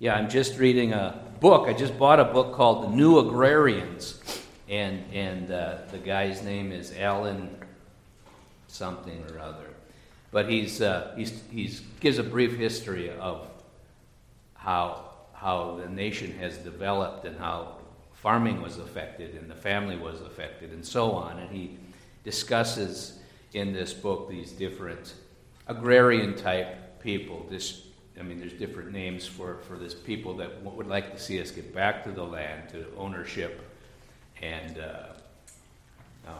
Yeah, 0.00 0.14
I'm 0.14 0.30
just 0.30 0.58
reading 0.58 0.92
a 0.92 1.20
book. 1.40 1.66
I 1.66 1.72
just 1.72 1.98
bought 1.98 2.20
a 2.20 2.24
book 2.24 2.54
called 2.54 2.84
The 2.84 2.94
New 2.94 3.18
Agrarians, 3.18 4.20
and 4.68 5.02
and 5.12 5.50
uh, 5.50 5.78
the 5.90 5.98
guy's 5.98 6.40
name 6.40 6.70
is 6.70 6.94
Alan 6.96 7.56
something 8.68 9.24
or 9.28 9.40
other. 9.40 9.74
But 10.30 10.48
he's, 10.48 10.80
uh, 10.80 11.14
he's, 11.16 11.42
he's 11.50 11.80
gives 11.98 12.18
a 12.18 12.22
brief 12.22 12.56
history 12.56 13.10
of 13.10 13.48
how 14.54 15.04
how 15.32 15.80
the 15.82 15.88
nation 15.88 16.32
has 16.38 16.58
developed 16.58 17.24
and 17.24 17.36
how 17.36 17.78
farming 18.12 18.62
was 18.62 18.78
affected 18.78 19.34
and 19.34 19.50
the 19.50 19.54
family 19.56 19.96
was 19.96 20.20
affected 20.20 20.70
and 20.70 20.84
so 20.84 21.12
on. 21.12 21.38
And 21.38 21.50
he 21.50 21.76
discusses 22.22 23.18
in 23.52 23.72
this 23.72 23.94
book 23.94 24.28
these 24.28 24.52
different 24.52 25.14
agrarian 25.66 26.36
type 26.36 27.00
people. 27.00 27.46
This, 27.48 27.82
I 28.18 28.22
mean, 28.22 28.38
there's 28.40 28.52
different 28.52 28.92
names 28.92 29.26
for, 29.26 29.58
for 29.68 29.76
this 29.76 29.94
people 29.94 30.36
that 30.36 30.62
would 30.62 30.86
like 30.86 31.12
to 31.12 31.20
see 31.20 31.40
us 31.40 31.50
get 31.50 31.74
back 31.74 32.04
to 32.04 32.10
the 32.10 32.24
land, 32.24 32.68
to 32.70 32.86
ownership, 32.96 33.64
and 34.42 34.78
uh, 34.78 35.06
um, 36.26 36.34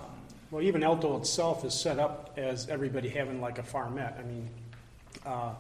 Well, 0.50 0.62
even 0.62 0.82
Alto 0.82 1.16
itself 1.18 1.64
is 1.64 1.74
set 1.74 1.98
up 1.98 2.34
as 2.36 2.68
everybody 2.68 3.08
having 3.08 3.40
like 3.40 3.58
a 3.58 3.62
farmette. 3.62 4.18
I 4.18 4.22
mean, 4.22 4.48
uh, 5.24 5.52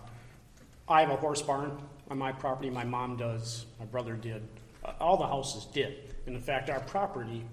I 0.88 1.00
have 1.02 1.10
a 1.10 1.16
horse 1.16 1.42
barn 1.42 1.78
on 2.10 2.18
my 2.18 2.32
property. 2.32 2.70
My 2.70 2.84
mom 2.84 3.16
does. 3.16 3.66
My 3.78 3.86
brother 3.86 4.14
did. 4.14 4.42
Uh, 4.84 4.92
all 5.00 5.16
the 5.16 5.26
houses 5.26 5.66
did. 5.66 6.14
And 6.26 6.34
in 6.34 6.42
fact, 6.42 6.70
our 6.70 6.80
property 6.80 7.44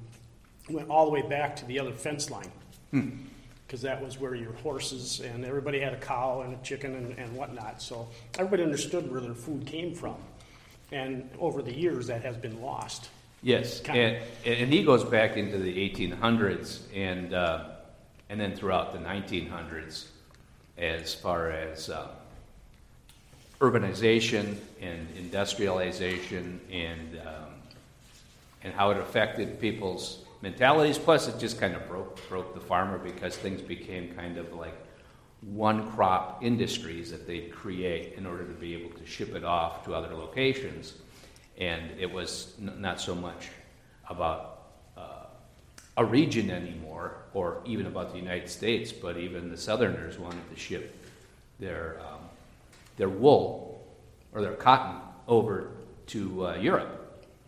went 0.70 0.90
all 0.90 1.06
the 1.06 1.12
way 1.12 1.22
back 1.22 1.56
to 1.58 1.66
the 1.66 1.80
other 1.80 1.94
fence 1.94 2.30
line. 2.30 2.52
Because 3.66 3.82
that 3.82 4.02
was 4.02 4.20
where 4.20 4.36
your 4.36 4.54
horses 4.54 5.22
and 5.22 5.44
everybody 5.44 5.80
had 5.80 5.94
a 5.94 6.00
cow 6.00 6.42
and 6.42 6.54
a 6.54 6.64
chicken 6.64 6.96
and, 6.96 7.18
and 7.18 7.36
whatnot. 7.36 7.82
So 7.82 8.08
everybody 8.38 8.64
understood 8.64 9.12
where 9.12 9.22
their 9.22 9.34
food 9.34 9.66
came 9.66 9.96
from. 9.96 10.16
And 10.92 11.30
over 11.40 11.62
the 11.62 11.74
years, 11.74 12.08
that 12.08 12.22
has 12.24 12.38
been 12.38 12.62
lost. 12.62 13.10
Yes, 13.42 13.82
and, 13.90 14.18
and 14.44 14.74
he 14.74 14.84
goes 14.84 15.04
back 15.04 15.38
into 15.38 15.60
the 15.60 15.90
1800s 15.90 16.80
and, 16.96 17.34
uh, 17.34 17.66
and 18.30 18.40
then 18.40 18.56
throughout 18.56 18.92
the 18.92 19.00
1900s 19.00 20.06
as 20.78 21.14
far 21.14 21.52
as 21.52 21.90
uh, 21.90 22.08
urbanization 23.60 24.58
and 24.82 25.08
industrialization 25.16 26.60
and, 26.72 27.20
um, 27.20 27.54
and 28.64 28.74
how 28.74 28.92
it 28.92 28.98
affected 28.98 29.60
people's 29.60 30.25
mentalities. 30.46 31.00
Plus, 31.00 31.28
it 31.28 31.40
just 31.40 31.60
kind 31.60 31.74
of 31.74 31.88
broke, 31.88 32.30
broke 32.30 32.54
the 32.54 32.60
farmer 32.60 33.00
because 33.00 33.36
things 33.36 33.62
became 33.62 34.14
kind 34.14 34.38
of 34.38 34.54
like 34.54 34.78
one 35.42 35.92
crop 35.92 36.44
industries 36.44 37.10
that 37.10 37.26
they'd 37.26 37.52
create 37.52 38.14
in 38.14 38.28
order 38.28 38.46
to 38.46 38.54
be 38.54 38.76
able 38.76 38.96
to 38.96 39.06
ship 39.08 39.34
it 39.34 39.44
off 39.44 39.84
to 39.86 39.96
other 39.96 40.14
locations. 40.14 40.94
And 41.58 41.82
it 42.00 42.12
was 42.12 42.54
n- 42.62 42.76
not 42.78 43.02
so 43.02 43.16
much 43.16 43.50
about 44.08 44.62
uh, 44.96 45.26
a 45.98 46.06
region 46.06 46.52
anymore, 46.52 47.18
or 47.34 47.62
even 47.66 47.88
about 47.88 48.12
the 48.12 48.20
United 48.20 48.50
States, 48.50 48.92
but 48.92 49.18
even 49.18 49.50
the 49.50 49.58
Southerners 49.58 50.20
wanted 50.20 50.48
to 50.54 50.60
ship 50.60 50.96
their, 51.60 52.00
um, 52.02 52.22
their 52.98 53.10
wool 53.10 53.84
or 54.32 54.42
their 54.42 54.54
cotton 54.54 55.02
over 55.28 55.72
to 56.06 56.48
uh, 56.48 56.56
Europe. 56.56 57.02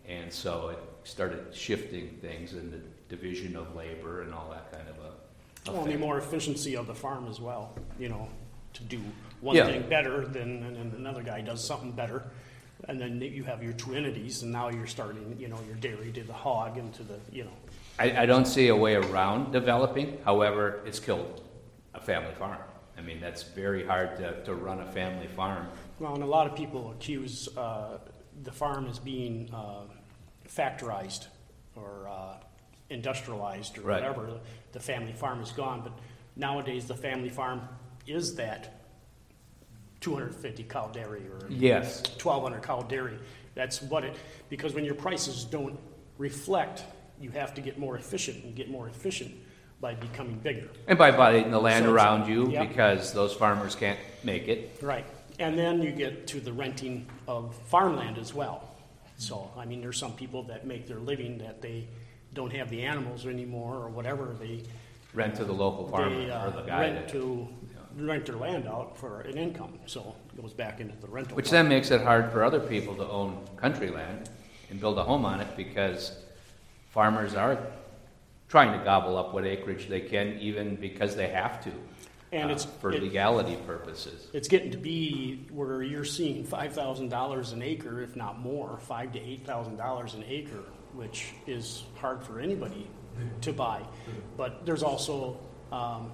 And 0.08 0.32
so 0.32 0.70
it 0.70 0.87
started 1.08 1.54
shifting 1.54 2.08
things 2.20 2.52
in 2.52 2.70
the 2.70 2.80
division 3.08 3.56
of 3.56 3.74
labor 3.74 4.22
and 4.22 4.34
all 4.34 4.50
that 4.50 4.70
kind 4.72 4.88
of 4.88 4.96
a. 4.98 5.70
a 5.70 5.72
Well, 5.72 5.84
the 5.84 5.96
more 5.96 6.18
efficiency 6.18 6.76
of 6.76 6.86
the 6.86 6.94
farm 6.94 7.26
as 7.28 7.40
well, 7.40 7.74
you 7.98 8.08
know, 8.08 8.28
to 8.74 8.84
do 8.84 9.00
one 9.40 9.56
Yeah. 9.56 9.66
thing 9.66 9.88
better 9.88 10.26
than, 10.26 10.62
and 10.62 10.76
then 10.76 10.92
another 10.96 11.22
guy 11.22 11.40
does 11.40 11.64
something 11.64 11.92
better. 11.92 12.24
And 12.84 13.00
then 13.00 13.20
you 13.20 13.42
have 13.44 13.62
your 13.62 13.72
two 13.72 13.94
entities, 13.94 14.42
and 14.42 14.52
now 14.52 14.68
you're 14.68 14.86
starting, 14.86 15.36
you 15.38 15.48
know, 15.48 15.58
your 15.66 15.76
dairy 15.76 16.12
to 16.12 16.22
the 16.22 16.32
hog 16.32 16.78
and 16.78 16.94
to 16.94 17.02
the, 17.02 17.18
you 17.32 17.44
know, 17.44 17.50
I, 17.98 18.22
I 18.22 18.26
don't 18.26 18.46
see 18.46 18.68
a 18.68 18.76
way 18.76 18.94
around 18.94 19.50
developing. 19.52 20.18
However, 20.24 20.80
it's 20.86 21.00
killed 21.00 21.42
a 21.94 22.00
family 22.00 22.34
farm. 22.34 22.58
I 22.96 23.00
mean, 23.00 23.20
that's 23.20 23.42
very 23.42 23.84
hard 23.84 24.16
to, 24.18 24.44
to 24.44 24.54
run 24.54 24.80
a 24.80 24.86
family 24.92 25.26
farm. 25.26 25.66
well, 25.98 26.14
and 26.14 26.22
a 26.22 26.26
lot 26.26 26.46
of 26.46 26.54
people 26.54 26.92
accuse, 26.92 27.48
uh, 27.56 27.98
the 28.44 28.52
farm 28.52 28.86
as 28.86 29.00
being, 29.00 29.50
uh, 29.52 29.80
factorized 30.48 31.26
or, 31.76 32.08
uh, 32.08 32.34
industrialized 32.90 33.78
or 33.78 33.82
Right. 33.82 34.02
whatever. 34.02 34.40
The 34.72 34.80
family 34.80 35.12
farm 35.12 35.42
is 35.42 35.52
gone, 35.52 35.82
but 35.82 35.92
nowadays 36.36 36.86
the 36.86 36.94
family 36.96 37.28
farm 37.28 37.68
is 38.06 38.34
that 38.36 38.80
two 40.00 40.14
hundred 40.14 40.28
and 40.28 40.36
fifty 40.36 40.62
cow 40.62 40.86
dairy 40.88 41.22
or 41.28 41.40
Yes. 41.50 42.02
1,200 42.18 42.62
cow 42.62 42.82
dairy. 42.82 43.18
That's 43.54 43.82
what 43.82 44.04
it, 44.04 44.16
because 44.48 44.74
when 44.74 44.84
your 44.84 44.94
prices 44.94 45.44
don't 45.44 45.78
reflect, 46.16 46.84
you 47.20 47.30
have 47.32 47.52
to 47.54 47.60
get 47.60 47.78
more 47.78 47.96
efficient 47.96 48.44
and 48.44 48.54
get 48.54 48.70
more 48.70 48.88
efficient 48.88 49.34
by 49.80 49.94
becoming 49.94 50.38
bigger. 50.38 50.68
And 50.86 50.96
by 50.98 51.10
buying 51.10 51.50
the 51.50 51.58
land 51.60 51.84
So 51.84 51.90
it's- 51.90 52.04
around 52.04 52.28
you 52.28 52.48
yeah. 52.50 52.64
because 52.64 53.12
those 53.12 53.34
farmers 53.34 53.74
can't 53.74 53.98
make 54.24 54.48
it. 54.48 54.78
Right. 54.80 55.04
And 55.40 55.56
then 55.58 55.82
you 55.82 55.92
get 55.92 56.26
to 56.28 56.40
the 56.40 56.52
renting 56.52 57.06
of 57.28 57.54
farmland 57.66 58.18
as 58.18 58.32
well. 58.34 58.67
So, 59.18 59.50
I 59.56 59.64
mean, 59.64 59.80
there's 59.80 59.98
some 59.98 60.12
people 60.12 60.44
that 60.44 60.66
make 60.66 60.86
their 60.86 60.98
living 60.98 61.38
that 61.38 61.60
they 61.60 61.88
don't 62.34 62.52
have 62.52 62.70
the 62.70 62.82
animals 62.82 63.26
anymore 63.26 63.74
or 63.74 63.88
whatever. 63.88 64.34
They, 64.38 64.62
Rent 65.12 65.34
to 65.36 65.44
the 65.44 65.52
local 65.52 65.88
farmer 65.88 66.24
they 66.24 66.30
uh, 66.30 66.46
or 66.46 66.50
the 66.50 66.62
guy 66.62 66.80
rent 66.82 67.06
that. 67.06 67.08
to, 67.12 67.48
rent 67.96 68.26
their 68.26 68.36
land 68.36 68.68
out 68.68 68.96
for 68.96 69.22
an 69.22 69.36
income. 69.36 69.78
So 69.86 70.14
it 70.32 70.40
goes 70.40 70.52
back 70.52 70.80
into 70.80 70.96
the 70.98 71.08
rental. 71.08 71.36
Which 71.36 71.50
then 71.50 71.68
makes 71.68 71.90
it 71.90 72.00
hard 72.02 72.30
for 72.30 72.44
other 72.44 72.60
people 72.60 72.94
to 72.94 73.08
own 73.08 73.44
country 73.56 73.90
land 73.90 74.30
and 74.70 74.78
build 74.78 74.98
a 74.98 75.02
home 75.02 75.24
on 75.24 75.40
it 75.40 75.48
because 75.56 76.12
farmers 76.90 77.34
are 77.34 77.58
trying 78.48 78.78
to 78.78 78.84
gobble 78.84 79.16
up 79.16 79.34
what 79.34 79.44
acreage 79.44 79.88
they 79.88 80.00
can, 80.00 80.38
even 80.38 80.76
because 80.76 81.16
they 81.16 81.28
have 81.28 81.62
to, 81.64 81.72
And 82.32 82.50
uh, 82.50 82.54
it's, 82.54 82.64
for 82.64 82.92
it- 82.92 83.02
legality 83.02 83.56
purposes. 83.66 84.28
It's 84.32 84.48
getting 84.48 84.70
to 84.72 84.76
be 84.78 85.46
where 85.50 85.82
you're 85.82 86.04
seeing 86.04 86.44
five 86.44 86.72
thousand 86.74 87.08
dollars 87.08 87.52
an 87.52 87.62
acre, 87.62 88.02
if 88.02 88.16
not 88.16 88.38
more, 88.38 88.78
five 88.78 89.12
to 89.12 89.20
eight 89.20 89.46
thousand 89.46 89.76
dollars 89.76 90.14
an 90.14 90.24
acre, 90.28 90.62
which 90.94 91.32
is 91.46 91.84
hard 91.96 92.22
for 92.22 92.40
anybody 92.40 92.86
to 93.40 93.52
buy. 93.52 93.82
But 94.36 94.64
there's 94.64 94.82
also, 94.84 95.38
um, 95.72 96.12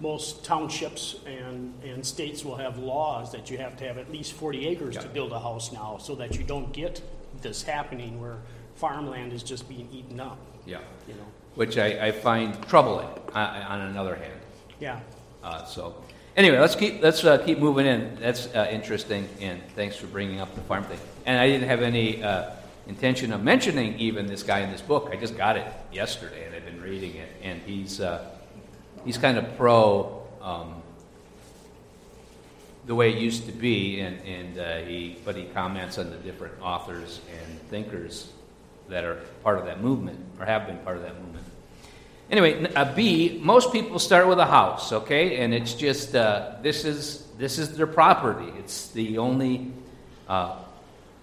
most 0.00 0.44
townships 0.44 1.16
and, 1.26 1.74
and 1.84 2.04
states 2.04 2.44
will 2.44 2.56
have 2.56 2.78
laws 2.78 3.30
that 3.32 3.50
you 3.50 3.58
have 3.58 3.76
to 3.76 3.84
have 3.86 3.98
at 3.98 4.10
least 4.10 4.32
forty 4.32 4.66
acres 4.66 4.96
to 4.96 5.06
build 5.08 5.32
a 5.32 5.38
house 5.38 5.70
now, 5.72 5.98
so 5.98 6.14
that 6.14 6.36
you 6.36 6.42
don't 6.44 6.72
get 6.72 7.02
this 7.42 7.62
happening 7.62 8.20
where 8.20 8.38
farmland 8.74 9.32
is 9.34 9.42
just 9.42 9.68
being 9.68 9.88
eaten 9.92 10.18
up, 10.18 10.38
Yeah. 10.66 10.80
you 11.06 11.14
know? 11.14 11.26
Which 11.54 11.76
I, 11.78 12.06
I 12.08 12.12
find 12.12 12.60
troubling 12.66 13.06
uh, 13.34 13.64
on 13.68 13.82
another 13.82 14.14
hand. 14.16 14.39
Yeah, 14.80 15.00
Uh, 15.42 15.64
so, 15.64 15.94
anyway, 16.36 16.58
let's 16.58 16.74
keep 16.74 17.02
let's 17.02 17.22
uh, 17.24 17.38
keep 17.38 17.58
moving 17.58 17.86
in. 17.86 18.16
That's 18.18 18.46
uh, 18.54 18.68
interesting, 18.70 19.28
and 19.40 19.60
thanks 19.74 19.96
for 19.96 20.06
bringing 20.06 20.40
up 20.40 20.54
the 20.54 20.62
farm 20.62 20.84
thing. 20.84 20.98
And 21.26 21.38
I 21.38 21.46
didn't 21.46 21.68
have 21.68 21.82
any 21.82 22.22
uh, 22.22 22.50
intention 22.86 23.32
of 23.32 23.42
mentioning 23.42 23.98
even 23.98 24.26
this 24.26 24.42
guy 24.42 24.60
in 24.60 24.70
this 24.70 24.80
book. 24.80 25.10
I 25.12 25.16
just 25.16 25.36
got 25.36 25.56
it 25.56 25.66
yesterday, 25.92 26.46
and 26.46 26.54
I've 26.54 26.64
been 26.64 26.80
reading 26.80 27.14
it, 27.14 27.28
and 27.42 27.60
he's 27.62 28.00
uh, 28.00 28.24
he's 29.04 29.18
kind 29.18 29.38
of 29.38 29.56
pro 29.56 30.22
um, 30.40 30.82
the 32.86 32.94
way 32.94 33.12
it 33.12 33.18
used 33.18 33.46
to 33.46 33.52
be, 33.52 34.00
and 34.00 34.18
and 34.26 34.58
uh, 34.58 34.78
he 34.78 35.16
but 35.24 35.36
he 35.36 35.44
comments 35.44 35.98
on 35.98 36.10
the 36.10 36.16
different 36.16 36.54
authors 36.62 37.20
and 37.30 37.60
thinkers 37.68 38.32
that 38.88 39.04
are 39.04 39.16
part 39.42 39.58
of 39.58 39.66
that 39.66 39.80
movement 39.80 40.18
or 40.38 40.46
have 40.46 40.66
been 40.66 40.78
part 40.78 40.96
of 40.96 41.02
that 41.02 41.20
movement. 41.20 41.44
Anyway, 42.30 42.54
n- 42.54 42.72
uh, 42.76 43.40
Most 43.42 43.72
people 43.72 43.98
start 43.98 44.28
with 44.28 44.38
a 44.38 44.46
house, 44.46 44.92
okay, 44.92 45.38
and 45.38 45.52
it's 45.52 45.74
just 45.74 46.14
uh, 46.14 46.52
this 46.62 46.84
is 46.84 47.26
this 47.38 47.58
is 47.58 47.76
their 47.76 47.88
property. 47.88 48.52
It's 48.58 48.88
the 48.88 49.18
only, 49.18 49.72
uh, 50.28 50.56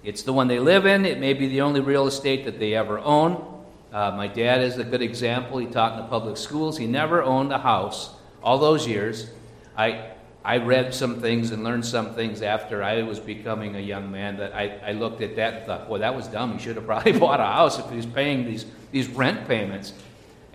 it's 0.04 0.24
the 0.24 0.34
one 0.34 0.48
they 0.48 0.60
live 0.60 0.86
in. 0.86 1.06
It 1.06 1.20
may 1.20 1.34
be 1.34 1.48
the 1.48 1.62
only 1.62 1.80
real 1.80 2.08
estate 2.08 2.44
that 2.46 2.60
they 2.60 2.74
ever 2.74 3.00
own. 3.00 3.64
Uh, 3.94 4.12
my 4.12 4.28
dad 4.28 4.62
is 4.62 4.78
a 4.80 4.84
good 4.84 5.02
example. 5.02 5.60
He 5.60 5.68
taught 5.68 5.94
in 5.94 6.00
the 6.00 6.08
public 6.10 6.36
schools. 6.36 6.78
He 6.78 6.88
never 6.88 7.24
owned 7.24 7.54
a 7.54 7.58
house 7.58 8.10
all 8.44 8.58
those 8.58 8.86
years. 8.86 9.30
I 9.78 10.12
I 10.44 10.58
read 10.58 10.94
some 10.94 11.22
things 11.22 11.52
and 11.52 11.64
learned 11.64 11.86
some 11.86 12.16
things 12.16 12.42
after 12.42 12.84
I 12.84 13.04
was 13.04 13.20
becoming 13.20 13.76
a 13.76 13.82
young 13.82 14.12
man 14.12 14.38
that 14.38 14.54
I, 14.54 14.80
I 14.86 14.92
looked 14.92 15.22
at 15.22 15.36
that 15.38 15.54
and 15.54 15.66
thought, 15.66 15.88
boy, 15.88 16.00
that 16.00 16.16
was 16.16 16.28
dumb. 16.28 16.54
He 16.58 16.60
should 16.64 16.76
have 16.78 16.86
probably 16.86 17.12
bought 17.20 17.40
a 17.40 17.46
house 17.46 17.80
if 17.80 17.90
he 17.90 17.96
was 17.96 18.06
paying 18.06 18.46
these 18.46 18.66
these 18.92 19.08
rent 19.08 19.48
payments. 19.48 19.94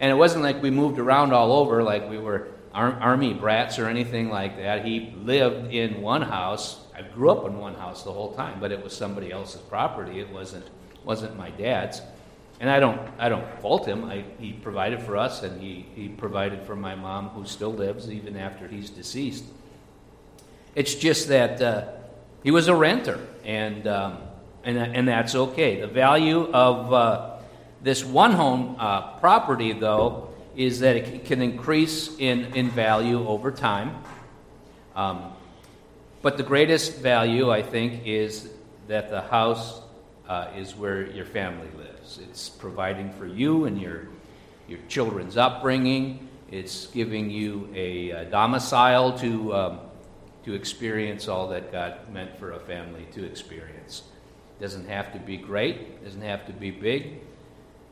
And 0.03 0.11
it 0.11 0.15
wasn't 0.15 0.43
like 0.43 0.61
we 0.61 0.71
moved 0.71 0.99
around 0.99 1.33
all 1.33 1.53
over 1.53 1.83
like 1.83 2.11
we 2.11 2.19
were 2.19 2.49
ar- 2.75 2.99
army 3.01 3.33
brats 3.33 3.79
or 3.79 3.87
anything 3.87 4.31
like 4.31 4.57
that. 4.57 4.85
He 4.85 5.15
lived 5.23 5.73
in 5.73 6.03
one 6.03 6.23
house. 6.23 6.85
I 6.93 7.03
grew 7.03 7.31
up 7.31 7.47
in 7.47 7.57
one 7.57 7.75
house 7.75 8.03
the 8.03 8.13
whole 8.13 8.35
time, 8.35 8.59
but 8.59 8.73
it 8.73 8.83
was 8.83 8.93
somebody 8.93 9.31
else's 9.31 9.61
property. 9.61 10.19
It 10.19 10.29
wasn't 10.31 10.67
wasn't 11.05 11.37
my 11.39 11.51
dad's. 11.51 12.03
And 12.59 12.69
I 12.69 12.81
don't 12.81 13.01
I 13.17 13.29
don't 13.29 13.47
fault 13.61 13.87
him. 13.87 14.05
I, 14.05 14.25
he 14.41 14.53
provided 14.53 15.01
for 15.03 15.17
us, 15.17 15.45
and 15.45 15.61
he, 15.61 15.87
he 15.95 16.09
provided 16.09 16.65
for 16.65 16.75
my 16.75 16.97
mom, 16.97 17.29
who 17.29 17.45
still 17.47 17.73
lives 17.73 18.11
even 18.11 18.37
after 18.37 18.67
he's 18.67 18.91
deceased. 18.91 19.45
It's 20.75 20.97
just 20.97 21.29
that 21.29 21.63
uh, 21.63 21.85
he 22.43 22.51
was 22.51 22.67
a 22.67 22.75
renter, 22.75 23.21
and, 23.45 23.87
um, 23.87 24.19
and, 24.65 24.79
and 24.79 25.07
that's 25.07 25.35
okay. 25.35 25.81
The 25.81 25.87
value 25.87 26.51
of 26.53 26.93
uh, 26.93 27.32
this 27.83 28.05
one 28.05 28.33
home 28.33 28.77
uh, 28.79 29.19
property, 29.19 29.73
though, 29.73 30.29
is 30.57 30.81
that 30.81 30.97
it 30.97 31.25
can 31.25 31.43
increase 31.43 32.17
in, 32.19 32.45
in 32.55 32.71
value 32.71 33.27
over 33.27 33.51
time. 33.51 34.03
Um, 34.95 35.33
but 36.21 36.37
the 36.37 36.43
greatest 36.43 36.99
value, 36.99 37.51
I 37.51 37.63
think, 37.63 38.07
is 38.07 38.51
that 38.87 39.11
the 39.11 39.23
house 39.23 39.81
uh, 40.29 40.49
is 40.57 40.77
where 40.77 41.11
your 41.11 41.25
family 41.25 41.69
lives. 41.77 42.21
It's 42.23 42.49
providing 42.49 43.13
for 43.15 43.27
you 43.27 43.65
and 43.65 43.81
your, 43.81 44.09
your 44.69 44.79
children's 44.89 45.37
upbringing. 45.37 46.29
It's 46.51 46.87
giving 46.87 47.31
you 47.31 47.69
a, 47.75 48.11
a 48.11 48.25
domicile 48.27 49.19
to, 49.19 49.55
um, 49.55 49.81
to 50.45 50.55
experience 50.55 51.27
all 51.27 51.49
that 51.49 51.73
God 51.73 52.13
meant 52.13 52.39
for 52.39 52.53
a 52.53 52.61
family 52.61 53.07
to 53.13 53.25
experience. 53.25 54.03
Doesn't 54.61 54.89
have 54.89 55.13
to 55.15 55.19
be 55.19 55.37
great, 55.37 56.05
doesn't 56.05 56.23
have 56.23 56.47
to 56.47 56.53
be 56.53 56.71
big. 56.71 57.19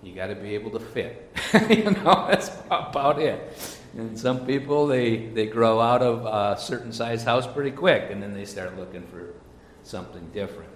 You 0.02 0.14
got 0.14 0.28
to 0.28 0.34
be 0.34 0.54
able 0.54 0.70
to 0.70 0.80
fit. 0.80 1.36
you 1.68 1.90
know, 1.90 2.26
that's 2.28 2.50
about 2.66 3.20
it. 3.20 3.78
And 3.96 4.18
some 4.18 4.46
people, 4.46 4.86
they, 4.86 5.26
they 5.26 5.46
grow 5.46 5.80
out 5.80 6.00
of 6.00 6.24
a 6.24 6.60
certain 6.60 6.92
size 6.92 7.22
house 7.22 7.46
pretty 7.46 7.72
quick, 7.72 8.10
and 8.10 8.22
then 8.22 8.32
they 8.32 8.44
start 8.44 8.78
looking 8.78 9.06
for 9.08 9.34
something 9.82 10.30
different. 10.32 10.70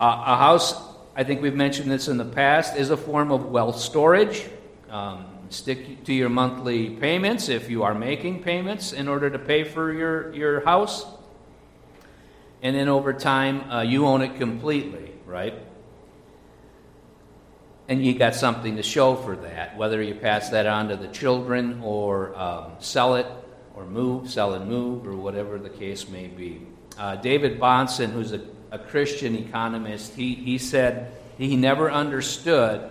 Uh, 0.00 0.22
a 0.26 0.36
house, 0.36 0.74
I 1.14 1.24
think 1.24 1.42
we've 1.42 1.54
mentioned 1.54 1.90
this 1.90 2.08
in 2.08 2.16
the 2.16 2.24
past, 2.24 2.76
is 2.76 2.90
a 2.90 2.96
form 2.96 3.30
of 3.30 3.46
wealth 3.46 3.78
storage. 3.78 4.44
Um, 4.88 5.26
stick 5.50 6.04
to 6.04 6.14
your 6.14 6.30
monthly 6.30 6.90
payments 6.90 7.48
if 7.48 7.68
you 7.68 7.82
are 7.82 7.94
making 7.94 8.42
payments 8.42 8.92
in 8.92 9.08
order 9.08 9.28
to 9.28 9.38
pay 9.38 9.64
for 9.64 9.92
your, 9.92 10.32
your 10.34 10.64
house. 10.64 11.04
And 12.62 12.74
then 12.74 12.88
over 12.88 13.12
time, 13.12 13.70
uh, 13.70 13.82
you 13.82 14.06
own 14.06 14.22
it 14.22 14.36
completely, 14.36 15.12
right? 15.26 15.54
And 17.90 18.06
you 18.06 18.14
got 18.14 18.36
something 18.36 18.76
to 18.76 18.84
show 18.84 19.16
for 19.16 19.34
that, 19.34 19.76
whether 19.76 20.00
you 20.00 20.14
pass 20.14 20.50
that 20.50 20.64
on 20.64 20.88
to 20.88 20.96
the 20.96 21.08
children 21.08 21.80
or 21.82 22.38
um, 22.38 22.70
sell 22.78 23.16
it 23.16 23.26
or 23.74 23.84
move, 23.84 24.30
sell 24.30 24.54
and 24.54 24.68
move, 24.68 25.04
or 25.08 25.16
whatever 25.16 25.58
the 25.58 25.68
case 25.68 26.08
may 26.08 26.28
be. 26.28 26.64
Uh, 26.96 27.16
David 27.16 27.58
Bahnsen, 27.58 28.12
who's 28.12 28.32
a, 28.32 28.40
a 28.70 28.78
Christian 28.78 29.34
economist, 29.34 30.14
he, 30.14 30.36
he 30.36 30.56
said 30.56 31.10
he 31.36 31.56
never 31.56 31.90
understood 31.90 32.88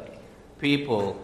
people 0.59 1.17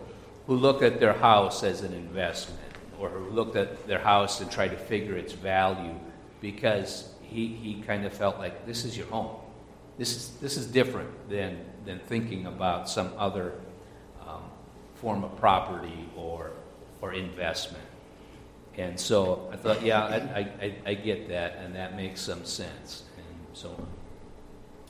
who 0.48 0.56
look 0.56 0.82
at 0.82 1.02
their 1.02 1.14
house 1.14 1.62
as 1.62 1.82
an 1.82 1.92
investment 1.92 2.62
or 2.98 3.10
who 3.10 3.30
looked 3.32 3.58
at 3.58 3.88
their 3.88 4.00
house 4.00 4.40
and 4.40 4.50
tried 4.50 4.70
to 4.70 4.78
figure 4.78 5.18
its 5.18 5.34
value 5.34 5.96
because 6.40 7.10
he, 7.22 7.48
he 7.48 7.82
kind 7.82 8.06
of 8.06 8.14
felt 8.14 8.38
like 8.38 8.66
this 8.66 8.86
is 8.86 8.96
your 8.96 9.08
home. 9.08 9.36
This 9.98 10.16
is, 10.16 10.30
this 10.40 10.56
is 10.56 10.66
different 10.66 11.30
than, 11.30 11.58
than 11.86 12.00
thinking 12.00 12.46
about 12.46 12.90
some 12.90 13.12
other 13.18 13.54
form 15.06 15.24
of 15.24 15.38
property 15.38 16.10
or, 16.18 16.50
or 17.00 17.14
investment. 17.14 17.84
And 18.76 19.00
so 19.00 19.48
I 19.54 19.56
thought, 19.56 19.84
yeah, 19.84 20.04
I, 20.04 20.40
I, 20.40 20.76
I 20.84 20.94
get 20.96 21.30
that, 21.30 21.58
and 21.58 21.76
that 21.76 21.96
makes 21.96 22.22
some 22.22 22.44
sense. 22.44 23.04
And 23.16 23.26
so 23.54 23.70
on. 23.70 23.86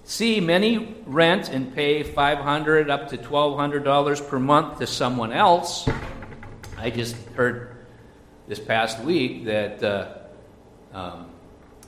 See, 0.06 0.40
many 0.40 0.96
rent 1.06 1.50
and 1.50 1.76
pay 1.76 2.02
500 2.02 2.90
up 2.90 3.10
to 3.10 3.18
$1,200 3.18 4.30
per 4.30 4.40
month 4.40 4.80
to 4.80 4.88
someone 4.88 5.34
else. 5.34 5.86
I 6.78 6.92
just 6.92 7.18
heard 7.36 7.76
this 8.48 8.62
past 8.62 9.02
week 9.02 9.44
that 9.44 9.84
uh, 9.84 10.14
um, 10.94 11.30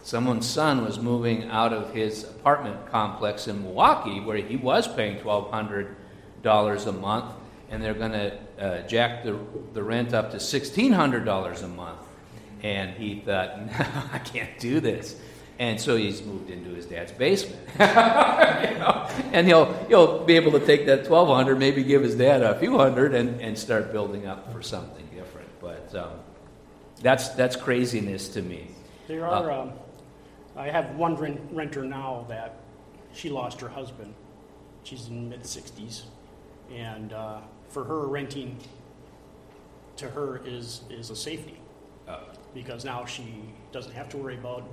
someone's 0.03 0.45
son 0.45 0.83
was 0.83 0.99
moving 0.99 1.47
out 1.49 1.71
of 1.71 1.93
his 1.93 2.25
apartment 2.25 2.87
complex 2.91 3.47
in 3.47 3.63
Milwaukee 3.63 4.19
where 4.19 4.35
he 4.35 4.57
was 4.57 4.85
paying 4.85 5.17
$1,200 5.19 6.87
a 6.87 6.91
month 6.91 7.33
and 7.69 7.83
they're 7.83 7.93
going 7.93 8.11
to 8.11 8.37
uh, 8.59 8.87
jack 8.87 9.23
the, 9.23 9.37
the 9.73 9.83
rent 9.83 10.13
up 10.13 10.31
to 10.31 10.37
$1,600 10.37 11.63
a 11.63 11.67
month. 11.67 11.99
And 12.63 12.91
he 12.91 13.19
thought, 13.19 13.65
no, 13.65 13.85
I 14.11 14.19
can't 14.19 14.57
do 14.59 14.79
this. 14.79 15.19
And 15.59 15.81
so 15.81 15.95
he's 15.95 16.21
moved 16.23 16.49
into 16.49 16.69
his 16.69 16.85
dad's 16.85 17.11
basement. 17.11 17.59
you 17.79 17.85
know? 18.79 19.09
And 19.31 19.47
he'll, 19.47 19.73
he'll 19.87 20.23
be 20.23 20.35
able 20.35 20.51
to 20.51 20.65
take 20.65 20.85
that 20.85 21.09
1200 21.09 21.57
maybe 21.57 21.83
give 21.83 22.03
his 22.03 22.15
dad 22.15 22.43
a 22.43 22.59
few 22.59 22.77
hundred, 22.77 23.13
and, 23.13 23.41
and 23.41 23.57
start 23.57 23.91
building 23.91 24.27
up 24.27 24.53
for 24.53 24.61
something 24.61 25.07
different. 25.13 25.49
But 25.59 25.93
um, 25.95 26.19
that's, 27.01 27.29
that's 27.29 27.55
craziness 27.55 28.29
to 28.29 28.41
me. 28.41 28.67
There 29.07 29.25
are, 29.25 29.51
uh, 29.51 29.61
um, 29.63 29.73
I 30.55 30.69
have 30.69 30.95
one 30.95 31.15
renter 31.51 31.83
now 31.83 32.25
that 32.29 32.59
she 33.13 33.29
lost 33.29 33.59
her 33.61 33.69
husband. 33.69 34.13
She's 34.83 35.07
in 35.07 35.29
mid 35.29 35.43
60s. 35.43 36.03
And 36.71 37.13
uh, 37.13 37.39
for 37.69 37.83
her, 37.83 38.07
renting 38.07 38.57
to 39.97 40.09
her 40.09 40.41
is, 40.45 40.81
is 40.89 41.09
a 41.09 41.15
safety. 41.15 41.57
Uh, 42.07 42.19
because 42.53 42.85
now 42.85 43.05
she 43.05 43.25
doesn't 43.71 43.91
have 43.91 44.07
to 44.09 44.17
worry 44.17 44.35
about 44.35 44.63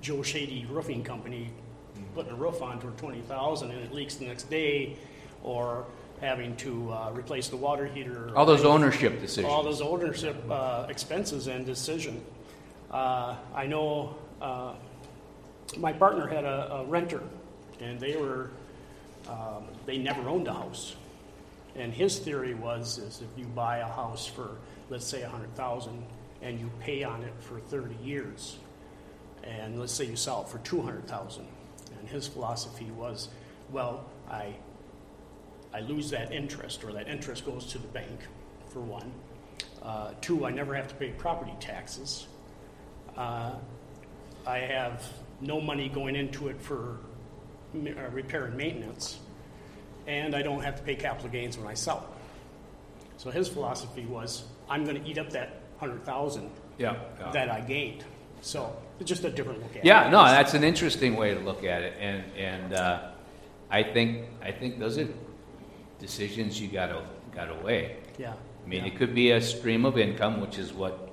Joe 0.00 0.22
Shady 0.22 0.66
Roofing 0.70 1.04
Company 1.04 1.50
mm-hmm. 1.94 2.04
putting 2.14 2.32
a 2.32 2.36
roof 2.36 2.62
on 2.62 2.80
for 2.80 2.90
twenty 2.92 3.20
thousand 3.20 3.70
and 3.70 3.80
it 3.80 3.92
leaks 3.92 4.16
the 4.16 4.24
next 4.24 4.50
day, 4.50 4.96
or 5.42 5.84
having 6.20 6.56
to 6.56 6.90
uh, 6.92 7.10
replace 7.14 7.48
the 7.48 7.56
water 7.56 7.86
heater. 7.86 8.32
All 8.34 8.46
those 8.46 8.64
ownership 8.64 9.20
decisions. 9.20 9.52
All 9.52 9.62
those 9.62 9.80
ownership 9.80 10.36
uh, 10.50 10.86
expenses 10.88 11.46
and 11.46 11.66
decision. 11.66 12.24
Uh, 12.90 13.36
I 13.54 13.66
know 13.66 14.16
uh, 14.40 14.72
my 15.76 15.92
partner 15.92 16.26
had 16.26 16.44
a, 16.44 16.72
a, 16.72 16.84
renter, 16.86 17.22
and 17.80 18.00
they 18.00 18.16
were 18.16 18.50
um, 19.28 19.64
they 19.84 19.98
never 19.98 20.28
owned 20.28 20.48
a 20.48 20.54
house. 20.54 20.96
And 21.76 21.92
his 21.92 22.18
theory 22.18 22.54
was 22.54 22.98
is 22.98 23.20
if 23.20 23.38
you 23.38 23.44
buy 23.44 23.78
a 23.78 23.86
house 23.86 24.26
for, 24.26 24.56
let's 24.88 25.06
say, 25.06 25.22
a 25.22 25.28
hundred 25.28 25.54
thousand, 25.54 26.04
and 26.42 26.58
you 26.58 26.70
pay 26.80 27.02
on 27.04 27.22
it 27.22 27.34
for 27.40 27.60
thirty 27.60 27.96
years, 28.02 28.56
and 29.44 29.78
let's 29.78 29.92
say 29.92 30.04
you 30.04 30.16
sell 30.16 30.42
it 30.42 30.48
for 30.48 30.58
two 30.58 30.80
hundred 30.80 31.06
thousand, 31.06 31.46
and 31.98 32.08
his 32.08 32.26
philosophy 32.26 32.90
was, 32.92 33.28
well, 33.70 34.06
I, 34.30 34.54
I 35.74 35.80
lose 35.80 36.10
that 36.10 36.32
interest, 36.32 36.82
or 36.82 36.92
that 36.94 37.08
interest 37.08 37.44
goes 37.44 37.66
to 37.66 37.78
the 37.78 37.88
bank, 37.88 38.20
for 38.68 38.80
one. 38.80 39.12
Uh, 39.82 40.12
two, 40.20 40.46
I 40.46 40.50
never 40.50 40.74
have 40.74 40.88
to 40.88 40.94
pay 40.94 41.10
property 41.10 41.54
taxes. 41.60 42.26
Uh, 43.16 43.52
I 44.46 44.58
have 44.58 45.06
no 45.40 45.60
money 45.60 45.88
going 45.88 46.16
into 46.16 46.48
it 46.48 46.60
for 46.60 46.98
uh, 47.74 48.08
repair 48.12 48.46
and 48.46 48.56
maintenance 48.56 49.18
and 50.06 50.34
I 50.34 50.42
don't 50.42 50.62
have 50.62 50.76
to 50.76 50.82
pay 50.82 50.94
capital 50.94 51.30
gains 51.30 51.58
when 51.58 51.66
I 51.66 51.74
sell 51.74 51.98
it. 51.98 53.18
So 53.18 53.30
his 53.30 53.48
philosophy 53.48 54.04
was, 54.06 54.44
I'm 54.68 54.84
going 54.84 55.02
to 55.02 55.08
eat 55.08 55.18
up 55.18 55.30
that 55.30 55.60
hundred 55.78 56.04
thousand 56.04 56.50
yeah, 56.78 56.96
yeah. 57.18 57.30
that 57.32 57.50
I 57.50 57.60
gained. 57.60 58.04
So 58.40 58.76
it's 59.00 59.08
just 59.08 59.24
a 59.24 59.30
different 59.30 59.62
look 59.62 59.76
at 59.76 59.84
yeah, 59.84 60.02
it. 60.02 60.04
Yeah, 60.04 60.10
no, 60.10 60.24
that's 60.24 60.54
an 60.54 60.64
interesting 60.64 61.16
way 61.16 61.34
to 61.34 61.40
look 61.40 61.64
at 61.64 61.82
it, 61.82 61.96
and 61.98 62.24
and 62.36 62.74
uh, 62.74 63.10
I 63.70 63.82
think 63.82 64.28
I 64.42 64.52
think 64.52 64.78
those 64.78 64.98
are 64.98 65.08
decisions 65.98 66.60
you 66.60 66.68
got 66.68 66.88
to 66.88 67.02
got 67.34 67.46
to 67.46 67.54
weigh. 67.64 67.96
Yeah. 68.18 68.34
I 68.64 68.68
mean, 68.68 68.84
yeah. 68.84 68.92
it 68.92 68.96
could 68.96 69.14
be 69.14 69.30
a 69.30 69.40
stream 69.40 69.84
of 69.84 69.96
income, 69.96 70.40
which 70.40 70.58
is 70.58 70.72
what 70.72 71.10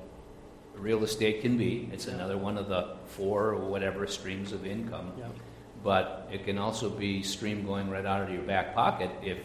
real 0.75 1.03
estate 1.03 1.41
can 1.41 1.57
be. 1.57 1.89
It's 1.93 2.07
another 2.07 2.38
one 2.38 2.57
of 2.57 2.67
the 2.67 2.95
four 3.05 3.50
or 3.50 3.59
whatever 3.59 4.07
streams 4.07 4.51
of 4.51 4.65
income. 4.65 5.13
Yeah 5.17 5.27
but 5.83 6.29
it 6.31 6.45
can 6.45 6.57
also 6.57 6.89
be 6.89 7.21
stream 7.21 7.65
going 7.65 7.89
right 7.89 8.05
out 8.05 8.21
of 8.21 8.29
your 8.29 8.43
back 8.43 8.73
pocket 8.73 9.11
if 9.21 9.37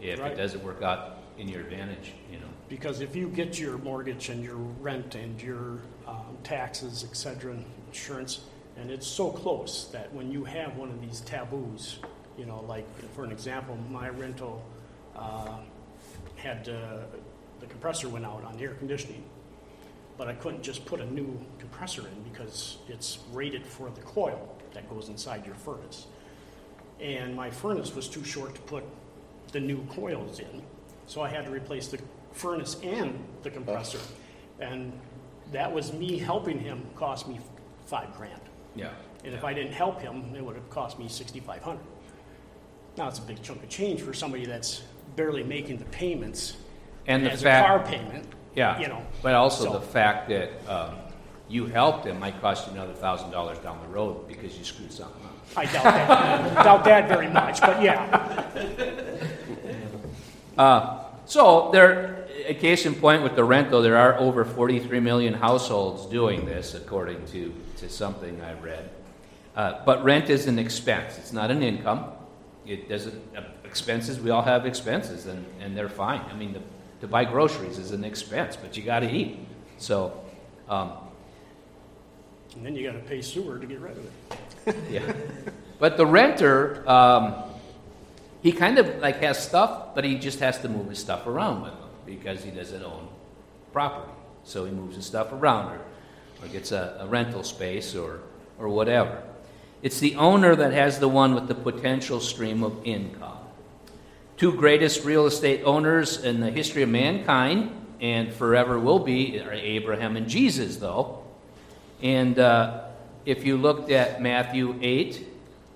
if 0.00 0.20
right. 0.20 0.32
it 0.32 0.36
doesn't 0.36 0.62
work 0.62 0.82
out 0.82 1.18
in 1.38 1.48
your 1.48 1.60
advantage, 1.60 2.12
you 2.30 2.38
know. 2.38 2.46
Because 2.68 3.00
if 3.00 3.16
you 3.16 3.28
get 3.28 3.58
your 3.58 3.78
mortgage 3.78 4.28
and 4.28 4.44
your 4.44 4.56
rent 4.56 5.14
and 5.14 5.40
your 5.40 5.78
um, 6.06 6.36
taxes, 6.42 7.06
et 7.08 7.16
cetera, 7.16 7.56
insurance, 7.86 8.40
and 8.76 8.90
it's 8.90 9.06
so 9.06 9.30
close 9.30 9.88
that 9.92 10.12
when 10.12 10.30
you 10.30 10.44
have 10.44 10.76
one 10.76 10.90
of 10.90 11.00
these 11.00 11.20
taboos, 11.20 12.00
you 12.36 12.44
know, 12.44 12.64
like 12.68 12.86
for 13.14 13.24
an 13.24 13.32
example, 13.32 13.78
my 13.90 14.08
rental 14.08 14.62
uh, 15.16 15.58
had 16.36 16.68
uh, 16.68 16.98
the 17.60 17.66
compressor 17.66 18.08
went 18.08 18.26
out 18.26 18.44
on 18.44 18.56
the 18.56 18.64
air 18.64 18.74
conditioning, 18.74 19.24
but 20.18 20.28
I 20.28 20.34
couldn't 20.34 20.62
just 20.62 20.84
put 20.84 21.00
a 21.00 21.06
new 21.06 21.40
compressor 21.58 22.02
in 22.02 22.30
because 22.30 22.78
it's 22.88 23.18
rated 23.32 23.64
for 23.64 23.90
the 23.90 24.02
coil 24.02 24.53
that 24.74 24.88
goes 24.90 25.08
inside 25.08 25.46
your 25.46 25.54
furnace. 25.54 26.06
And 27.00 27.34
my 27.34 27.50
furnace 27.50 27.94
was 27.94 28.08
too 28.08 28.24
short 28.24 28.54
to 28.54 28.60
put 28.62 28.84
the 29.52 29.60
new 29.60 29.84
coils 29.86 30.38
in, 30.40 30.62
so 31.06 31.22
I 31.22 31.28
had 31.28 31.44
to 31.44 31.50
replace 31.50 31.88
the 31.88 31.98
furnace 32.32 32.76
and 32.82 33.18
the 33.42 33.50
compressor. 33.50 33.98
And 34.60 34.92
that 35.52 35.72
was 35.72 35.92
me 35.92 36.18
helping 36.18 36.58
him 36.58 36.82
cost 36.94 37.28
me 37.28 37.38
five 37.86 38.14
grand. 38.16 38.40
Yeah. 38.76 38.90
And 39.24 39.34
if 39.34 39.44
I 39.44 39.52
didn't 39.54 39.72
help 39.72 40.00
him, 40.00 40.34
it 40.34 40.44
would 40.44 40.56
have 40.56 40.68
cost 40.70 40.98
me 40.98 41.08
sixty-five 41.08 41.62
hundred. 41.62 41.84
Now, 42.96 43.08
it's 43.08 43.18
a 43.18 43.22
big 43.22 43.42
chunk 43.42 43.62
of 43.62 43.68
change 43.68 44.02
for 44.02 44.12
somebody 44.14 44.44
that's 44.46 44.82
barely 45.16 45.42
making 45.42 45.78
the 45.78 45.84
payments 45.86 46.56
And 47.06 47.24
the 47.26 47.32
as 47.32 47.42
fact- 47.42 47.64
a 47.64 47.68
car 47.68 47.84
payment. 47.86 48.26
Yeah. 48.54 48.78
You 48.78 48.86
know. 48.88 49.04
But 49.22 49.34
also 49.34 49.64
so- 49.64 49.72
the 49.72 49.80
fact 49.80 50.28
that 50.28 50.50
um, 50.68 50.94
you 51.48 51.66
helped 51.66 52.06
him 52.06 52.18
might 52.20 52.40
cost 52.40 52.66
you 52.66 52.72
another 52.72 52.94
thousand 52.94 53.30
dollars 53.30 53.58
down 53.58 53.78
the 53.82 53.88
road 53.88 54.26
because 54.28 54.56
you 54.58 54.64
screwed 54.64 54.92
something 54.92 55.22
up. 55.24 55.38
I 55.56 55.64
doubt 55.66 55.84
that, 55.84 56.64
doubt 56.64 56.84
that 56.84 57.08
very 57.08 57.28
much, 57.28 57.60
but 57.60 57.82
yeah. 57.82 58.40
Uh, 60.56 61.02
so 61.26 61.70
there, 61.72 62.28
a 62.46 62.54
case 62.54 62.86
in 62.86 62.94
point 62.94 63.22
with 63.22 63.34
the 63.34 63.42
rent, 63.42 63.70
though, 63.70 63.82
there 63.82 63.96
are 63.96 64.16
over 64.18 64.44
43 64.44 65.00
million 65.00 65.34
households 65.34 66.06
doing 66.06 66.46
this, 66.46 66.74
according 66.74 67.26
to, 67.26 67.52
to 67.78 67.88
something 67.88 68.40
I 68.40 68.52
read. 68.54 68.88
Uh, 69.56 69.80
but 69.84 70.04
rent 70.04 70.30
is 70.30 70.46
an 70.46 70.58
expense; 70.58 71.18
it's 71.18 71.32
not 71.32 71.50
an 71.50 71.62
income. 71.62 72.04
It 72.66 72.88
doesn't 72.88 73.36
uh, 73.36 73.42
expenses. 73.64 74.18
We 74.20 74.30
all 74.30 74.42
have 74.42 74.66
expenses, 74.66 75.26
and, 75.26 75.44
and 75.60 75.76
they're 75.76 75.88
fine. 75.88 76.20
I 76.30 76.34
mean, 76.34 76.52
the, 76.52 76.60
to 77.00 77.08
buy 77.08 77.24
groceries 77.24 77.78
is 77.78 77.92
an 77.92 78.04
expense, 78.04 78.56
but 78.56 78.76
you 78.76 78.82
got 78.82 79.00
to 79.00 79.10
eat. 79.10 79.38
So, 79.78 80.20
um, 80.68 80.92
And 82.56 82.64
then 82.64 82.76
you 82.76 82.86
gotta 82.86 83.04
pay 83.04 83.22
sewer 83.22 83.58
to 83.58 83.66
get 83.66 83.80
rid 83.80 83.96
of 83.96 84.04
it. 84.06 84.76
yeah. 84.90 85.12
But 85.78 85.96
the 85.96 86.06
renter, 86.06 86.88
um, 86.88 87.34
he 88.42 88.52
kind 88.52 88.78
of 88.78 89.00
like 89.00 89.20
has 89.20 89.42
stuff, 89.42 89.94
but 89.94 90.04
he 90.04 90.18
just 90.18 90.40
has 90.40 90.60
to 90.60 90.68
move 90.68 90.88
his 90.88 90.98
stuff 90.98 91.26
around 91.26 91.62
with 91.62 91.72
him 91.72 91.88
because 92.06 92.44
he 92.44 92.50
doesn't 92.50 92.82
own 92.82 93.08
property. 93.72 94.12
So 94.44 94.64
he 94.64 94.70
moves 94.70 94.96
his 94.96 95.06
stuff 95.06 95.32
around 95.32 95.72
or, 95.72 95.80
or 96.42 96.48
gets 96.48 96.70
a, 96.72 96.98
a 97.00 97.06
rental 97.06 97.42
space 97.42 97.94
or, 97.94 98.20
or 98.58 98.68
whatever. 98.68 99.22
It's 99.82 99.98
the 99.98 100.16
owner 100.16 100.54
that 100.54 100.72
has 100.72 100.98
the 100.98 101.08
one 101.08 101.34
with 101.34 101.48
the 101.48 101.54
potential 101.54 102.20
stream 102.20 102.62
of 102.62 102.84
income. 102.84 103.38
Two 104.36 104.52
greatest 104.52 105.04
real 105.04 105.26
estate 105.26 105.62
owners 105.64 106.22
in 106.22 106.40
the 106.40 106.50
history 106.50 106.82
of 106.82 106.88
mankind 106.88 107.70
and 108.00 108.32
forever 108.32 108.78
will 108.78 108.98
be 108.98 109.40
are 109.40 109.52
Abraham 109.52 110.16
and 110.16 110.28
Jesus, 110.28 110.76
though. 110.76 111.23
And 112.02 112.38
uh, 112.38 112.84
if 113.24 113.44
you 113.44 113.56
looked 113.56 113.90
at 113.90 114.20
Matthew 114.20 114.78
8 114.80 115.28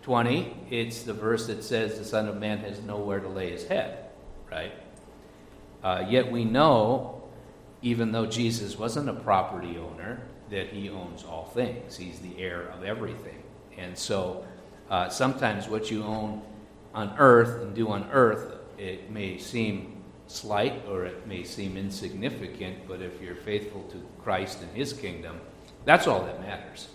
20, 0.03 0.57
it's 0.71 1.03
the 1.03 1.13
verse 1.13 1.49
that 1.49 1.63
says 1.63 1.99
the 1.99 2.05
Son 2.05 2.29
of 2.29 2.39
Man 2.39 2.59
has 2.59 2.81
nowhere 2.81 3.21
to 3.21 3.29
lay 3.29 3.51
his 3.51 3.67
head, 3.67 4.07
right? 4.51 4.73
Uh, 5.83 6.05
yet 6.09 6.33
we 6.33 6.45
know, 6.45 7.23
even 7.83 8.11
though 8.13 8.25
Jesus 8.25 8.79
wasn't 8.79 9.09
a 9.11 9.13
property 9.13 9.77
owner, 9.77 10.23
that 10.51 10.69
he 10.69 10.89
owns 10.89 11.25
all 11.25 11.45
things. 11.45 11.97
He's 11.97 12.21
the 12.21 12.39
heir 12.39 12.69
of 12.69 12.85
everything. 12.85 13.43
And 13.77 13.97
so 13.97 14.47
uh, 14.91 15.09
sometimes 15.09 15.69
what 15.69 15.91
you 15.91 16.03
own 16.03 16.43
on 16.95 17.15
earth 17.19 17.63
and 17.63 17.75
do 17.75 17.89
on 17.91 18.09
earth, 18.11 18.57
it 18.79 19.11
may 19.11 19.39
seem 19.39 20.03
slight 20.27 20.85
or 20.89 21.05
it 21.05 21.27
may 21.27 21.45
seem 21.45 21.77
insignificant, 21.77 22.89
but 22.89 23.01
if 23.03 23.21
you're 23.21 23.35
faithful 23.35 23.83
to 23.91 24.03
Christ 24.23 24.63
and 24.63 24.71
his 24.77 24.93
kingdom, 24.93 25.41
that's 25.85 26.07
all 26.07 26.23
that 26.25 26.41
matters. 26.41 26.89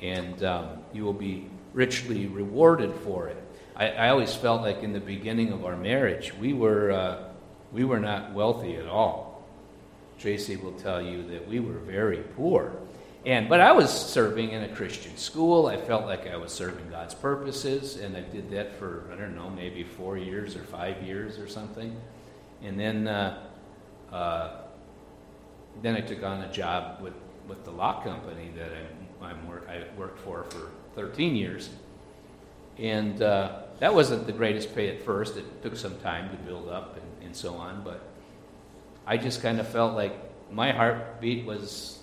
And 0.00 0.42
um, 0.44 0.68
you 0.92 1.04
will 1.04 1.12
be 1.12 1.48
richly 1.72 2.26
rewarded 2.26 2.94
for 2.94 3.28
it. 3.28 3.42
I, 3.76 3.88
I, 3.90 4.08
always 4.10 4.34
felt 4.34 4.62
like 4.62 4.82
in 4.82 4.92
the 4.92 5.00
beginning 5.00 5.52
of 5.52 5.64
our 5.64 5.76
marriage, 5.76 6.32
we 6.34 6.52
were, 6.52 6.92
uh, 6.92 7.24
we 7.72 7.84
were 7.84 7.98
not 7.98 8.32
wealthy 8.32 8.76
at 8.76 8.86
all. 8.86 9.44
Tracy 10.18 10.56
will 10.56 10.72
tell 10.72 11.02
you 11.02 11.22
that 11.30 11.48
we 11.48 11.58
were 11.58 11.78
very 11.78 12.18
poor. 12.36 12.72
And, 13.26 13.48
but 13.48 13.60
I 13.60 13.72
was 13.72 13.90
serving 13.90 14.50
in 14.50 14.64
a 14.64 14.68
Christian 14.68 15.16
school. 15.16 15.66
I 15.66 15.78
felt 15.78 16.04
like 16.04 16.26
I 16.28 16.36
was 16.36 16.52
serving 16.52 16.90
God's 16.90 17.14
purposes, 17.14 17.96
and 17.96 18.16
I 18.16 18.20
did 18.20 18.50
that 18.50 18.78
for, 18.78 19.04
I 19.10 19.16
don't 19.16 19.34
know, 19.34 19.48
maybe 19.48 19.82
four 19.82 20.18
years 20.18 20.56
or 20.56 20.62
five 20.64 21.02
years 21.02 21.38
or 21.38 21.48
something. 21.48 21.98
And 22.62 22.78
then, 22.78 23.08
uh, 23.08 23.38
uh, 24.12 24.50
then 25.82 25.96
I 25.96 26.02
took 26.02 26.22
on 26.22 26.42
a 26.42 26.52
job 26.52 27.00
with, 27.00 27.14
with 27.48 27.64
the 27.64 27.70
lock 27.70 28.04
company 28.04 28.50
that 28.56 28.70
I'm, 29.20 29.30
I'm 29.30 29.48
work, 29.48 29.68
I 29.68 29.84
worked 29.98 30.20
for 30.20 30.44
for 30.44 30.70
13 30.94 31.36
years. 31.36 31.70
And 32.78 33.22
uh, 33.22 33.62
that 33.78 33.94
wasn't 33.94 34.26
the 34.26 34.32
greatest 34.32 34.74
pay 34.74 34.88
at 34.88 35.04
first. 35.04 35.36
It 35.36 35.62
took 35.62 35.76
some 35.76 35.98
time 36.00 36.30
to 36.30 36.36
build 36.36 36.68
up 36.68 36.96
and, 36.96 37.26
and 37.26 37.36
so 37.36 37.54
on. 37.54 37.82
But 37.84 38.02
I 39.06 39.16
just 39.16 39.42
kind 39.42 39.60
of 39.60 39.68
felt 39.68 39.94
like 39.94 40.14
my 40.50 40.72
heartbeat 40.72 41.44
was 41.44 41.98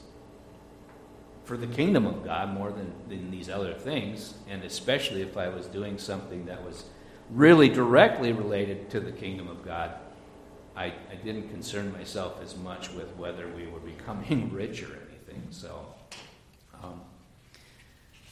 for 1.43 1.57
the 1.57 1.67
kingdom 1.67 2.05
of 2.05 2.23
God 2.23 2.53
more 2.53 2.71
than, 2.71 2.93
than 3.09 3.31
these 3.31 3.49
other 3.49 3.73
things. 3.73 4.35
And 4.49 4.63
especially 4.63 5.21
if 5.21 5.37
I 5.37 5.49
was 5.49 5.65
doing 5.65 5.97
something 5.97 6.45
that 6.45 6.63
was 6.63 6.85
really 7.31 7.69
directly 7.69 8.33
related 8.33 8.89
to 8.91 8.99
the 8.99 9.11
kingdom 9.11 9.47
of 9.47 9.63
God. 9.63 9.93
I, 10.75 10.85
I 10.85 11.15
didn't 11.23 11.49
concern 11.49 11.91
myself 11.91 12.39
as 12.41 12.55
much 12.55 12.91
with 12.91 13.15
whether 13.17 13.47
we 13.47 13.67
were 13.67 13.79
becoming 13.79 14.51
rich 14.53 14.83
or 14.83 14.97
So, 15.51 15.85
um, 16.83 17.01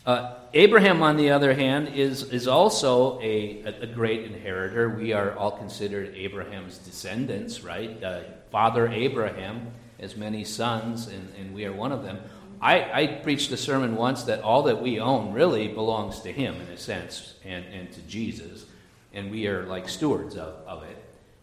uh, 0.05 0.35
Abraham, 0.53 1.03
on 1.03 1.17
the 1.17 1.31
other 1.31 1.53
hand, 1.53 1.89
is, 1.89 2.23
is 2.23 2.47
also 2.47 3.19
a, 3.21 3.61
a, 3.63 3.85
great 3.85 4.23
inheritor. 4.23 4.89
We 4.89 5.13
are 5.13 5.35
all 5.35 5.51
considered 5.51 6.15
Abraham's 6.15 6.77
descendants, 6.79 7.63
right? 7.63 8.01
Uh, 8.03 8.21
Father 8.49 8.87
Abraham 8.87 9.71
has 9.99 10.15
many 10.15 10.43
sons, 10.43 11.07
and, 11.07 11.31
and 11.37 11.53
we 11.53 11.65
are 11.65 11.73
one 11.73 11.91
of 11.91 12.03
them. 12.03 12.19
I, 12.61 13.03
I, 13.03 13.07
preached 13.07 13.51
a 13.51 13.57
sermon 13.57 13.95
once 13.95 14.23
that 14.23 14.41
all 14.41 14.63
that 14.63 14.81
we 14.81 14.99
own 14.99 15.33
really 15.33 15.67
belongs 15.67 16.21
to 16.21 16.31
him, 16.31 16.55
in 16.55 16.67
a 16.69 16.77
sense, 16.77 17.35
and, 17.45 17.65
and 17.65 17.91
to 17.91 18.01
Jesus. 18.01 18.65
And 19.13 19.31
we 19.31 19.47
are 19.47 19.65
like 19.65 19.87
stewards 19.87 20.35
of, 20.35 20.55
of 20.65 20.83
it 20.83 20.97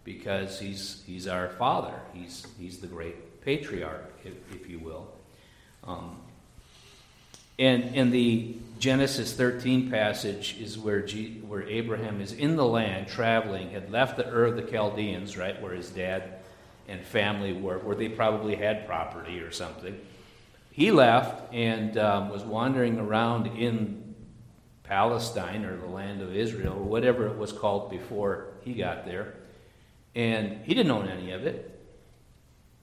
because 0.05 0.59
he's, 0.59 1.03
he's 1.07 1.27
our 1.27 1.51
father. 1.51 1.95
He's, 2.13 2.47
he's 2.59 2.79
the 2.79 2.87
great 2.87 3.43
patriarch, 3.43 4.13
if, 4.25 4.35
if 4.53 4.69
you 4.69 4.79
will. 4.79 5.16
Um, 5.87 6.17
and 7.59 7.95
in 7.95 8.11
the 8.11 8.57
Genesis 8.79 9.33
13 9.33 9.91
passage 9.91 10.57
is 10.61 10.79
where, 10.79 11.01
G, 11.01 11.41
where 11.47 11.63
Abraham 11.63 12.21
is 12.21 12.33
in 12.33 12.57
the 12.57 12.67
land 12.67 13.09
traveling, 13.09 13.71
had 13.71 13.91
left 13.91 14.19
the 14.19 14.29
Ur 14.29 14.45
of 14.45 14.57
the 14.57 14.63
Chaldeans, 14.63 15.37
right, 15.37 15.61
where 15.63 15.73
his 15.73 15.89
dad 15.89 16.35
and 16.89 17.05
family 17.05 17.53
were, 17.53 17.79
where 17.79 17.97
they 17.97 18.09
probably 18.09 18.55
had 18.55 18.87
property 18.87 19.41
or 19.41 19.51
something. 19.51 19.99
He 20.71 20.91
left 20.91 21.55
and 21.55 21.97
um, 21.97 22.29
was 22.29 22.43
wandering 22.43 22.99
around 22.99 23.47
in 23.47 24.15
Palestine 24.85 25.65
or 25.65 25.77
the 25.79 25.87
land 25.87 26.21
of 26.21 26.37
Israel 26.37 26.75
or 26.75 26.85
whatever 26.85 27.27
it 27.27 27.39
was 27.39 27.53
called 27.53 27.91
before 27.91 28.49
he 28.63 28.75
got 28.75 29.07
there. 29.07 29.35
And 30.15 30.65
he 30.65 30.75
didn't 30.75 30.93
own 30.93 31.09
any 31.09 31.33
of 31.33 31.47
it. 31.47 31.76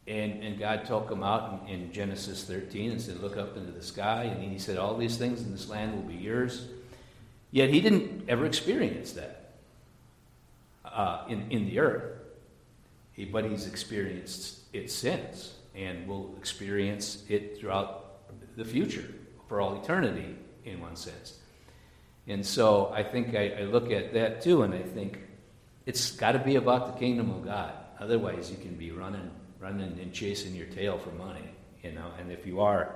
And, 0.05 0.43
and 0.43 0.59
God 0.59 0.85
took 0.85 1.09
him 1.09 1.23
out 1.23 1.63
in, 1.67 1.73
in, 1.73 1.91
Genesis 1.93 2.43
13 2.43 2.91
and 2.91 3.01
said, 3.01 3.21
Look 3.21 3.37
up 3.37 3.55
into 3.55 3.71
the 3.71 3.81
sky. 3.81 4.23
And 4.23 4.51
he 4.51 4.59
said, 4.59 4.77
All 4.77 4.97
these 4.97 5.17
things 5.17 5.41
in 5.41 5.51
this 5.51 5.69
land 5.69 5.95
will 5.95 6.01
be 6.01 6.15
yours. 6.15 6.67
Yet 7.51 7.69
he 7.69 7.79
didn't 7.79 8.25
ever 8.27 8.45
experience 8.45 9.13
that 9.13 9.53
uh, 10.83 11.23
in, 11.29 11.49
in 11.51 11.65
the 11.65 11.79
earth. 11.79 12.19
He, 13.13 13.25
but 13.25 13.45
he's 13.45 13.67
experienced 13.67 14.59
it 14.73 14.91
since 14.91 15.53
and 15.75 16.07
will 16.07 16.35
experience 16.37 17.23
it 17.29 17.59
throughout 17.59 18.03
the 18.57 18.65
future 18.65 19.13
for 19.47 19.61
all 19.61 19.81
eternity, 19.81 20.35
in 20.65 20.81
one 20.81 20.95
sense. 20.95 21.39
And 22.27 22.45
so 22.45 22.91
I 22.93 23.03
think 23.03 23.35
I, 23.35 23.49
I 23.59 23.61
look 23.63 23.91
at 23.91 24.13
that 24.13 24.41
too, 24.41 24.63
and 24.63 24.73
I 24.73 24.81
think 24.81 25.19
it's 25.85 26.11
got 26.11 26.33
to 26.33 26.39
be 26.39 26.55
about 26.55 26.93
the 26.93 26.99
kingdom 26.99 27.29
of 27.31 27.43
God. 27.43 27.73
Otherwise, 27.99 28.49
you 28.49 28.57
can 28.57 28.75
be 28.75 28.91
running, 28.91 29.29
running 29.63 29.97
and 30.01 30.11
chasing 30.11 30.53
your 30.53 30.65
tail 30.67 30.97
for 30.97 31.11
money, 31.11 31.49
you 31.81 31.93
know. 31.93 32.11
And 32.19 32.29
if 32.29 32.45
you 32.45 32.59
are, 32.59 32.93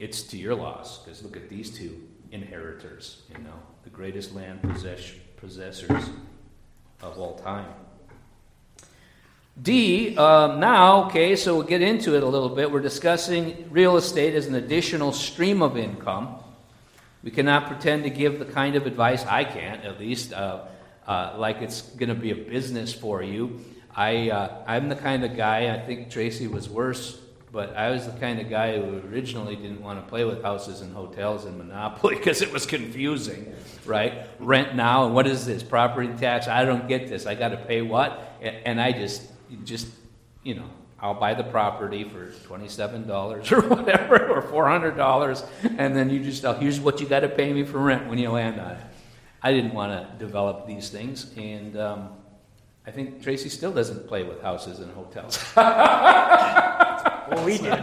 it's 0.00 0.24
to 0.24 0.36
your 0.36 0.56
loss. 0.56 0.98
Because 0.98 1.22
look 1.22 1.36
at 1.36 1.48
these 1.48 1.70
two 1.70 2.02
inheritors, 2.32 3.22
you 3.30 3.38
know, 3.44 3.54
the 3.84 3.90
greatest 3.90 4.34
land 4.34 4.60
possess- 4.62 5.12
possessors 5.36 6.10
of 7.02 7.18
all 7.18 7.38
time. 7.38 7.72
D, 9.62 10.16
um, 10.18 10.58
now, 10.58 11.04
okay, 11.04 11.36
so 11.36 11.54
we'll 11.54 11.66
get 11.66 11.80
into 11.80 12.16
it 12.16 12.22
a 12.24 12.26
little 12.26 12.50
bit. 12.50 12.70
We're 12.70 12.80
discussing 12.80 13.68
real 13.70 13.96
estate 13.96 14.34
as 14.34 14.48
an 14.48 14.56
additional 14.56 15.12
stream 15.12 15.62
of 15.62 15.78
income. 15.78 16.36
We 17.22 17.30
cannot 17.30 17.68
pretend 17.68 18.02
to 18.02 18.10
give 18.10 18.40
the 18.40 18.44
kind 18.44 18.74
of 18.74 18.86
advice, 18.86 19.24
I 19.24 19.44
can't 19.44 19.84
at 19.84 20.00
least, 20.00 20.32
uh, 20.32 20.64
uh, 21.06 21.36
like 21.38 21.62
it's 21.62 21.82
going 21.82 22.08
to 22.08 22.14
be 22.14 22.32
a 22.32 22.36
business 22.36 22.92
for 22.92 23.22
you. 23.22 23.60
I, 23.96 24.28
uh, 24.28 24.62
I'm 24.66 24.90
the 24.90 24.94
kind 24.94 25.24
of 25.24 25.36
guy, 25.36 25.74
I 25.74 25.80
think 25.80 26.10
Tracy 26.10 26.46
was 26.46 26.68
worse, 26.68 27.18
but 27.50 27.74
I 27.74 27.90
was 27.90 28.04
the 28.04 28.12
kind 28.20 28.38
of 28.38 28.50
guy 28.50 28.78
who 28.78 29.00
originally 29.08 29.56
didn't 29.56 29.80
want 29.80 30.04
to 30.04 30.06
play 30.06 30.24
with 30.24 30.42
houses 30.42 30.82
and 30.82 30.94
hotels 30.94 31.46
and 31.46 31.56
Monopoly 31.56 32.14
because 32.18 32.42
it 32.42 32.52
was 32.52 32.66
confusing, 32.66 33.54
right? 33.86 34.26
Rent 34.38 34.76
now, 34.76 35.06
and 35.06 35.14
what 35.14 35.26
is 35.26 35.46
this? 35.46 35.62
Property 35.62 36.12
tax? 36.18 36.46
I 36.46 36.66
don't 36.66 36.86
get 36.86 37.08
this. 37.08 37.24
I 37.24 37.34
got 37.34 37.48
to 37.48 37.56
pay 37.56 37.80
what? 37.80 38.34
And 38.42 38.78
I 38.78 38.92
just 38.92 39.22
just, 39.64 39.88
you 40.42 40.56
know, 40.56 40.68
I'll 41.00 41.14
buy 41.14 41.32
the 41.34 41.44
property 41.44 42.04
for 42.04 42.26
$27 42.48 43.52
or 43.52 43.68
whatever, 43.68 44.28
or 44.28 44.42
$400, 44.42 45.48
and 45.78 45.96
then 45.96 46.10
you 46.10 46.22
just, 46.22 46.44
oh, 46.44 46.52
here's 46.54 46.80
what 46.80 47.00
you 47.00 47.06
got 47.06 47.20
to 47.20 47.28
pay 47.28 47.52
me 47.52 47.64
for 47.64 47.78
rent 47.78 48.08
when 48.08 48.18
you 48.18 48.30
land 48.30 48.60
on 48.60 48.72
it. 48.72 48.80
I 49.42 49.52
didn't 49.52 49.72
want 49.72 49.92
to 49.92 50.18
develop 50.18 50.66
these 50.66 50.90
things, 50.90 51.32
and 51.36 51.76
um, 51.78 52.15
I 52.86 52.92
think 52.92 53.22
Tracy 53.22 53.48
still 53.48 53.72
doesn't 53.72 54.06
play 54.06 54.22
with 54.22 54.40
houses 54.40 54.78
and 54.78 54.92
hotels. 54.92 55.44
well, 55.56 57.44
we 57.44 57.58
did. 57.58 57.82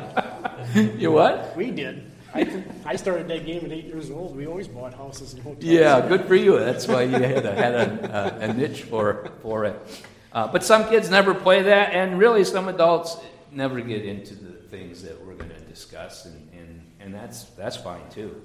you 1.00 1.12
what? 1.12 1.55
We 1.57 1.72
did. 1.72 2.10
I, 2.33 2.63
I 2.86 2.95
started 2.95 3.27
that 3.27 3.45
game 3.45 3.65
at 3.65 3.72
eight 3.72 3.86
years 3.86 4.10
old. 4.10 4.36
We 4.36 4.48
always 4.48 4.67
bought 4.67 4.93
houses 4.93 5.33
and 5.33 5.43
hotels. 5.43 5.63
Yeah, 5.63 6.07
good 6.07 6.25
for 6.25 6.36
you. 6.36 6.57
That's 6.57 6.88
why 6.88 7.03
you 7.03 7.12
had 7.12 7.45
a, 7.45 7.53
had 7.53 7.74
a, 7.74 8.45
a, 8.45 8.50
a 8.50 8.53
niche 8.53 8.83
for, 8.83 9.29
for 9.41 9.65
it. 9.65 10.05
Uh, 10.31 10.48
but 10.48 10.63
some 10.63 10.89
kids 10.89 11.10
never 11.12 11.36
play 11.36 11.62
that, 11.63 11.93
and 11.93 12.17
really 12.17 12.43
some 12.43 12.69
adults 12.69 13.17
never 13.51 13.81
get 13.81 14.05
into 14.05 14.33
the 14.36 14.53
things 14.69 15.03
that 15.03 15.24
we're 15.24 15.36
going 15.36 15.51
to 15.51 15.60
discuss, 15.62 16.25
and, 16.25 16.50
and, 16.53 16.81
and 17.00 17.13
that's, 17.13 17.43
that's 17.51 17.77
fine 17.77 18.10
too. 18.10 18.41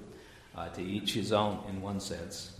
Uh, 0.55 0.67
to 0.69 0.83
each 0.83 1.13
his 1.13 1.31
own, 1.31 1.63
in 1.69 1.81
one 1.81 1.99
sense. 1.99 2.58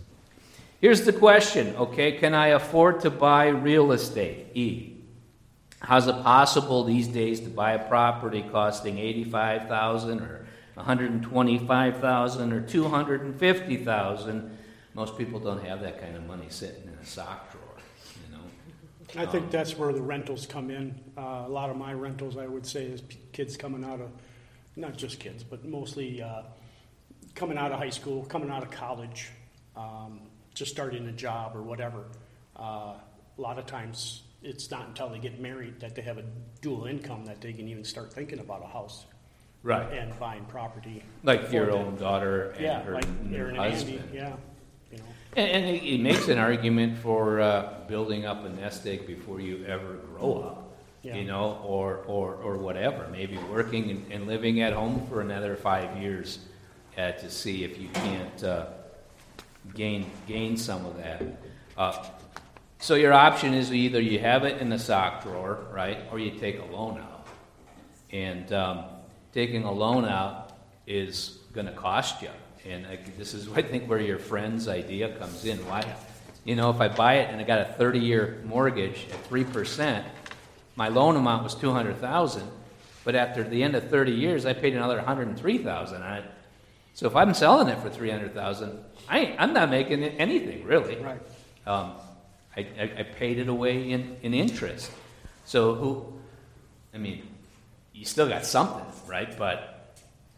Here's 0.80 1.02
the 1.02 1.12
question 1.12 1.76
okay, 1.76 2.12
can 2.12 2.34
I 2.34 2.48
afford 2.48 3.00
to 3.00 3.10
buy 3.10 3.48
real 3.48 3.92
estate? 3.92 4.46
E. 4.54 4.96
How's 5.80 6.06
it 6.08 6.22
possible 6.22 6.84
these 6.84 7.08
days 7.08 7.40
to 7.40 7.48
buy 7.48 7.72
a 7.72 7.88
property 7.88 8.44
costing 8.50 8.98
85000 8.98 10.20
or 10.20 10.46
125000 10.74 12.52
or 12.52 12.60
250000 12.62 14.58
Most 14.94 15.16
people 15.18 15.40
don't 15.40 15.64
have 15.64 15.80
that 15.82 16.00
kind 16.00 16.16
of 16.16 16.26
money 16.26 16.46
sitting 16.48 16.82
in 16.84 16.94
a 17.00 17.04
sock 17.04 17.52
drawer, 17.52 17.62
you 18.26 18.36
know. 18.36 18.42
I 19.22 19.26
think 19.26 19.50
that's 19.50 19.76
where 19.76 19.92
the 19.92 20.02
rentals 20.02 20.46
come 20.46 20.70
in. 20.70 20.98
Uh, 21.16 21.44
a 21.46 21.48
lot 21.48 21.70
of 21.70 21.76
my 21.76 21.92
rentals, 21.92 22.36
I 22.36 22.46
would 22.46 22.66
say, 22.66 22.84
is 22.84 23.00
p- 23.00 23.18
kids 23.32 23.56
coming 23.56 23.84
out 23.84 24.00
of, 24.00 24.10
not 24.76 24.96
just 24.96 25.18
kids, 25.20 25.42
but 25.44 25.64
mostly 25.64 26.22
uh, 26.22 26.42
coming 27.34 27.58
out 27.58 27.72
of 27.72 27.78
high 27.78 27.90
school, 27.90 28.24
coming 28.24 28.50
out 28.50 28.62
of 28.62 28.70
college, 28.70 29.28
um, 29.76 30.20
just 30.60 30.70
starting 30.72 31.08
a 31.08 31.12
job 31.12 31.56
or 31.56 31.62
whatever. 31.62 32.04
Uh, 32.54 32.92
a 33.38 33.40
lot 33.40 33.58
of 33.58 33.64
times, 33.64 34.22
it's 34.42 34.70
not 34.70 34.86
until 34.88 35.08
they 35.08 35.18
get 35.18 35.40
married 35.40 35.80
that 35.80 35.94
they 35.94 36.02
have 36.02 36.18
a 36.18 36.24
dual 36.60 36.84
income 36.84 37.24
that 37.24 37.40
they 37.40 37.52
can 37.54 37.66
even 37.66 37.82
start 37.82 38.12
thinking 38.12 38.38
about 38.40 38.62
a 38.62 38.66
house 38.66 39.06
Right. 39.62 39.90
and 39.92 40.18
buying 40.20 40.44
property. 40.44 41.02
Like 41.22 41.50
your 41.50 41.70
own 41.70 41.96
daughter 41.96 42.50
and 42.50 42.60
Yeah, 42.62 42.82
her 42.82 42.92
like 42.92 43.08
new 43.22 43.36
Aaron 43.38 43.56
and 43.56 43.64
Andy. 43.64 43.70
husband. 43.74 44.10
Yeah, 44.12 44.32
you 44.92 44.98
know. 44.98 45.04
And, 45.36 45.50
and 45.50 45.76
he 45.76 45.92
he 45.92 45.98
makes 45.98 46.28
an 46.28 46.38
argument 46.38 46.98
for 46.98 47.40
uh, 47.40 47.74
building 47.88 48.26
up 48.26 48.44
a 48.44 48.50
nest 48.50 48.86
egg 48.86 49.06
before 49.06 49.40
you 49.40 49.64
ever 49.66 49.94
grow 50.14 50.32
up, 50.48 50.76
Yeah. 51.02 51.16
you 51.16 51.24
know, 51.24 51.58
or, 51.64 52.04
or, 52.06 52.34
or 52.34 52.58
whatever. 52.58 53.08
Maybe 53.10 53.38
working 53.50 53.90
and, 53.90 54.12
and 54.12 54.26
living 54.26 54.60
at 54.60 54.72
home 54.74 55.06
for 55.08 55.20
another 55.22 55.56
five 55.56 55.96
years 56.02 56.38
uh, 56.98 57.12
to 57.12 57.30
see 57.30 57.64
if 57.64 57.78
you 57.78 57.88
can't 57.88 58.44
uh, 58.44 58.66
gain 59.74 60.10
gain 60.26 60.56
some 60.56 60.84
of 60.86 60.96
that. 60.98 61.22
Uh, 61.76 62.04
so 62.78 62.94
your 62.94 63.12
option 63.12 63.52
is 63.52 63.72
either 63.72 64.00
you 64.00 64.18
have 64.20 64.44
it 64.44 64.60
in 64.60 64.70
the 64.70 64.78
sock 64.78 65.22
drawer, 65.22 65.66
right, 65.70 65.98
or 66.10 66.18
you 66.18 66.30
take 66.38 66.58
a 66.58 66.64
loan 66.64 66.98
out. 66.98 67.26
And 68.10 68.52
um, 68.52 68.84
taking 69.32 69.64
a 69.64 69.72
loan 69.72 70.04
out 70.06 70.56
is 70.86 71.38
going 71.52 71.66
to 71.66 71.72
cost 71.72 72.22
you. 72.22 72.30
And 72.66 72.86
I, 72.86 72.98
this 73.18 73.34
is, 73.34 73.48
I 73.54 73.62
think, 73.62 73.88
where 73.88 74.00
your 74.00 74.18
friend's 74.18 74.66
idea 74.66 75.16
comes 75.18 75.44
in. 75.44 75.58
Why, 75.66 75.84
you 76.44 76.56
know, 76.56 76.70
if 76.70 76.80
I 76.80 76.88
buy 76.88 77.16
it 77.16 77.30
and 77.30 77.40
I 77.40 77.44
got 77.44 77.60
a 77.60 77.74
30-year 77.78 78.42
mortgage 78.46 79.06
at 79.12 79.24
three 79.26 79.44
percent, 79.44 80.06
my 80.76 80.88
loan 80.88 81.16
amount 81.16 81.44
was 81.44 81.54
200,000, 81.54 82.42
but 83.04 83.14
after 83.14 83.44
the 83.44 83.62
end 83.62 83.74
of 83.74 83.90
30 83.90 84.12
years, 84.12 84.46
I 84.46 84.54
paid 84.54 84.74
another 84.74 84.96
103,000 84.96 86.02
on 86.02 86.18
it. 86.18 86.24
So 86.94 87.06
if 87.06 87.14
I'm 87.14 87.34
selling 87.34 87.68
it 87.68 87.78
for 87.80 87.90
300,000, 87.90 88.78
I 89.10 89.34
I'm 89.38 89.52
not 89.52 89.68
making 89.68 90.02
anything 90.04 90.64
really. 90.64 90.96
Right. 90.96 91.20
Um, 91.66 91.92
I, 92.56 92.60
I, 92.78 92.82
I 92.98 93.02
paid 93.02 93.38
it 93.38 93.48
away 93.48 93.90
in, 93.90 94.16
in 94.22 94.34
interest. 94.34 94.90
So 95.44 95.74
who, 95.74 96.12
I 96.94 96.98
mean, 96.98 97.22
you 97.92 98.04
still 98.04 98.28
got 98.28 98.44
something, 98.44 98.84
right? 99.06 99.36
But 99.38 99.94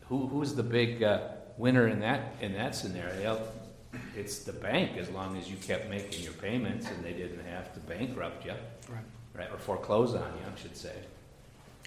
who, 0.08 0.26
who's 0.26 0.54
the 0.54 0.62
big 0.62 1.02
uh, 1.02 1.20
winner 1.56 1.88
in 1.88 2.00
that 2.00 2.34
in 2.40 2.52
that 2.54 2.74
scenario? 2.74 3.40
It's 4.16 4.40
the 4.40 4.52
bank, 4.52 4.96
as 4.96 5.10
long 5.10 5.36
as 5.36 5.50
you 5.50 5.56
kept 5.56 5.88
making 5.90 6.22
your 6.24 6.32
payments 6.34 6.86
and 6.88 7.04
they 7.04 7.12
didn't 7.12 7.44
have 7.44 7.72
to 7.74 7.80
bankrupt 7.80 8.44
you, 8.44 8.54
Right. 8.88 9.04
right, 9.34 9.50
or 9.50 9.58
foreclose 9.58 10.14
on 10.14 10.20
you, 10.38 10.44
I 10.54 10.60
should 10.60 10.76
say. 10.76 10.94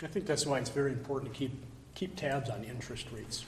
I 0.04 0.08
think 0.08 0.26
that's 0.26 0.46
why 0.46 0.60
it's 0.60 0.70
very 0.70 0.92
important 0.92 1.34
to 1.34 1.38
keep, 1.38 1.64
keep 1.96 2.16
tabs 2.16 2.50
on 2.50 2.64
interest 2.64 3.08
rates 3.12 3.46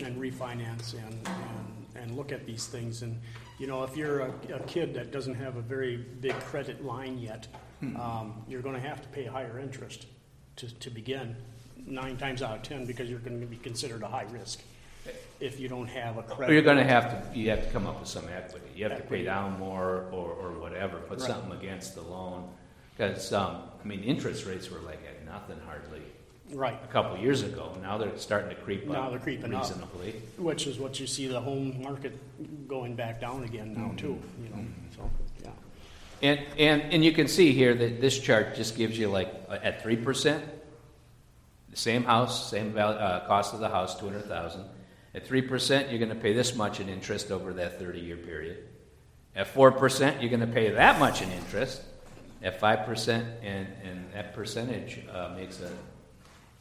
and 0.00 0.20
refinance 0.20 0.92
and, 0.94 1.14
and, 1.26 1.77
and 2.02 2.16
look 2.16 2.32
at 2.32 2.46
these 2.46 2.66
things. 2.66 3.02
And, 3.02 3.20
you 3.58 3.66
know, 3.66 3.84
if 3.84 3.96
you're 3.96 4.20
a, 4.20 4.32
a 4.54 4.60
kid 4.60 4.94
that 4.94 5.10
doesn't 5.10 5.34
have 5.34 5.56
a 5.56 5.60
very 5.62 5.96
big 5.96 6.38
credit 6.40 6.84
line 6.84 7.18
yet, 7.18 7.46
um, 7.96 8.42
you're 8.48 8.62
gonna 8.62 8.80
have 8.80 9.02
to 9.02 9.08
pay 9.08 9.24
higher 9.24 9.58
interest 9.58 10.06
to, 10.56 10.72
to 10.80 10.90
begin, 10.90 11.36
nine 11.86 12.16
times 12.16 12.42
out 12.42 12.56
of 12.56 12.62
ten, 12.62 12.86
because 12.86 13.08
you're 13.08 13.20
gonna 13.20 13.46
be 13.46 13.56
considered 13.56 14.02
a 14.02 14.08
high 14.08 14.26
risk 14.30 14.60
if 15.40 15.60
you 15.60 15.68
don't 15.68 15.86
have 15.86 16.18
a 16.18 16.34
Or 16.34 16.52
you're 16.52 16.62
going 16.62 16.78
to 16.78 16.84
have 16.84 17.32
to, 17.32 17.38
you 17.38 17.50
have 17.50 17.64
to 17.64 17.70
come 17.70 17.86
up 17.86 18.00
with 18.00 18.08
some 18.08 18.24
equity. 18.28 18.66
You 18.74 18.84
have 18.84 18.92
to 18.92 18.98
pay 18.98 19.04
Equity. 19.04 19.24
down 19.24 19.58
more 19.58 20.06
or, 20.10 20.32
or 20.32 20.58
whatever, 20.58 20.98
put 20.98 21.20
Right. 21.20 21.28
something 21.28 21.52
against 21.52 21.94
the 21.94 22.02
loan. 22.02 22.50
Because, 22.96 23.32
um, 23.32 23.62
I 23.82 23.86
mean, 23.86 24.02
interest 24.02 24.44
rates 24.46 24.70
were 24.70 24.80
like 24.80 25.00
at 25.08 25.24
nothing 25.24 25.58
hardly 25.64 26.02
Right, 26.52 26.80
a 26.82 26.86
couple 26.86 27.14
of 27.14 27.22
years 27.22 27.42
ago. 27.42 27.76
Now 27.82 27.98
they're 27.98 28.16
starting 28.16 28.48
to 28.50 28.56
creep 28.56 28.84
up. 28.84 28.92
Now 28.92 29.10
they're 29.10 29.18
creeping 29.18 29.54
up. 29.54 29.62
reasonably. 29.62 30.22
which 30.38 30.66
is 30.66 30.78
what 30.78 30.98
you 30.98 31.06
see 31.06 31.26
the 31.26 31.40
home 31.40 31.82
market 31.82 32.16
going 32.66 32.94
back 32.94 33.20
down 33.20 33.44
again 33.44 33.74
now 33.74 33.92
too, 33.96 34.18
you 34.42 34.48
know, 34.48 34.64
so, 34.96 35.10
yeah. 35.42 35.50
And, 36.22 36.40
and, 36.58 36.82
and 36.92 37.04
you 37.04 37.12
can 37.12 37.28
see 37.28 37.52
here 37.52 37.74
that 37.74 38.00
this 38.00 38.18
chart 38.18 38.54
just 38.54 38.76
gives 38.76 38.98
you 38.98 39.08
like, 39.08 39.32
uh, 39.48 39.58
at 39.62 39.82
three 39.82 39.96
percent, 39.96 40.42
the 41.70 41.76
same 41.76 42.04
house, 42.04 42.50
same 42.50 42.72
val, 42.72 42.90
uh, 42.92 43.26
cost 43.26 43.52
of 43.52 43.60
the 43.60 43.68
house, 43.68 43.98
two 43.98 44.06
hundred 44.06 44.24
thousand. 44.24 44.64
At 45.14 45.26
three 45.26 45.42
percent, 45.42 45.90
you're 45.90 45.98
gonna 45.98 46.14
pay 46.14 46.32
this 46.32 46.54
much 46.54 46.80
in 46.80 46.88
interest 46.88 47.30
over 47.30 47.52
that 47.54 47.78
thirty-year 47.78 48.16
period. 48.16 48.64
At 49.36 49.48
four 49.48 49.70
percent, 49.70 50.20
you're 50.22 50.30
gonna 50.30 50.46
pay 50.46 50.70
that 50.70 50.98
much 50.98 51.22
in 51.22 51.30
interest. 51.30 51.82
At 52.42 52.58
five 52.58 52.86
percent, 52.86 53.26
and, 53.42 53.66
and 53.84 54.12
that 54.12 54.32
percentage, 54.34 55.00
uh, 55.12 55.34
makes 55.36 55.60
a 55.60 55.70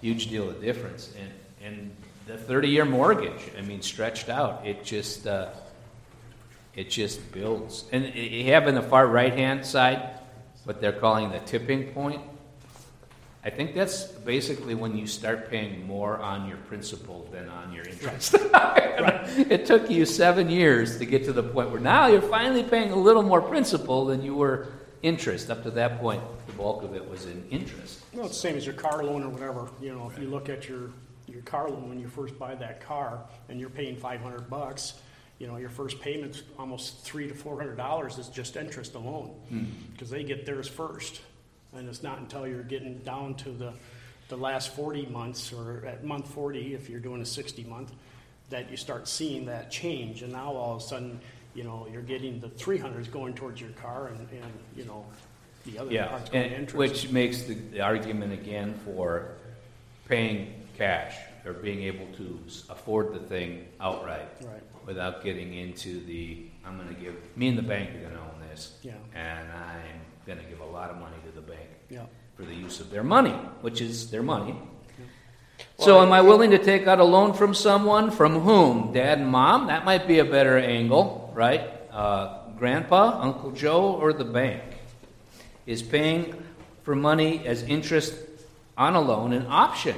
huge 0.01 0.27
deal 0.27 0.49
of 0.49 0.61
difference. 0.61 1.13
And, 1.19 1.31
and 1.63 1.91
the 2.27 2.37
thirty-year 2.37 2.85
mortgage, 2.85 3.41
I 3.57 3.61
mean, 3.61 3.81
stretched 3.81 4.29
out, 4.29 4.65
it 4.65 4.83
just, 4.83 5.27
uh, 5.27 5.49
it 6.75 6.89
just 6.89 7.31
builds. 7.31 7.85
And 7.91 8.13
you 8.13 8.51
have 8.53 8.67
in 8.67 8.75
the 8.75 8.81
far 8.81 9.07
right-hand 9.07 9.65
side 9.65 10.17
what 10.63 10.81
they're 10.81 10.91
calling 10.91 11.31
the 11.31 11.39
tipping 11.39 11.93
point. 11.93 12.21
I 13.43 13.49
think 13.49 13.73
that's 13.73 14.03
basically 14.03 14.75
when 14.75 14.97
you 14.97 15.07
start 15.07 15.49
paying 15.49 15.87
more 15.87 16.17
on 16.17 16.49
your 16.49 16.57
principal 16.57 17.29
than 17.31 17.47
on 17.47 17.71
your 17.71 17.85
interest. 17.85 18.35
it 19.49 19.65
took 19.65 19.89
you 19.89 20.05
seven 20.05 20.49
years 20.49 20.97
to 20.97 21.05
get 21.05 21.23
to 21.25 21.31
the 21.31 21.43
point 21.43 21.71
where 21.71 21.79
now 21.79 22.07
you're 22.07 22.21
finally 22.21 22.63
paying 22.63 22.91
a 22.91 22.95
little 22.97 23.23
more 23.23 23.41
principal 23.41 24.05
than 24.05 24.21
you 24.21 24.35
were 24.35 24.67
interest. 25.03 25.49
Up 25.49 25.63
to 25.63 25.71
that 25.71 25.99
point, 25.99 26.21
the 26.47 26.53
bulk 26.53 26.83
of 26.83 26.95
it 26.95 27.09
was 27.09 27.25
in 27.25 27.45
interest. 27.49 28.03
Well, 28.13 28.25
it's 28.25 28.35
the 28.35 28.41
same 28.41 28.55
as 28.55 28.65
your 28.65 28.75
car 28.75 29.03
loan 29.03 29.23
or 29.23 29.29
whatever, 29.29 29.69
you 29.81 29.93
know, 29.93 30.09
if 30.11 30.19
you 30.19 30.27
look 30.27 30.49
at 30.49 30.67
your, 30.67 30.91
your 31.27 31.41
car 31.41 31.69
loan 31.69 31.89
when 31.89 31.99
you 31.99 32.07
first 32.07 32.37
buy 32.39 32.55
that 32.55 32.81
car 32.81 33.21
and 33.49 33.59
you're 33.59 33.69
paying 33.69 33.95
five 33.95 34.21
hundred 34.21 34.49
bucks, 34.49 34.93
you 35.39 35.47
know, 35.47 35.57
your 35.57 35.69
first 35.69 35.99
payment's 35.99 36.41
almost 36.57 37.03
three 37.03 37.27
to 37.27 37.33
four 37.33 37.57
hundred 37.57 37.77
dollars 37.77 38.17
is 38.17 38.27
just 38.29 38.55
interest 38.55 38.95
alone. 38.95 39.35
Hmm. 39.49 39.65
Because 39.91 40.09
they 40.09 40.23
get 40.23 40.45
theirs 40.45 40.67
first. 40.67 41.21
And 41.73 41.87
it's 41.89 42.01
not 42.01 42.17
until 42.17 42.47
you're 42.47 42.63
getting 42.63 42.97
down 42.99 43.35
to 43.35 43.51
the, 43.51 43.73
the 44.29 44.37
last 44.37 44.75
forty 44.75 45.05
months 45.05 45.53
or 45.53 45.85
at 45.85 46.03
month 46.03 46.27
forty, 46.27 46.73
if 46.73 46.89
you're 46.89 46.99
doing 46.99 47.21
a 47.21 47.25
sixty 47.25 47.63
month, 47.65 47.91
that 48.49 48.71
you 48.71 48.77
start 48.77 49.07
seeing 49.07 49.45
that 49.45 49.69
change. 49.69 50.23
And 50.23 50.31
now 50.31 50.53
all 50.53 50.77
of 50.77 50.81
a 50.81 50.83
sudden, 50.83 51.19
you 51.57 51.63
know, 51.63 51.87
you're 51.91 52.03
getting 52.03 52.39
the 52.39 52.49
three 52.49 52.77
hundreds 52.77 53.07
going 53.07 53.33
towards 53.33 53.59
your 53.59 53.71
car 53.71 54.07
and, 54.07 54.19
and, 54.31 54.51
you 54.75 54.85
know, 54.85 55.03
the 55.65 55.79
other 55.79 55.91
Yeah, 55.91 56.07
part's 56.07 56.29
going 56.29 56.43
and, 56.45 56.53
interest. 56.53 56.75
which 56.75 57.11
makes 57.11 57.41
the, 57.43 57.55
the 57.55 57.81
argument 57.81 58.31
again 58.31 58.75
for 58.85 59.29
paying 60.07 60.53
cash 60.77 61.15
or 61.47 61.53
being 61.53 61.81
able 61.81 62.05
to 62.17 62.39
s- 62.45 62.63
afford 62.69 63.11
the 63.13 63.19
thing 63.19 63.65
outright 63.81 64.29
Right. 64.45 64.61
without 64.85 65.23
getting 65.23 65.55
into 65.55 65.99
the 66.05 66.45
I'm 66.63 66.77
going 66.77 66.89
to 66.93 67.01
give 67.01 67.15
me 67.35 67.47
and 67.47 67.57
the 67.57 67.63
bank 67.63 67.89
are 67.95 67.99
going 68.01 68.13
to 68.13 68.19
own 68.19 68.39
this, 68.51 68.77
Yeah. 68.83 68.91
and 69.15 69.47
I'm 69.51 70.01
going 70.27 70.37
to 70.37 70.43
give 70.45 70.59
a 70.59 70.65
lot 70.65 70.91
of 70.91 70.97
money 70.99 71.15
to 71.25 71.31
the 71.33 71.41
bank 71.41 71.69
Yeah. 71.89 72.03
for 72.35 72.43
the 72.43 72.53
use 72.53 72.79
of 72.81 72.91
their 72.91 73.03
money, 73.03 73.31
which 73.61 73.81
is 73.81 74.11
their 74.11 74.21
money. 74.23 74.55
So, 75.79 76.01
am 76.01 76.11
I 76.11 76.21
willing 76.21 76.51
to 76.51 76.59
take 76.59 76.85
out 76.87 76.99
a 76.99 77.03
loan 77.03 77.33
from 77.33 77.53
someone? 77.55 78.11
From 78.11 78.39
whom? 78.41 78.91
Dad 78.93 79.17
and 79.19 79.27
mom? 79.27 79.67
That 79.67 79.85
might 79.85 80.07
be 80.07 80.19
a 80.19 80.25
better 80.25 80.57
angle, 80.57 81.26
right? 81.37 81.69
Uh, 81.91 82.39
grandpa, 82.57 83.21
Uncle 83.21 83.51
Joe, 83.51 83.93
or 83.93 84.11
the 84.11 84.25
bank? 84.25 84.63
Is 85.67 85.83
paying 85.83 86.33
for 86.81 86.95
money 86.95 87.45
as 87.45 87.61
interest 87.61 88.15
on 88.75 88.95
a 88.95 89.01
loan 89.01 89.33
an 89.33 89.45
option 89.47 89.95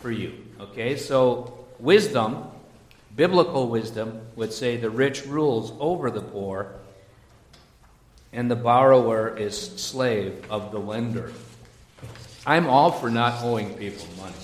for 0.00 0.10
you? 0.10 0.34
Okay, 0.58 0.96
so 0.96 1.64
wisdom, 1.78 2.48
biblical 3.14 3.68
wisdom, 3.68 4.20
would 4.34 4.52
say 4.52 4.76
the 4.76 4.90
rich 4.90 5.24
rules 5.26 5.72
over 5.78 6.10
the 6.10 6.22
poor, 6.22 6.72
and 8.32 8.50
the 8.50 8.56
borrower 8.56 9.36
is 9.36 9.56
slave 9.56 10.44
of 10.50 10.72
the 10.72 10.80
lender. 10.80 11.30
I'm 12.44 12.66
all 12.66 12.90
for 12.90 13.10
not 13.10 13.44
owing 13.44 13.74
people 13.74 14.08
money. 14.18 14.34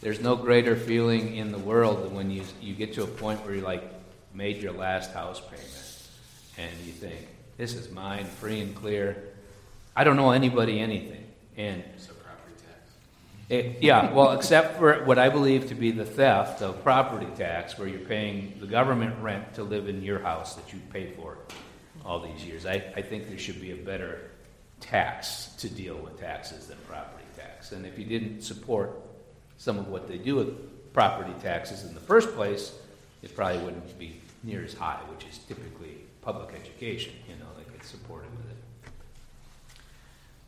there's 0.00 0.20
no 0.20 0.34
greater 0.34 0.76
feeling 0.76 1.36
in 1.36 1.52
the 1.52 1.58
world 1.58 2.04
than 2.04 2.14
when 2.14 2.30
you, 2.30 2.42
you 2.62 2.72
get 2.74 2.94
to 2.94 3.02
a 3.02 3.06
point 3.06 3.44
where 3.44 3.54
you're 3.54 3.64
like 3.64 3.93
made 4.34 4.58
your 4.60 4.72
last 4.72 5.12
house 5.12 5.40
payment 5.40 6.08
and 6.58 6.86
you 6.86 6.92
think, 6.92 7.26
this 7.56 7.74
is 7.74 7.90
mine, 7.90 8.24
free 8.24 8.60
and 8.60 8.74
clear. 8.74 9.22
I 9.96 10.04
don't 10.04 10.16
know 10.16 10.32
anybody 10.32 10.80
anything. 10.80 11.24
And 11.56 11.82
So 11.96 12.12
property 12.14 12.54
tax. 12.66 12.90
it, 13.48 13.82
yeah, 13.82 14.12
well, 14.12 14.32
except 14.32 14.78
for 14.78 15.04
what 15.04 15.18
I 15.18 15.28
believe 15.28 15.68
to 15.68 15.74
be 15.74 15.92
the 15.92 16.04
theft 16.04 16.62
of 16.62 16.82
property 16.82 17.28
tax, 17.36 17.78
where 17.78 17.86
you're 17.86 18.00
paying 18.00 18.56
the 18.60 18.66
government 18.66 19.14
rent 19.22 19.54
to 19.54 19.62
live 19.62 19.88
in 19.88 20.02
your 20.02 20.18
house 20.18 20.56
that 20.56 20.72
you 20.72 20.80
paid 20.92 21.14
for 21.14 21.38
all 22.04 22.20
these 22.20 22.44
years. 22.44 22.66
I, 22.66 22.82
I 22.96 23.02
think 23.02 23.28
there 23.28 23.38
should 23.38 23.60
be 23.60 23.70
a 23.70 23.76
better 23.76 24.30
tax 24.80 25.54
to 25.58 25.68
deal 25.68 25.96
with 25.96 26.20
taxes 26.20 26.66
than 26.66 26.76
property 26.88 27.24
tax. 27.36 27.72
And 27.72 27.86
if 27.86 27.98
you 27.98 28.04
didn't 28.04 28.42
support 28.42 29.00
some 29.58 29.78
of 29.78 29.88
what 29.88 30.08
they 30.08 30.18
do 30.18 30.36
with 30.36 30.92
property 30.92 31.32
taxes 31.40 31.84
in 31.84 31.94
the 31.94 32.00
first 32.00 32.34
place, 32.34 32.72
it 33.22 33.34
probably 33.34 33.62
wouldn't 33.62 33.98
be 33.98 34.20
near 34.44 34.62
as 34.62 34.74
high, 34.74 35.00
which 35.10 35.26
is 35.26 35.38
typically 35.38 36.04
public 36.22 36.54
education, 36.54 37.12
you 37.28 37.34
know, 37.36 37.46
that 37.56 37.72
gets 37.72 37.88
supported 37.88 38.30
with 38.36 38.50
it. 38.50 38.56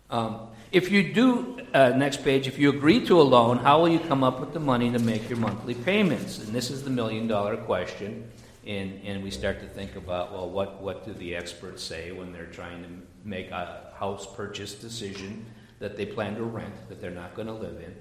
Um, 0.09 0.49
if 0.71 0.91
you 0.91 1.13
do, 1.13 1.61
uh, 1.75 1.91
next 1.91 2.23
page, 2.23 2.47
if 2.47 2.59
you 2.59 2.71
agree 2.71 3.05
to 3.07 3.21
a 3.21 3.23
loan, 3.23 3.59
how 3.59 3.81
will 3.81 3.89
you 3.89 3.99
come 3.99 4.23
up 4.23 4.39
with 4.39 4.53
the 4.53 4.61
money 4.61 4.91
to 4.93 4.99
make 4.99 5.29
your 5.29 5.39
monthly 5.39 5.75
payments? 5.75 6.39
And 6.39 6.49
this 6.49 6.71
is 6.71 6.85
the 6.85 6.91
million 6.91 7.27
dollar 7.27 7.57
question. 7.57 8.31
And, 8.67 9.01
and 9.05 9.23
we 9.23 9.31
start 9.31 9.61
to 9.61 9.67
think 9.67 9.95
about, 9.95 10.33
well, 10.33 10.51
what, 10.51 10.83
what 10.83 11.05
do 11.05 11.13
the 11.13 11.37
experts 11.37 11.83
say 11.83 12.11
when 12.11 12.33
they're 12.33 12.47
trying 12.47 12.83
to 12.83 12.89
make 13.25 13.51
a 13.51 13.93
house 13.97 14.27
purchase 14.35 14.75
decision 14.75 15.47
that 15.79 15.97
they 15.97 16.05
plan 16.05 16.35
to 16.37 16.43
rent, 16.43 16.75
that 16.89 17.01
they're 17.01 17.11
not 17.13 17.35
going 17.35 17.47
to 17.47 17.55
live 17.55 17.81
in? 17.81 17.95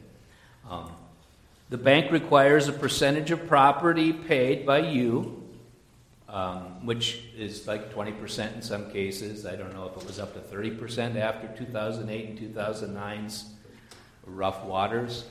Um, 0.69 0.91
the 1.69 1.77
bank 1.77 2.11
requires 2.11 2.67
a 2.67 2.73
percentage 2.73 3.31
of 3.31 3.47
property 3.47 4.11
paid 4.11 4.65
by 4.65 4.79
you, 4.79 5.44
um, 6.35 6.85
which 6.85 7.21
is 7.37 7.65
like 7.65 7.93
20% 7.95 8.55
in 8.55 8.61
some 8.61 8.91
cases. 8.91 9.45
I 9.45 9.55
don't 9.55 9.73
know 9.73 9.85
if 9.85 9.95
it 10.01 10.05
was 10.05 10.19
up 10.19 10.33
to 10.33 10.55
30% 10.55 11.15
after 11.15 11.47
2008 11.57 12.29
and 12.29 12.37
2009's 12.37 13.45
rough 14.27 14.63
waters. 14.65 15.25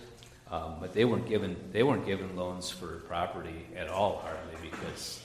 Um, 0.51 0.77
but 0.81 0.93
they 0.93 1.05
weren't 1.05 1.27
given 1.27 1.57
they 1.73 1.83
weren't 1.83 2.07
given 2.07 2.37
loans 2.37 2.71
for 2.71 2.99
property 3.09 3.67
at 3.77 3.89
all 3.89 4.23
hardly 4.23 4.71
because 4.71 5.21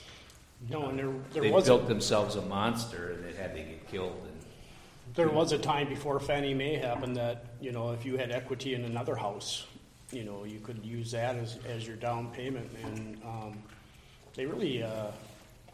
No, 0.68 0.88
and 0.88 0.98
there, 0.98 1.12
there 1.32 1.42
they 1.42 1.50
was, 1.50 1.66
built 1.66 1.84
a, 1.84 1.86
themselves 1.86 2.36
a 2.36 2.42
monster 2.42 3.12
and 3.12 3.26
it 3.26 3.36
had 3.36 3.54
to 3.54 3.60
get 3.60 3.86
killed. 3.86 4.18
And 4.24 5.14
there 5.14 5.28
was 5.28 5.52
a 5.52 5.58
time 5.58 5.88
before 5.88 6.18
Fannie 6.20 6.54
Mae 6.54 6.76
happened 6.76 7.16
that, 7.16 7.44
you 7.60 7.70
know, 7.70 7.92
if 7.92 8.04
you 8.04 8.16
had 8.16 8.32
equity 8.32 8.74
in 8.74 8.84
another 8.84 9.14
house, 9.14 9.66
you 10.10 10.24
know, 10.24 10.44
you 10.44 10.58
could 10.58 10.84
use 10.84 11.12
that 11.12 11.36
as, 11.36 11.58
as 11.68 11.86
your 11.86 11.96
down 11.96 12.30
payment, 12.30 12.70
and, 12.82 13.22
um, 13.22 13.62
they 14.34 14.46
really, 14.46 14.82
uh, 14.82 15.10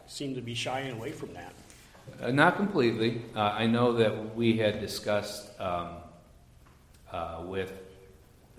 seem 0.07 0.35
to 0.35 0.41
be 0.41 0.53
shying 0.53 0.91
away 0.93 1.11
from 1.11 1.33
that. 1.33 1.53
Uh, 2.21 2.31
Not 2.31 2.55
completely. 2.55 3.21
Uh, 3.35 3.41
I 3.41 3.67
know 3.67 3.93
that 3.93 4.35
we 4.35 4.57
had 4.57 4.79
discussed 4.79 5.47
um, 5.59 5.89
uh, 7.11 7.43
with 7.45 7.71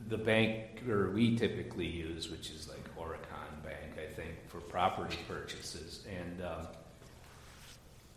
the 0.09 0.19
banker 0.19 1.11
we 1.11 1.37
typically 1.37 1.87
use, 1.87 2.31
which 2.31 2.51
is 2.51 2.69
like 2.69 2.85
Oricon 2.97 3.65
Bank, 3.65 3.93
I 3.97 4.13
think, 4.15 4.31
for 4.49 4.59
property 4.61 5.19
purchases. 5.27 6.05
And 6.09 6.43
um, 6.45 6.67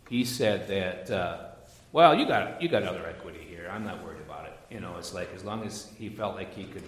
he 0.08 0.24
said 0.24 0.68
that, 0.68 1.10
uh, 1.10 1.38
well, 1.92 2.14
you 2.14 2.26
got 2.26 2.62
you 2.62 2.68
got 2.68 2.82
other 2.84 3.06
equity 3.06 3.44
here. 3.48 3.68
I'm 3.70 3.84
not 3.84 4.02
worried 4.04 4.20
about 4.20 4.46
it. 4.46 4.52
You 4.70 4.80
know, 4.80 4.96
it's 4.98 5.12
like 5.12 5.30
as 5.34 5.44
long 5.44 5.64
as 5.64 5.90
he 5.98 6.08
felt 6.08 6.36
like 6.36 6.54
he 6.54 6.64
could, 6.64 6.84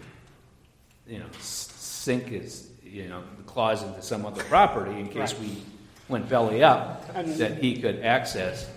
you 1.07 1.18
know, 1.18 1.26
sink 1.40 2.24
his 2.26 2.68
you 2.83 3.09
know 3.09 3.22
the 3.37 3.42
claws 3.42 3.83
into 3.83 4.00
some 4.02 4.24
other 4.24 4.42
property 4.44 4.98
in 5.00 5.09
case 5.09 5.33
Right. 5.35 5.40
we 5.42 5.62
went 6.08 6.28
belly 6.28 6.62
up, 6.62 7.08
And- 7.14 7.34
that 7.36 7.58
he 7.58 7.80
could 7.80 8.00
access. 8.04 8.68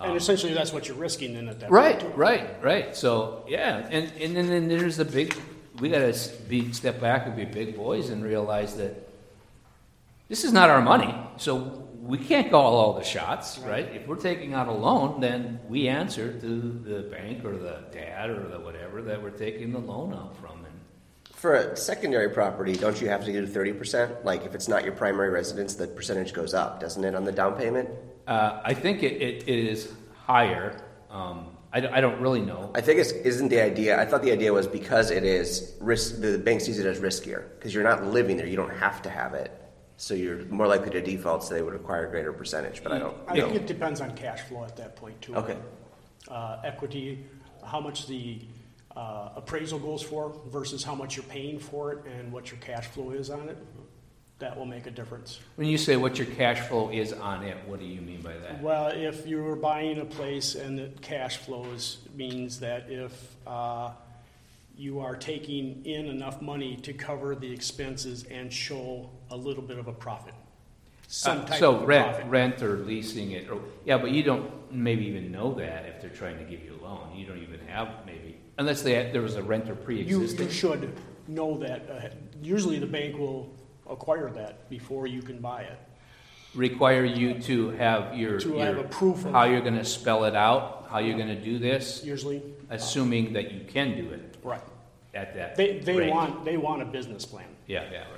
And 0.00 0.10
Um, 0.10 0.16
essentially, 0.16 0.52
that's 0.52 0.72
what 0.72 0.88
you're 0.88 0.96
risking 0.96 1.34
then 1.34 1.48
at 1.48 1.60
that 1.60 1.70
point. 1.70 2.02
Right, 2.02 2.16
right, 2.16 2.62
right. 2.62 2.96
So 2.96 3.44
yeah, 3.48 3.86
and 3.90 4.10
and 4.20 4.36
then, 4.36 4.48
then 4.48 4.68
there's 4.68 4.96
the 4.96 5.04
big. 5.04 5.34
We 5.80 5.88
got 5.88 6.00
to 6.12 6.30
be 6.48 6.72
step 6.72 7.00
back 7.00 7.26
and 7.26 7.34
be 7.36 7.44
big 7.44 7.76
boys 7.76 8.10
and 8.10 8.22
realize 8.24 8.76
that 8.76 9.08
this 10.28 10.44
is 10.44 10.52
not 10.52 10.68
our 10.70 10.80
money. 10.80 11.14
So 11.36 11.86
we 12.02 12.18
can't 12.18 12.50
call 12.50 12.76
all 12.76 12.92
the 12.94 13.04
shots, 13.04 13.58
right? 13.58 13.88
If 13.94 14.06
we're 14.06 14.16
taking 14.16 14.52
out 14.54 14.68
a 14.68 14.72
loan, 14.72 15.20
then 15.20 15.60
we 15.68 15.88
answer 15.88 16.32
to 16.32 16.46
the 16.84 17.02
bank 17.10 17.44
or 17.44 17.56
the 17.56 17.78
dad 17.92 18.30
or 18.30 18.48
the 18.48 18.58
whatever 18.60 19.00
that 19.02 19.22
we're 19.22 19.30
taking 19.30 19.72
the 19.72 19.78
loan 19.80 20.12
out 20.12 20.36
from. 20.36 20.63
And 21.44 21.52
For 21.52 21.72
a 21.72 21.76
secondary 21.76 22.30
property, 22.30 22.72
don't 22.74 23.00
you 23.00 23.08
have 23.08 23.24
to 23.26 23.32
do 23.32 23.46
thirty 23.46 23.72
percent? 23.72 24.24
Like 24.24 24.46
if 24.46 24.54
it's 24.54 24.66
not 24.68 24.82
your 24.84 24.94
primary 24.94 25.28
residence, 25.30 25.74
the 25.74 25.86
percentage 25.86 26.32
goes 26.32 26.54
up, 26.54 26.80
doesn't 26.80 27.04
it, 27.04 27.14
on 27.14 27.24
the 27.24 27.32
down 27.32 27.54
payment? 27.54 27.88
uh, 28.26 28.60
I 28.64 28.72
think 28.72 29.02
it, 29.02 29.20
it, 29.20 29.42
it 29.46 29.66
is 29.68 29.92
higher. 30.26 30.80
Um, 31.10 31.48
I, 31.70 31.80
don't- 31.80 31.92
I 31.92 32.00
don't 32.00 32.20
really 32.20 32.40
know. 32.40 32.70
I 32.74 32.80
think 32.80 32.98
it's 32.98 33.12
isn't 33.12 33.48
the 33.50 33.60
idea. 33.60 34.00
I 34.00 34.06
thought 34.06 34.22
the 34.22 34.32
idea 34.32 34.52
was 34.54 34.66
because 34.66 35.10
it 35.10 35.24
is 35.24 35.74
risk. 35.80 36.20
The 36.22 36.38
bank 36.38 36.62
sees 36.62 36.78
it 36.78 36.86
as 36.86 37.00
riskier 37.00 37.42
because 37.56 37.74
you're 37.74 37.84
not 37.92 38.06
living 38.06 38.36
there. 38.38 38.46
You 38.46 38.56
don't 38.56 38.76
have 38.86 39.02
to 39.02 39.10
have 39.10 39.34
it, 39.34 39.50
so 39.98 40.14
you're 40.14 40.46
more 40.46 40.66
likely 40.66 40.90
to 40.92 41.02
default. 41.02 41.44
So 41.44 41.52
they 41.54 41.62
would 41.62 41.74
require 41.74 42.06
a 42.06 42.10
greater 42.10 42.32
percentage. 42.32 42.82
But 42.82 42.92
I 42.92 42.98
don't. 42.98 43.16
I 43.28 43.34
know. 43.34 43.48
think 43.50 43.56
it 43.62 43.66
depends 43.66 44.00
on 44.00 44.16
cash 44.16 44.40
flow 44.48 44.64
at 44.64 44.76
that 44.76 44.96
point 44.96 45.20
too. 45.20 45.36
Okay. 45.36 45.58
Uh, 46.26 46.56
equity, 46.64 47.26
how 47.62 47.80
much 47.80 48.06
the, 48.06 48.40
uh, 48.96 49.30
appraisal 49.36 49.78
goes 49.78 50.02
for 50.02 50.34
versus 50.46 50.84
how 50.84 50.94
much 50.94 51.16
you're 51.16 51.24
paying 51.26 51.58
for 51.58 51.92
it 51.92 52.04
and 52.06 52.32
what 52.32 52.50
your 52.50 52.60
cash 52.60 52.86
flow 52.86 53.10
is 53.10 53.30
on 53.30 53.48
it. 53.48 53.56
That 54.40 54.56
will 54.56 54.66
make 54.66 54.86
a 54.86 54.90
difference. 54.90 55.40
When 55.56 55.68
you 55.68 55.78
say 55.78 55.96
what 55.96 56.18
your 56.18 56.26
cash 56.26 56.60
flow 56.60 56.90
is 56.90 57.12
on 57.12 57.44
it, 57.44 57.56
what 57.66 57.78
do 57.78 57.86
you 57.86 58.00
mean 58.00 58.20
by 58.20 58.34
that? 58.36 58.60
Well, 58.62 58.88
if 58.88 59.26
you 59.26 59.42
were 59.42 59.56
buying 59.56 60.00
a 60.00 60.04
place 60.04 60.54
and 60.56 60.76
the 60.78 60.88
cash 61.00 61.36
flows 61.38 61.98
means 62.14 62.60
that 62.60 62.86
if, 62.88 63.36
uh, 63.46 63.90
you 64.76 65.00
are 65.00 65.14
taking 65.14 65.84
in 65.84 66.06
enough 66.06 66.42
money 66.42 66.76
to 66.76 66.92
cover 66.92 67.34
the 67.36 67.50
expenses 67.50 68.24
and 68.24 68.52
show 68.52 69.08
a 69.30 69.36
little 69.36 69.62
bit 69.62 69.78
of 69.78 69.86
a 69.86 69.92
profit. 69.92 70.34
Some 71.06 71.42
Uh, 71.42 71.52
so 71.52 71.84
rent, 71.84 72.06
profit. 72.08 72.26
rent 72.26 72.62
or 72.62 72.78
leasing 72.78 73.32
it, 73.32 73.48
or 73.48 73.60
yeah, 73.84 73.98
but 73.98 74.10
you 74.10 74.22
don't 74.24 74.50
maybe 74.72 75.04
even 75.06 75.30
know 75.30 75.54
that 75.54 75.86
if 75.86 76.00
they're 76.00 76.10
trying 76.10 76.38
to 76.38 76.44
give 76.44 76.64
you 76.64 76.74
a 76.74 76.82
loan. 76.82 77.14
You 77.14 77.24
don't 77.26 77.42
even 77.42 77.60
have 77.68 78.04
maybe 78.04 78.23
unless 78.58 78.82
they 78.82 79.10
there 79.12 79.22
was 79.22 79.36
a 79.36 79.42
renter 79.42 79.72
You, 79.72 79.76
pre-existing. 79.84 80.46
you 80.46 80.52
should 80.52 80.92
know 81.28 81.58
that. 81.58 81.88
uh, 81.90 82.08
Usually 82.42 82.78
the 82.78 82.86
bank 82.86 83.16
will 83.18 83.52
acquire 83.88 84.30
that 84.30 84.68
before 84.68 85.06
you 85.06 85.22
can 85.22 85.38
buy 85.38 85.62
it. 85.62 85.78
require 86.54 87.04
you 87.04 87.40
to 87.40 87.70
have 87.70 88.14
your, 88.16 88.38
To 88.38 88.48
your 88.50 88.64
have 88.64 88.78
a 88.78 88.84
proof 88.84 89.24
of- 89.24 89.32
how 89.32 89.44
you're 89.44 89.60
going 89.62 89.74
to 89.78 89.84
spell 89.84 90.24
it 90.24 90.36
out, 90.36 90.86
how 90.90 90.98
you're 90.98 91.16
going 91.16 91.28
to 91.34 91.40
do 91.40 91.58
this, 91.58 92.02
Usually, 92.04 92.42
assuming 92.70 93.32
that 93.32 93.50
you 93.52 93.64
can 93.66 93.96
do 93.96 94.10
it 94.10 94.36
right. 94.44 94.60
at 95.14 95.34
that. 95.34 95.56
They, 95.56 95.78
they 95.80 95.96
rate. 95.96 96.10
want, 96.10 96.44
they 96.44 96.56
want 96.56 96.82
a 96.82 96.84
business 96.84 97.24
plan. 97.24 97.46
Yeah, 97.66 97.82
yeah, 97.90 97.98
right. 98.00 98.08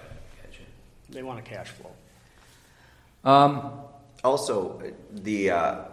Gotcha. 0.42 0.62
They 1.11 1.22
want 1.22 1.38
a 1.38 1.42
cash 1.42 1.68
flow. 1.70 1.92
Um, 3.25 3.72
Also, 4.25 4.83
the 5.12 5.51
uh, 5.51 5.85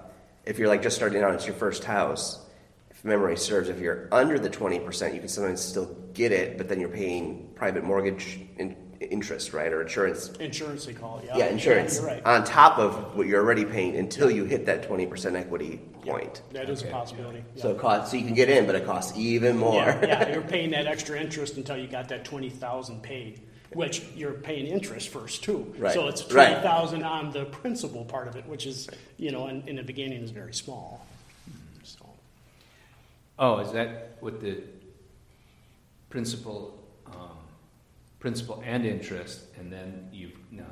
if 0.46 0.58
you're 0.58 0.68
like 0.70 0.82
just 0.82 0.96
starting 0.96 1.22
out, 1.24 1.34
it's 1.36 1.46
your 1.46 1.56
first 1.56 1.84
house. 1.84 2.40
If 3.04 3.08
memory 3.10 3.36
serves, 3.36 3.68
if 3.68 3.80
you're 3.80 4.08
under 4.14 4.40
the 4.40 4.50
twenty 4.50 4.80
percent, 4.80 5.14
you 5.14 5.20
can 5.20 5.28
sometimes 5.28 5.60
still 5.60 5.94
get 6.14 6.32
it, 6.32 6.58
but 6.58 6.70
then 6.70 6.80
you're 6.80 6.88
paying 6.88 7.50
private 7.54 7.84
mortgage 7.84 8.40
in, 8.58 8.78
interest, 9.02 9.52
right, 9.52 9.74
or 9.74 9.82
insurance. 9.82 10.30
Insurance, 10.40 10.86
they 10.86 10.94
call 10.94 11.20
it, 11.20 11.26
yeah. 11.26 11.38
Yeah, 11.40 11.46
insurance 11.48 11.98
You're 11.98 12.08
right. 12.08 12.26
on 12.26 12.46
top 12.46 12.80
of 12.80 13.18
what 13.18 13.28
you're 13.28 13.42
already 13.42 13.66
paying 13.66 13.98
until 13.98 14.32
you 14.32 14.46
hit 14.46 14.66
that 14.68 14.84
twenty 14.88 15.06
percent 15.06 15.36
equity 15.36 15.82
point. 16.02 16.42
That 16.54 16.70
is 16.70 16.82
a 16.84 16.88
possibility. 16.88 17.44
So 17.56 17.72
it 17.72 17.80
costs, 17.80 18.12
so 18.12 18.18
you 18.18 18.26
can 18.26 18.36
get 18.36 18.50
in, 18.50 18.66
but 18.66 18.76
it 18.76 18.86
costs 18.86 19.18
even 19.18 19.58
more. 19.58 19.84
Yeah, 19.84 20.06
yeah, 20.06 20.30
you're 20.34 20.42
paying 20.42 20.72
that 20.72 20.88
extra 20.88 21.20
interest 21.20 21.58
until 21.58 21.76
you 21.76 21.88
got 21.88 22.08
that 22.08 22.24
twenty 22.24 22.50
thousand 22.50 23.04
paid, 23.04 23.42
which 23.74 24.04
you're 24.16 24.32
paying 24.32 24.66
interest 24.66 25.10
first 25.10 25.44
too. 25.44 25.74
Right, 25.78 25.94
So 25.94 26.08
it's 26.08 26.22
right. 26.32 26.48
twenty 26.52 26.62
thousand 26.62 27.04
on 27.04 27.32
the 27.34 27.44
principal 27.44 28.06
part 28.06 28.30
of 28.30 28.38
it, 28.38 28.48
which 28.48 28.66
is, 28.66 28.90
you 29.18 29.32
know, 29.32 29.50
in, 29.50 29.68
in 29.68 29.76
the 29.76 29.84
beginning 29.84 30.24
is 30.24 30.32
very 30.32 30.54
small. 30.54 31.06
So, 33.38 33.44
oh, 33.46 33.60
is 33.60 33.72
that 33.72 34.18
what 34.20 34.40
the 34.40 34.62
principal, 36.10 36.84
um, 37.08 37.38
principal 38.20 38.62
and 38.66 38.86
interest, 38.86 39.46
and 39.58 39.72
then 39.72 40.08
you 40.12 40.32
no. 40.52 40.66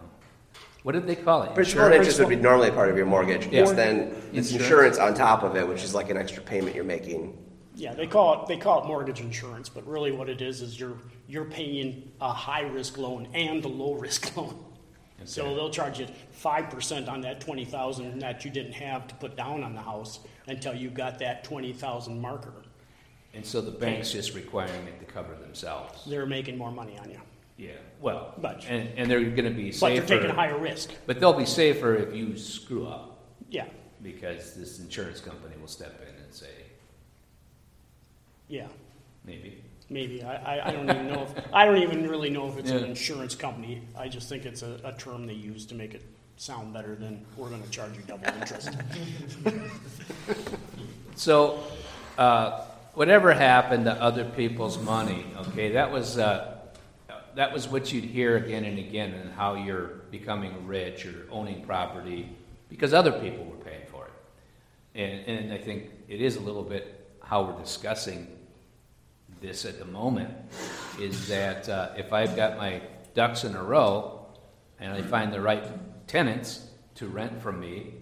What 0.84 0.94
did 0.94 1.08
they 1.08 1.16
call 1.16 1.44
it? 1.44 1.54
Principal 1.54 1.86
and 1.86 1.96
interest 1.96 2.20
would 2.20 2.30
be 2.30 2.36
normally 2.36 2.70
a 2.70 2.72
part 2.72 2.90
of 2.90 2.98
your 2.98 3.06
mortgage. 3.06 3.48
Yeah. 3.48 3.62
It's 3.62 3.72
then 3.72 4.16
it's 4.34 4.52
Insurance. 4.52 4.52
insurance 4.52 4.98
on 4.98 5.14
top 5.14 5.44
of 5.44 5.56
it, 5.56 5.68
which 5.68 5.84
is 5.84 5.94
like 5.94 6.10
an 6.10 6.18
extra 6.18 6.42
payment 6.44 6.76
you're 6.76 6.84
making. 6.84 7.38
Yeah, 7.76 7.94
they 7.94 8.06
call 8.08 8.42
it, 8.42 8.48
they 8.48 8.58
call 8.58 8.84
it 8.84 8.88
mortgage 8.88 9.22
insurance, 9.22 9.70
but 9.70 9.88
really 9.88 10.12
what 10.12 10.30
it 10.30 10.42
is, 10.42 10.62
is 10.62 10.80
you're, 10.80 10.98
you're 11.28 11.46
paying 11.46 12.12
a 12.20 12.32
high-risk 12.32 12.98
loan 12.98 13.28
and 13.34 13.64
a 13.64 13.68
low-risk 13.68 14.36
loan. 14.38 14.66
So 15.24 15.56
they'll 15.56 15.70
charge 15.70 16.00
you 16.00 16.08
five 16.32 16.70
percent 16.70 17.08
on 17.08 17.22
that 17.22 17.40
twenty 17.40 17.64
thousand 17.66 18.20
that 18.20 18.44
you 18.44 18.50
didn't 18.52 18.74
have 18.74 19.08
to 19.08 19.16
put 19.16 19.38
down 19.38 19.64
on 19.64 19.76
the 19.76 19.82
house 19.82 20.20
until 20.52 20.76
you 20.76 20.90
got 20.90 21.18
that 21.20 21.44
twenty 21.44 21.74
thousand 21.74 22.22
marker. 22.22 22.54
And 23.34 23.46
so 23.46 23.62
the 23.62 23.72
bank's 23.72 24.12
just 24.12 24.36
requiring 24.36 24.88
it 24.88 25.00
to 25.00 25.06
cover 25.06 25.34
themselves. 25.36 26.04
They're 26.06 26.26
making 26.26 26.58
more 26.58 26.72
money 26.72 26.98
on 27.00 27.10
you. 27.10 27.20
Yeah, 27.58 27.72
well, 28.02 28.34
Much. 28.42 28.66
and, 28.68 28.90
and 28.98 29.10
they're 29.10 29.24
going 29.24 29.46
to 29.46 29.52
be 29.52 29.72
safer. 29.72 30.02
But 30.02 30.08
safer. 30.08 30.14
you're 30.14 30.22
taking 30.22 30.32
a 30.32 30.34
higher 30.36 30.58
risk. 30.58 30.92
But 31.06 31.20
they'll 31.20 31.32
be 31.34 31.46
safer 31.46 31.96
if 31.96 32.14
you 32.14 32.36
screw 32.36 32.88
up, 32.88 33.20
Yeah, 33.50 33.68
because 34.02 34.56
this 34.56 34.80
insurance 34.80 35.22
company 35.22 35.56
will 35.62 35.68
step 35.68 36.02
in 36.02 36.24
and 36.24 36.34
say, 36.34 36.48
yeah, 38.48 38.68
maybe. 39.26 39.64
maybe. 39.90 40.24
I, 40.24 40.58
I, 40.58 40.68
I 40.68 40.72
don't 40.72 40.90
even 40.90 41.08
know 41.08 41.22
if, 41.24 41.46
I 41.54 41.66
don't 41.66 41.78
even 41.84 42.10
really 42.10 42.30
know 42.32 42.50
if 42.50 42.58
it's 42.58 42.72
an 42.72 42.80
Yeah. 42.80 42.86
insurance 42.86 43.36
company. 43.36 43.84
I 43.98 44.08
just 44.10 44.28
think 44.28 44.46
it's 44.46 44.64
a, 44.64 44.80
a 44.84 44.94
term 44.94 45.28
they 45.28 45.34
use 45.34 45.66
to 45.68 45.76
make 45.76 45.94
it 45.94 46.04
sound 46.42 46.74
better 46.74 46.96
than 46.96 47.24
we're 47.38 47.52
gonna 47.52 47.62
charge 47.68 47.96
you 47.96 48.02
double 48.08 48.26
interest. 48.26 48.72
So, 51.14 51.62
uh, 52.18 52.62
whatever 52.96 53.32
happened 53.32 53.86
to 53.86 53.92
other 53.92 54.26
people's 54.26 54.80
money, 54.80 55.26
okay, 55.38 55.74
that 55.74 55.92
was, 55.92 56.18
uh, 56.18 56.58
that 57.36 57.54
was 57.54 57.68
what 57.68 57.94
you'd 57.94 58.06
hear 58.06 58.38
again 58.38 58.66
and 58.66 58.80
again, 58.80 59.14
and 59.14 59.32
how 59.34 59.54
you're 59.54 60.02
becoming 60.10 60.66
rich 60.66 61.06
or 61.06 61.28
owning 61.30 61.64
property 61.64 62.28
because 62.70 62.92
other 62.92 63.12
people 63.12 63.46
were 63.46 63.64
paying 63.64 63.86
for 63.92 64.06
it. 64.06 65.00
And, 65.00 65.28
and 65.28 65.54
I 65.54 65.60
think 65.60 65.92
it 66.08 66.22
is 66.22 66.38
a 66.38 66.42
little 66.42 66.64
bit 66.64 67.20
how 67.22 67.44
we're 67.44 67.62
discussing 67.62 68.26
this 69.42 69.64
at 69.66 69.78
the 69.78 69.86
moment 69.86 70.34
is 71.00 71.28
that 71.28 71.70
uh, 71.70 71.90
if 71.98 72.12
I've 72.14 72.36
got 72.36 72.58
my 72.58 72.82
ducks 73.14 73.44
in 73.44 73.54
a 73.54 73.62
row 73.62 74.26
and 74.80 74.92
I 74.92 75.04
find 75.04 75.32
the 75.32 75.42
right 75.42 75.64
tenants 76.16 76.68
to 76.96 77.08
rent 77.08 77.42
from 77.42 77.58
me, 77.60 77.94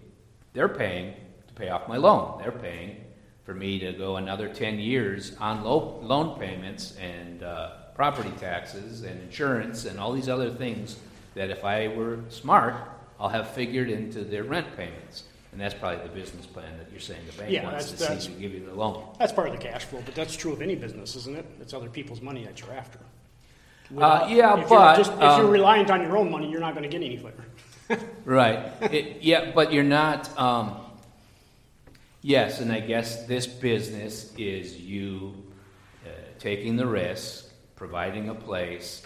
they're 0.52 0.68
paying 0.68 1.14
to 1.46 1.54
pay 1.54 1.68
off 1.68 1.86
my 1.86 1.96
loan. 1.96 2.40
They're 2.42 2.50
paying 2.50 2.96
for 3.44 3.54
me 3.54 3.78
to 3.78 3.92
go 3.92 4.16
another 4.16 4.48
10 4.48 4.80
years 4.80 5.36
on 5.38 5.62
low, 5.62 6.00
loan 6.02 6.36
payments 6.38 6.96
and 7.00 7.44
uh, 7.44 7.70
property 7.94 8.32
taxes 8.40 9.02
and 9.02 9.20
insurance 9.22 9.84
and 9.84 10.00
all 10.00 10.12
these 10.12 10.28
other 10.28 10.50
things 10.50 10.96
that 11.34 11.50
if 11.50 11.64
I 11.64 11.86
were 11.86 12.18
smart, 12.30 12.74
I'll 13.20 13.28
have 13.28 13.50
figured 13.50 13.88
into 13.88 14.24
their 14.24 14.42
rent 14.42 14.66
payments. 14.76 15.22
And 15.52 15.60
that's 15.60 15.74
probably 15.74 16.02
the 16.06 16.12
business 16.12 16.46
plan 16.46 16.78
that 16.78 16.90
you're 16.90 17.00
saying 17.00 17.20
the 17.30 17.36
bank 17.38 17.52
Yeah, 17.52 17.64
wants 17.64 17.90
to 17.92 17.96
that's- 17.96 18.24
see 18.26 18.34
to 18.34 18.40
give 18.40 18.52
you 18.52 18.66
the 18.66 18.74
loan. 18.74 19.04
That's 19.20 19.32
part 19.32 19.48
of 19.48 19.56
the 19.56 19.62
cash 19.62 19.84
flow, 19.84 20.02
but 20.04 20.16
that's 20.16 20.34
true 20.34 20.52
of 20.52 20.62
any 20.62 20.74
business, 20.74 21.14
isn't 21.14 21.36
it? 21.36 21.46
It's 21.60 21.74
other 21.74 21.88
people's 21.88 22.20
money 22.20 22.44
that 22.44 22.60
you're 22.60 22.72
after. 22.72 22.98
Uh, 23.96 24.26
yeah, 24.28 24.54
if 24.54 24.60
you're 24.60 24.68
but, 24.68 24.96
just- 24.96 25.12
If 25.12 25.20
um, 25.22 25.40
you're 25.42 25.50
reliant 25.50 25.90
on 25.90 26.02
your 26.02 26.16
own 26.16 26.30
money, 26.30 26.50
you're 26.50 26.60
not 26.60 26.74
gonna 26.74 26.88
get 26.88 27.02
any 27.02 27.16
further. 27.16 27.44
Right. 28.24 28.58
It, 28.92 29.22
yeah, 29.22 29.52
but 29.54 29.72
you're 29.72 29.82
not. 29.82 30.36
Um, 30.38 30.76
yes, 32.22 32.60
and 32.60 32.72
I 32.72 32.80
guess 32.80 33.26
this 33.26 33.46
business 33.46 34.32
is 34.36 34.76
you 34.78 35.34
uh, 36.06 36.10
taking 36.38 36.76
the 36.76 36.86
risk, 36.86 37.46
providing 37.76 38.28
a 38.28 38.34
place, 38.34 39.02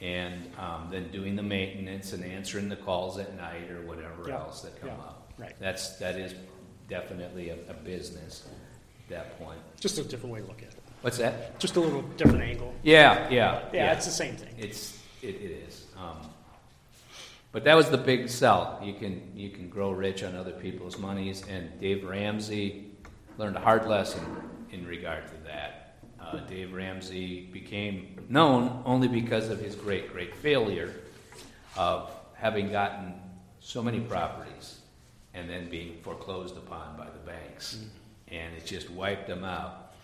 and 0.00 0.50
um, 0.58 0.88
then 0.90 1.10
doing 1.10 1.34
the 1.36 1.42
maintenance 1.42 2.12
and 2.12 2.24
answering 2.24 2.68
the 2.68 2.76
calls 2.76 3.18
at 3.18 3.36
night 3.36 3.70
or 3.70 3.82
whatever 3.82 4.28
Yeah, 4.28 4.36
else 4.38 4.60
that 4.62 4.78
come 4.80 4.90
yeah, 4.90 4.94
up. 4.94 5.32
right. 5.38 5.54
That's 5.60 5.96
that 5.98 6.16
is 6.16 6.34
definitely 6.88 7.50
a, 7.50 7.56
a 7.68 7.74
business 7.74 8.46
at 8.46 9.08
that 9.10 9.38
point. 9.38 9.58
Just 9.80 9.98
a 9.98 10.04
different 10.04 10.34
way 10.34 10.40
to 10.40 10.46
look 10.46 10.62
at 10.62 10.68
it. 10.68 10.78
What's 11.00 11.18
that? 11.18 11.58
Just 11.58 11.76
a 11.76 11.80
little 11.80 12.02
different 12.16 12.42
angle. 12.42 12.74
Yeah, 12.82 13.28
yeah, 13.30 13.62
Yeah, 13.72 13.92
it's 13.92 14.04
the 14.06 14.10
same 14.12 14.36
thing. 14.36 14.54
It's 14.58 14.98
it, 15.22 15.34
it 15.36 15.64
is. 15.68 15.86
Um, 15.96 16.28
but 17.52 17.64
that 17.64 17.74
was 17.74 17.88
the 17.90 17.98
big 17.98 18.28
sell. 18.28 18.80
You 18.82 18.94
can 18.94 19.32
you 19.34 19.50
can 19.50 19.68
grow 19.68 19.90
rich 19.90 20.22
on 20.22 20.34
other 20.34 20.52
people's 20.52 20.98
monies, 20.98 21.42
and 21.48 21.80
Dave 21.80 22.04
Ramsey 22.04 22.90
learned 23.38 23.56
a 23.56 23.60
hard 23.60 23.86
lesson 23.86 24.24
in 24.70 24.86
regard 24.86 25.26
to 25.28 25.34
that. 25.46 25.96
Uh, 26.20 26.38
Dave 26.40 26.72
Ramsey 26.72 27.48
became 27.52 28.26
known 28.28 28.82
only 28.84 29.08
because 29.08 29.48
of 29.48 29.60
his 29.60 29.74
great 29.74 30.12
great 30.12 30.36
failure 30.36 30.94
of 31.76 32.10
having 32.34 32.70
gotten 32.70 33.14
so 33.60 33.82
many 33.82 34.00
properties 34.00 34.80
and 35.34 35.48
then 35.48 35.70
being 35.70 35.96
foreclosed 36.02 36.56
upon 36.56 36.96
by 36.96 37.06
the 37.06 37.18
banks, 37.30 37.84
and 38.28 38.54
it 38.54 38.66
just 38.66 38.90
wiped 38.90 39.28
him 39.28 39.44
out. 39.44 39.94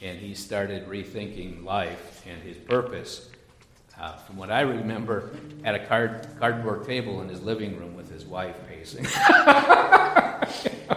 And 0.00 0.18
he 0.18 0.34
started 0.34 0.88
rethinking 0.88 1.64
life 1.64 2.24
and 2.26 2.42
his 2.42 2.56
purpose 2.56 3.28
uh, 4.02 4.16
from 4.16 4.36
what 4.36 4.50
I 4.50 4.62
remember, 4.62 5.30
at 5.64 5.76
a 5.76 5.86
card, 5.86 6.26
cardboard 6.40 6.84
table 6.84 7.22
in 7.22 7.28
his 7.28 7.40
living 7.40 7.78
room 7.78 7.94
with 7.96 8.10
his 8.10 8.24
wife 8.24 8.56
pacing. 8.68 9.04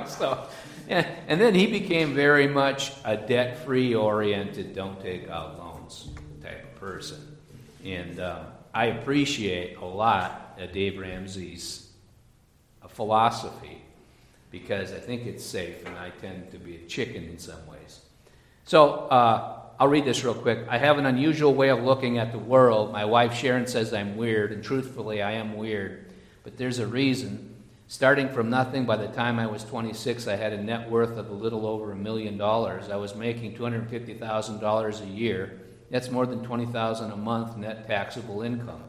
so, 0.08 0.48
yeah, 0.90 1.08
and 1.28 1.40
then 1.40 1.54
he 1.54 1.68
became 1.68 2.16
very 2.16 2.48
much 2.48 2.94
a 3.06 3.16
debt-free 3.16 3.94
oriented, 3.94 4.74
don't 4.74 5.00
take 5.00 5.30
out 5.30 5.60
loans 5.60 6.10
type 6.42 6.64
of 6.64 6.80
person. 6.80 7.38
And 7.86 8.20
um, 8.20 8.48
I 8.74 8.88
appreciate 8.88 9.78
a 9.78 9.86
lot 9.86 10.58
uh, 10.60 10.66
Dave 10.66 10.98
Ramsey's 10.98 11.92
uh, 12.82 12.88
philosophy 12.88 13.84
because 14.50 14.92
I 14.92 15.00
think 15.00 15.28
it's 15.28 15.44
safe, 15.44 15.86
and 15.86 15.96
I 15.96 16.10
tend 16.22 16.50
to 16.52 16.58
be 16.58 16.78
a 16.78 16.86
chicken 16.88 17.26
in 17.26 17.38
some 17.38 17.68
ways. 17.68 18.00
So 18.64 18.92
uh, 19.10 19.55
I'll 19.78 19.90
read 19.90 20.06
this 20.06 20.24
real 20.24 20.34
quick. 20.34 20.60
I 20.70 20.78
have 20.78 20.98
an 20.98 21.06
unusual 21.06 21.54
way 21.54 21.68
of 21.70 21.84
looking 21.84 22.18
at 22.18 22.32
the 22.32 22.40
world. 22.40 22.94
My 22.94 23.04
wife 23.04 23.34
Sharon 23.34 23.68
says 23.68 23.94
I'm 23.94 24.16
weird, 24.16 24.54
and 24.54 24.64
truthfully, 24.64 25.22
I 25.22 25.34
am 25.34 25.58
weird. 25.58 26.14
But 26.44 26.58
there's 26.58 26.80
a 26.80 26.88
reason. 26.88 27.56
Starting 27.88 28.30
from 28.30 28.50
nothing, 28.50 28.86
by 28.86 28.96
the 28.96 29.10
time 29.10 29.38
I 29.38 29.48
was 29.48 29.66
26, 29.66 30.28
I 30.28 30.38
had 30.38 30.54
a 30.54 30.64
net 30.64 30.90
worth 30.90 31.18
of 31.18 31.30
a 31.30 31.34
little 31.34 31.68
over 31.68 31.92
a 31.92 31.96
million 31.96 32.38
dollars. 32.38 32.90
I 32.90 32.96
was 32.96 33.16
making 33.16 33.58
$250,000 33.58 35.02
a 35.02 35.06
year. 35.08 35.60
That's 35.92 36.10
more 36.10 36.26
than 36.26 36.46
$20,000 36.46 37.12
a 37.12 37.18
month 37.18 37.58
net 37.58 37.86
taxable 37.86 38.44
income. 38.44 38.84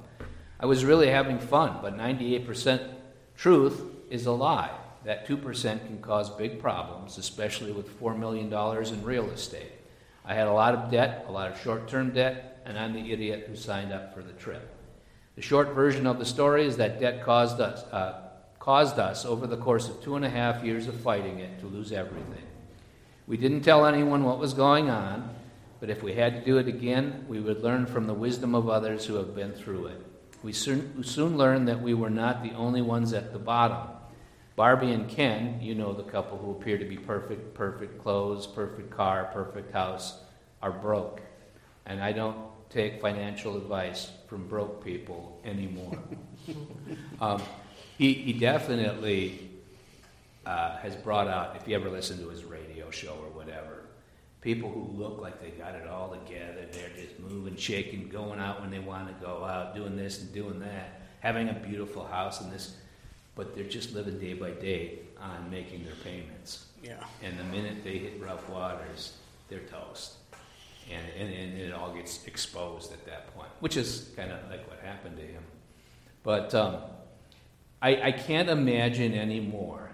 I 0.60 0.66
was 0.66 0.84
really 0.84 1.08
having 1.08 1.40
fun, 1.40 1.78
but 1.82 1.98
98% 1.98 2.94
truth 3.36 3.82
is 4.08 4.26
a 4.26 4.32
lie. 4.32 4.70
That 5.04 5.26
2% 5.26 5.62
can 5.86 6.00
cause 6.00 6.30
big 6.30 6.60
problems, 6.60 7.18
especially 7.18 7.72
with 7.72 8.00
$4 8.00 8.16
million 8.16 8.52
in 8.52 9.04
real 9.04 9.28
estate. 9.30 9.75
I 10.26 10.34
had 10.34 10.48
a 10.48 10.52
lot 10.52 10.74
of 10.74 10.90
debt, 10.90 11.26
a 11.28 11.32
lot 11.32 11.52
of 11.52 11.60
short 11.60 11.88
term 11.88 12.10
debt, 12.10 12.62
and 12.64 12.78
I'm 12.78 12.92
the 12.92 13.12
idiot 13.12 13.46
who 13.48 13.54
signed 13.54 13.92
up 13.92 14.12
for 14.12 14.22
the 14.22 14.32
trip. 14.32 14.74
The 15.36 15.42
short 15.42 15.74
version 15.74 16.06
of 16.06 16.18
the 16.18 16.24
story 16.24 16.66
is 16.66 16.78
that 16.78 16.98
debt 16.98 17.22
caused 17.24 17.60
us, 17.60 17.82
uh, 17.92 18.22
caused 18.58 18.98
us 18.98 19.24
over 19.24 19.46
the 19.46 19.56
course 19.56 19.88
of 19.88 20.02
two 20.02 20.16
and 20.16 20.24
a 20.24 20.30
half 20.30 20.64
years 20.64 20.88
of 20.88 20.98
fighting 21.00 21.38
it 21.38 21.60
to 21.60 21.66
lose 21.66 21.92
everything. 21.92 22.42
We 23.26 23.36
didn't 23.36 23.60
tell 23.62 23.86
anyone 23.86 24.24
what 24.24 24.38
was 24.38 24.54
going 24.54 24.90
on, 24.90 25.30
but 25.78 25.90
if 25.90 26.02
we 26.02 26.14
had 26.14 26.34
to 26.34 26.44
do 26.44 26.58
it 26.58 26.68
again, 26.68 27.26
we 27.28 27.38
would 27.38 27.62
learn 27.62 27.86
from 27.86 28.06
the 28.06 28.14
wisdom 28.14 28.54
of 28.54 28.68
others 28.68 29.04
who 29.04 29.14
have 29.14 29.34
been 29.34 29.52
through 29.52 29.86
it. 29.86 30.06
We 30.42 30.52
soon, 30.52 31.04
soon 31.04 31.36
learned 31.36 31.68
that 31.68 31.82
we 31.82 31.94
were 31.94 32.10
not 32.10 32.42
the 32.42 32.52
only 32.52 32.82
ones 32.82 33.12
at 33.12 33.32
the 33.32 33.38
bottom. 33.38 33.95
Barbie 34.56 34.92
and 34.92 35.06
Ken, 35.08 35.58
you 35.60 35.74
know 35.74 35.92
the 35.92 36.02
couple 36.02 36.38
who 36.38 36.52
appear 36.52 36.78
to 36.78 36.84
be 36.86 36.96
perfect, 36.96 37.52
perfect 37.54 38.02
clothes, 38.02 38.46
perfect 38.46 38.90
car, 38.90 39.30
perfect 39.32 39.70
house, 39.70 40.18
are 40.62 40.72
broke. 40.72 41.20
And 41.84 42.02
I 42.02 42.12
don't 42.12 42.38
take 42.70 43.02
financial 43.02 43.58
advice 43.58 44.10
from 44.28 44.48
broke 44.48 44.82
people 44.82 45.38
anymore. 45.44 45.98
um, 47.20 47.42
he, 47.98 48.14
he 48.14 48.32
definitely 48.32 49.50
uh, 50.46 50.78
has 50.78 50.96
brought 50.96 51.28
out, 51.28 51.56
if 51.56 51.68
you 51.68 51.76
ever 51.76 51.90
listen 51.90 52.18
to 52.18 52.28
his 52.30 52.42
radio 52.42 52.90
show 52.90 53.12
or 53.12 53.28
whatever, 53.30 53.84
people 54.40 54.70
who 54.70 54.90
look 54.96 55.20
like 55.20 55.40
they 55.40 55.50
got 55.50 55.74
it 55.74 55.86
all 55.86 56.08
together. 56.08 56.66
They're 56.72 56.90
just 56.96 57.18
moving, 57.18 57.56
shaking, 57.56 58.08
going 58.08 58.40
out 58.40 58.60
when 58.60 58.70
they 58.70 58.78
want 58.78 59.08
to 59.08 59.24
go 59.24 59.44
out, 59.44 59.74
doing 59.74 59.96
this 59.96 60.22
and 60.22 60.32
doing 60.32 60.60
that, 60.60 61.02
having 61.20 61.48
a 61.48 61.54
beautiful 61.54 62.06
house 62.06 62.40
and 62.40 62.50
this, 62.50 62.76
but 63.36 63.54
they're 63.54 63.64
just 63.64 63.94
living 63.94 64.18
day 64.18 64.32
by 64.32 64.50
day 64.50 64.98
on 65.20 65.48
making 65.50 65.84
their 65.84 65.94
payments. 66.02 66.66
Yeah. 66.82 66.94
And 67.22 67.38
the 67.38 67.44
minute 67.44 67.84
they 67.84 67.98
hit 67.98 68.20
rough 68.20 68.48
waters, 68.48 69.12
they're 69.48 69.60
toast. 69.60 70.14
And, 70.90 71.04
and, 71.18 71.34
and 71.34 71.60
it 71.60 71.72
all 71.72 71.92
gets 71.92 72.26
exposed 72.26 72.92
at 72.92 73.04
that 73.06 73.34
point, 73.36 73.50
which 73.60 73.76
is 73.76 74.10
kind 74.16 74.32
of 74.32 74.38
like 74.50 74.68
what 74.68 74.80
happened 74.80 75.16
to 75.18 75.22
him. 75.22 75.42
But 76.22 76.54
um, 76.54 76.76
I, 77.82 78.02
I 78.02 78.12
can't 78.12 78.48
imagine 78.48 79.12
anymore 79.14 79.90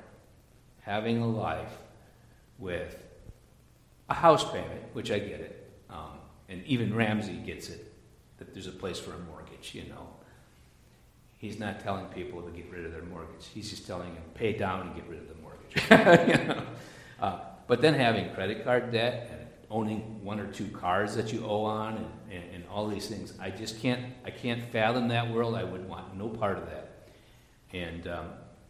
having 0.80 1.18
a 1.18 1.26
life 1.26 1.72
with 2.58 2.96
a 4.08 4.14
house 4.14 4.44
payment, 4.50 4.82
which 4.92 5.10
I 5.10 5.18
get 5.18 5.40
it, 5.40 5.70
um, 5.90 6.18
and 6.48 6.64
even 6.66 6.94
Ramsey 6.94 7.34
gets 7.34 7.70
it, 7.70 7.92
that 8.38 8.52
there's 8.52 8.66
a 8.66 8.72
place 8.72 8.98
for 8.98 9.14
a 9.14 9.18
mortgage, 9.18 9.74
you 9.74 9.84
know. 9.84 10.08
He's 11.42 11.58
not 11.58 11.80
telling 11.80 12.04
people 12.06 12.40
to 12.40 12.52
get 12.52 12.70
rid 12.70 12.86
of 12.86 12.92
their 12.92 13.02
mortgage. 13.02 13.48
He's 13.52 13.68
just 13.68 13.84
telling 13.84 14.14
them, 14.14 14.22
pay 14.32 14.52
down 14.52 14.86
and 14.86 14.94
get 14.94 15.08
rid 15.08 15.18
of 15.18 15.26
the 15.26 15.34
mortgage. 15.42 16.38
you 16.38 16.46
know? 16.46 16.62
uh, 17.20 17.40
but 17.66 17.82
then 17.82 17.94
having 17.94 18.32
credit 18.32 18.62
card 18.62 18.92
debt 18.92 19.28
and 19.28 19.48
owning 19.68 20.24
one 20.24 20.38
or 20.38 20.46
two 20.46 20.68
cars 20.68 21.16
that 21.16 21.32
you 21.32 21.44
owe 21.44 21.64
on 21.64 21.96
and, 21.96 22.06
and, 22.30 22.44
and 22.54 22.64
all 22.70 22.86
these 22.86 23.08
things, 23.08 23.34
I 23.40 23.50
just 23.50 23.82
can't, 23.82 24.04
I 24.24 24.30
can't 24.30 24.62
fathom 24.70 25.08
that 25.08 25.32
world. 25.32 25.56
I 25.56 25.64
would 25.64 25.88
want 25.88 26.16
no 26.16 26.28
part 26.28 26.58
of 26.58 26.66
that. 26.66 27.08
And 27.72 28.06
um, 28.06 28.26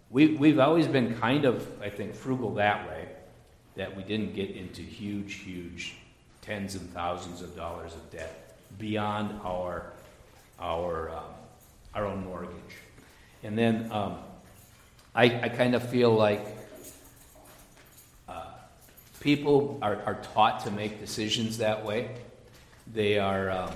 we, 0.08 0.28
we've 0.36 0.58
always 0.58 0.86
been 0.86 1.14
kind 1.16 1.44
of, 1.44 1.68
I 1.82 1.90
think, 1.90 2.14
frugal 2.14 2.54
that 2.54 2.88
way, 2.88 3.06
that 3.76 3.94
we 3.94 4.02
didn't 4.02 4.34
get 4.34 4.48
into 4.48 4.80
huge, 4.80 5.34
huge 5.34 5.96
tens 6.40 6.74
and 6.74 6.90
thousands 6.94 7.42
of 7.42 7.54
dollars 7.54 7.92
of 7.92 8.10
debt 8.10 8.56
beyond 8.78 9.38
our 9.44 9.92
our 10.58 11.10
um, 11.10 11.24
our 11.94 12.06
own 12.06 12.24
mortgage. 12.24 12.52
And 13.42 13.56
then 13.58 13.90
um, 13.92 14.18
I, 15.14 15.24
I 15.24 15.48
kind 15.48 15.74
of 15.74 15.88
feel 15.88 16.12
like 16.14 16.46
uh, 18.28 18.44
people 19.20 19.78
are, 19.82 20.02
are 20.06 20.22
taught 20.34 20.64
to 20.64 20.70
make 20.70 21.00
decisions 21.00 21.58
that 21.58 21.84
way. 21.84 22.10
They 22.92 23.18
are, 23.18 23.50
um, 23.50 23.70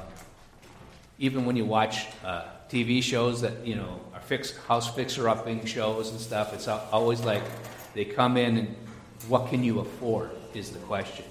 even 1.19 1.47
when 1.47 1.57
you 1.57 1.65
watch 1.65 2.07
uh, 2.25 2.45
TV 2.69 3.03
shows 3.03 3.41
that, 3.43 3.67
you 3.67 3.75
know, 3.75 4.01
are 4.15 4.21
fix, 4.21 4.57
house 4.67 4.95
fixer 4.95 5.29
upping 5.29 5.65
shows 5.65 6.11
and 6.11 6.21
stuff, 6.21 6.53
it's 6.53 6.69
always 6.69 7.21
like 7.21 7.43
they 7.95 8.05
come 8.05 8.37
in 8.37 8.59
and 8.59 8.77
what 9.29 9.49
can 9.49 9.65
you 9.65 9.81
afford 9.81 10.31
is 10.55 10.71
the 10.71 10.79
question. 10.81 11.25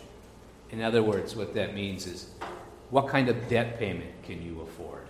In 0.72 0.82
other 0.82 1.02
words, 1.02 1.36
what 1.36 1.54
that 1.56 1.74
means 1.74 2.06
is 2.06 2.30
what 2.90 3.08
kind 3.08 3.30
of 3.30 3.48
debt 3.48 3.80
payment 3.80 4.24
can 4.24 4.42
you 4.42 4.62
afford 4.62 5.08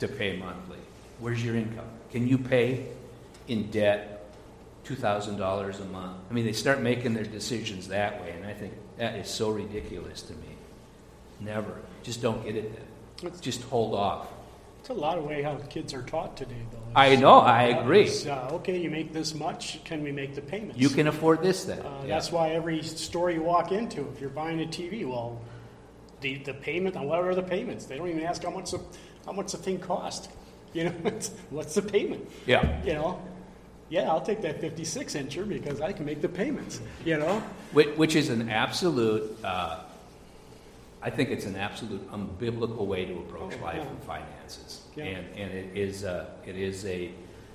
to 0.00 0.08
pay 0.08 0.36
monthly? 0.36 0.73
Where's 1.24 1.42
your 1.42 1.56
income? 1.56 1.86
Can 2.10 2.28
you 2.28 2.36
pay 2.36 2.84
in 3.48 3.70
debt 3.70 4.26
$2,000 4.84 5.80
a 5.80 5.84
month? 5.86 6.18
I 6.30 6.34
mean, 6.34 6.44
they 6.44 6.52
start 6.52 6.82
making 6.82 7.14
their 7.14 7.24
decisions 7.24 7.88
that 7.88 8.20
way, 8.20 8.32
and 8.32 8.44
I 8.44 8.52
think 8.52 8.74
that 8.98 9.14
is 9.16 9.26
so 9.26 9.48
ridiculous 9.48 10.20
to 10.20 10.34
me. 10.34 10.48
Never. 11.40 11.80
Just 12.02 12.20
don't 12.20 12.44
get 12.44 12.56
it 12.56 12.76
then. 12.76 13.32
Just 13.40 13.62
hold 13.62 13.94
off. 13.94 14.28
It's 14.80 14.90
a 14.90 14.92
lot 14.92 15.16
of 15.16 15.24
way 15.24 15.40
how 15.40 15.54
kids 15.70 15.94
are 15.94 16.02
taught 16.02 16.36
today, 16.36 16.60
though. 16.70 16.78
I 16.94 17.16
know, 17.16 17.38
I 17.38 17.62
agree. 17.68 18.02
It's, 18.02 18.26
uh, 18.26 18.50
okay, 18.52 18.76
you 18.78 18.90
make 18.90 19.14
this 19.14 19.34
much, 19.34 19.82
can 19.84 20.02
we 20.02 20.12
make 20.12 20.34
the 20.34 20.42
payments? 20.42 20.78
You 20.78 20.90
can 20.90 21.06
afford 21.06 21.42
this 21.42 21.64
then. 21.64 21.80
Uh, 21.80 22.02
Yeah. 22.02 22.08
That's 22.16 22.30
why 22.32 22.50
every 22.50 22.82
store 22.82 23.30
you 23.30 23.42
walk 23.42 23.72
into, 23.72 24.06
if 24.12 24.20
you're 24.20 24.28
buying 24.28 24.60
a 24.60 24.66
TV, 24.66 25.08
well, 25.08 25.40
the, 26.20 26.36
the 26.36 26.52
payment, 26.52 26.96
and 26.96 27.08
what 27.08 27.20
are 27.20 27.34
the 27.34 27.42
payments? 27.42 27.86
They 27.86 27.96
don't 27.96 28.10
even 28.10 28.24
ask 28.24 28.44
how 28.44 28.50
much 28.50 28.72
the, 28.72 28.80
how 29.24 29.32
much 29.32 29.52
the 29.52 29.56
thing 29.58 29.78
cost. 29.78 30.28
You 30.78 30.84
know, 30.84 30.94
it's, 31.04 31.30
what's 31.50 31.74
the 31.76 31.82
payment? 31.82 32.28
Yeah. 32.46 32.82
You 32.84 32.94
know, 32.94 33.22
yeah, 33.90 34.10
I'll 34.10 34.20
take 34.20 34.40
that 34.42 34.60
56 34.60 35.14
incher 35.14 35.48
because 35.48 35.80
I 35.80 35.92
can 35.92 36.04
make 36.04 36.20
the 36.20 36.28
payments. 36.28 36.80
You 37.04 37.16
know, 37.18 37.40
Which, 37.72 37.96
which 37.96 38.16
is 38.16 38.28
an 38.28 38.50
absolute, 38.50 39.38
uh, 39.44 39.80
I 41.00 41.10
think 41.10 41.30
it's 41.30 41.44
an 41.46 41.54
absolute 41.54 42.10
unbiblical 42.10 42.86
way 42.86 43.04
to 43.04 43.12
approach 43.18 43.54
Oh, 43.60 43.64
life 43.64 43.76
yeah. 43.76 43.88
and 43.88 44.02
finances. 44.02 44.82
Yeah. 44.96 45.04
And, 45.04 45.26
and 45.36 45.52
it 45.52 45.76
is, 45.76 46.02
uh, 46.02 46.26
it 46.44 46.56
is 46.56 46.84
a 46.86 47.12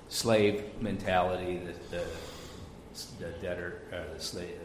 slave 0.08 0.64
mentality 0.80 1.58
that 1.66 1.90
the, 1.90 2.04
the 3.18 3.32
debtor, 3.42 3.82
uh, 3.92 4.14
the 4.16 4.22
slave, 4.22 4.56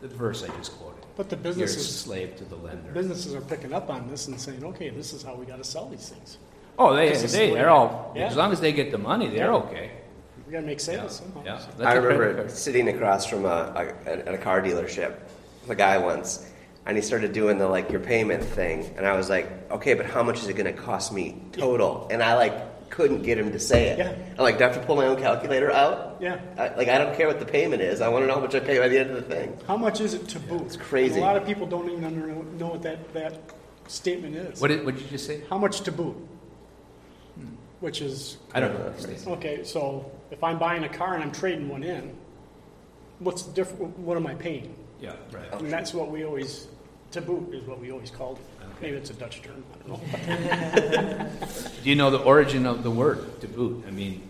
the 0.00 0.08
verse 0.08 0.42
I 0.42 0.48
just 0.56 0.72
quoted. 0.78 1.04
but 1.16 1.28
the 1.28 1.36
a 1.36 1.38
businesses 1.38 2.00
slave 2.00 2.34
to 2.38 2.44
the 2.44 2.56
lender. 2.56 2.90
businesses 2.92 3.34
are 3.36 3.40
picking 3.42 3.72
up 3.72 3.88
on 3.88 4.08
this 4.08 4.26
and 4.26 4.40
saying, 4.40 4.64
okay, 4.64 4.88
this 4.88 5.12
is 5.12 5.22
how 5.22 5.36
we 5.36 5.46
got 5.46 5.58
to 5.58 5.64
sell 5.64 5.88
these 5.88 6.08
things. 6.08 6.38
Oh, 6.80 6.94
they, 6.94 7.10
Business 7.10 7.32
they, 7.32 7.50
they're 7.50 7.68
all, 7.68 8.10
Yeah. 8.16 8.28
as 8.28 8.36
long 8.36 8.52
as 8.52 8.60
they 8.60 8.72
get 8.72 8.90
the 8.90 8.96
money, 8.96 9.28
they're 9.28 9.48
Yeah. 9.52 9.64
okay. 9.68 9.90
We 10.46 10.52
got 10.52 10.60
to 10.62 10.66
make 10.66 10.80
sales 10.80 11.16
somehow. 11.16 11.42
yeah. 11.44 11.58
So- 11.58 11.66
That's 11.76 11.80
I 11.86 11.94
a 11.94 12.00
credit 12.00 12.18
remember 12.18 12.34
card. 12.44 12.50
sitting 12.50 12.88
across 12.88 13.26
from 13.26 13.44
a, 13.44 13.92
a, 14.06 14.08
at 14.28 14.34
a 14.34 14.38
car 14.38 14.62
dealership 14.62 15.12
with 15.60 15.70
a 15.70 15.74
guy 15.74 15.98
once, 15.98 16.50
and 16.86 16.96
he 16.96 17.02
started 17.02 17.34
doing 17.34 17.58
the 17.58 17.68
like 17.68 17.90
your 17.90 18.00
payment 18.00 18.42
thing, 18.42 18.92
and 18.96 19.06
I 19.06 19.14
was 19.14 19.28
like, 19.28 19.46
okay, 19.70 19.92
but 19.92 20.06
how 20.06 20.22
much 20.22 20.40
is 20.40 20.48
it 20.48 20.54
going 20.54 20.74
to 20.74 20.82
cost 20.82 21.12
me 21.12 21.42
total? 21.52 22.08
And 22.10 22.22
I 22.22 22.34
like 22.34 22.88
couldn't 22.88 23.22
get 23.22 23.38
him 23.38 23.52
to 23.52 23.58
say 23.60 23.88
it. 23.90 23.98
Yeah. 23.98 24.12
I'm 24.38 24.42
like, 24.42 24.56
do 24.58 24.64
I 24.64 24.68
have 24.68 24.76
to 24.80 24.84
pull 24.84 24.96
my 24.96 25.06
own 25.06 25.20
calculator 25.20 25.70
out? 25.70 26.16
Yeah. 26.18 26.40
I, 26.58 26.74
like 26.74 26.88
I 26.88 26.96
don't 26.98 27.14
care 27.14 27.28
what 27.28 27.38
the 27.38 27.46
payment 27.46 27.82
is. 27.82 28.00
I 28.00 28.08
want 28.08 28.22
to 28.22 28.26
know 28.26 28.34
how 28.36 28.40
much 28.40 28.54
I 28.54 28.60
pay 28.60 28.78
by 28.78 28.88
the 28.88 28.98
end 28.98 29.10
of 29.10 29.16
the 29.16 29.22
thing. 29.34 29.56
How 29.68 29.76
much 29.76 30.00
is 30.00 30.14
it 30.14 30.26
to 30.30 30.40
boot? 30.40 30.62
It's 30.62 30.76
crazy. 30.76 31.14
And 31.16 31.22
a 31.22 31.26
lot 31.26 31.36
of 31.36 31.44
people 31.46 31.66
don't 31.68 31.88
even 31.90 32.04
under, 32.04 32.26
know 32.26 32.68
what 32.68 32.82
that, 32.82 33.12
that 33.14 33.38
statement 33.86 34.34
is. 34.34 34.60
What 34.60 34.68
did, 34.68 34.84
what 34.84 34.94
did 34.96 35.04
you 35.04 35.10
just 35.10 35.26
say? 35.26 35.42
How 35.50 35.58
much 35.58 35.82
to 35.82 35.92
boot? 35.92 36.16
Which 37.80 38.02
is, 38.02 38.36
I 38.54 38.60
don't 38.60 38.74
know. 38.74 38.92
Stacy. 38.98 39.30
okay, 39.30 39.64
so 39.64 40.10
if 40.30 40.44
I'm 40.44 40.58
buying 40.58 40.84
a 40.84 40.88
car 40.88 41.14
and 41.14 41.22
I'm 41.22 41.32
trading 41.32 41.68
one 41.68 41.82
in, 41.82 42.14
what's 43.20 43.42
the 43.42 43.52
difference, 43.52 43.96
what 43.96 44.16
am 44.18 44.26
I 44.26 44.34
paying? 44.34 44.74
Yeah, 45.00 45.14
right. 45.32 45.50
And 45.54 45.72
that's 45.72 45.94
what 45.94 46.10
we 46.10 46.24
always, 46.24 46.68
to 47.12 47.22
boot 47.22 47.54
is 47.54 47.66
what 47.66 47.80
we 47.80 47.90
always 47.90 48.10
called 48.10 48.38
it. 48.38 48.44
Okay. 48.62 48.74
Maybe 48.82 48.96
it's 48.98 49.08
a 49.10 49.14
Dutch 49.14 49.40
term, 49.40 49.64
I 49.72 49.88
don't 49.88 50.12
know. 50.12 51.30
Do 51.82 51.88
you 51.88 51.96
know 51.96 52.10
the 52.10 52.18
origin 52.22 52.66
of 52.66 52.82
the 52.82 52.90
word 52.90 53.40
to 53.40 53.48
boot? 53.48 53.82
I 53.88 53.90
mean, 53.90 54.28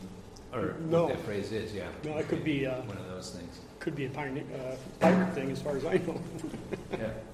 or 0.52 0.76
No. 0.88 1.06
what 1.06 1.16
that 1.16 1.24
phrase 1.24 1.50
is? 1.50 1.74
Yeah. 1.74 1.88
No, 2.04 2.18
it 2.18 2.28
could 2.28 2.44
be, 2.44 2.66
uh, 2.66 2.82
one 2.82 2.98
of 2.98 3.08
those 3.08 3.30
things. 3.30 3.58
could 3.80 3.96
be 3.96 4.06
a 4.06 4.10
pioneer, 4.10 4.44
uh, 4.54 4.76
pirate 5.00 5.34
thing 5.34 5.50
as 5.50 5.60
far 5.60 5.76
as 5.76 5.84
I 5.84 5.94
know. 5.94 6.20
Yeah, 6.92 6.98
yeah. 6.98 7.06
That's, 7.06 7.29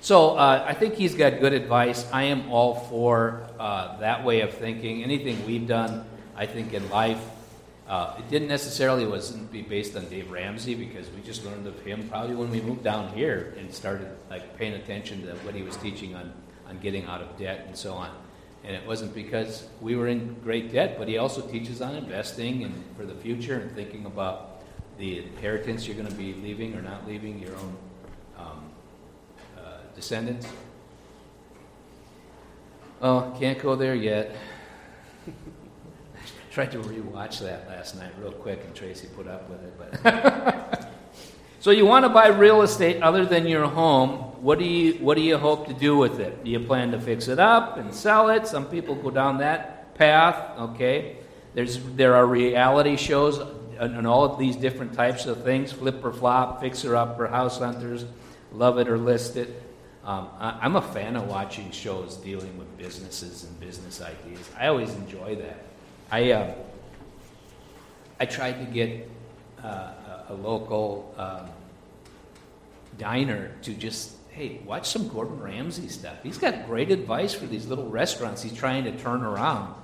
So 0.00 0.36
uh, 0.36 0.64
I 0.66 0.74
think 0.74 0.94
he's 0.94 1.14
got 1.14 1.40
good 1.40 1.52
advice. 1.52 2.06
I 2.12 2.24
am 2.24 2.50
all 2.50 2.74
for 2.74 3.48
uh, 3.58 3.98
that 3.98 4.24
way 4.24 4.42
of 4.42 4.54
thinking. 4.54 5.02
Anything 5.02 5.44
we've 5.44 5.66
done, 5.66 6.04
I 6.36 6.46
think 6.46 6.72
in 6.72 6.88
life, 6.88 7.22
uh, 7.88 8.14
it 8.18 8.28
didn't 8.30 8.48
necessarily 8.48 9.06
wasn't 9.06 9.50
be 9.50 9.62
based 9.62 9.96
on 9.96 10.08
Dave 10.08 10.30
Ramsey 10.30 10.74
because 10.74 11.10
we 11.10 11.22
just 11.22 11.44
learned 11.44 11.66
of 11.66 11.80
him 11.80 12.08
probably 12.08 12.36
when 12.36 12.50
we 12.50 12.60
moved 12.60 12.84
down 12.84 13.12
here 13.14 13.54
and 13.58 13.72
started 13.74 14.08
like 14.30 14.56
paying 14.56 14.74
attention 14.74 15.26
to 15.26 15.32
what 15.36 15.54
he 15.54 15.62
was 15.62 15.76
teaching 15.78 16.14
on 16.14 16.32
on 16.68 16.78
getting 16.78 17.06
out 17.06 17.22
of 17.22 17.36
debt 17.38 17.64
and 17.66 17.76
so 17.76 17.94
on. 17.94 18.10
And 18.64 18.76
it 18.76 18.86
wasn't 18.86 19.14
because 19.14 19.66
we 19.80 19.96
were 19.96 20.08
in 20.08 20.36
great 20.44 20.72
debt, 20.72 20.96
but 20.98 21.08
he 21.08 21.16
also 21.16 21.40
teaches 21.40 21.80
on 21.80 21.94
investing 21.94 22.64
and 22.64 22.84
for 22.96 23.06
the 23.06 23.14
future 23.14 23.58
and 23.58 23.74
thinking 23.74 24.04
about 24.04 24.62
the 24.98 25.20
inheritance 25.20 25.86
you're 25.86 25.96
going 25.96 26.08
to 26.08 26.14
be 26.14 26.34
leaving 26.34 26.74
or 26.76 26.82
not 26.82 27.06
leaving 27.06 27.38
your 27.38 27.54
own 27.56 27.76
descendants. 29.98 30.46
Oh, 33.02 33.34
can't 33.40 33.58
go 33.58 33.74
there 33.74 33.96
yet. 33.96 34.36
Tried 36.52 36.70
to 36.70 36.78
rewatch 36.78 37.40
that 37.40 37.68
last 37.68 37.96
night 37.96 38.12
real 38.20 38.30
quick, 38.30 38.62
and 38.64 38.72
Tracy 38.76 39.08
put 39.16 39.26
up 39.26 39.50
with 39.50 39.60
it. 39.64 40.02
But 40.02 40.92
so 41.60 41.72
you 41.72 41.84
want 41.84 42.04
to 42.04 42.10
buy 42.10 42.28
real 42.28 42.62
estate 42.62 43.02
other 43.02 43.26
than 43.26 43.48
your 43.48 43.66
home? 43.66 44.18
What 44.40 44.60
do 44.60 44.64
you 44.64 44.94
What 44.94 45.16
do 45.16 45.20
you 45.20 45.36
hope 45.36 45.66
to 45.66 45.74
do 45.74 45.96
with 45.96 46.20
it? 46.20 46.44
Do 46.44 46.50
you 46.50 46.60
plan 46.60 46.92
to 46.92 47.00
fix 47.00 47.26
it 47.26 47.40
up 47.40 47.76
and 47.76 47.92
sell 47.92 48.30
it? 48.30 48.46
Some 48.46 48.66
people 48.66 48.94
go 48.94 49.10
down 49.10 49.38
that 49.38 49.96
path. 49.96 50.58
Okay, 50.58 51.16
there's 51.54 51.82
there 51.96 52.14
are 52.14 52.24
reality 52.24 52.96
shows 52.96 53.40
and, 53.80 54.06
all 54.06 54.24
of 54.24 54.38
these 54.38 54.54
different 54.54 54.92
types 54.92 55.26
of 55.26 55.42
things: 55.42 55.72
flip 55.72 56.04
or 56.04 56.12
flop, 56.12 56.60
fixer 56.60 56.94
up 56.94 57.10
upper, 57.10 57.26
house 57.26 57.58
hunters, 57.58 58.04
love 58.52 58.78
it 58.78 58.88
or 58.88 58.96
list 58.96 59.36
it. 59.36 59.67
Um, 60.08 60.30
I, 60.40 60.60
I'm 60.62 60.74
a 60.74 60.80
fan 60.80 61.16
of 61.16 61.28
watching 61.28 61.70
shows 61.70 62.16
dealing 62.16 62.56
with 62.56 62.78
businesses 62.78 63.44
and 63.44 63.60
business 63.60 64.00
ideas. 64.00 64.40
I 64.58 64.68
always 64.68 64.94
enjoy 64.94 65.36
that. 65.36 65.62
I 66.10 66.32
uh, 66.32 66.54
I 68.18 68.24
tried 68.24 68.58
to 68.58 68.64
get 68.64 69.06
uh, 69.62 69.66
a, 69.66 70.24
a 70.30 70.34
local 70.34 71.14
um, 71.18 71.50
diner 72.96 73.52
to 73.60 73.74
just 73.74 74.12
hey 74.30 74.60
watch 74.64 74.88
some 74.88 75.08
Gordon 75.08 75.42
Ramsay 75.42 75.88
stuff. 75.88 76.16
He's 76.22 76.38
got 76.38 76.64
great 76.64 76.90
advice 76.90 77.34
for 77.34 77.44
these 77.44 77.66
little 77.66 77.90
restaurants 77.90 78.42
he's 78.42 78.54
trying 78.54 78.84
to 78.84 78.92
turn 78.92 79.20
around. 79.20 79.74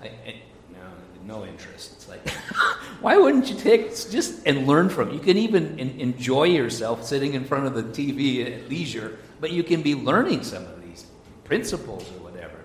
I, 0.00 0.06
I, 0.06 0.36
no, 0.72 1.36
no 1.36 1.44
interest. 1.44 1.92
It's 1.96 2.08
like 2.08 2.26
why 3.02 3.18
wouldn't 3.18 3.50
you 3.50 3.56
take 3.56 3.90
just 3.90 4.46
and 4.46 4.66
learn 4.66 4.88
from? 4.88 5.10
it? 5.10 5.14
You 5.16 5.20
can 5.20 5.36
even 5.36 5.78
en- 5.78 6.00
enjoy 6.00 6.44
yourself 6.44 7.04
sitting 7.04 7.34
in 7.34 7.44
front 7.44 7.66
of 7.66 7.74
the 7.74 7.82
TV 7.82 8.46
at 8.46 8.70
leisure, 8.70 9.18
but 9.40 9.50
you 9.52 9.62
can 9.62 9.82
be 9.82 9.94
learning 9.94 10.42
some 10.42 10.64
of 10.64 10.82
these 10.82 11.06
principles 11.44 12.02
or 12.12 12.24
whatever. 12.24 12.58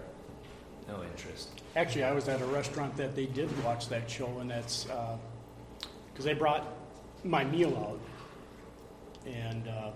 No 0.88 1.04
interest. 1.04 1.62
actually, 1.76 2.04
I 2.04 2.12
was 2.12 2.28
at 2.28 2.42
a 2.42 2.46
restaurant 2.46 2.96
that 2.98 3.16
they 3.16 3.26
did 3.28 3.50
watch 3.64 3.88
that 3.90 4.10
show 4.10 4.40
and 4.40 4.50
that's, 4.52 4.90
uh 4.90 5.18
'cause 5.80 5.90
cause 6.16 6.26
they 6.26 6.34
brought 6.34 6.68
my 7.24 7.44
meal 7.46 7.76
out. 7.78 8.00
And, 9.32 9.68
uh, 9.68 9.92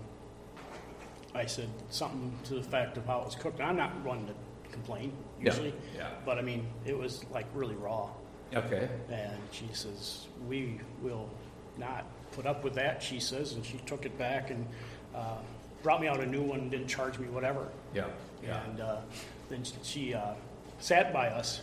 I 1.34 1.44
said 1.44 1.68
something 1.90 2.32
to 2.44 2.54
the 2.54 2.62
fact 2.62 2.96
of 2.96 3.04
how 3.06 3.20
it 3.20 3.26
was 3.26 3.34
cooked. 3.34 3.60
I'm 3.60 3.76
not 3.76 3.94
one 4.04 4.26
to 4.26 4.32
complain 4.72 5.12
Yeah, 5.38 5.50
usually. 5.50 5.74
yeah. 5.94 6.10
But 6.24 6.38
I 6.38 6.42
mean, 6.42 6.66
it 6.86 6.96
was 6.96 7.24
like 7.30 7.46
really 7.54 7.74
raw. 7.74 8.08
Okay. 8.54 8.88
And 9.10 9.36
she 9.50 9.68
says, 9.72 10.26
we 10.48 10.80
will 11.02 11.28
not 11.76 12.06
put 12.32 12.46
up 12.46 12.64
with 12.64 12.74
that, 12.76 13.02
she 13.02 13.20
says, 13.20 13.52
and 13.52 13.64
she 13.66 13.76
took 13.78 14.06
it 14.06 14.16
back 14.16 14.50
and 14.50 14.66
uh, 15.14 15.36
brought 15.86 16.00
me 16.00 16.08
out 16.08 16.18
a 16.18 16.26
new 16.26 16.42
one, 16.42 16.68
didn't 16.68 16.88
charge 16.88 17.16
me 17.16 17.28
whatever. 17.28 17.68
Yeah. 17.94 18.06
Yeah. 18.42 18.60
And 18.64 18.80
uh, 18.80 18.96
then 19.48 19.62
she 19.84 20.14
uh, 20.14 20.32
sat 20.80 21.12
by 21.12 21.28
us 21.28 21.60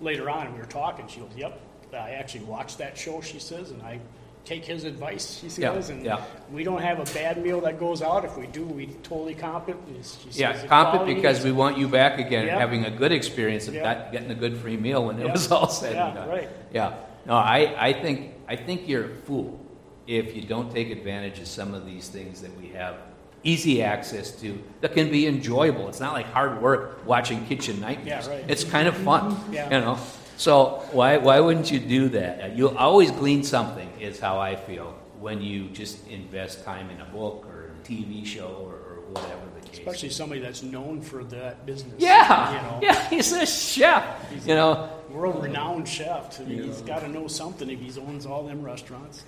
later 0.00 0.30
on, 0.30 0.46
and 0.46 0.54
we 0.54 0.60
were 0.60 0.66
talking. 0.66 1.08
She 1.08 1.18
goes, 1.18 1.30
"Yep, 1.36 1.60
I 1.92 2.10
actually 2.12 2.44
watched 2.44 2.78
that 2.78 2.96
show," 2.96 3.20
she 3.20 3.40
says, 3.40 3.72
and 3.72 3.82
I 3.82 3.98
take 4.44 4.64
his 4.64 4.84
advice. 4.84 5.40
She 5.40 5.60
Yeah, 5.60 5.74
says, 5.74 5.90
and 5.90 6.04
yeah. 6.04 6.22
we 6.52 6.62
don't 6.62 6.80
have 6.80 7.00
a 7.00 7.12
bad 7.12 7.42
meal 7.42 7.60
that 7.62 7.80
goes 7.80 8.00
out. 8.00 8.24
If 8.24 8.38
we 8.38 8.46
do, 8.46 8.64
we 8.64 8.86
totally 9.02 9.34
comp 9.34 9.68
it. 9.70 9.76
Says, 10.02 10.38
Yeah, 10.38 10.66
comp 10.68 11.02
it 11.02 11.12
because 11.16 11.42
we 11.44 11.50
want 11.50 11.78
you 11.78 11.88
back 11.88 12.20
again, 12.20 12.46
Yeah. 12.46 12.60
having 12.60 12.84
a 12.84 12.92
good 12.92 13.10
experience 13.10 13.66
of 13.66 13.74
Yeah. 13.74 13.82
got- 13.82 14.12
getting 14.12 14.30
a 14.30 14.36
good 14.36 14.56
free 14.56 14.76
meal 14.76 15.04
when 15.04 15.18
it 15.18 15.28
was 15.28 15.50
all 15.50 15.68
said 15.68 15.94
Yeah, 15.96 16.06
and 16.06 16.14
done. 16.14 16.28
right. 16.28 16.48
Yeah, 16.72 16.94
no, 17.26 17.34
I, 17.34 17.74
I 17.88 17.92
think 17.92 18.34
I 18.48 18.54
think 18.54 18.86
you're 18.88 19.06
a 19.06 19.14
fool 19.26 19.58
if 20.06 20.36
you 20.36 20.42
don't 20.42 20.70
take 20.72 20.90
advantage 20.90 21.40
of 21.40 21.48
some 21.48 21.74
of 21.74 21.84
these 21.84 22.08
things 22.08 22.40
that 22.42 22.56
we 22.58 22.68
have 22.68 22.94
easy 23.42 23.82
access 23.82 24.30
to, 24.40 24.58
that 24.80 24.94
can 24.94 25.10
be 25.10 25.26
enjoyable. 25.26 25.88
It's 25.88 26.00
not 26.00 26.12
like 26.12 26.26
hard 26.26 26.60
work 26.60 27.06
watching 27.06 27.46
Kitchen 27.46 27.80
Nightmares. 27.80 28.26
Yeah, 28.26 28.32
right. 28.32 28.44
It's 28.48 28.64
kind 28.64 28.88
of 28.88 28.96
fun, 28.96 29.32
mm-hmm. 29.32 29.52
Yeah. 29.54 29.64
you 29.64 29.80
know. 29.80 29.98
So 30.36 30.84
why 30.92 31.16
why 31.18 31.40
wouldn't 31.40 31.70
you 31.70 31.80
do 31.80 32.08
that? 32.10 32.56
You'll 32.56 32.78
always 32.78 33.10
glean 33.10 33.42
something. 33.42 33.90
Is 34.00 34.20
how 34.20 34.38
I 34.38 34.54
feel 34.54 34.94
when 35.18 35.42
you 35.42 35.68
just 35.70 36.06
invest 36.08 36.64
time 36.64 36.90
in 36.90 37.00
a 37.00 37.04
book 37.06 37.46
or 37.48 37.72
a 37.72 37.86
TV 37.88 38.24
show 38.24 38.46
or, 38.46 38.74
or 38.74 39.02
whatever 39.10 39.40
the 39.60 39.68
case. 39.68 39.78
Especially 39.78 40.10
somebody 40.10 40.40
that's 40.40 40.62
known 40.62 41.00
for 41.00 41.24
that 41.24 41.66
business. 41.66 41.94
yeah, 41.98 42.54
You 42.54 42.62
know, 42.62 42.78
yeah. 42.82 43.08
He's 43.08 43.32
a 43.32 43.46
chef. 43.46 44.04
You 44.46 44.54
know, 44.54 44.88
world 45.10 45.42
renowned 45.42 45.88
chef. 45.88 46.40
I 46.40 46.44
mean, 46.44 46.62
he's 46.62 46.82
got 46.82 47.00
to 47.00 47.08
know 47.08 47.26
something 47.26 47.68
if 47.68 47.80
he 47.80 48.00
owns 48.00 48.26
all 48.26 48.44
them 48.44 48.62
restaurants. 48.62 49.24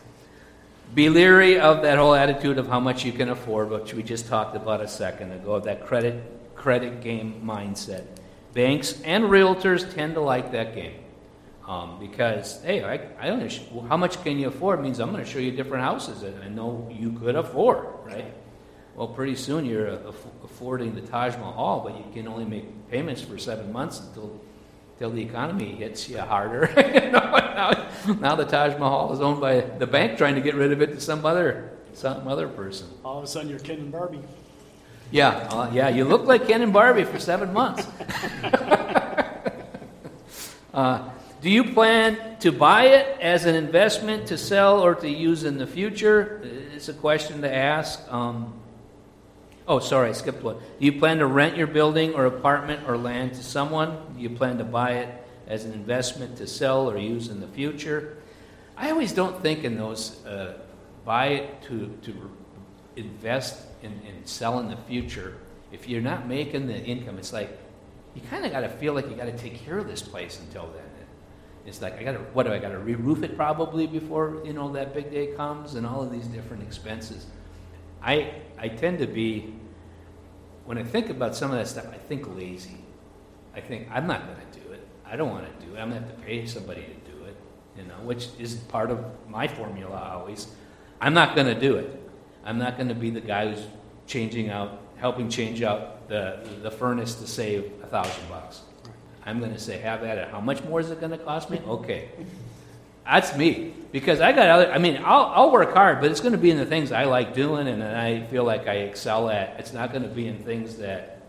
Be 0.95 1.09
leery 1.09 1.61
of 1.61 1.83
that 1.83 1.99
whole 1.99 2.15
attitude 2.15 2.59
of 2.59 2.67
how 2.67 2.81
much 2.81 3.05
you 3.05 3.13
can 3.13 3.29
afford, 3.29 3.71
which 3.71 3.95
we 3.95 4.03
just 4.03 4.27
talked 4.27 4.57
about 4.57 4.81
a 4.81 4.89
second 4.89 5.31
ago, 5.31 5.61
that 5.61 5.87
credit 5.87 6.23
credit 6.57 7.01
game 7.01 7.43
mindset. 7.45 8.05
Banks 8.53 9.01
and 9.03 9.25
realtors 9.25 9.95
tend 9.95 10.15
to 10.15 10.21
like 10.21 10.53
that 10.53 10.75
game 10.75 10.95
um, 11.67 12.01
because 12.01 12.61
hey, 12.65 12.83
I, 12.83 13.01
I 13.21 13.29
don't 13.29 13.39
know 13.39 13.83
how 13.83 13.97
much 13.97 14.23
can 14.25 14.39
you 14.39 14.49
afford 14.49 14.83
means 14.83 14.99
I'm 14.99 15.13
going 15.13 15.25
to 15.25 15.31
show 15.31 15.39
you 15.39 15.53
different 15.53 15.85
houses 15.85 16.23
that 16.23 16.35
I 16.43 16.49
know 16.49 16.89
you 16.91 17.13
could 17.13 17.37
afford, 17.37 17.87
right? 18.05 18.35
Well, 18.97 19.07
pretty 19.07 19.37
soon 19.37 19.65
you're 19.65 19.87
affording 20.45 20.97
the 20.97 21.03
Taj 21.03 21.37
Mahal, 21.37 21.81
but 21.81 21.97
you 21.97 22.05
can 22.13 22.27
only 22.27 22.45
make 22.45 22.91
payments 22.91 23.23
for 23.23 23.39
seven 23.39 23.73
months 23.73 24.01
until 24.01 24.41
till 25.01 25.11
the 25.11 25.23
economy 25.23 25.73
hits 25.73 26.11
you 26.11 26.19
harder. 26.19 26.71
you 26.95 27.11
know, 27.11 27.21
now, 27.21 27.89
now 28.21 28.35
the 28.37 28.45
Taj 28.45 28.79
Mahal 28.79 29.15
is 29.15 29.21
owned 29.21 29.41
by 29.41 29.63
the 29.63 29.87
bank 29.87 30.19
trying 30.19 30.35
to 30.35 30.43
get 30.43 30.55
rid 30.55 30.73
of 30.73 30.83
it 30.83 30.89
to 30.89 31.01
some 31.01 31.25
other 31.25 31.71
some 31.95 32.29
other 32.29 32.47
person. 32.47 32.87
All 33.03 33.17
of 33.19 33.25
a 33.25 33.27
sudden, 33.27 33.49
you're 33.49 33.59
Ken 33.59 33.79
and 33.79 33.91
Barbie. 33.91 34.21
Yeah, 35.11 35.31
uh, 35.51 35.71
yeah, 35.73 35.89
you 35.89 36.05
look 36.05 36.27
like 36.27 36.47
Ken 36.47 36.61
and 36.61 36.73
Barbie 36.73 37.05
for 37.05 37.19
seven 37.19 37.53
months. 37.53 37.89
uh, 40.75 41.09
do 41.41 41.49
you 41.51 41.65
plan 41.73 42.37
to 42.41 42.53
buy 42.53 42.85
it 42.89 43.19
as 43.21 43.47
an 43.47 43.55
investment 43.55 44.27
to 44.27 44.37
sell 44.37 44.81
or 44.81 44.95
to 44.97 45.09
use 45.09 45.45
in 45.45 45.57
the 45.57 45.67
future? 45.67 46.43
It's 46.75 46.91
a 46.91 46.95
question 46.95 47.41
to 47.41 47.53
ask. 47.53 48.01
Um, 48.13 48.60
oh, 49.71 49.79
sorry, 49.79 50.09
I 50.09 50.13
skipped 50.13 50.43
one. 50.43 50.57
Do 50.57 50.85
you 50.85 50.99
plan 50.99 51.19
to 51.19 51.27
rent 51.27 51.57
your 51.57 51.69
building 51.69 52.13
or 52.15 52.27
apartment 52.27 52.89
or 52.89 52.99
land 52.99 53.35
to 53.35 53.43
someone? 53.45 54.15
Do 54.17 54.21
you 54.21 54.31
plan 54.31 54.59
to 54.59 54.65
buy 54.65 54.95
it 54.95 55.25
as 55.47 55.65
an 55.65 55.73
investment 55.73 56.37
to 56.39 56.47
sell 56.49 56.91
or 56.91 56.99
use 56.99 57.29
in 57.29 57.41
the 57.41 57.47
future? 57.47 58.19
I 58.77 58.91
always 58.91 59.13
don't 59.13 59.41
think 59.41 59.63
in 59.63 59.79
those 59.79 60.27
uh, 60.27 60.59
buy 61.05 61.29
it 61.29 61.63
to, 61.69 61.87
to 62.03 62.31
invest 62.97 63.63
and, 63.85 63.93
and 64.09 64.29
sell 64.29 64.59
in 64.59 64.69
the 64.69 64.77
future. 64.77 65.37
If 65.71 65.89
you're 65.89 66.03
not 66.03 66.27
making 66.27 66.67
the 66.67 66.77
income, 66.77 67.17
it's 67.17 67.33
like 67.33 67.57
you 68.17 68.23
kind 68.29 68.45
of 68.45 68.51
got 68.51 68.63
to 68.63 68.69
feel 68.69 68.93
like 68.93 69.09
you 69.09 69.15
got 69.15 69.27
to 69.27 69.39
take 69.39 69.65
care 69.65 69.79
of 69.79 69.87
this 69.87 70.03
place 70.03 70.41
until 70.41 70.67
then. 70.75 70.83
It's 71.65 71.81
like 71.81 71.97
I 71.97 72.03
got 72.03 72.13
to 72.13 72.19
what 72.33 72.45
do 72.47 72.53
I 72.53 72.59
got 72.59 72.71
to 72.71 72.79
re-roof 72.79 73.23
it 73.23 73.37
probably 73.37 73.87
before 73.87 74.43
you 74.45 74.53
know 74.53 74.73
that 74.73 74.95
big 74.95 75.13
day 75.13 75.29
comes 75.29 75.75
and 75.75 75.87
all 75.87 76.03
of 76.03 76.11
these 76.11 76.27
different 76.27 76.65
expenses. 76.65 77.27
I 78.03 78.33
I 78.59 78.69
tend 78.69 78.99
to 78.99 79.07
be 79.07 79.55
when 80.65 80.79
I 80.79 80.83
think 80.83 81.11
about 81.11 81.35
some 81.35 81.51
of 81.51 81.59
that 81.59 81.69
stuff, 81.69 81.87
I 81.93 81.99
think 81.99 82.37
lazy. 82.37 82.85
I 83.55 83.61
think 83.61 83.89
I'm 83.91 84.07
not 84.07 84.27
going 84.27 84.39
to 84.39 84.61
do 84.61 84.73
it. 84.73 84.87
I 85.05 85.17
don't 85.17 85.31
want 85.31 85.47
to 85.47 85.67
do 85.67 85.75
it. 85.75 85.79
I'm 85.79 85.91
going 85.91 86.03
to 86.03 86.09
have 86.09 86.17
to 86.17 86.23
pay 86.25 86.47
somebody 86.47 86.83
to 86.83 87.11
do 87.13 87.25
it, 87.25 87.37
you 87.77 87.85
know, 87.85 87.95
which 88.05 88.29
is 88.39 88.55
part 88.55 88.91
of 88.91 89.05
my 89.29 89.49
formula 89.49 90.13
always. 90.15 90.47
I'm 91.01 91.15
not 91.15 91.35
going 91.35 91.47
to 91.49 91.59
do 91.59 91.77
it. 91.77 92.01
I'm 92.45 92.59
not 92.59 92.77
going 92.77 92.89
to 92.89 92.95
be 92.95 93.11
the 93.11 93.21
guy 93.21 93.53
who's 93.53 93.67
changing 94.07 94.51
out, 94.51 94.81
helping 94.97 95.29
change 95.29 95.63
out 95.63 96.09
the, 96.09 96.47
the 96.63 96.71
furnace 96.71 97.15
to 97.17 97.27
save 97.27 97.73
a 97.83 97.87
thousand 97.87 98.29
bucks. 98.29 98.63
I'm 99.25 99.39
going 99.39 99.53
to 99.53 99.59
say, 99.59 99.79
have 99.79 100.03
at 100.03 100.19
it. 100.19 100.29
How 100.29 100.41
much 100.41 100.63
more 100.65 100.81
is 100.81 100.91
it 100.91 101.01
going 101.01 101.13
to 101.13 101.19
cost 101.19 101.51
me? 101.51 101.61
Okay. 101.67 102.09
That's 103.05 103.37
me. 103.37 103.75
Because 103.93 104.21
I 104.21 104.33
got 104.33 104.49
other, 104.49 104.73
I 104.73 104.79
mean, 104.79 105.03
I'll, 105.05 105.27
I'll 105.27 105.51
work 105.51 105.75
hard, 105.75 106.01
but 106.01 106.11
it's 106.11 106.21
going 106.21 106.33
to 106.33 106.39
be 106.39 106.51
in 106.51 106.59
the 106.59 106.67
things 106.67 106.93
I 106.93 107.05
like 107.05 107.35
doing 107.35 107.67
and 107.67 107.83
I 107.83 108.25
feel 108.27 108.45
like 108.45 108.69
I 108.69 108.75
excel 108.75 109.29
at. 109.29 109.57
It's 109.59 109.73
not 109.73 109.91
going 109.91 110.05
to 110.05 110.09
be 110.09 110.29
in 110.29 110.39
things 110.45 110.77
that 110.77 111.23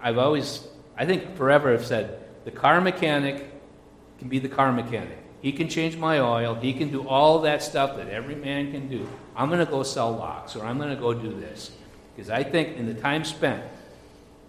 I've 0.00 0.18
always, 0.18 0.66
I 0.96 1.06
think 1.06 1.36
forever 1.36 1.70
have 1.70 1.86
said, 1.86 2.18
the 2.44 2.50
car 2.50 2.80
mechanic 2.80 3.48
can 4.18 4.28
be 4.28 4.40
the 4.40 4.48
car 4.48 4.72
mechanic. 4.72 5.16
He 5.42 5.52
can 5.52 5.68
change 5.68 5.96
my 5.96 6.18
oil. 6.18 6.54
He 6.54 6.72
can 6.72 6.90
do 6.90 7.06
all 7.06 7.40
that 7.40 7.62
stuff 7.62 7.96
that 7.96 8.08
every 8.08 8.34
man 8.34 8.72
can 8.72 8.88
do. 8.88 9.08
I'm 9.36 9.48
going 9.48 9.64
to 9.64 9.70
go 9.70 9.84
sell 9.84 10.12
locks 10.12 10.56
or 10.56 10.64
I'm 10.64 10.78
going 10.78 10.94
to 10.94 11.00
go 11.00 11.14
do 11.14 11.32
this. 11.32 11.70
Because 12.14 12.30
I 12.30 12.42
think 12.42 12.76
in 12.76 12.86
the 12.86 12.94
time 12.94 13.24
spent, 13.24 13.62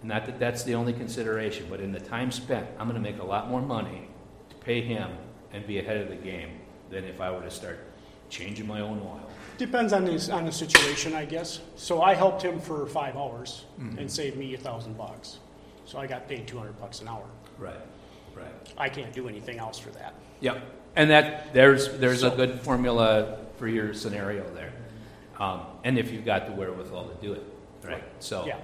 not 0.02 0.26
that 0.26 0.38
that's 0.38 0.64
the 0.64 0.74
only 0.74 0.92
consideration, 0.92 1.66
but 1.70 1.80
in 1.80 1.92
the 1.92 2.00
time 2.00 2.30
spent, 2.30 2.66
I'm 2.78 2.88
going 2.88 3.00
to 3.02 3.10
make 3.10 3.20
a 3.20 3.24
lot 3.24 3.48
more 3.48 3.62
money 3.62 4.08
to 4.50 4.56
pay 4.56 4.80
him 4.80 5.10
and 5.54 5.66
be 5.66 5.78
ahead 5.78 5.96
of 5.98 6.08
the 6.08 6.16
game 6.16 6.50
than 6.90 7.04
if 7.04 7.20
I 7.20 7.30
were 7.30 7.40
to 7.40 7.50
start 7.50 7.78
changing 8.28 8.66
my 8.66 8.80
own 8.80 8.98
oil. 8.98 9.30
Depends 9.56 9.92
on 9.92 10.04
the, 10.04 10.32
on 10.32 10.44
the 10.44 10.52
situation, 10.52 11.14
I 11.14 11.24
guess. 11.24 11.60
So 11.76 12.02
I 12.02 12.14
helped 12.14 12.42
him 12.42 12.58
for 12.60 12.86
five 12.86 13.16
hours 13.16 13.64
Mm-hmm. 13.80 13.98
and 13.98 14.10
saved 14.10 14.36
me 14.36 14.52
a 14.54 14.58
thousand 14.58 14.98
bucks. 14.98 15.38
So 15.86 15.98
I 15.98 16.06
got 16.06 16.28
paid 16.28 16.46
two 16.46 16.58
hundred 16.58 16.78
bucks 16.80 17.00
an 17.00 17.08
hour. 17.08 17.24
Right, 17.58 17.74
right. 18.34 18.46
I 18.78 18.88
can't 18.88 19.12
do 19.12 19.28
anything 19.28 19.58
else 19.58 19.78
for 19.78 19.90
that. 19.90 20.14
Yep. 20.40 20.62
And 20.96 21.10
that 21.10 21.52
there's 21.54 21.88
there's 21.98 22.22
a 22.22 22.30
good 22.30 22.60
formula 22.60 23.38
for 23.58 23.68
your 23.68 23.92
scenario 23.94 24.44
there, 24.54 24.72
um, 25.38 25.60
and 25.84 25.98
if 25.98 26.10
you've 26.12 26.24
got 26.24 26.46
the 26.46 26.52
wherewithal 26.52 27.08
to 27.08 27.14
do 27.20 27.32
it, 27.34 27.42
right? 27.84 28.02
So, 28.20 28.46
Yeah. 28.46 28.58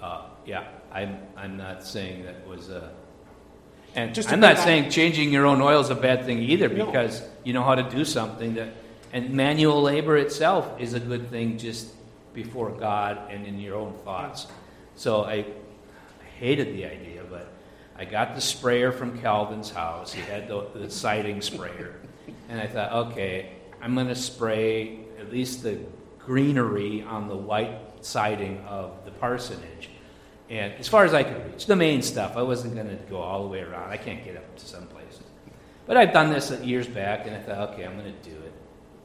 uh, 0.00 0.22
yeah, 0.46 0.68
I'm 0.92 1.18
I'm 1.36 1.56
not 1.56 1.84
saying 1.84 2.24
that 2.24 2.46
was 2.46 2.70
a, 2.70 2.90
and 3.94 4.14
Just 4.14 4.32
I'm 4.32 4.40
not 4.40 4.58
saying 4.58 4.90
changing 4.90 5.32
your 5.32 5.46
own 5.46 5.60
oil 5.60 5.80
is 5.80 5.90
a 5.90 5.94
bad 5.94 6.24
thing 6.24 6.38
either 6.38 6.68
No. 6.68 6.86
because 6.86 7.22
you 7.44 7.52
know 7.52 7.62
how 7.62 7.74
to 7.74 7.82
do 7.82 8.04
something 8.04 8.54
that, 8.54 8.68
and 9.12 9.30
manual 9.30 9.82
labor 9.82 10.16
itself 10.16 10.80
is 10.80 10.94
a 10.94 11.00
good 11.00 11.30
thing 11.30 11.58
just 11.58 11.88
before 12.32 12.70
God 12.70 13.30
and 13.30 13.46
in 13.46 13.58
your 13.58 13.76
own 13.76 13.94
thoughts. 14.04 14.46
So 14.96 15.24
I, 15.24 15.34
I 15.34 15.44
hated 16.38 16.68
the 16.74 16.86
idea, 16.86 17.22
but 17.28 17.48
I 17.96 18.04
got 18.04 18.34
the 18.34 18.40
sprayer 18.40 18.92
from 18.92 19.20
Calvin's 19.20 19.70
house. 19.70 20.12
He 20.12 20.22
had 20.22 20.48
the, 20.48 20.66
the 20.74 20.90
siding 20.90 21.40
sprayer. 21.42 22.00
And 22.48 22.60
I 22.60 22.66
thought, 22.66 22.92
okay, 23.08 23.52
I'm 23.80 23.94
going 23.94 24.08
to 24.08 24.14
spray 24.14 25.00
at 25.18 25.30
least 25.30 25.62
the 25.62 25.78
greenery 26.18 27.02
on 27.02 27.28
the 27.28 27.36
white 27.36 27.78
siding 28.00 28.60
of 28.66 29.04
the 29.04 29.10
parsonage. 29.10 29.90
And 30.52 30.74
as 30.74 30.86
far 30.86 31.06
as 31.06 31.14
I 31.14 31.22
could 31.22 31.50
reach, 31.50 31.64
the 31.64 31.76
main 31.76 32.02
stuff, 32.02 32.36
I 32.36 32.42
wasn't 32.42 32.74
going 32.74 32.88
to 32.88 32.96
go 33.04 33.16
all 33.16 33.42
the 33.44 33.48
way 33.48 33.60
around. 33.60 33.90
I 33.90 33.96
can't 33.96 34.22
get 34.22 34.36
up 34.36 34.54
to 34.54 34.66
some 34.66 34.86
places. 34.86 35.22
But 35.86 35.96
I've 35.96 36.12
done 36.12 36.30
this 36.30 36.50
years 36.60 36.86
back, 36.86 37.26
and 37.26 37.34
I 37.34 37.40
thought, 37.40 37.70
okay, 37.70 37.84
I'm 37.84 37.98
going 37.98 38.12
to 38.12 38.30
do 38.30 38.36
it. 38.36 38.52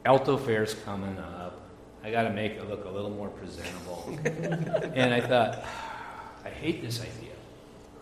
Alto 0.04 0.36
Fair's 0.36 0.74
coming 0.74 1.18
up. 1.18 1.62
I 2.04 2.12
got 2.12 2.24
to 2.24 2.32
make 2.32 2.52
it 2.54 2.68
look 2.68 2.84
a 2.84 2.90
little 2.90 3.10
more 3.10 3.30
presentable. 3.30 4.20
and 4.94 5.14
I 5.14 5.22
thought, 5.22 5.64
I 6.44 6.50
hate 6.50 6.82
this 6.82 7.00
idea. 7.00 7.32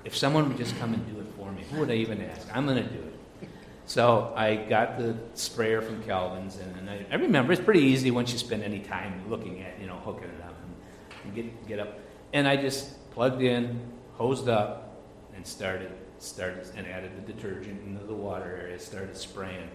If 0.03 0.17
someone 0.17 0.47
would 0.47 0.57
just 0.57 0.75
come 0.79 0.95
and 0.95 1.05
do 1.13 1.21
it 1.21 1.27
for 1.37 1.51
me, 1.51 1.63
who 1.71 1.81
would 1.81 1.91
I 1.91 1.95
even 1.95 2.21
ask? 2.21 2.47
I'm 2.51 2.65
going 2.65 2.83
to 2.83 2.89
do 2.89 2.99
it. 2.99 3.49
So 3.85 4.33
I 4.35 4.55
got 4.55 4.97
the 4.97 5.15
sprayer 5.35 5.83
from 5.83 6.01
Calvin's, 6.01 6.57
and, 6.57 6.89
I, 6.89 7.05
I 7.11 7.15
remember 7.15 7.53
it's 7.53 7.61
pretty 7.61 7.81
easy 7.81 8.09
once 8.09 8.31
you 8.33 8.39
spend 8.39 8.63
any 8.63 8.79
time 8.79 9.29
looking 9.29 9.61
at, 9.61 9.79
you 9.79 9.85
know, 9.85 9.97
hooking 9.97 10.29
it 10.29 10.41
up 10.43 10.55
and, 10.63 11.25
and 11.25 11.35
get 11.35 11.67
get 11.67 11.79
up. 11.79 11.99
And 12.33 12.47
I 12.47 12.55
just 12.55 12.89
plugged 13.15 13.41
in, 13.41 13.79
hosed 14.17 14.49
up, 14.49 15.01
and 15.35 15.47
started 15.47 15.91
started 16.19 16.67
and 16.75 16.85
added 16.87 17.11
the 17.15 17.33
detergent 17.33 17.81
into 17.85 18.05
the 18.05 18.13
water 18.13 18.59
area. 18.61 18.77
Started 18.77 19.17
spraying, 19.17 19.69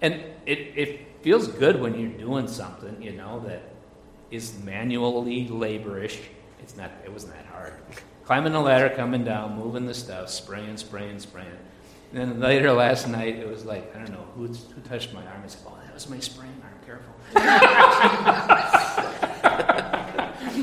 and 0.00 0.14
it 0.46 0.58
it 0.74 1.22
feels 1.22 1.46
good 1.46 1.80
when 1.80 1.98
you're 1.98 2.18
doing 2.18 2.48
something, 2.48 3.00
you 3.00 3.12
know, 3.12 3.40
that 3.46 3.62
is 4.30 4.58
manually 4.64 5.46
laborish. 5.46 6.18
It's 6.62 6.76
not. 6.76 6.90
It 7.04 7.12
wasn't 7.12 7.34
that 7.34 7.46
hard. 7.46 7.74
Climbing 8.24 8.52
the 8.52 8.60
ladder, 8.60 8.88
coming 8.88 9.24
down, 9.24 9.56
moving 9.56 9.84
the 9.84 9.94
stuff, 9.94 10.30
spraying, 10.30 10.78
spraying, 10.78 11.18
spraying. 11.18 11.58
And 12.12 12.20
then 12.20 12.40
later 12.40 12.72
last 12.72 13.06
night, 13.06 13.36
it 13.36 13.48
was 13.48 13.64
like 13.66 13.94
I 13.94 13.98
don't 13.98 14.12
know 14.12 14.26
who 14.34 14.46
who 14.46 14.80
touched 14.88 15.12
my 15.12 15.24
arm. 15.26 15.42
I 15.44 15.46
said, 15.46 15.60
"Oh, 15.66 15.76
that 15.84 15.92
was 15.92 16.08
my 16.08 16.20
spraying 16.20 16.62
arm. 16.62 16.78
Careful." 16.86 17.12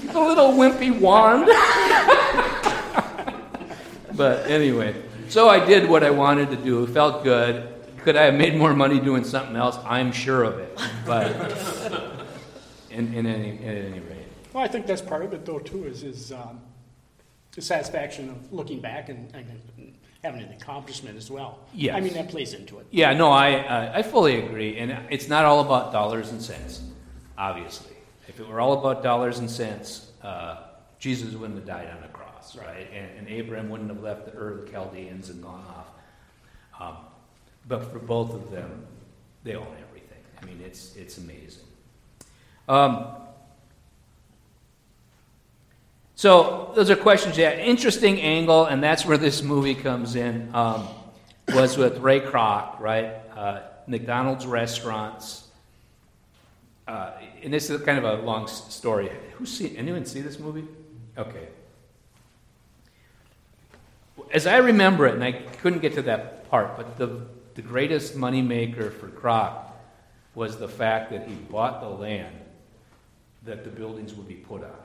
a 0.15 0.19
little 0.19 0.53
wimpy 0.53 0.97
wand. 0.97 1.45
but 4.15 4.49
anyway, 4.49 4.95
so 5.27 5.49
I 5.49 5.63
did 5.63 5.89
what 5.89 6.03
I 6.03 6.09
wanted 6.09 6.49
to 6.49 6.55
do. 6.55 6.83
It 6.83 6.89
felt 6.89 7.23
good. 7.23 7.75
Could 7.99 8.15
I 8.15 8.23
have 8.23 8.35
made 8.35 8.55
more 8.55 8.73
money 8.73 8.99
doing 8.99 9.23
something 9.23 9.55
else? 9.55 9.77
I'm 9.85 10.11
sure 10.11 10.43
of 10.43 10.57
it. 10.57 10.79
But 11.05 11.31
in, 12.89 13.13
in 13.13 13.25
any 13.25 13.57
at 13.59 13.77
any 13.77 13.99
rate. 13.99 14.27
Well, 14.53 14.63
I 14.63 14.67
think 14.67 14.87
that's 14.87 15.01
part 15.01 15.23
of 15.23 15.33
it, 15.33 15.45
though, 15.45 15.59
too, 15.59 15.85
is, 15.85 16.03
is 16.03 16.31
um, 16.31 16.61
the 17.53 17.61
satisfaction 17.61 18.29
of 18.29 18.51
looking 18.51 18.79
back 18.79 19.09
and, 19.09 19.31
and 19.35 19.93
having 20.23 20.41
an 20.41 20.51
accomplishment 20.51 21.17
as 21.17 21.29
well. 21.29 21.59
Yes. 21.73 21.95
I 21.95 21.99
mean, 21.99 22.13
that 22.13 22.29
plays 22.29 22.53
into 22.53 22.79
it. 22.79 22.87
Yeah, 22.91 23.13
no, 23.13 23.31
I, 23.31 23.59
uh, 23.59 23.91
I 23.95 24.01
fully 24.01 24.43
agree. 24.43 24.77
And 24.77 24.97
it's 25.09 25.29
not 25.29 25.45
all 25.45 25.61
about 25.61 25.91
dollars 25.91 26.31
and 26.31 26.41
cents, 26.41 26.81
obviously. 27.37 27.95
If 28.29 28.39
it 28.39 28.47
were 28.47 28.61
all 28.61 28.73
about 28.73 29.01
dollars 29.01 29.39
and 29.39 29.49
cents, 29.49 30.07
uh, 30.21 30.57
Jesus 30.99 31.33
wouldn't 31.33 31.57
have 31.57 31.67
died 31.67 31.89
on 31.89 32.03
a 32.03 32.07
cross, 32.09 32.55
right? 32.55 32.87
And, 32.93 33.17
and 33.17 33.27
Abraham 33.27 33.69
wouldn't 33.69 33.89
have 33.89 34.03
left 34.03 34.25
the 34.25 34.37
Ur 34.37 34.51
of 34.51 34.65
the 34.65 34.71
Chaldeans 34.71 35.31
and 35.31 35.41
gone 35.41 35.65
off. 35.67 35.87
Um, 36.79 36.97
but 37.67 37.91
for 37.91 37.97
both 37.97 38.35
of 38.35 38.51
them, 38.51 38.85
they 39.43 39.55
own 39.55 39.75
everything. 39.87 40.19
I 40.39 40.45
mean, 40.45 40.61
it's, 40.63 40.95
it's 40.95 41.17
amazing. 41.17 41.63
Um, 42.67 43.07
so 46.13 46.71
those 46.75 46.91
are 46.91 46.95
questions. 46.95 47.35
Yeah, 47.35 47.57
interesting 47.57 48.21
angle, 48.21 48.65
and 48.65 48.83
that's 48.83 49.07
where 49.07 49.17
this 49.17 49.41
movie 49.41 49.73
comes 49.73 50.15
in. 50.15 50.53
Um, 50.53 50.87
was 51.47 51.77
with 51.77 51.97
Ray 51.97 52.19
Kroc, 52.19 52.79
right? 52.79 53.11
Uh, 53.35 53.61
McDonald's 53.87 54.45
restaurants. 54.45 55.48
Uh, 56.89 57.11
and 57.43 57.53
this 57.53 57.69
is 57.69 57.79
kind 57.83 57.99
of 57.99 58.03
a 58.03 58.23
long 58.23 58.47
story. 58.47 59.11
Who 59.33 59.45
see 59.45 59.77
anyone 59.77 60.05
see 60.05 60.21
this 60.21 60.39
movie? 60.39 60.67
Okay. 61.15 61.47
As 64.33 64.47
I 64.47 64.57
remember 64.57 65.05
it, 65.05 65.13
and 65.13 65.23
I 65.23 65.33
couldn't 65.33 65.79
get 65.79 65.93
to 65.93 66.01
that 66.03 66.49
part, 66.49 66.75
but 66.75 66.97
the 66.97 67.27
the 67.53 67.61
greatest 67.61 68.15
moneymaker 68.15 68.91
for 68.91 69.07
Kroc 69.07 69.65
was 70.33 70.57
the 70.57 70.67
fact 70.67 71.11
that 71.11 71.27
he 71.27 71.33
bought 71.33 71.81
the 71.81 71.89
land 71.89 72.35
that 73.43 73.63
the 73.63 73.69
buildings 73.69 74.15
would 74.15 74.27
be 74.27 74.35
put 74.35 74.63
on. 74.63 74.83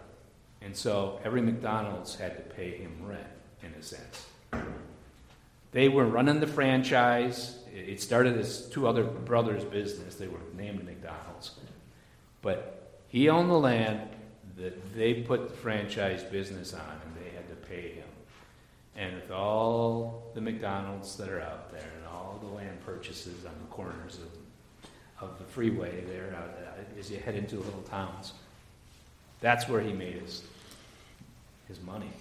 And 0.61 0.76
so 0.76 1.20
every 1.24 1.40
McDonald's 1.40 2.16
had 2.16 2.36
to 2.36 2.55
pay 2.55 2.72
him 2.72 2.92
rent, 3.02 3.26
in 3.62 3.72
a 3.78 3.82
sense. 3.82 4.26
They 5.72 5.88
were 5.88 6.05
running 6.05 6.40
the 6.40 6.46
franchise. 6.46 7.59
It 7.72 8.02
started 8.02 8.36
as 8.38 8.68
two 8.68 8.86
other 8.86 9.05
brothers' 9.05 9.64
business. 9.64 10.16
They 10.16 10.28
were 10.28 10.40
named 10.55 10.84
McDonald's. 10.84 11.34
But 12.45 13.01
he 13.09 13.30
owned 13.30 13.51
the 13.51 13.59
land 13.59 14.01
that 14.59 14.95
they 14.95 15.14
put 15.14 15.49
the 15.49 15.57
franchise 15.57 16.22
business 16.22 16.74
on, 16.74 17.01
and 17.05 17.16
they 17.16 17.34
had 17.34 17.49
to 17.49 17.57
pay 17.66 17.92
him. 17.95 18.09
And 18.97 19.14
with 19.14 19.30
all 19.30 20.30
the 20.34 20.42
McDonald's 20.42 21.16
that 21.16 21.30
are 21.30 21.40
out 21.40 21.72
there, 21.72 21.90
and 21.97 22.07
all 22.07 22.38
the 22.40 22.55
land 22.55 22.84
purchases 22.84 23.47
on 23.47 23.55
the 23.61 23.74
corners 23.74 24.18
of, 24.18 25.26
of 25.26 25.38
the 25.38 25.45
freeway 25.45 26.05
there, 26.05 26.36
uh, 26.36 27.01
as 27.01 27.11
you 27.11 27.18
head 27.18 27.34
into 27.34 27.57
little 27.57 27.82
towns, 27.90 28.34
that's 29.40 29.66
where 29.66 29.80
he 29.80 29.95
made 29.95 30.20
his, 30.20 30.42
his 31.66 31.80
money. 31.80 32.12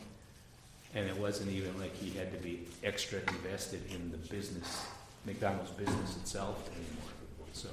And 0.96 1.06
it 1.06 1.18
wasn't 1.18 1.52
even 1.52 1.78
like 1.80 1.94
he 1.96 2.18
had 2.18 2.32
to 2.32 2.38
be 2.38 2.66
extra 2.84 3.20
invested 3.28 3.82
in 3.94 4.10
the 4.10 4.18
business, 4.18 4.86
McDonald's 5.26 5.72
business 5.72 6.16
itself 6.16 6.70
anymore. 6.70 7.12
So, 7.52 7.70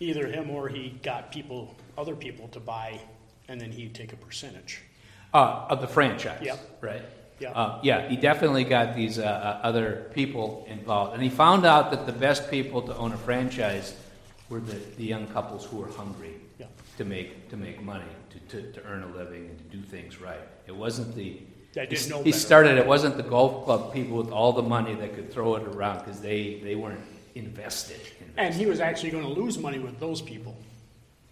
Either 0.00 0.26
him 0.26 0.50
or 0.50 0.68
he 0.68 0.90
got 1.02 1.30
people, 1.30 1.74
other 1.96 2.14
people 2.16 2.48
to 2.48 2.60
buy, 2.60 3.00
and 3.48 3.60
then 3.60 3.70
he'd 3.70 3.94
take 3.94 4.12
a 4.12 4.16
percentage. 4.16 4.80
uh, 5.32 5.66
of 5.68 5.80
the 5.80 5.88
franchise, 5.88 6.40
Yep. 6.42 6.78
right? 6.80 7.02
Yep. 7.40 7.52
Uh, 7.56 7.78
yeah, 7.82 8.08
he 8.08 8.16
definitely 8.16 8.62
got 8.62 8.94
these 8.94 9.18
uh, 9.18 9.24
uh, 9.24 9.66
other 9.66 10.08
people 10.14 10.64
involved, 10.68 11.14
and 11.14 11.22
he 11.22 11.28
found 11.28 11.66
out 11.66 11.90
that 11.90 12.06
the 12.06 12.12
best 12.12 12.48
people 12.50 12.80
to 12.82 12.96
own 12.96 13.10
a 13.12 13.16
franchise 13.16 13.96
were 14.48 14.60
the, 14.60 14.76
the 14.96 15.04
young 15.04 15.26
couples 15.28 15.64
who 15.64 15.78
were 15.78 15.88
hungry 15.88 16.34
Yeah. 16.60 16.66
to 16.98 17.04
make 17.04 17.48
to 17.50 17.56
make 17.56 17.82
money, 17.82 18.04
to, 18.30 18.38
to, 18.62 18.72
to 18.74 18.86
earn 18.86 19.02
a 19.02 19.08
living, 19.08 19.48
and 19.48 19.58
to 19.58 19.76
do 19.76 19.82
things 19.82 20.20
right. 20.20 20.38
It 20.68 20.76
wasn't 20.76 21.16
the 21.16 21.40
That 21.74 21.90
didn't 21.90 22.18
he, 22.18 22.22
he 22.30 22.32
started. 22.32 22.78
It 22.78 22.86
wasn't 22.86 23.16
the 23.16 23.24
golf 23.24 23.64
club 23.64 23.92
people 23.92 24.16
with 24.16 24.30
all 24.30 24.52
the 24.52 24.62
money 24.62 24.94
that 24.94 25.16
could 25.16 25.32
throw 25.32 25.56
it 25.56 25.64
around 25.64 25.98
because 26.04 26.20
they 26.20 26.60
they 26.62 26.76
weren't 26.76 27.00
invested. 27.34 27.96
invested. 27.96 28.34
And 28.36 28.54
he 28.54 28.66
was 28.66 28.80
actually 28.80 29.10
going 29.10 29.24
to 29.24 29.30
lose 29.30 29.58
money 29.58 29.78
with 29.78 29.98
those 30.00 30.22
people 30.22 30.56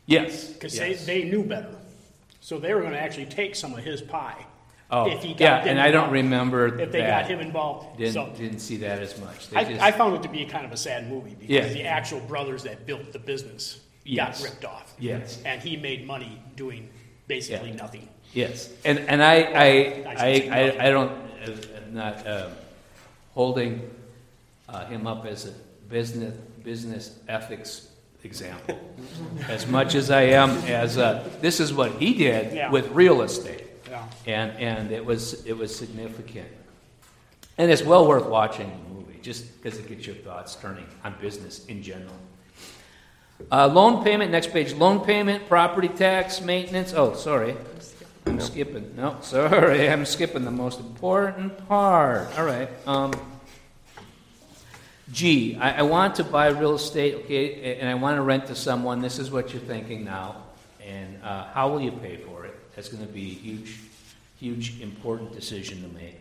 yes, 0.06 0.48
because 0.48 0.76
yes. 0.76 1.04
they, 1.04 1.20
they 1.22 1.30
knew 1.30 1.44
better. 1.44 1.74
So 2.40 2.58
they 2.58 2.74
were 2.74 2.80
going 2.80 2.92
to 2.92 3.00
actually 3.00 3.26
take 3.26 3.54
some 3.54 3.72
of 3.74 3.84
his 3.84 4.02
pie. 4.02 4.44
oh 4.90 5.08
if 5.08 5.22
he 5.22 5.32
got 5.32 5.40
yeah, 5.64 5.70
and 5.70 5.80
I 5.80 5.90
don't 5.90 6.10
remember 6.10 6.78
If 6.78 6.92
they 6.92 7.00
that. 7.00 7.22
got 7.22 7.30
him 7.30 7.40
involved. 7.40 7.98
Didn't 7.98 8.14
so 8.14 8.32
didn't 8.36 8.58
see 8.58 8.76
that 8.78 8.98
as 9.00 9.18
much. 9.18 9.48
They 9.48 9.56
I, 9.56 9.64
just, 9.64 9.80
I 9.80 9.92
found 9.92 10.16
it 10.16 10.22
to 10.24 10.28
be 10.28 10.44
kind 10.44 10.66
of 10.66 10.72
a 10.72 10.76
sad 10.76 11.08
movie 11.08 11.36
because 11.38 11.48
Yeah. 11.48 11.68
the 11.68 11.84
actual 11.84 12.20
brothers 12.20 12.62
that 12.64 12.84
built 12.86 13.12
the 13.12 13.18
business 13.18 13.80
Yes. 14.04 14.40
got 14.40 14.50
ripped 14.50 14.64
off. 14.64 14.92
Yes. 14.98 15.40
And 15.44 15.62
he 15.62 15.76
made 15.76 16.06
money 16.06 16.42
doing 16.56 16.88
basically 17.28 17.70
Yeah. 17.70 17.76
nothing. 17.76 18.08
Yes, 18.34 18.70
and 18.84 18.98
and 18.98 19.22
I 19.22 19.34
I 19.42 19.66
I 20.06 20.48
I, 20.50 20.86
I, 20.86 20.90
don't 20.90 21.10
uh, 21.10 21.52
I'm 21.76 21.94
not 21.94 22.26
um, 22.26 22.52
holding 23.34 23.88
uh, 24.68 24.86
him 24.86 25.06
up 25.06 25.26
as 25.26 25.46
a 25.46 25.52
business 25.92 26.34
business 26.64 27.18
ethics 27.28 27.88
example 28.24 28.78
as 29.48 29.66
much 29.66 29.94
as 29.94 30.10
I 30.10 30.22
am 30.22 30.50
as 30.66 30.96
uh, 30.96 31.28
this 31.40 31.60
is 31.60 31.72
what 31.74 31.92
he 31.92 32.14
did 32.14 32.54
Yeah. 32.54 32.70
with 32.70 32.88
real 32.92 33.22
estate, 33.22 33.64
Yeah. 33.90 34.04
and 34.26 34.50
and 34.58 34.90
it 34.92 35.04
was 35.04 35.44
it 35.44 35.52
was 35.52 35.70
significant, 35.76 36.48
and 37.58 37.70
it's 37.70 37.82
well 37.82 38.06
worth 38.08 38.26
watching 38.26 38.70
the 38.70 38.94
movie 38.94 39.18
just 39.22 39.42
because 39.62 39.78
it 39.78 39.86
gets 39.88 40.06
your 40.06 40.16
thoughts 40.16 40.54
turning 40.56 40.86
on 41.04 41.14
business 41.20 41.66
in 41.66 41.82
general. 41.82 42.14
Uh, 43.50 43.66
loan 43.66 44.04
payment, 44.04 44.30
next 44.30 44.52
page. 44.52 44.72
Loan 44.72 45.00
payment, 45.00 45.48
property 45.48 45.88
tax, 45.88 46.40
maintenance. 46.40 46.94
Oh, 46.94 47.14
sorry. 47.14 47.56
I'm 48.26 48.38
skipping. 48.40 48.94
No, 48.96 49.16
sorry. 49.20 49.88
I'm 49.92 50.06
skipping 50.06 50.44
the 50.44 50.50
most 50.52 50.78
important 50.78 51.50
part. 51.68 52.28
All 52.38 52.44
right. 52.44 52.68
Um, 52.86 53.10
G, 55.12 55.56
I, 55.56 55.80
I 55.80 55.82
want 55.82 56.14
to 56.16 56.24
buy 56.24 56.48
real 56.48 56.74
estate, 56.74 57.14
okay, 57.24 57.78
and 57.78 57.86
I 57.88 57.94
want 57.94 58.16
to 58.16 58.22
rent 58.22 58.46
to 58.46 58.54
someone. 58.54 59.02
This 59.02 59.18
is 59.18 59.30
what 59.30 59.52
you're 59.52 59.60
thinking 59.60 60.04
now. 60.04 60.44
And 60.82 61.22
uh, 61.22 61.44
how 61.52 61.68
will 61.68 61.82
you 61.82 61.92
pay 61.92 62.16
for 62.16 62.46
it? 62.46 62.58
That's 62.74 62.88
going 62.88 63.06
to 63.06 63.12
be 63.12 63.30
a 63.30 63.34
huge, 63.34 63.78
huge, 64.40 64.80
important 64.80 65.32
decision 65.32 65.82
to 65.82 65.88
make. 65.94 66.18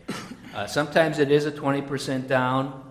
Uh, 0.54 0.68
sometimes 0.68 1.20
it 1.20 1.32
is 1.32 1.46
a 1.46 1.52
20% 1.54 2.28
down 2.28 2.84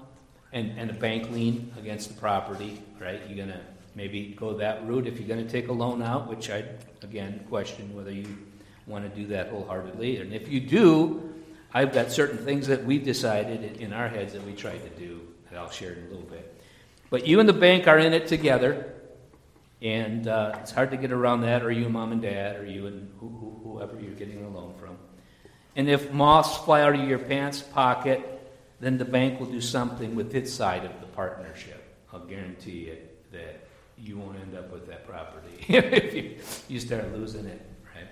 and, 0.55 0.73
and 0.79 0.89
a 0.89 0.95
bank 0.95 1.31
lien 1.31 1.71
against 1.79 2.09
the 2.09 2.15
property, 2.15 2.83
right? 2.99 3.21
You're 3.29 3.37
going 3.37 3.59
to 3.59 3.61
maybe 3.95 4.35
go 4.39 4.55
that 4.55 4.87
route 4.87 5.07
if 5.07 5.19
you're 5.19 5.29
going 5.29 5.45
to 5.45 5.53
take 5.53 5.69
a 5.69 5.73
loan 5.73 6.01
out, 6.01 6.29
which 6.29 6.49
I, 6.49 6.65
again, 7.03 7.45
question 7.51 7.95
whether 7.95 8.11
you 8.11 8.39
want 8.87 9.05
to 9.05 9.21
do 9.21 9.27
that 9.29 9.51
wholeheartedly. 9.51 10.17
And 10.17 10.33
if 10.33 10.49
you 10.49 10.61
do, 10.61 11.35
I've 11.75 11.93
got 11.93 12.11
certain 12.11 12.39
things 12.39 12.69
that 12.69 12.85
we've 12.85 13.05
decided 13.05 13.63
in- 13.63 13.83
in 13.83 13.93
our 13.93 14.09
heads 14.09 14.33
that 14.33 14.45
we 14.47 14.55
tried 14.55 14.83
to 14.83 14.99
do 14.99 15.30
that 15.51 15.59
I'll 15.59 15.71
share 15.71 15.93
in 15.93 16.05
a 16.05 16.09
little 16.09 16.23
bit. 16.23 16.63
But 17.11 17.27
you 17.27 17.41
and 17.41 17.49
the 17.49 17.55
bank 17.55 17.89
are 17.89 17.99
in 17.99 18.13
it 18.13 18.29
together, 18.29 18.93
and 19.83 20.29
uh, 20.29 20.59
it's 20.61 20.71
hard 20.71 20.91
to 20.93 20.97
get 20.97 21.13
around 21.13 21.41
that, 21.43 21.63
or 21.63 21.71
you 21.71 21.89
mom 21.89 22.13
and 22.13 22.23
dad, 22.23 22.57
or 22.57 22.65
you 22.65 22.87
and 22.87 23.11
who, 23.19 23.29
who, 23.29 23.61
whoever 23.65 23.99
you're 24.01 24.15
getting 24.15 24.45
a 24.45 24.49
loan 24.49 24.75
from. 24.79 24.97
And 25.77 25.89
if 25.89 26.13
moths 26.13 26.57
fly 26.59 26.83
out 26.83 26.95
of 26.95 27.09
your 27.09 27.19
pants 27.19 27.61
pocket, 27.61 28.41
then 28.81 28.99
the 28.99 29.05
bank 29.05 29.41
will 29.41 29.47
do 29.47 29.61
something 29.61 30.15
with 30.15 30.35
its 30.35 30.53
side 30.53 30.85
of 30.85 31.01
the 31.01 31.07
partnership. 31.07 31.83
I'll 32.13 32.21
guarantee 32.21 32.87
you 32.87 32.97
that 33.33 33.67
you 33.99 34.19
won't 34.19 34.39
end 34.41 34.57
up 34.57 34.73
with 34.73 34.87
that 34.87 35.07
property 35.07 35.65
if 35.69 36.15
you, 36.15 36.37
you 36.69 36.81
start 36.81 37.13
losing 37.13 37.47
it, 37.47 37.61
right? 37.95 38.07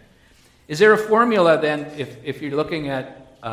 Is 0.69 0.79
there 0.79 0.93
a 0.93 0.99
formula 0.99 1.61
then, 1.61 1.87
if, 1.97 2.17
if 2.23 2.43
you're 2.43 2.57
looking 2.57 2.89
at 2.89 3.18
uh, 3.43 3.49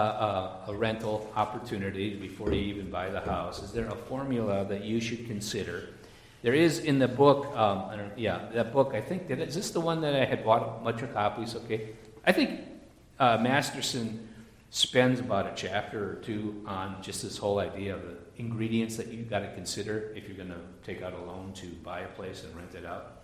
a, 0.67 0.71
a 0.71 0.75
rental 0.75 1.31
opportunity 1.35 2.15
before 2.15 2.51
you 2.51 2.61
even 2.61 2.89
buy 2.89 3.09
the 3.09 3.21
house, 3.21 3.61
is 3.61 3.71
there 3.71 3.87
a 3.87 3.95
formula 3.95 4.65
that 4.65 4.83
you 4.83 4.99
should 4.99 5.27
consider? 5.27 5.89
There 6.41 6.53
is 6.53 6.79
in 6.79 6.99
the 6.99 7.07
book, 7.07 7.47
um, 7.57 8.11
yeah, 8.15 8.49
that 8.53 8.71
book, 8.71 8.93
I 8.93 9.01
think, 9.01 9.27
that, 9.29 9.39
is 9.39 9.55
this 9.55 9.71
the 9.71 9.79
one 9.79 10.01
that 10.01 10.15
I 10.15 10.25
had 10.25 10.45
bought 10.45 10.79
a 10.79 10.83
bunch 10.83 11.01
of 11.01 11.13
copies? 11.13 11.55
Okay. 11.55 11.89
I 12.25 12.31
think 12.31 12.59
uh, 13.19 13.37
Masterson 13.37 14.27
spends 14.69 15.19
about 15.19 15.47
a 15.47 15.53
chapter 15.55 16.11
or 16.11 16.15
two 16.15 16.63
on 16.67 17.01
just 17.01 17.23
this 17.23 17.37
whole 17.37 17.59
idea 17.59 17.95
of 17.95 18.01
the 18.03 18.17
ingredients 18.37 18.97
that 18.97 19.07
you've 19.07 19.29
got 19.29 19.39
to 19.39 19.53
consider 19.53 20.11
if 20.15 20.27
you're 20.27 20.37
going 20.37 20.49
to 20.49 20.61
take 20.83 21.01
out 21.01 21.13
a 21.13 21.21
loan 21.21 21.53
to 21.53 21.67
buy 21.83 22.01
a 22.01 22.07
place 22.09 22.43
and 22.43 22.55
rent 22.55 22.75
it 22.75 22.85
out. 22.85 23.21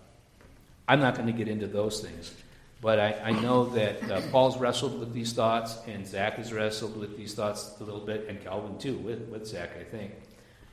I'm 0.87 0.99
not 0.99 1.15
going 1.15 1.27
to 1.27 1.33
get 1.33 1.47
into 1.47 1.67
those 1.67 1.99
things, 1.99 2.33
but 2.81 2.99
I, 2.99 3.13
I 3.25 3.31
know 3.31 3.65
that 3.69 4.11
uh, 4.11 4.21
Paul's 4.31 4.57
wrestled 4.57 4.99
with 4.99 5.13
these 5.13 5.33
thoughts, 5.33 5.77
and 5.87 6.05
Zach 6.07 6.33
has 6.35 6.51
wrestled 6.51 6.97
with 6.97 7.15
these 7.15 7.33
thoughts 7.35 7.75
a 7.79 7.83
little 7.83 7.99
bit, 8.01 8.25
and 8.27 8.43
Calvin 8.43 8.77
too, 8.79 8.97
with, 8.97 9.19
with 9.29 9.47
Zach, 9.47 9.69
I 9.79 9.83
think, 9.83 10.11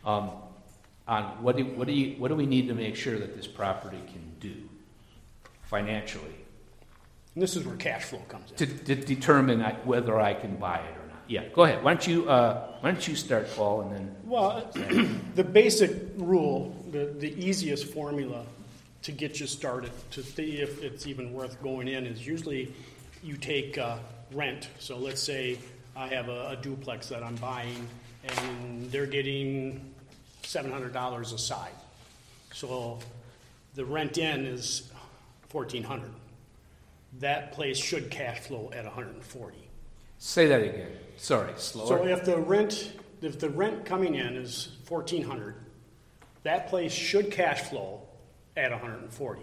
um, 0.04 0.30
on 1.06 1.24
what 1.42 1.56
do, 1.56 1.64
what, 1.66 1.86
do 1.86 1.92
you, 1.92 2.18
what 2.18 2.28
do 2.28 2.34
we 2.34 2.46
need 2.46 2.68
to 2.68 2.74
make 2.74 2.96
sure 2.96 3.18
that 3.18 3.36
this 3.36 3.46
property 3.46 4.00
can 4.06 4.32
do 4.40 4.54
financially 5.64 6.34
And 7.34 7.42
this 7.42 7.56
is 7.56 7.64
where 7.66 7.76
cash 7.76 8.04
flow 8.04 8.20
comes 8.28 8.50
in. 8.52 8.56
to, 8.56 8.66
to 8.66 8.94
determine 8.94 9.62
I- 9.62 9.74
whether 9.84 10.18
I 10.18 10.34
can 10.34 10.56
buy 10.56 10.78
it 10.78 10.96
or 10.96 11.08
not. 11.08 11.22
Yeah, 11.26 11.44
go 11.54 11.64
ahead. 11.64 11.84
Why 11.84 11.92
don't 11.92 12.06
you, 12.06 12.28
uh, 12.28 12.68
why 12.80 12.90
don't 12.90 13.06
you 13.06 13.16
start, 13.16 13.48
Paul, 13.54 13.82
and 13.82 13.92
then 13.94 14.16
Well, 14.24 14.70
the 15.34 15.44
basic 15.44 15.92
rule, 16.16 16.74
the, 16.90 17.04
the 17.18 17.32
easiest 17.46 17.86
formula 17.86 18.44
to 19.02 19.12
get 19.12 19.40
you 19.40 19.46
started, 19.46 19.92
to 20.10 20.22
see 20.22 20.60
if 20.60 20.82
it's 20.82 21.06
even 21.06 21.32
worth 21.32 21.62
going 21.62 21.88
in, 21.88 22.06
is 22.06 22.26
usually 22.26 22.72
you 23.22 23.36
take 23.36 23.78
uh, 23.78 23.98
rent. 24.32 24.68
So 24.78 24.96
let's 24.96 25.22
say 25.22 25.58
I 25.96 26.08
have 26.08 26.28
a, 26.28 26.50
a 26.50 26.56
duplex 26.56 27.08
that 27.08 27.22
I'm 27.22 27.36
buying, 27.36 27.86
and 28.24 28.90
they're 28.90 29.06
getting 29.06 29.94
seven 30.42 30.70
hundred 30.72 30.92
dollars 30.92 31.32
a 31.32 31.38
side. 31.38 31.72
So 32.52 32.98
the 33.74 33.84
rent 33.84 34.18
in 34.18 34.46
is 34.46 34.90
fourteen 35.48 35.82
hundred. 35.84 36.10
that 37.20 37.52
place 37.52 37.78
should 37.78 38.10
cash 38.10 38.40
flow 38.40 38.70
at 38.74 38.84
140. 38.84 39.56
Say 40.18 40.46
that 40.46 40.62
again. 40.62 40.90
Sorry, 41.16 41.52
slower. 41.56 41.86
So 41.86 42.06
if 42.06 42.24
the 42.24 42.36
rent, 42.36 42.92
if 43.22 43.38
the 43.38 43.48
rent 43.48 43.84
coming 43.84 44.14
in 44.16 44.36
is 44.36 44.76
1,400, 44.88 45.54
that 46.42 46.68
place 46.68 46.92
should 46.92 47.30
cash 47.30 47.62
flow 47.62 48.02
at 48.58 48.72
140. 48.72 49.42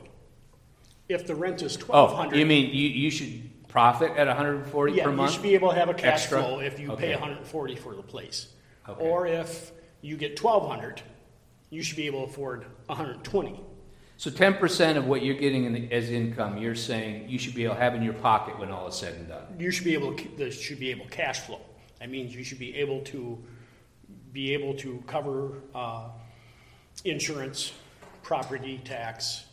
If 1.08 1.26
the 1.26 1.36
rent 1.36 1.62
is 1.62 1.78
Oh, 1.90 2.06
1,200. 2.06 2.38
you 2.38 2.46
mean 2.46 2.74
you, 2.74 2.90
you 2.90 3.10
should 3.12 3.68
profit 3.68 4.12
at 4.18 4.28
140 4.28 4.94
Yeah, 4.94 5.04
per 5.06 5.12
month? 5.12 5.30
you 5.32 5.34
should 5.36 5.44
be 5.44 5.56
able 5.56 5.70
to 5.70 5.76
have 5.76 5.90
a 5.90 5.94
cash 5.94 6.22
Extra? 6.24 6.42
flow 6.42 6.60
if 6.60 6.80
you 6.80 6.92
Okay. 6.92 7.08
pay 7.08 7.14
140 7.14 7.76
for 7.76 7.96
the 7.96 8.02
place. 8.04 8.48
Okay. 8.88 9.02
Or 9.04 9.26
if 9.28 9.72
you 10.02 10.18
get 10.18 10.38
1,200, 10.42 11.02
you 11.70 11.82
should 11.82 11.98
be 11.98 12.06
able 12.06 12.26
to 12.26 12.30
afford 12.32 12.66
120. 12.88 13.60
So 14.18 14.30
10% 14.30 14.96
of 14.98 15.08
what 15.08 15.24
you're 15.24 15.36
getting 15.36 15.66
in, 15.66 15.92
as 15.92 16.10
income, 16.10 16.58
you're 16.58 16.76
saying 16.76 17.28
you 17.30 17.38
should 17.38 17.54
be 17.54 17.66
able 17.66 17.76
to 17.76 17.82
have 17.82 17.96
in 17.96 18.02
your 18.02 18.14
pocket 18.14 18.58
when 18.58 18.72
all 18.72 18.88
is 18.88 18.96
said 18.96 19.14
and 19.16 19.28
done. 19.28 19.44
You 19.60 19.72
should 19.72 19.84
be 19.84 19.94
able 19.94 20.14
to, 20.16 20.28
this 20.38 20.60
should 20.60 20.80
be 20.80 20.90
able 20.92 21.06
to 21.06 21.12
cash 21.12 21.42
flow. 21.42 21.60
That 22.00 22.10
means 22.10 22.34
you 22.34 22.44
should 22.44 22.60
be 22.60 22.76
able 22.78 23.02
to, 23.06 23.38
be 24.32 24.54
able 24.54 24.74
to 24.76 25.04
cover, 25.06 25.62
uh, 25.74 26.10
insurance, 27.04 27.74
property 28.26 28.82
tax, 28.84 29.46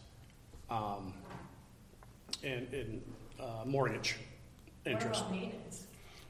um, 0.71 1.13
and, 2.43 2.67
and, 2.73 3.03
uh, 3.39 3.65
mortgage 3.67 4.17
interest 4.87 5.21
What 5.21 5.29
about 5.29 5.41
maintenance? 5.41 5.87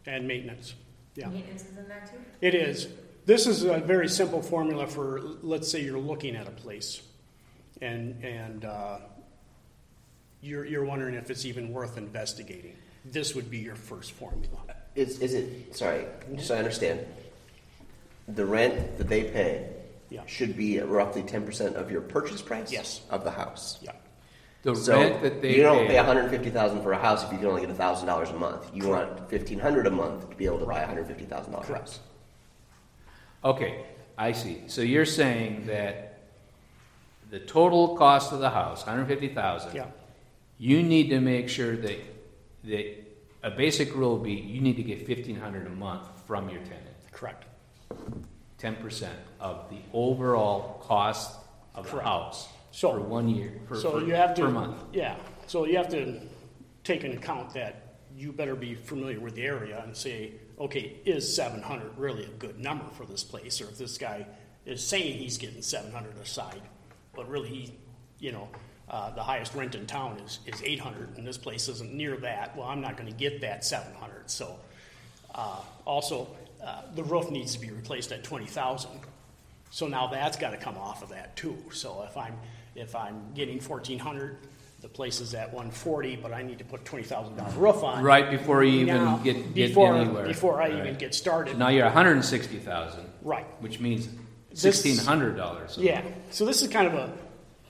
and 0.07 0.27
maintenance. 0.27 0.75
Yeah. 1.15 1.29
Maintenance 1.29 1.63
is 1.63 1.79
in 1.79 1.87
that 1.89 2.11
too? 2.11 2.19
It 2.41 2.57
is. 2.57 2.89
This 3.27 3.47
is 3.47 3.63
a 3.63 3.79
very 3.79 4.09
simple 4.09 4.43
formula 4.43 4.89
for, 4.89 5.21
let's 5.43 5.71
say 5.71 5.85
you're 5.85 6.01
looking 6.01 6.35
at 6.35 6.49
a 6.49 6.51
place 6.51 7.03
and, 7.81 8.21
and 8.25 8.65
uh, 8.65 8.99
you're, 10.41 10.65
you're 10.65 10.85
wondering 10.85 11.15
if 11.15 11.31
it's 11.31 11.45
even 11.45 11.73
worth 11.73 11.97
investigating. 11.97 12.75
This 13.05 13.37
would 13.37 13.51
be 13.51 13.59
your 13.59 13.77
first 13.77 14.11
formula. 14.13 14.59
Is, 14.97 15.21
is 15.21 15.35
it, 15.35 15.77
sorry, 15.77 16.07
just 16.35 16.49
so 16.49 16.57
I 16.57 16.59
understand, 16.59 17.07
the 18.27 18.45
rent 18.45 18.99
that 18.99 19.09
they 19.09 19.23
pay 19.23 19.69
Yeah. 20.13 20.23
should 20.27 20.57
be 20.57 20.79
roughly 20.81 21.23
10% 21.23 21.75
of 21.75 21.91
your 21.91 22.03
purchase 22.03 22.43
price? 22.43 22.71
Yes. 22.71 23.01
Of 23.11 23.25
the 23.25 23.31
house? 23.31 23.79
Yeah. 23.83 23.93
The 24.63 24.77
So 24.77 24.93
rent 25.01 25.23
that 25.23 25.43
they 25.43 25.57
you 25.57 25.63
don't 25.63 25.87
pay, 25.87 25.95
pay 25.95 25.97
150000 25.97 26.83
for 26.83 26.93
a 26.93 26.99
house 26.99 27.25
if 27.25 27.33
you 27.33 27.39
can 27.39 27.49
only 27.49 27.63
get 27.67 27.77
$1,000 27.77 28.31
a 28.31 28.39
month. 28.39 28.71
You 28.73 28.89
want 28.89 29.11
1500 29.33 29.87
a 29.87 29.91
month 29.91 30.31
to 30.31 30.37
be 30.37 30.47
able 30.47 30.61
to 30.61 30.67
buy 30.67 30.81
a 30.83 30.87
$150,000 30.89 31.29
Correct. 31.29 31.71
house. 31.71 32.01
Okay, 33.45 33.85
I 34.17 34.33
see. 34.33 34.63
So 34.69 34.83
you're 34.83 35.05
saying 35.05 35.67
that 35.67 36.21
the 37.31 37.41
total 37.41 37.97
cost 37.97 38.33
of 38.33 38.39
the 38.39 38.51
house, 38.51 38.87
150,000. 38.87 39.75
Yeah. 39.75 39.87
You 40.59 40.83
need 40.83 41.09
to 41.09 41.19
make 41.21 41.49
sure 41.49 41.77
that 41.77 41.99
that 42.65 43.13
a 43.43 43.51
basic 43.51 43.95
rule 43.97 44.19
would 44.19 44.23
be 44.23 44.35
you 44.35 44.61
need 44.61 44.77
to 44.77 44.85
get 44.85 45.09
1,500 45.09 45.67
a 45.67 45.71
month 45.71 46.07
from 46.27 46.49
your 46.49 46.61
tenant. 46.61 46.87
Correct. 47.11 47.45
10% 48.67 49.09
of 49.41 49.69
the 49.71 49.79
overall 49.93 50.81
cost 50.87 51.37
of 51.75 51.85
the 51.85 51.91
Correct. 51.91 52.07
house 52.07 52.49
So- 52.71 52.93
for 52.93 53.01
one 53.01 53.29
year 53.29 53.61
for, 53.67 53.77
So 53.77 53.93
for- 54.01 54.07
you 54.07 54.15
have 54.15 54.35
to. 54.37 54.43
per 54.43 54.51
month. 54.51 54.83
Yeah. 54.93 55.17
So 55.47 55.65
you 55.67 55.77
have 55.77 55.89
to 55.91 56.21
take 56.85 57.03
into 57.05 57.19
account 57.19 57.53
that 57.55 57.97
you 58.17 58.33
better 58.33 58.55
be 58.55 58.75
familiar 58.75 59.19
with 59.21 59.35
the 59.35 59.43
area 59.43 59.83
and 59.83 59.97
say, 59.97 60.33
okay, 60.61 60.97
is 61.05 61.35
700 61.35 61.97
really 61.99 62.25
a 62.25 62.29
good 62.29 62.59
number 62.61 62.85
for 62.95 63.05
this 63.05 63.25
place? 63.25 63.61
Or 63.61 63.65
if 63.65 63.79
this 63.79 63.99
guy 63.99 64.27
is 64.65 64.87
saying 64.87 65.19
he's 65.19 65.39
getting 65.39 65.61
700 65.63 66.17
aside, 66.19 66.63
but 67.15 67.29
really 67.29 67.49
he, 67.49 67.75
you 68.21 68.33
know, 68.33 68.49
uh, 68.89 69.11
the 69.11 69.23
highest 69.23 69.55
rent 69.55 69.75
in 69.75 69.87
town 69.87 70.19
is, 70.21 70.39
is 70.47 70.63
800 70.63 71.17
and 71.17 71.27
this 71.27 71.39
place 71.39 71.69
isn't 71.69 71.93
near 71.93 72.17
that. 72.19 72.57
Well, 72.57 72.69
I'm 72.69 72.81
not 72.81 72.97
going 72.97 73.09
to 73.11 73.17
get 73.17 73.41
that 73.41 73.65
700. 73.65 74.31
So 74.31 74.57
uh, 75.35 75.61
also, 75.85 76.29
uh, 76.65 76.83
the 76.95 77.03
roof 77.05 77.31
needs 77.31 77.55
to 77.55 77.61
be 77.61 77.71
replaced 77.71 78.13
at 78.13 78.23
20,000. 78.25 78.91
So 79.71 79.87
now 79.89 80.07
that's 80.09 80.37
got 80.37 80.51
to 80.51 80.57
come 80.59 80.77
off 80.77 81.03
of 81.03 81.09
that 81.11 81.35
too. 81.37 81.57
So 81.73 82.05
if 82.09 82.17
I'm, 82.17 82.35
if 82.75 82.95
I'm 82.95 83.33
getting 83.35 83.59
fourteen 83.59 83.99
hundred, 83.99 84.37
the 84.83 84.89
place 84.89 85.21
is 85.21 85.33
at 85.35 85.53
one 85.53 85.71
forty, 85.71 86.15
but 86.15 86.31
I 86.33 86.43
need 86.43 86.59
to 86.59 86.65
put 86.65 86.85
twenty 86.85 87.05
thousand 87.05 87.37
dollar 87.37 87.51
roof 87.53 87.83
on. 87.83 88.03
Right 88.05 88.31
before 88.31 88.63
you 88.65 88.81
even 88.81 88.97
Now, 88.97 89.17
get, 89.19 89.55
get 89.55 89.69
before, 89.69 89.97
anywhere. 89.97 90.27
Before 90.27 90.61
I 90.61 90.69
Right. 90.69 90.77
even 90.79 90.99
get 90.99 91.15
started. 91.15 91.57
Now 91.59 91.69
you're 91.69 91.85
160,000, 91.87 93.05
Right. 93.23 93.47
which 93.61 93.81
means 93.81 94.09
This- 94.51 94.83
$1,600. 94.85 95.79
Yeah. 95.79 96.03
So 96.31 96.45
this 96.45 96.61
is 96.63 96.69
kind 96.69 96.87
of 96.87 96.95
a, 96.95 97.13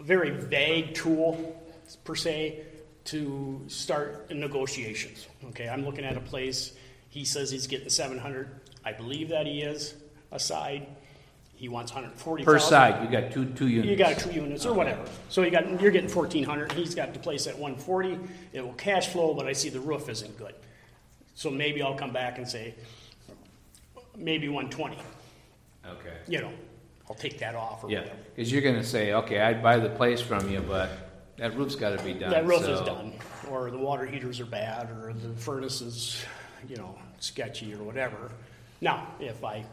a 0.00 0.02
very 0.02 0.30
vague 0.30 0.94
tool 0.94 1.62
per 2.02 2.16
se 2.16 2.64
to 3.04 3.62
start 3.68 4.28
negotiations. 4.30 5.26
Okay, 5.50 5.68
I'm 5.68 5.84
looking 5.84 6.04
at 6.04 6.16
a 6.16 6.20
place. 6.20 6.72
He 7.10 7.24
says 7.24 7.50
he's 7.50 7.66
getting 7.68 7.90
seven 7.90 8.18
hundred. 8.18 8.48
I 8.84 8.92
believe 8.92 9.28
that 9.30 9.46
he 9.46 9.62
is 9.62 9.94
aside. 10.30 10.86
He 11.54 11.68
wants 11.68 11.92
hundred 11.92 12.12
forty 12.14 12.42
Per 12.44 12.58
side, 12.58 13.04
you 13.04 13.08
got 13.20 13.30
two, 13.30 13.44
two 13.46 13.68
units. 13.68 13.88
You 13.88 13.96
got 13.96 14.18
two 14.18 14.32
units 14.32 14.66
or 14.66 14.72
whatever. 14.74 15.04
So 15.28 15.42
you 15.42 15.50
got, 15.52 15.80
you're 15.80 15.92
getting 15.92 16.08
fourteen 16.08 16.42
hundred, 16.42 16.72
he's 16.72 16.94
got 16.94 17.12
the 17.12 17.20
place 17.20 17.46
at 17.46 17.56
one 17.56 17.76
forty, 17.76 18.18
it 18.52 18.62
will 18.62 18.72
cash 18.72 19.08
flow, 19.08 19.32
but 19.34 19.46
I 19.46 19.52
see 19.52 19.68
the 19.68 19.78
roof 19.80 20.08
isn't 20.08 20.36
good. 20.36 20.54
So 21.34 21.50
maybe 21.50 21.80
I'll 21.80 21.94
come 21.94 22.12
back 22.12 22.38
and 22.38 22.48
say, 22.48 22.74
maybe 24.16 24.48
one 24.48 24.70
twenty, 24.70 24.98
Okay. 25.86 26.16
you 26.26 26.40
know, 26.40 26.50
I'll 27.08 27.14
take 27.14 27.38
that 27.38 27.54
off 27.54 27.84
or 27.84 27.90
Yeah, 27.90 28.00
whatever. 28.00 28.16
because 28.34 28.50
you're 28.52 28.62
gonna 28.62 28.82
say, 28.82 29.12
okay, 29.12 29.40
I'd 29.40 29.62
buy 29.62 29.78
the 29.78 29.90
place 29.90 30.20
from 30.20 30.50
you, 30.50 30.60
but 30.60 30.90
that 31.36 31.56
roof's 31.56 31.76
gotta 31.76 32.02
be 32.02 32.14
done. 32.14 32.30
That 32.30 32.44
roof 32.44 32.66
is 32.68 32.80
done, 32.80 33.12
or 33.48 33.70
the 33.70 33.78
water 33.78 34.04
heaters 34.04 34.40
are 34.40 34.46
bad, 34.46 34.90
or 34.90 35.12
the 35.12 35.32
furnace 35.40 35.80
is, 35.80 36.24
you 36.68 36.74
know, 36.76 36.98
sketchy 37.20 37.72
or 37.72 37.84
whatever. 37.84 38.32
Now, 38.82 39.06
if 39.20 39.42
I, 39.44 39.64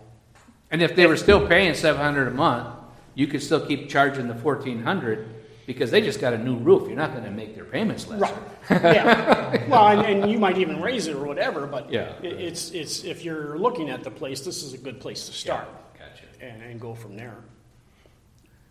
And 0.71 0.81
if 0.81 0.95
they 0.95 1.07
were 1.07 1.17
still 1.17 1.45
paying 1.47 1.73
seven 1.73 1.99
hundred 2.01 2.27
a 2.27 2.31
month, 2.31 2.75
you 3.15 3.25
could 3.27 3.41
still 3.43 3.65
keep 3.65 3.89
charging 3.89 4.27
the 4.27 4.35
fourteen 4.35 4.83
hundred, 4.83 5.27
because 5.65 5.89
they 5.91 5.99
just 5.99 6.21
got 6.21 6.33
a 6.33 6.37
new 6.37 6.55
roof, 6.57 6.87
you're 6.87 6.95
not 6.95 7.13
gonna 7.13 7.31
make 7.31 7.55
their 7.55 7.65
payments 7.65 8.07
less. 8.07 8.21
right, 8.21 8.33
yeah, 8.83 9.67
well, 9.67 9.87
and, 9.87 10.01
and 10.23 10.31
you 10.31 10.37
might 10.37 10.59
even 10.59 10.79
raise 10.79 11.07
it 11.07 11.15
or 11.15 11.25
whatever, 11.25 11.65
but 11.65 11.91
Yeah. 11.91 12.13
it- 12.21 12.39
it's, 12.39 12.69
it's, 12.71 13.03
if 13.03 13.25
you're 13.25 13.57
looking 13.57 13.89
at 13.89 14.03
the 14.03 14.11
place, 14.11 14.41
this 14.41 14.61
is 14.63 14.73
a 14.73 14.77
good 14.77 14.99
place 15.01 15.25
to 15.25 15.33
start. 15.33 15.67
Gotcha. 15.97 16.25
and, 16.39 16.61
and 16.61 16.79
go 16.79 16.93
from 16.93 17.15
there. 17.17 17.35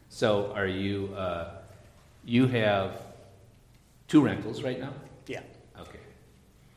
So 0.08 0.52
are 0.54 0.66
you, 0.68 1.12
uh, 1.16 1.50
you 2.24 2.46
have 2.46 2.92
two 4.06 4.20
rentals 4.24 4.62
right 4.62 4.78
now? 4.80 4.92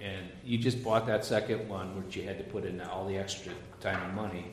And 0.01 0.27
you 0.43 0.57
just 0.57 0.83
bought 0.83 1.05
that 1.07 1.23
second 1.23 1.69
one, 1.69 1.95
which 2.03 2.15
you 2.15 2.23
had 2.23 2.37
to 2.39 2.43
put 2.43 2.65
in 2.65 2.81
all 2.81 3.05
the 3.07 3.17
extra 3.17 3.53
time 3.81 4.01
and 4.03 4.15
money. 4.15 4.47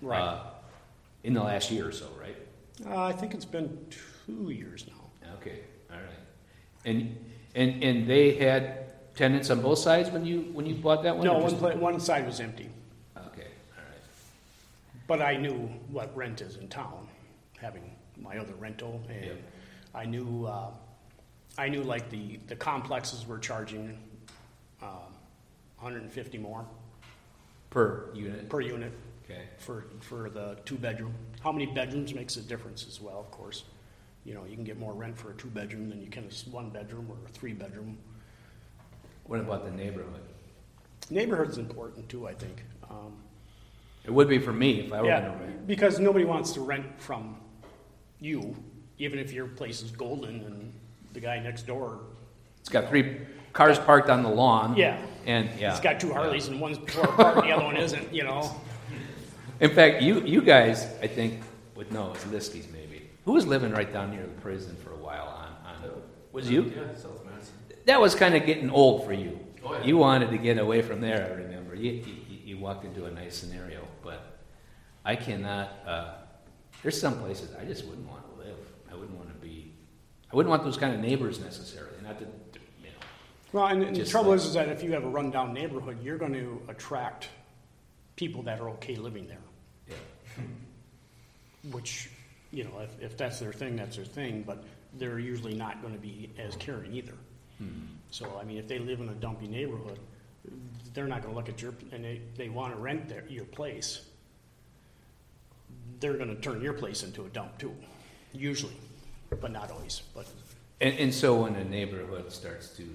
right. 0.00 0.20
uh, 0.20 0.40
In 1.22 1.34
the 1.34 1.42
last 1.42 1.70
year 1.70 1.86
or 1.88 1.92
so, 1.92 2.08
right? 2.20 2.36
Uh, 2.84 3.04
I 3.04 3.12
think 3.12 3.32
it's 3.32 3.44
been 3.44 3.78
two 4.26 4.50
years 4.50 4.84
now. 4.88 5.28
Okay, 5.36 5.60
all 5.90 5.96
right. 5.98 6.06
And, 6.84 7.16
and, 7.54 7.82
and 7.84 8.08
they 8.08 8.34
had 8.34 9.14
tenants 9.14 9.50
on 9.50 9.62
both 9.62 9.78
sides 9.78 10.10
when 10.10 10.26
you, 10.26 10.40
when 10.52 10.66
you 10.66 10.74
bought 10.74 11.04
that 11.04 11.16
one? 11.16 11.26
No, 11.26 11.38
one, 11.38 11.56
pla- 11.56 11.76
one 11.76 12.00
side 12.00 12.26
was 12.26 12.40
empty, 12.40 12.68
Okay, 13.16 13.46
all 13.76 13.84
right. 13.84 14.02
but 15.06 15.22
I 15.22 15.36
knew 15.36 15.70
what 15.90 16.16
rent 16.16 16.40
is 16.40 16.56
in 16.56 16.66
town, 16.68 17.06
having 17.60 17.94
my 18.20 18.38
other 18.38 18.54
rental, 18.54 19.00
and 19.08 19.24
Yep. 19.26 19.36
I 19.94 20.06
knew, 20.06 20.46
uh, 20.46 20.70
I 21.56 21.68
knew 21.68 21.82
like 21.84 22.10
the, 22.10 22.40
the 22.48 22.56
complexes 22.56 23.26
were 23.28 23.38
charging, 23.38 23.96
150 25.82 26.38
more 26.38 26.64
Per 27.70 28.08
unit? 28.14 28.48
per 28.48 28.60
unit 28.60 28.92
Okay. 29.24 29.42
for, 29.58 29.86
for 30.00 30.28
the 30.30 30.58
two-bedroom. 30.64 31.14
How 31.42 31.52
many 31.52 31.66
bedrooms 31.66 32.12
makes 32.12 32.36
a 32.36 32.40
difference 32.42 32.86
as 32.88 33.00
well, 33.00 33.18
of 33.20 33.30
course. 33.30 33.64
You 34.24 34.34
know, 34.34 34.44
you 34.48 34.54
can 34.56 34.64
get 34.64 34.78
more 34.78 34.92
rent 34.92 35.16
for 35.18 35.30
a 35.30 35.34
two-bedroom 35.34 35.88
than 35.88 36.00
you 36.02 36.08
can 36.08 36.24
a 36.24 36.50
one-bedroom 36.50 37.06
or 37.08 37.16
a 37.26 37.28
three-bedroom. 37.30 37.96
What 39.24 39.40
about 39.40 39.64
the 39.64 39.70
neighborhood? 39.70 40.20
Neighborhood's 41.10 41.58
important 41.58 42.08
too, 42.08 42.26
I 42.28 42.34
think. 42.34 42.64
Um, 42.90 43.14
It 44.04 44.10
would 44.12 44.28
be 44.28 44.38
for 44.38 44.52
me 44.52 44.80
if 44.80 44.92
I 44.92 45.00
were 45.00 45.06
yeah, 45.08 45.20
to 45.20 45.30
rent. 45.30 45.66
because 45.66 45.98
nobody 45.98 46.24
wants 46.24 46.52
to 46.52 46.60
rent 46.60 46.86
from 47.00 47.36
you, 48.20 48.54
even 48.98 49.18
if 49.18 49.32
your 49.32 49.46
place 49.46 49.82
is 49.82 49.90
golden 49.92 50.42
and 50.44 50.72
the 51.12 51.20
guy 51.20 51.38
next 51.38 51.66
door. 51.66 52.00
It's 52.60 52.68
got 52.68 52.88
three, 52.88 53.20
cars 53.52 53.78
parked 53.78 54.10
on 54.10 54.22
the 54.22 54.28
lawn. 54.28 54.76
Yeah. 54.76 55.00
And, 55.24 55.48
yeah. 55.58 55.70
he's 55.70 55.80
got 55.80 56.00
two 56.00 56.08
yeah. 56.08 56.14
Harleys 56.14 56.48
and 56.48 56.60
one's 56.60 56.78
tore 56.92 57.04
apart 57.04 57.36
and 57.38 57.46
the 57.46 57.52
other 57.52 57.64
one 57.64 57.76
isn't, 57.76 58.12
you 58.12 58.24
know? 58.24 58.60
In 59.60 59.70
fact, 59.70 60.02
you, 60.02 60.20
you 60.22 60.42
guys, 60.42 60.86
I 61.00 61.06
think, 61.06 61.40
would 61.76 61.92
know, 61.92 62.12
it's 62.12 62.24
Liskey's 62.24 62.66
maybe. 62.72 63.08
Who 63.24 63.32
was 63.32 63.46
living 63.46 63.72
right 63.72 63.92
down 63.92 64.10
near 64.10 64.22
the 64.22 64.40
prison 64.40 64.76
for 64.82 64.90
a 64.90 64.96
while 64.96 65.28
on, 65.28 65.84
on, 65.84 66.02
was 66.32 66.50
you? 66.50 66.72
Yeah, 66.74 66.94
South 66.96 67.24
Madison. 67.24 67.54
That 67.86 68.00
was 68.00 68.16
kind 68.16 68.34
of 68.34 68.44
getting 68.46 68.70
old 68.70 69.04
for 69.04 69.12
you. 69.12 69.38
Oh, 69.64 69.74
yeah. 69.74 69.84
You 69.84 69.96
wanted 69.98 70.30
to 70.30 70.38
get 70.38 70.58
away 70.58 70.82
from 70.82 71.00
there, 71.00 71.30
I 71.30 71.40
remember. 71.40 71.76
You, 71.76 71.92
you, 71.92 72.38
you 72.44 72.58
walked 72.58 72.84
into 72.84 73.04
a 73.04 73.10
nice 73.12 73.36
scenario, 73.36 73.86
but 74.02 74.40
I 75.04 75.14
cannot, 75.14 75.70
uh, 75.86 76.14
there's 76.82 77.00
some 77.00 77.20
places 77.20 77.54
I 77.60 77.64
just 77.64 77.84
wouldn't 77.84 78.08
want 78.08 78.24
to 78.32 78.44
live. 78.44 78.56
I 78.90 78.96
wouldn't 78.96 79.16
want 79.16 79.28
to 79.28 79.46
be, 79.46 79.72
I 80.32 80.36
wouldn't 80.36 80.50
want 80.50 80.64
those 80.64 80.76
kind 80.76 80.94
of 80.94 81.00
neighbors 81.00 81.38
necessarily, 81.38 81.96
not 82.02 82.18
to, 82.18 82.24
you 82.24 82.30
know. 82.30 82.38
Well, 83.52 83.66
and, 83.66 83.82
and 83.82 83.96
the 83.96 84.04
trouble 84.04 84.30
like- 84.30 84.40
is, 84.40 84.46
is 84.46 84.54
that 84.54 84.68
if 84.68 84.82
you 84.82 84.92
have 84.92 85.04
a 85.04 85.08
rundown 85.08 85.52
neighborhood, 85.52 86.02
you're 86.02 86.18
going 86.18 86.32
to 86.32 86.62
attract 86.68 87.28
people 88.16 88.42
that 88.42 88.60
are 88.60 88.70
okay 88.70 88.96
living 88.96 89.26
there. 89.26 89.38
Yeah. 89.88 90.44
Which, 91.70 92.10
you 92.50 92.64
know, 92.64 92.80
if, 92.80 93.00
if 93.00 93.16
that's 93.16 93.38
their 93.40 93.52
thing, 93.52 93.76
that's 93.76 93.96
their 93.96 94.04
thing, 94.04 94.42
but 94.46 94.64
they're 94.98 95.18
usually 95.18 95.54
not 95.54 95.80
going 95.82 95.94
to 95.94 96.00
be 96.00 96.30
as 96.38 96.56
caring 96.56 96.92
either. 96.94 97.14
Hmm. 97.58 97.68
So, 98.10 98.38
I 98.40 98.44
mean, 98.44 98.58
if 98.58 98.68
they 98.68 98.78
live 98.78 99.00
in 99.00 99.08
a 99.08 99.14
dumpy 99.14 99.48
neighborhood, 99.48 99.98
they're 100.94 101.06
not 101.06 101.22
going 101.22 101.32
to 101.32 101.38
look 101.38 101.48
at 101.48 101.62
your, 101.62 101.74
and 101.92 102.04
they, 102.04 102.20
they 102.36 102.48
want 102.48 102.74
to 102.74 102.80
rent 102.80 103.08
their, 103.08 103.24
your 103.28 103.44
place. 103.44 104.02
They're 106.00 106.16
going 106.16 106.34
to 106.34 106.40
turn 106.40 106.60
your 106.60 106.72
place 106.72 107.02
into 107.02 107.24
a 107.24 107.28
dump 107.28 107.58
too, 107.58 107.74
usually, 108.32 108.76
but 109.40 109.52
not 109.52 109.70
always, 109.70 110.02
but. 110.14 110.26
And, 110.80 110.98
and 110.98 111.14
so 111.14 111.42
when 111.42 111.54
a 111.54 111.64
neighborhood 111.64 112.32
starts 112.32 112.70
to 112.76 112.88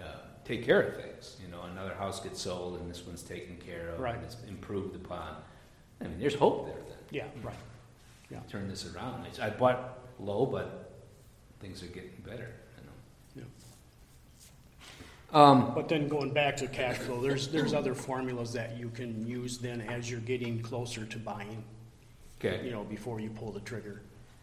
uh, 0.00 0.06
take 0.44 0.64
care 0.64 0.82
of 0.82 0.96
things, 0.96 1.36
you 1.44 1.50
know, 1.50 1.62
another 1.72 1.94
house 1.94 2.20
gets 2.20 2.40
sold 2.42 2.78
and 2.80 2.90
this 2.90 3.06
one's 3.06 3.22
taken 3.22 3.56
care 3.56 3.90
of 3.90 4.00
Right. 4.00 4.14
and 4.14 4.24
it's 4.24 4.36
improved 4.48 4.94
upon. 4.96 5.36
I 6.00 6.04
mean, 6.04 6.18
there's 6.18 6.34
hope 6.34 6.66
there 6.66 6.74
then. 6.88 6.98
Yeah, 7.10 7.26
right. 7.42 7.54
Yeah. 8.30 8.40
Turn 8.50 8.68
this 8.68 8.86
around. 8.92 9.26
It's- 9.26 9.38
I 9.38 9.50
bought 9.50 9.98
low, 10.18 10.46
but 10.46 10.90
things 11.60 11.82
are 11.82 11.86
getting 11.86 12.22
better. 12.26 12.50
You 13.36 13.42
know. 13.42 13.46
Um, 15.38 15.74
But 15.74 15.88
then 15.88 16.08
going 16.08 16.32
back 16.32 16.56
to 16.58 16.66
cash 16.68 16.96
flow, 16.98 17.20
there's, 17.20 17.48
there's 17.48 17.74
other 17.74 17.94
formulas 17.94 18.52
that 18.52 18.76
you 18.78 18.88
can 18.90 19.26
use 19.26 19.58
then 19.58 19.80
as 19.80 20.10
you're 20.10 20.20
getting 20.20 20.60
closer 20.62 21.04
to 21.04 21.18
buying, 21.18 21.64
Okay. 22.40 22.64
you 22.64 22.70
know, 22.70 22.84
before 22.84 23.18
you 23.20 23.30
pull 23.30 23.50
the 23.52 23.60
trigger. 23.60 24.02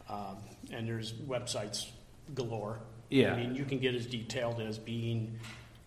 Um, 0.09 0.37
and 0.71 0.87
there's 0.87 1.13
websites 1.13 1.89
galore. 2.35 2.79
Yeah. 3.11 3.33
I 3.33 3.37
mean, 3.37 3.55
you 3.55 3.65
can 3.65 3.77
get 3.77 3.93
as 3.93 4.05
detailed 4.05 4.61
as 4.61 4.79
being, 4.79 5.37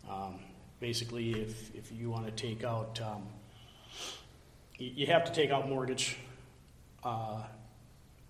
um, 0.09 0.39
basically 0.79 1.33
if, 1.33 1.75
if 1.75 1.91
you 1.91 2.11
wanna 2.11 2.31
take 2.31 2.65
out, 2.65 3.01
um, 3.01 3.27
you, 4.79 5.07
have 5.07 5.25
to 5.25 5.33
take 5.33 5.51
out 5.51 5.67
mortgage, 5.67 6.19
uh, 7.03 7.43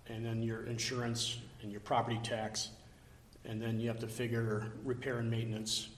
and 0.07 0.25
then 0.25 0.41
your 0.41 0.65
insurance 0.65 1.39
and 1.61 1.71
your 1.71 1.81
property 1.81 2.19
tax, 2.23 2.69
and 3.43 3.61
then 3.61 3.81
you 3.81 3.89
have 3.89 3.99
to 3.99 4.07
figure 4.07 4.71
repair 4.85 5.17
and 5.17 5.29
maintenance. 5.29 5.89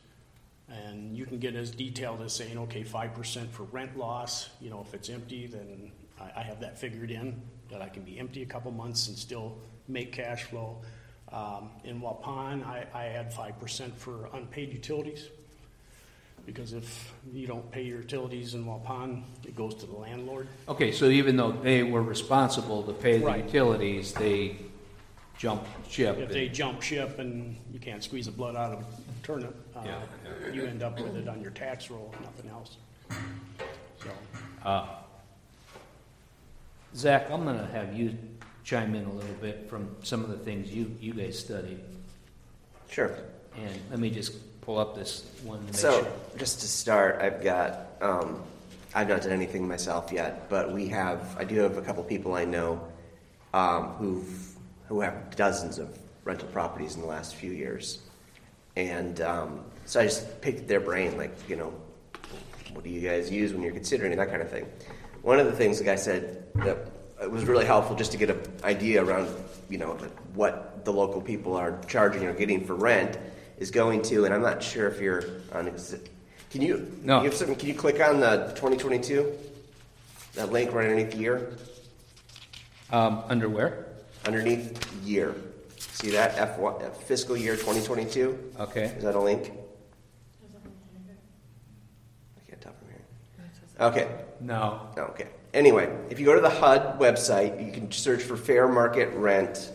And 0.67 1.15
you 1.15 1.25
can 1.25 1.37
get 1.37 1.55
as 1.55 1.69
detailed 1.69 2.21
as 2.21 2.33
saying, 2.33 2.57
okay, 2.57 2.83
five 2.83 3.13
percent 3.13 3.51
for 3.53 3.63
rent 3.63 3.97
loss, 3.97 4.49
you 4.59 4.69
know, 4.69 4.81
if 4.81 4.93
it's 4.93 5.09
empty, 5.09 5.45
then 5.45 5.91
I, 6.19 6.39
I 6.39 6.41
have 6.41 6.59
that 6.61 6.79
figured 6.79 7.11
in, 7.11 7.39
that 7.69 7.81
I 7.81 7.89
can 7.89 8.03
be 8.03 8.17
empty 8.17 8.41
a 8.41 8.45
couple 8.45 8.71
months 8.71 9.07
and 9.07 9.17
still 9.17 9.59
make 9.87 10.11
cash 10.11 10.43
flow. 10.43 10.81
Um, 11.31 11.69
in 11.83 11.99
Waupun, 12.01 12.65
I, 12.65 12.85
I 12.93 13.05
add 13.07 13.33
five 13.33 13.59
percent 13.59 13.97
for 13.97 14.29
unpaid 14.33 14.73
utilities. 14.73 15.27
Because 16.45 16.71
if 16.71 17.13
you 17.33 17.45
don't 17.45 17.69
pay 17.71 17.81
your 17.83 17.97
utilities 17.99 18.53
in 18.53 18.63
Waupun, 18.65 19.23
it 19.43 19.53
goes 19.53 19.75
to 19.75 19.85
the 19.85 19.97
landlord. 19.97 20.47
Okay, 20.69 20.93
so 20.93 21.05
even 21.09 21.35
though 21.35 21.51
they 21.51 21.83
were 21.83 22.01
responsible 22.01 22.83
to 22.83 22.93
pay 22.93 23.17
the 23.17 23.25
Right. 23.25 23.43
utilities, 23.43 24.13
they 24.13 24.55
jumped 25.37 25.67
ship. 25.91 26.17
If 26.17 26.29
they 26.29 26.47
jump 26.47 26.81
ship 26.81 27.19
and 27.19 27.57
you 27.73 27.79
can't 27.79 28.01
squeeze 28.01 28.27
the 28.27 28.31
blood 28.31 28.55
out 28.55 28.71
of 28.71 28.79
a 28.79 28.85
turnip, 29.23 29.55
uh, 29.75 29.81
Yeah, 29.85 30.51
you 30.53 30.63
end 30.65 30.81
up 30.83 30.97
with 31.01 31.17
it 31.17 31.27
on 31.27 31.41
your 31.41 31.51
tax 31.51 31.89
roll, 31.91 32.15
nothing 32.23 32.49
else. 32.49 32.77
So, 34.01 34.09
Uh, 34.63 34.87
Zach, 36.95 37.29
I'm 37.29 37.43
gonna 37.43 37.67
have 37.67 37.93
you 37.93 38.17
chime 38.67 38.95
in 38.95 39.05
a 39.05 39.13
little 39.13 39.35
bit 39.35 39.69
from 39.69 39.95
some 40.03 40.21
of 40.25 40.29
the 40.29 40.37
things 40.37 40.69
you, 40.69 40.93
you 40.99 41.13
guys 41.13 41.39
studied. 41.39 41.79
Sure. 42.89 43.17
And 43.55 43.79
let 43.89 43.97
me 43.97 44.09
just 44.09 44.33
pull 44.59 44.77
up 44.77 44.93
this 44.93 45.25
one 45.43 45.71
So, 45.71 46.01
sure. 46.01 46.11
just 46.35 46.59
to 46.59 46.67
start, 46.67 47.21
I've 47.21 47.41
got, 47.41 47.93
um, 48.01 48.43
I've 48.93 49.07
not 49.07 49.21
done 49.21 49.31
anything 49.31 49.65
myself 49.65 50.11
yet, 50.11 50.49
but 50.49 50.73
we 50.73 50.89
have, 50.89 51.37
I 51.39 51.45
do 51.45 51.59
have 51.59 51.77
a 51.77 51.81
couple 51.81 52.03
people 52.03 52.33
I 52.33 52.43
know 52.43 52.85
um, 53.53 53.83
who've, 53.93 54.57
who 54.89 54.99
have 54.99 55.33
dozens 55.37 55.79
of 55.79 55.97
rental 56.25 56.49
properties 56.49 56.95
in 56.95 57.01
the 57.01 57.07
last 57.07 57.35
few 57.35 57.53
years. 57.53 58.01
And 58.75 59.21
um, 59.21 59.63
so 59.85 60.01
I 60.01 60.03
just 60.03 60.41
picked 60.41 60.67
their 60.67 60.81
brain, 60.81 61.17
like, 61.17 61.33
you 61.49 61.55
know, 61.55 61.73
what 62.73 62.83
do 62.83 62.89
you 62.89 62.99
guys 62.99 63.31
use 63.31 63.53
when 63.53 63.61
you're 63.61 63.71
considering 63.71 64.13
that 64.17 64.29
kind 64.29 64.41
of 64.41 64.49
thing. 64.49 64.65
One 65.21 65.39
of 65.39 65.45
the 65.45 65.53
things 65.53 65.77
the 65.77 65.85
guy 65.85 65.95
said 65.95 66.43
that 66.55 66.96
it 67.21 67.29
was 67.31 67.45
really 67.45 67.65
helpful 67.65 67.95
just 67.95 68.11
to 68.11 68.17
get 68.17 68.29
an 68.29 68.39
idea 68.63 69.03
around, 69.03 69.27
you 69.69 69.77
know, 69.77 69.93
what 70.33 70.85
the 70.85 70.91
local 70.93 71.21
people 71.21 71.55
are 71.55 71.79
charging 71.87 72.25
or 72.25 72.33
getting 72.33 72.63
for 72.65 72.75
rent 72.75 73.17
is 73.57 73.71
going 73.71 74.01
to, 74.03 74.25
and 74.25 74.33
I'm 74.33 74.41
not 74.41 74.61
sure 74.61 74.87
if 74.87 75.01
you're 75.01 75.23
on. 75.53 75.65
Exi- 75.67 76.07
can 76.51 76.61
you? 76.61 76.95
No. 77.03 77.17
You 77.19 77.25
have 77.25 77.33
something? 77.33 77.55
Can 77.57 77.67
you 77.67 77.73
click 77.73 77.99
on 77.99 78.19
the 78.19 78.51
2022? 78.55 79.33
That 80.35 80.51
link 80.51 80.71
right 80.71 80.87
underneath 80.89 81.15
year, 81.15 81.53
Um, 82.91 83.23
underwear, 83.27 83.87
underneath 84.25 84.79
year. 85.03 85.35
See 85.77 86.11
that 86.11 86.37
F 86.37 86.57
one, 86.59 86.75
fiscal 87.05 87.35
year 87.35 87.55
2022? 87.55 88.53
okay. 88.59 88.83
Is 88.85 89.03
that 89.03 89.15
a 89.15 89.19
link? 89.19 89.51
I 92.37 92.49
can't 92.49 92.61
tell 92.61 92.73
from 92.73 92.87
here. 92.89 93.01
Okay. 93.79 94.07
No, 94.39 94.81
Okay. 94.97 95.27
Anyway, 95.57 95.91
if 96.11 96.19
you 96.19 96.25
go 96.27 96.35
to 96.35 96.39
the 96.41 96.51
HUD 96.51 96.99
website, 96.99 97.65
you 97.65 97.71
can 97.71 97.91
search 97.91 98.21
for 98.21 98.37
fair 98.37 98.67
market 98.67 99.09
rent. 99.15 99.71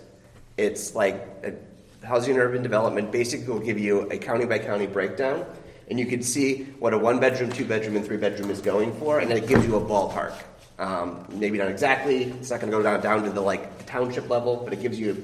It's 0.57 0.95
like 0.95 1.17
a 1.43 2.07
housing 2.07 2.35
and 2.35 2.41
urban 2.41 2.63
development. 2.63 3.11
Basically, 3.11 3.49
will 3.53 3.59
give 3.59 3.81
you 3.81 4.03
a 4.13 4.17
county 4.17 4.45
by 4.47 4.61
county 4.61 4.87
breakdown, 4.87 5.45
and 5.91 5.99
you 5.99 6.07
can 6.07 6.23
see 6.23 6.67
what 6.79 6.95
a 6.95 6.99
one 6.99 7.19
bedroom, 7.19 7.51
two 7.51 7.65
bedroom, 7.65 7.97
and 7.97 8.07
three 8.07 8.17
bedroom 8.17 8.49
is 8.53 8.61
going 8.61 8.95
for, 9.01 9.19
and 9.19 9.29
then 9.29 9.39
it 9.39 9.49
gives 9.49 9.67
you 9.67 9.75
a 9.75 9.81
ballpark. 9.81 10.35
Um, 10.79 11.27
maybe 11.33 11.59
not 11.59 11.67
exactly. 11.67 12.27
It's 12.27 12.53
not 12.53 12.61
going 12.61 12.71
to 12.71 12.79
go 12.79 12.83
down 12.85 13.01
down 13.01 13.25
to 13.25 13.31
the 13.31 13.41
like 13.41 13.79
the 13.79 13.85
township 13.85 14.31
level, 14.31 14.59
but 14.63 14.73
it 14.73 14.81
gives 14.81 15.01
you 15.01 15.15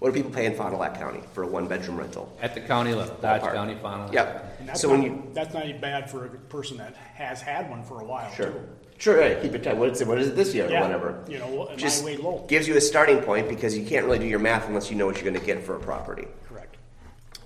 what 0.00 0.08
do 0.12 0.14
people 0.14 0.32
pay 0.32 0.46
in 0.46 0.56
Fond 0.56 0.72
du 0.72 0.78
Lac 0.78 0.98
County 0.98 1.20
for 1.32 1.44
a 1.44 1.46
one 1.46 1.68
bedroom 1.68 1.96
rental. 1.96 2.36
at 2.42 2.54
the 2.56 2.60
county 2.60 2.92
level, 2.92 3.14
Dodge 3.22 3.40
Ballpark. 3.42 3.52
County, 3.54 3.76
Fond 3.76 4.10
du 4.10 4.16
Lac. 4.18 4.26
Yep. 4.26 4.56
and 4.58 4.68
that's 4.68 4.80
So 4.80 4.88
not, 4.88 4.94
when 4.94 5.02
you 5.04 5.30
that's 5.32 5.54
not 5.54 5.64
even 5.68 5.80
bad 5.80 6.10
for 6.10 6.24
a 6.26 6.28
person 6.30 6.76
that 6.78 6.96
has 6.96 7.40
had 7.40 7.70
one 7.70 7.84
for 7.84 8.00
a 8.00 8.04
while 8.04 8.32
Sure. 8.32 8.50
too. 8.50 8.68
Sure, 8.98 9.18
right. 9.20 9.40
Keep 9.40 9.54
it 9.54 9.62
tight. 9.62 9.76
What 9.76 9.90
is 9.90 10.00
it? 10.00 10.08
What 10.08 10.18
is 10.18 10.28
it 10.28 10.36
this 10.36 10.52
year 10.54 10.68
Yeah. 10.68 10.80
or 10.80 10.82
whatever? 10.82 11.24
You 11.28 11.38
know, 11.38 11.70
Just 11.76 12.04
gives 12.48 12.66
you 12.66 12.76
a 12.76 12.80
starting 12.80 13.20
point 13.20 13.48
because 13.48 13.78
you 13.78 13.86
can't 13.86 14.04
really 14.04 14.18
do 14.18 14.26
your 14.26 14.40
math 14.40 14.66
unless 14.68 14.90
you 14.90 14.96
know 14.96 15.06
what 15.06 15.14
you're 15.16 15.30
going 15.30 15.38
to 15.40 15.46
get 15.46 15.62
for 15.64 15.76
a 15.76 15.80
property. 15.80 16.26
Correct. 16.48 16.76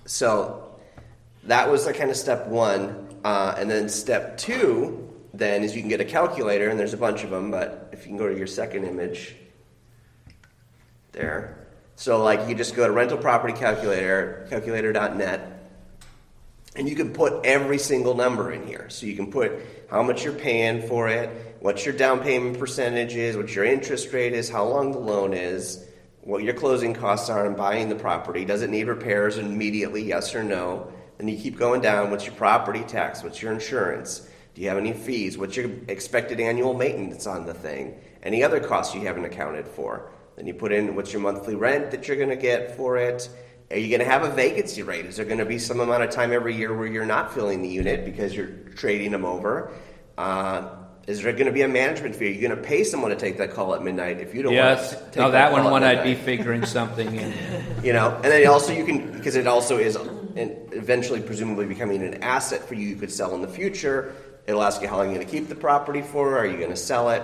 So 0.05 0.75
that 1.43 1.69
was 1.69 1.85
the 1.85 1.93
kind 1.93 2.09
of 2.09 2.17
step 2.17 2.47
one, 2.47 3.07
uh, 3.23 3.53
and 3.57 3.69
then 3.69 3.87
step 3.87 4.37
two 4.37 4.99
then 5.35 5.63
is 5.63 5.75
you 5.75 5.81
can 5.81 5.89
get 5.89 5.99
a 6.01 6.05
calculator, 6.05 6.69
and 6.69 6.79
there's 6.79 6.93
a 6.93 6.97
bunch 6.97 7.23
of 7.23 7.29
them. 7.29 7.49
But 7.51 7.89
if 7.91 8.01
you 8.01 8.09
can 8.09 8.17
go 8.17 8.27
to 8.27 8.37
your 8.37 8.47
second 8.47 8.85
image, 8.85 9.35
there. 11.11 11.67
So 11.95 12.23
like 12.23 12.47
you 12.49 12.55
just 12.55 12.75
go 12.75 12.87
to 12.87 12.91
rental 12.93 13.17
property 13.17 13.53
calculator, 13.53 14.47
calculator.net, 14.49 15.62
and 16.75 16.89
you 16.89 16.95
can 16.95 17.13
put 17.13 17.45
every 17.45 17.77
single 17.77 18.15
number 18.15 18.51
in 18.51 18.65
here. 18.65 18.89
So 18.89 19.05
you 19.05 19.15
can 19.15 19.31
put 19.31 19.51
how 19.89 20.01
much 20.01 20.23
you're 20.23 20.33
paying 20.33 20.87
for 20.87 21.07
it, 21.07 21.57
what 21.59 21.85
your 21.85 21.95
down 21.95 22.19
payment 22.19 22.57
percentage 22.57 23.15
is, 23.15 23.37
what 23.37 23.53
your 23.53 23.65
interest 23.65 24.11
rate 24.11 24.33
is, 24.33 24.49
how 24.49 24.65
long 24.65 24.91
the 24.91 24.99
loan 24.99 25.33
is, 25.33 25.85
what 26.21 26.43
your 26.43 26.53
closing 26.53 26.93
costs 26.93 27.29
are 27.29 27.45
in 27.45 27.55
buying 27.55 27.89
the 27.89 27.95
property. 27.95 28.45
Does 28.45 28.61
it 28.61 28.69
need 28.69 28.87
repairs 28.87 29.37
immediately? 29.37 30.03
Yes 30.03 30.33
or 30.33 30.43
no? 30.43 30.91
Then 31.17 31.27
you 31.27 31.37
keep 31.37 31.57
going 31.57 31.81
down. 31.81 32.09
What's 32.09 32.25
your 32.25 32.35
property 32.35 32.81
tax? 32.81 33.23
What's 33.23 33.41
your 33.41 33.51
insurance? 33.51 34.27
Do 34.55 34.61
you 34.61 34.69
have 34.69 34.77
any 34.77 34.93
fees? 34.93 35.37
What's 35.37 35.55
your 35.55 35.69
expected 35.87 36.39
annual 36.39 36.73
maintenance 36.73 37.27
on 37.27 37.45
the 37.45 37.53
thing? 37.53 37.99
Any 38.23 38.43
other 38.43 38.59
costs 38.59 38.95
you 38.95 39.01
haven't 39.01 39.25
accounted 39.25 39.67
for? 39.67 40.11
Then 40.35 40.47
you 40.47 40.53
put 40.53 40.71
in 40.71 40.95
what's 40.95 41.13
your 41.13 41.21
monthly 41.21 41.55
rent 41.55 41.91
that 41.91 42.07
you're 42.07 42.17
going 42.17 42.29
to 42.29 42.35
get 42.35 42.75
for 42.77 42.97
it. 42.97 43.29
Are 43.73 43.77
you 43.77 43.87
going 43.87 44.01
to 44.01 44.05
have 44.05 44.23
a 44.23 44.29
vacancy 44.29 44.83
rate? 44.83 45.07
Is 45.07 45.15
there 45.15 45.25
going 45.25 45.39
to 45.39 45.45
be 45.45 45.57
some 45.57 45.79
amount 45.79 46.03
of 46.03 46.11
time 46.11 46.31
every 46.31 46.55
year 46.55 46.77
where 46.77 46.85
you're 46.85 47.07
not 47.07 47.33
filling 47.33 47.63
the 47.63 47.67
unit 47.67 48.05
because 48.05 48.35
you're 48.35 48.51
trading 48.75 49.11
them 49.11 49.25
over? 49.25 49.73
Uh, 50.15 50.69
is 51.07 51.23
there 51.23 51.33
going 51.33 51.47
to 51.47 51.51
be 51.51 51.63
a 51.63 51.67
management 51.67 52.15
fee? 52.15 52.27
Are 52.27 52.29
you 52.29 52.47
going 52.47 52.55
to 52.55 52.67
pay 52.67 52.83
someone 52.83 53.09
to 53.09 53.17
take 53.17 53.39
that 53.39 53.51
call 53.51 53.73
at 53.73 53.81
midnight 53.81 54.19
if 54.19 54.35
you 54.35 54.43
don't 54.43 54.53
Yes, 54.53 54.93
want 54.93 55.05
to 55.05 55.11
take 55.11 55.17
now 55.17 55.29
that 55.29 55.51
one, 55.51 55.63
one 55.63 55.83
I'd 55.83 56.03
be 56.03 56.13
figuring 56.13 56.65
something 56.65 57.15
in. 57.15 57.33
You 57.83 57.91
know, 57.91 58.15
and 58.15 58.23
then 58.23 58.47
also 58.47 58.71
you 58.71 58.85
can 58.85 59.11
because 59.11 59.35
it 59.35 59.45
also 59.45 59.77
is 59.77 59.97
and 59.97 60.55
eventually 60.71 61.19
presumably 61.19 61.65
becoming 61.65 62.01
an 62.01 62.23
asset 62.23 62.63
for 62.63 62.75
you. 62.75 62.87
You 62.87 62.95
could 62.95 63.11
sell 63.11 63.35
in 63.35 63.41
the 63.41 63.47
future. 63.49 64.15
It'll 64.47 64.63
ask 64.63 64.81
you 64.81 64.87
how 64.87 64.95
long 64.95 65.07
you're 65.07 65.15
going 65.15 65.27
to 65.27 65.29
keep 65.29 65.49
the 65.49 65.55
property 65.55 66.01
for. 66.01 66.37
Are 66.37 66.45
you 66.45 66.55
going 66.55 66.69
to 66.69 66.77
sell 66.77 67.09
it? 67.09 67.21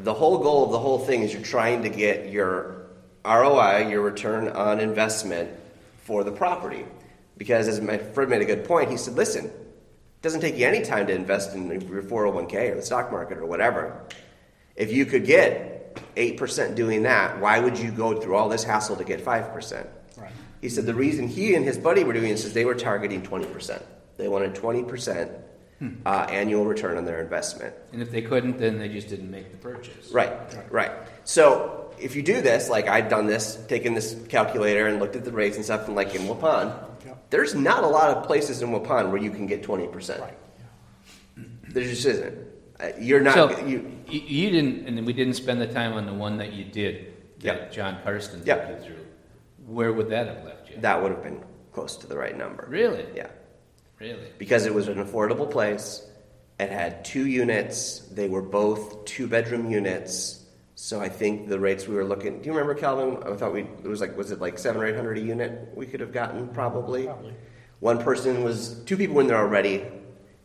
The 0.00 0.12
whole 0.12 0.38
goal 0.38 0.64
of 0.64 0.72
the 0.72 0.80
whole 0.80 0.98
thing 0.98 1.22
is 1.22 1.32
you're 1.32 1.40
trying 1.40 1.84
to 1.84 1.88
get 1.88 2.32
your 2.32 2.86
ROI, 3.24 3.90
your 3.90 4.00
return 4.00 4.48
on 4.48 4.80
investment 4.80 5.50
for 6.06 6.22
the 6.22 6.32
property. 6.32 6.86
Because 7.36 7.68
as 7.68 7.80
my 7.80 7.98
friend 7.98 8.30
made 8.30 8.40
a 8.40 8.46
good 8.46 8.64
point, 8.64 8.90
he 8.90 8.96
said, 8.96 9.14
listen, 9.14 9.46
it 9.46 10.22
doesn't 10.22 10.40
take 10.40 10.56
you 10.56 10.66
any 10.66 10.82
time 10.82 11.06
to 11.08 11.12
invest 11.12 11.54
in 11.54 11.68
your 11.68 12.02
401k 12.02 12.72
or 12.72 12.76
the 12.76 12.82
stock 12.82 13.10
market 13.10 13.38
or 13.38 13.44
whatever. 13.44 14.06
If 14.76 14.92
you 14.92 15.04
could 15.04 15.26
get 15.26 16.00
8% 16.14 16.74
doing 16.74 17.02
that, 17.02 17.40
why 17.40 17.58
would 17.58 17.78
you 17.78 17.90
go 17.90 18.18
through 18.18 18.36
all 18.36 18.48
this 18.48 18.64
hassle 18.64 18.96
to 18.96 19.04
get 19.04 19.22
5%? 19.22 19.86
Right. 20.16 20.32
He 20.62 20.68
said 20.68 20.86
the 20.86 20.94
reason 20.94 21.28
he 21.28 21.54
and 21.54 21.64
his 21.64 21.76
buddy 21.76 22.04
were 22.04 22.12
doing 22.12 22.30
this 22.30 22.44
is 22.44 22.54
they 22.54 22.64
were 22.64 22.74
targeting 22.74 23.22
20%. 23.22 23.82
They 24.16 24.28
wanted 24.28 24.54
20% 24.54 25.42
uh, 26.06 26.08
annual 26.30 26.64
return 26.64 26.96
on 26.96 27.04
their 27.04 27.20
investment. 27.20 27.74
And 27.92 28.00
if 28.00 28.10
they 28.10 28.22
couldn't, 28.22 28.58
then 28.58 28.78
they 28.78 28.88
just 28.88 29.08
didn't 29.08 29.30
make 29.30 29.50
the 29.50 29.58
purchase. 29.58 30.10
Right, 30.10 30.32
right. 30.70 30.92
So 31.24 31.85
if 31.98 32.16
you 32.16 32.22
do 32.22 32.40
this, 32.40 32.68
like 32.68 32.88
I've 32.88 33.08
done 33.08 33.26
this, 33.26 33.56
taken 33.68 33.94
this 33.94 34.16
calculator 34.28 34.86
and 34.86 35.00
looked 35.00 35.16
at 35.16 35.24
the 35.24 35.32
rates 35.32 35.56
and 35.56 35.64
stuff, 35.64 35.86
and 35.86 35.96
like 35.96 36.14
in 36.14 36.22
Waupun, 36.22 36.74
Yep. 37.04 37.30
there's 37.30 37.54
not 37.54 37.84
a 37.84 37.86
lot 37.86 38.16
of 38.16 38.24
places 38.26 38.62
in 38.62 38.70
Waupun 38.70 39.10
where 39.10 39.20
you 39.20 39.30
can 39.30 39.46
get 39.46 39.62
20%. 39.62 40.20
Right. 40.20 40.34
There 41.68 41.84
just 41.84 42.06
isn't. 42.06 42.38
Uh, 42.80 42.88
you're 42.98 43.20
not, 43.20 43.34
So 43.34 43.58
you, 43.66 43.90
you, 44.08 44.20
you 44.20 44.50
didn't, 44.50 44.86
and 44.86 45.06
we 45.06 45.12
didn't 45.12 45.34
spend 45.34 45.60
the 45.60 45.66
time 45.66 45.92
on 45.94 46.06
the 46.06 46.12
one 46.14 46.38
that 46.38 46.52
you 46.52 46.64
did, 46.64 47.12
that 47.40 47.44
Yep. 47.44 47.72
John 47.72 47.98
Karsten 48.02 48.38
took 48.40 48.46
Yep. 48.48 48.68
you 48.80 48.86
through. 48.86 49.06
Where 49.66 49.92
would 49.92 50.10
that 50.10 50.26
have 50.26 50.44
left 50.44 50.70
you? 50.70 50.76
that 50.80 51.02
would 51.02 51.10
have 51.12 51.22
been 51.22 51.42
close 51.72 51.96
to 51.96 52.06
the 52.06 52.16
right 52.16 52.36
number. 52.36 52.66
Really? 52.68 53.04
Yeah. 53.14 53.28
Really? 53.98 54.28
because 54.36 54.66
it 54.66 54.74
was 54.74 54.88
an 54.88 55.02
affordable 55.02 55.50
place. 55.50 56.06
It 56.60 56.70
had 56.70 57.02
two 57.04 57.26
units. 57.26 58.00
They 58.12 58.28
were 58.28 58.42
both 58.42 59.04
two 59.06 59.26
bedroom 59.26 59.70
units. 59.70 60.44
So 60.78 61.00
I 61.00 61.08
think 61.08 61.48
the 61.48 61.58
rates 61.58 61.88
we 61.88 61.94
were 61.94 62.04
looking. 62.04 62.40
Do 62.40 62.46
you 62.46 62.52
remember 62.52 62.74
Calvin? 62.74 63.22
I 63.26 63.34
thought 63.34 63.54
we 63.54 63.62
it 63.62 63.88
was 63.88 64.02
like 64.02 64.14
was 64.16 64.30
it 64.30 64.40
like 64.40 64.58
seven 64.58 64.82
or 64.82 64.86
eight 64.86 64.94
hundred 64.94 65.16
a 65.16 65.20
unit 65.20 65.72
we 65.74 65.86
could 65.86 66.00
have 66.00 66.12
gotten 66.12 66.48
probably. 66.48 67.06
Probably. 67.06 67.34
One 67.80 67.98
person 67.98 68.44
was 68.44 68.82
two 68.84 68.98
people 68.98 69.18
in 69.20 69.26
there 69.26 69.38
already. 69.38 69.86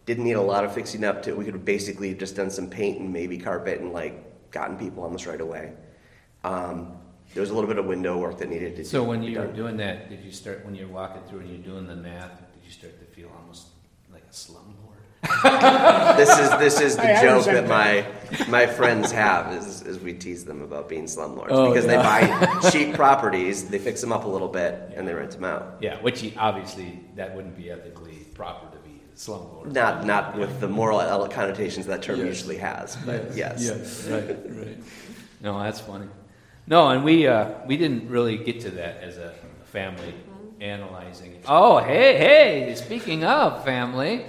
Didn't 0.06 0.24
need 0.24 0.34
a 0.34 0.42
lot 0.42 0.64
of 0.64 0.74
fixing 0.74 1.04
up 1.04 1.22
to. 1.24 1.34
We 1.36 1.44
could 1.44 1.54
have 1.54 1.66
basically 1.66 2.14
just 2.14 2.38
done 2.38 2.50
some 2.50 2.70
paint 2.70 3.00
and 3.00 3.12
maybe 3.12 3.38
carpet 3.38 3.82
and 3.82 3.92
like 3.92 4.52
gotten 4.52 4.78
people 4.78 5.04
almost 5.04 5.26
right 5.26 5.40
away. 5.40 5.74
Um, 6.46 6.94
there 7.34 7.42
was 7.42 7.50
a 7.50 7.54
little 7.54 7.68
bit 7.68 7.78
of 7.78 7.86
window 7.86 8.18
work 8.18 8.38
that 8.40 8.50
needed 8.50 8.78
to. 8.78 8.86
So 8.86 9.04
when 9.04 9.22
be 9.22 9.28
you 9.28 9.40
were 9.40 9.48
doing 9.48 9.78
that, 9.78 10.10
did 10.10 10.22
you 10.22 10.32
start, 10.32 10.66
when 10.66 10.76
you're 10.76 10.88
walking 10.88 11.22
through 11.30 11.42
and 11.42 11.50
you're 11.50 11.74
doing 11.74 11.88
the 11.88 11.96
math, 11.96 12.40
did 12.54 12.64
you 12.66 12.72
start 12.72 13.00
to 13.00 13.06
feel 13.06 13.30
almost 13.38 13.68
like 14.12 14.24
a 14.24 14.34
slumlord? 14.34 14.81
This 15.22 16.38
is 16.40 16.50
this 16.58 16.82
is 16.82 16.96
the 16.96 17.18
I 17.18 17.22
joke 17.22 17.46
that 17.46 17.68
my 17.68 18.06
my 18.50 18.66
friends 18.66 19.12
have 19.12 19.54
is, 19.54 19.82
is 19.84 20.00
we 20.00 20.14
tease 20.14 20.46
them 20.46 20.62
about 20.62 20.90
being 20.90 21.06
slumlords 21.06 21.48
Oh, 21.50 21.70
because 21.70 21.86
they 21.86 21.98
buy 21.98 22.60
cheap 22.72 22.96
properties, 22.96 23.70
they 23.70 23.78
fix 23.80 24.02
them 24.02 24.12
up 24.12 24.26
a 24.26 24.28
little 24.28 24.48
bit, 24.48 24.94
and 24.96 25.08
they 25.08 25.14
rent 25.14 25.32
them 25.32 25.44
out. 25.44 25.78
Yeah, 25.80 26.00
which 26.02 26.36
obviously, 26.38 27.00
that 27.16 27.36
wouldn't 27.36 27.56
be 27.56 27.70
ethically 27.70 28.16
proper 28.34 28.76
to 28.76 28.82
be 28.84 29.00
a 29.14 29.16
slumlord. 29.16 29.72
Not 29.74 30.06
not 30.06 30.38
with 30.38 30.60
the 30.60 30.68
moral 30.68 31.28
connotations 31.28 31.86
that 31.86 32.02
term 32.02 32.20
usually 32.20 32.58
has, 32.58 32.96
but 33.06 33.36
yes. 33.36 33.64
Yes, 33.64 34.08
right, 34.08 34.38
right. 34.58 34.78
No, 35.42 35.60
that's 35.62 35.82
funny. 35.82 36.08
No, 36.68 36.90
and 36.90 37.04
we 37.04 37.28
uh, 37.28 37.50
we 37.68 37.78
didn't 37.78 38.10
really 38.10 38.38
get 38.38 38.62
to 38.62 38.72
that 38.72 39.02
as 39.04 39.18
a 39.18 39.34
family 39.66 40.14
analyzing. 40.60 41.34
it. 41.34 41.46
Oh, 41.48 41.78
hey, 41.80 42.18
hey! 42.18 42.76
Speaking 42.76 43.24
of 43.24 43.64
family, 43.66 44.26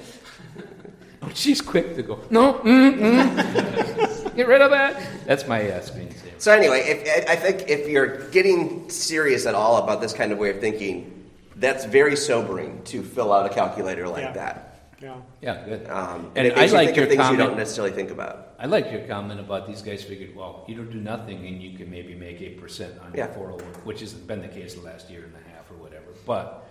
she's 1.34 1.60
quick 1.60 1.94
to 1.96 2.02
go. 2.02 2.18
No, 2.30 2.54
mm, 2.54 2.98
mm. 2.98 4.36
get 4.36 4.46
rid 4.48 4.60
of 4.62 4.70
that. 4.70 5.02
That's 5.26 5.46
my 5.46 5.70
uh, 5.70 5.80
screensaver. 5.80 6.18
So 6.38 6.52
anyway, 6.52 6.80
if, 6.80 7.28
I 7.28 7.36
think 7.36 7.68
if 7.68 7.88
you're 7.88 8.28
getting 8.30 8.90
serious 8.90 9.46
at 9.46 9.54
all 9.54 9.76
about 9.82 10.00
this 10.00 10.12
kind 10.12 10.32
of 10.32 10.38
way 10.38 10.50
of 10.50 10.60
thinking, 10.60 11.30
that's 11.56 11.84
very 11.84 12.16
sobering 12.16 12.82
to 12.84 13.02
fill 13.02 13.32
out 13.32 13.46
a 13.46 13.54
calculator 13.54 14.08
like 14.08 14.22
Yeah. 14.24 14.32
that. 14.32 14.68
Yeah. 15.00 15.14
Yeah, 15.40 15.64
good. 15.64 15.88
Um, 15.90 16.30
and 16.36 16.46
it 16.46 16.52
I 16.56 16.60
makes 16.60 16.72
you 16.72 16.78
like 16.78 16.86
think 16.88 16.96
your 16.96 17.04
of 17.06 17.10
things 17.10 17.22
you 17.30 17.36
don't 17.36 17.38
comment. 17.38 17.58
necessarily 17.58 17.92
think 17.92 18.10
about. 18.12 18.54
I 18.60 18.66
like 18.66 18.92
your 18.92 19.00
comment 19.02 19.40
about 19.40 19.66
these 19.66 19.82
guys 19.82 20.02
figured, 20.04 20.34
well, 20.36 20.64
you 20.68 20.76
don't 20.76 20.90
do 20.92 21.00
nothing 21.00 21.44
and 21.46 21.60
you 21.60 21.76
can 21.76 21.90
maybe 21.90 22.14
make 22.14 22.40
eight 22.40 22.60
percent 22.60 22.94
on 23.00 23.12
your 23.12 23.26
Yeah. 23.26 23.32
four 23.34 23.50
hundred 23.50 23.64
one, 23.64 23.74
which 23.84 23.98
has 24.00 24.12
been 24.12 24.40
the 24.40 24.48
case 24.48 24.74
the 24.74 24.80
last 24.82 25.10
year 25.10 25.24
and 25.24 25.34
a 25.34 25.56
half 25.56 25.68
or 25.72 25.74
whatever. 25.74 26.04
But 26.24 26.61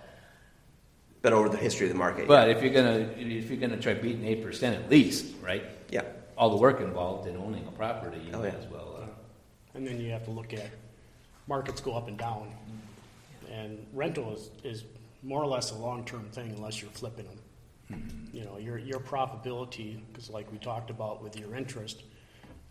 But 1.22 1.32
over 1.32 1.48
the 1.48 1.56
history 1.56 1.86
of 1.86 1.92
the 1.92 1.98
market, 1.98 2.26
But 2.26 2.50
if 2.50 2.62
you're 2.62 2.72
gonna 2.74 3.08
if 3.16 3.48
you're 3.48 3.60
gonna 3.60 3.80
try 3.80 3.94
beating 3.94 4.24
eight 4.24 4.42
percent 4.42 4.76
at 4.82 4.90
least, 4.90 5.34
right? 5.40 5.64
yeah. 5.90 6.02
All 6.36 6.50
the 6.50 6.56
work 6.56 6.80
involved 6.80 7.28
in 7.28 7.36
owning 7.36 7.64
a 7.66 7.70
property, 7.70 8.18
you 8.18 8.32
Oh, 8.32 8.40
might 8.40 8.52
yeah. 8.52 8.58
as 8.58 8.66
well. 8.66 8.98
Uh, 9.02 9.06
And 9.74 9.86
then 9.86 10.00
you 10.00 10.10
have 10.10 10.24
to 10.24 10.30
look 10.30 10.52
at, 10.52 10.68
markets 11.46 11.80
go 11.80 11.94
up 11.94 12.08
and 12.08 12.18
down. 12.18 12.52
And 13.50 13.86
rental 13.92 14.32
is, 14.34 14.50
is 14.64 14.84
more 15.22 15.42
or 15.42 15.46
less 15.46 15.70
a 15.70 15.74
long-term 15.76 16.24
thing 16.32 16.52
unless 16.56 16.80
you're 16.82 16.90
flipping 16.90 17.26
them. 17.26 17.38
You 18.32 18.44
know, 18.44 18.56
your, 18.56 18.78
your 18.78 18.98
profitability, 18.98 20.00
because 20.10 20.30
like 20.30 20.50
we 20.50 20.56
talked 20.58 20.88
about 20.90 21.22
with 21.22 21.38
your 21.38 21.54
interest, 21.54 22.02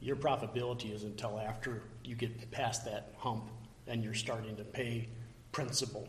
your 0.02 0.16
profitability 0.16 0.94
is 0.94 1.04
until 1.04 1.40
after 1.40 1.84
you 2.04 2.16
get 2.16 2.50
past 2.50 2.84
that 2.86 3.14
hump 3.20 3.44
and 3.88 4.04
you're 4.04 4.16
starting 4.16 4.56
to 4.56 4.64
pay 4.64 5.08
principal, 5.52 6.08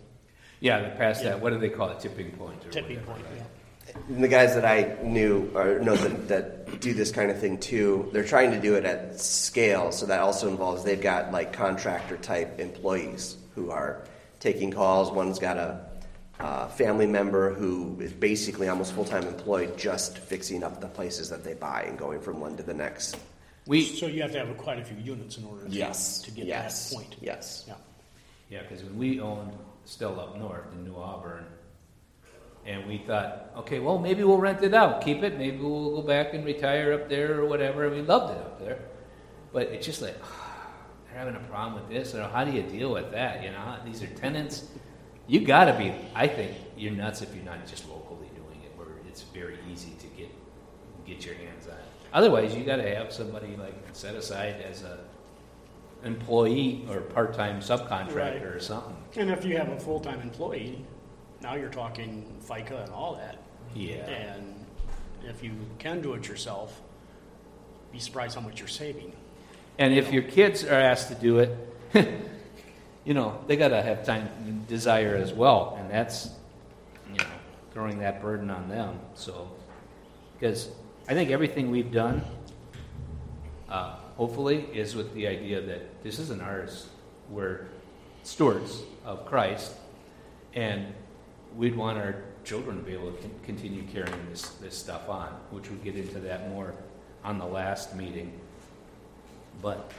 yeah, 0.62 0.80
they 0.80 0.96
passed 0.96 1.24
Yeah. 1.24 1.30
that. 1.30 1.42
What 1.42 1.50
do 1.50 1.58
they 1.58 1.68
call 1.68 1.90
it? 1.90 1.98
Tipping 1.98 2.30
point 2.32 2.64
or 2.64 2.70
tipping 2.70 2.98
whatever, 2.98 3.12
point, 3.12 3.24
right? 3.24 3.36
yeah. 3.36 4.00
And 4.08 4.22
the 4.22 4.28
guys 4.28 4.54
that 4.54 4.64
I 4.64 4.96
knew 5.02 5.50
or 5.56 5.80
know 5.80 5.96
that, 5.96 6.28
that 6.28 6.80
do 6.80 6.94
this 6.94 7.10
kind 7.10 7.32
of 7.32 7.38
thing 7.38 7.58
too, 7.58 8.08
they're 8.12 8.24
trying 8.24 8.52
to 8.52 8.60
do 8.60 8.74
it 8.76 8.84
at 8.84 9.20
scale. 9.20 9.90
So 9.90 10.06
that 10.06 10.20
also 10.20 10.48
involves 10.48 10.84
they've 10.84 11.00
got 11.00 11.32
like 11.32 11.52
contractor 11.52 12.16
type 12.16 12.60
employees 12.60 13.36
who 13.56 13.72
are 13.72 14.04
taking 14.38 14.70
calls. 14.70 15.10
One's 15.10 15.40
got 15.40 15.56
a 15.56 15.84
uh, 16.38 16.68
family 16.68 17.06
member 17.06 17.52
who 17.52 17.98
is 18.00 18.12
basically 18.12 18.68
almost 18.68 18.92
full 18.92 19.04
time 19.04 19.24
employed, 19.24 19.76
just 19.76 20.16
fixing 20.18 20.62
up 20.62 20.80
the 20.80 20.88
places 20.88 21.28
that 21.30 21.42
they 21.42 21.54
buy 21.54 21.82
and 21.82 21.98
going 21.98 22.20
from 22.20 22.38
one 22.38 22.56
to 22.56 22.62
the 22.62 22.74
next. 22.74 23.16
We 23.66 23.82
So 23.82 24.06
you 24.06 24.22
have 24.22 24.32
to 24.32 24.38
have 24.38 24.56
quite 24.58 24.78
a 24.78 24.84
few 24.84 24.96
units 24.96 25.38
in 25.38 25.44
order 25.44 25.64
to, 25.64 25.70
to 25.70 26.30
get 26.30 26.46
yes, 26.46 26.90
that 26.90 26.96
point. 26.96 27.16
Yes. 27.20 27.64
Yeah. 27.66 27.74
yeah, 28.48 28.62
because 28.62 28.84
when 28.84 28.96
we 28.96 29.20
owned 29.20 29.52
still 29.84 30.18
up 30.20 30.38
north 30.38 30.72
in 30.72 30.84
New 30.84 30.96
Auburn, 30.96 31.44
and 32.64 32.86
we 32.86 32.98
thought, 32.98 33.50
okay, 33.56 33.78
well 33.80 33.98
maybe 33.98 34.22
we'll 34.22 34.38
rent 34.38 34.62
it 34.62 34.74
out, 34.74 35.02
keep 35.04 35.22
it. 35.22 35.36
Maybe 35.36 35.58
we'll 35.58 35.96
go 35.96 36.02
back 36.02 36.34
and 36.34 36.44
retire 36.44 36.92
up 36.92 37.08
there 37.08 37.40
or 37.40 37.46
whatever. 37.46 37.90
We 37.90 38.02
loved 38.02 38.36
it 38.36 38.40
up 38.40 38.60
there, 38.60 38.78
but 39.52 39.68
it's 39.68 39.84
just 39.84 40.00
like 40.00 40.16
they're 41.06 41.18
having 41.18 41.36
a 41.36 41.40
problem 41.50 41.74
with 41.74 41.90
this. 41.90 42.14
Or 42.14 42.28
how 42.28 42.44
do 42.44 42.52
you 42.52 42.62
deal 42.62 42.92
with 42.92 43.10
that? 43.12 43.42
You 43.42 43.50
know, 43.50 43.76
these 43.84 44.02
are 44.02 44.06
tenants. 44.08 44.68
You 45.26 45.40
got 45.40 45.64
to 45.66 45.78
be. 45.78 45.92
I 46.14 46.26
think 46.26 46.52
you're 46.76 46.92
nuts 46.92 47.22
if 47.22 47.34
you're 47.34 47.44
not 47.44 47.66
just 47.66 47.88
locally 47.88 48.28
doing 48.34 48.60
it, 48.64 48.72
where 48.76 48.88
it's 49.08 49.22
very 49.22 49.58
easy 49.70 49.92
to 49.98 50.06
get 50.08 50.30
get 51.06 51.26
your 51.26 51.34
hands 51.34 51.66
on. 51.66 51.74
Otherwise, 52.12 52.54
you 52.54 52.62
got 52.62 52.76
to 52.76 52.94
have 52.94 53.12
somebody 53.12 53.56
like 53.56 53.74
set 53.92 54.14
aside 54.14 54.60
as 54.60 54.82
a 54.82 54.98
employee 56.04 56.84
or 56.90 57.00
part 57.00 57.34
time 57.34 57.60
subcontractor 57.60 58.14
Right. 58.14 58.42
or 58.42 58.58
something. 58.60 58.96
And 59.16 59.30
if 59.30 59.44
you 59.44 59.56
have 59.56 59.68
a 59.68 59.78
full-time 59.78 60.20
employee, 60.20 60.84
now 61.40 61.54
you're 61.54 61.68
talking 61.70 62.24
FICA 62.46 62.84
and 62.84 62.92
all 62.92 63.14
that. 63.16 63.38
Yeah. 63.74 64.06
And 64.08 64.64
if 65.28 65.42
you 65.42 65.52
can 65.78 66.00
do 66.00 66.14
it 66.14 66.26
yourself, 66.28 66.80
be 67.92 67.98
surprised 67.98 68.34
how 68.34 68.40
much 68.40 68.58
you're 68.58 68.68
saving. 68.68 69.12
And 69.78 69.94
if 69.94 70.12
your 70.12 70.22
kids 70.22 70.64
are 70.64 70.74
asked 70.80 71.08
to 71.08 71.14
do 71.14 71.38
it, 71.38 71.56
you 73.04 73.14
know, 73.14 73.38
they 73.46 73.56
got 73.56 73.68
to 73.68 73.82
have 73.82 74.04
time 74.04 74.28
and 74.44 74.66
desire 74.66 75.16
as 75.16 75.32
well. 75.32 75.76
And 75.78 75.90
that's, 75.90 76.30
you 77.10 77.18
know, 77.18 77.24
throwing 77.72 77.98
that 78.00 78.20
burden 78.22 78.50
on 78.50 78.68
them. 78.68 78.98
So, 79.14 79.50
because 80.38 80.70
I 81.08 81.14
think 81.14 81.30
everything 81.30 81.70
we've 81.70 81.92
done, 81.92 82.22
uh, 83.68 83.96
hopefully, 84.16 84.66
is 84.72 84.94
with 84.94 85.12
the 85.14 85.26
idea 85.26 85.60
that 85.60 86.02
this 86.02 86.18
isn't 86.18 86.40
ours. 86.42 86.88
We're 87.30 87.66
stewards 88.22 88.82
of 89.04 89.26
Christ. 89.26 89.72
And 90.54 90.92
we'd 91.56 91.76
want 91.76 91.98
our 91.98 92.16
children 92.44 92.76
to 92.76 92.82
be 92.82 92.92
able 92.92 93.12
to 93.12 93.18
con- 93.20 93.30
continue 93.44 93.82
carrying 93.84 94.26
this, 94.30 94.50
this 94.60 94.76
stuff 94.76 95.08
on, 95.08 95.28
which 95.50 95.70
we'll 95.70 95.78
get 95.80 95.96
into 95.96 96.18
that 96.20 96.48
more 96.50 96.74
on 97.24 97.38
the 97.38 97.46
last 97.46 97.94
meeting. 97.94 98.32
But, 99.62 99.90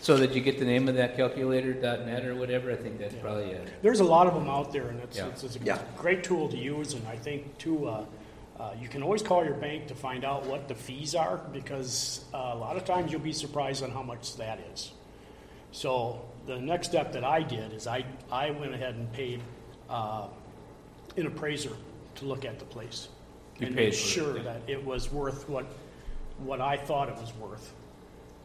so 0.00 0.16
did 0.16 0.34
you 0.34 0.40
get 0.40 0.58
the 0.58 0.64
name 0.64 0.88
of 0.88 0.94
that 0.96 1.16
calculator.net 1.16 2.24
or 2.24 2.34
whatever? 2.34 2.70
I 2.72 2.76
think 2.76 2.98
that's 2.98 3.14
Yeah. 3.14 3.20
probably 3.20 3.50
it. 3.50 3.68
There's 3.82 4.00
a 4.00 4.04
lot 4.04 4.26
of 4.26 4.34
them 4.34 4.48
out 4.48 4.72
there, 4.72 4.88
and 4.88 5.00
it's, 5.00 5.16
Yeah. 5.18 5.26
it's, 5.28 5.44
it's 5.44 5.56
a 5.56 5.60
Yeah. 5.60 5.78
great 5.96 6.24
tool 6.24 6.48
to 6.48 6.56
use. 6.56 6.94
And 6.94 7.06
I 7.06 7.16
think 7.16 7.56
too, 7.58 7.86
uh, 7.86 8.04
uh, 8.60 8.72
you 8.78 8.88
can 8.88 9.02
always 9.02 9.22
call 9.22 9.42
your 9.44 9.54
bank 9.54 9.86
to 9.86 9.94
find 9.94 10.22
out 10.24 10.44
what 10.44 10.68
the 10.68 10.74
fees 10.74 11.14
are 11.14 11.38
because 11.52 12.24
uh, 12.34 12.50
a 12.52 12.56
lot 12.56 12.76
of 12.76 12.84
times 12.84 13.10
you'll 13.10 13.20
be 13.20 13.32
surprised 13.32 13.82
on 13.82 13.90
how 13.90 14.02
much 14.02 14.36
that 14.36 14.58
is. 14.74 14.92
So 15.72 16.20
the 16.46 16.58
next 16.60 16.88
step 16.88 17.12
that 17.12 17.24
I 17.24 17.42
did 17.42 17.72
is 17.72 17.86
I, 17.86 18.04
I 18.30 18.50
went 18.50 18.74
ahead 18.74 18.96
and 18.96 19.10
paid 19.12 19.40
uh, 19.88 20.26
an 21.16 21.26
appraiser 21.26 21.72
to 22.16 22.24
look 22.26 22.44
at 22.44 22.58
the 22.58 22.66
place 22.66 23.08
You 23.58 23.68
and 23.68 23.76
paid 23.76 23.84
make 23.90 23.94
for 23.94 23.98
it, 24.00 24.08
sure 24.08 24.36
yeah. 24.36 24.42
that 24.42 24.60
it 24.66 24.84
was 24.84 25.10
worth 25.10 25.48
what 25.48 25.66
what 26.38 26.60
I 26.60 26.76
thought 26.76 27.08
it 27.08 27.16
was 27.16 27.32
worth. 27.36 27.72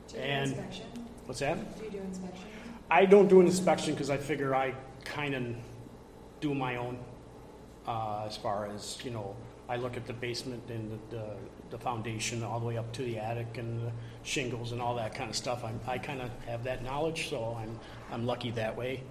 Do 0.09 0.15
you 0.17 0.21
do 0.23 0.27
And- 0.29 0.51
inspection? 0.51 0.85
What's 1.25 1.39
that? 1.39 1.77
Do 1.79 1.85
you 1.85 1.91
do 1.91 1.97
inspection? 1.97 2.43
I 2.91 3.05
don't 3.05 3.27
do 3.27 3.39
an 3.41 3.47
inspection 3.47 3.93
because 3.95 4.09
I 4.11 4.17
figure 4.17 4.53
I 4.53 4.75
kind 5.03 5.33
of 5.33 5.43
do 6.39 6.53
my 6.53 6.75
own. 6.77 6.99
Uh, 7.87 8.25
as 8.27 8.35
far 8.37 8.67
as 8.67 8.97
you 9.03 9.11
know, 9.11 9.35
I 9.67 9.77
look 9.77 9.97
at 9.97 10.05
the 10.05 10.13
basement 10.13 10.63
and 10.69 10.91
the, 10.91 11.15
the, 11.15 11.25
the 11.71 11.77
foundation 11.77 12.43
all 12.43 12.59
the 12.59 12.65
way 12.67 12.77
up 12.77 12.91
to 12.93 13.03
the 13.03 13.17
attic 13.17 13.57
and 13.57 13.79
the 13.81 13.91
shingles 14.23 14.71
and 14.71 14.81
all 14.81 14.95
that 14.95 15.15
kind 15.15 15.29
of 15.29 15.35
stuff. 15.35 15.63
I'm, 15.63 15.79
I 15.87 15.97
kind 15.97 16.21
of 16.21 16.29
have 16.45 16.63
that 16.65 16.83
knowledge, 16.83 17.29
so 17.29 17.57
I'm 17.59 17.79
I'm 18.11 18.25
lucky 18.25 18.51
that 18.51 18.75
way. 18.77 19.01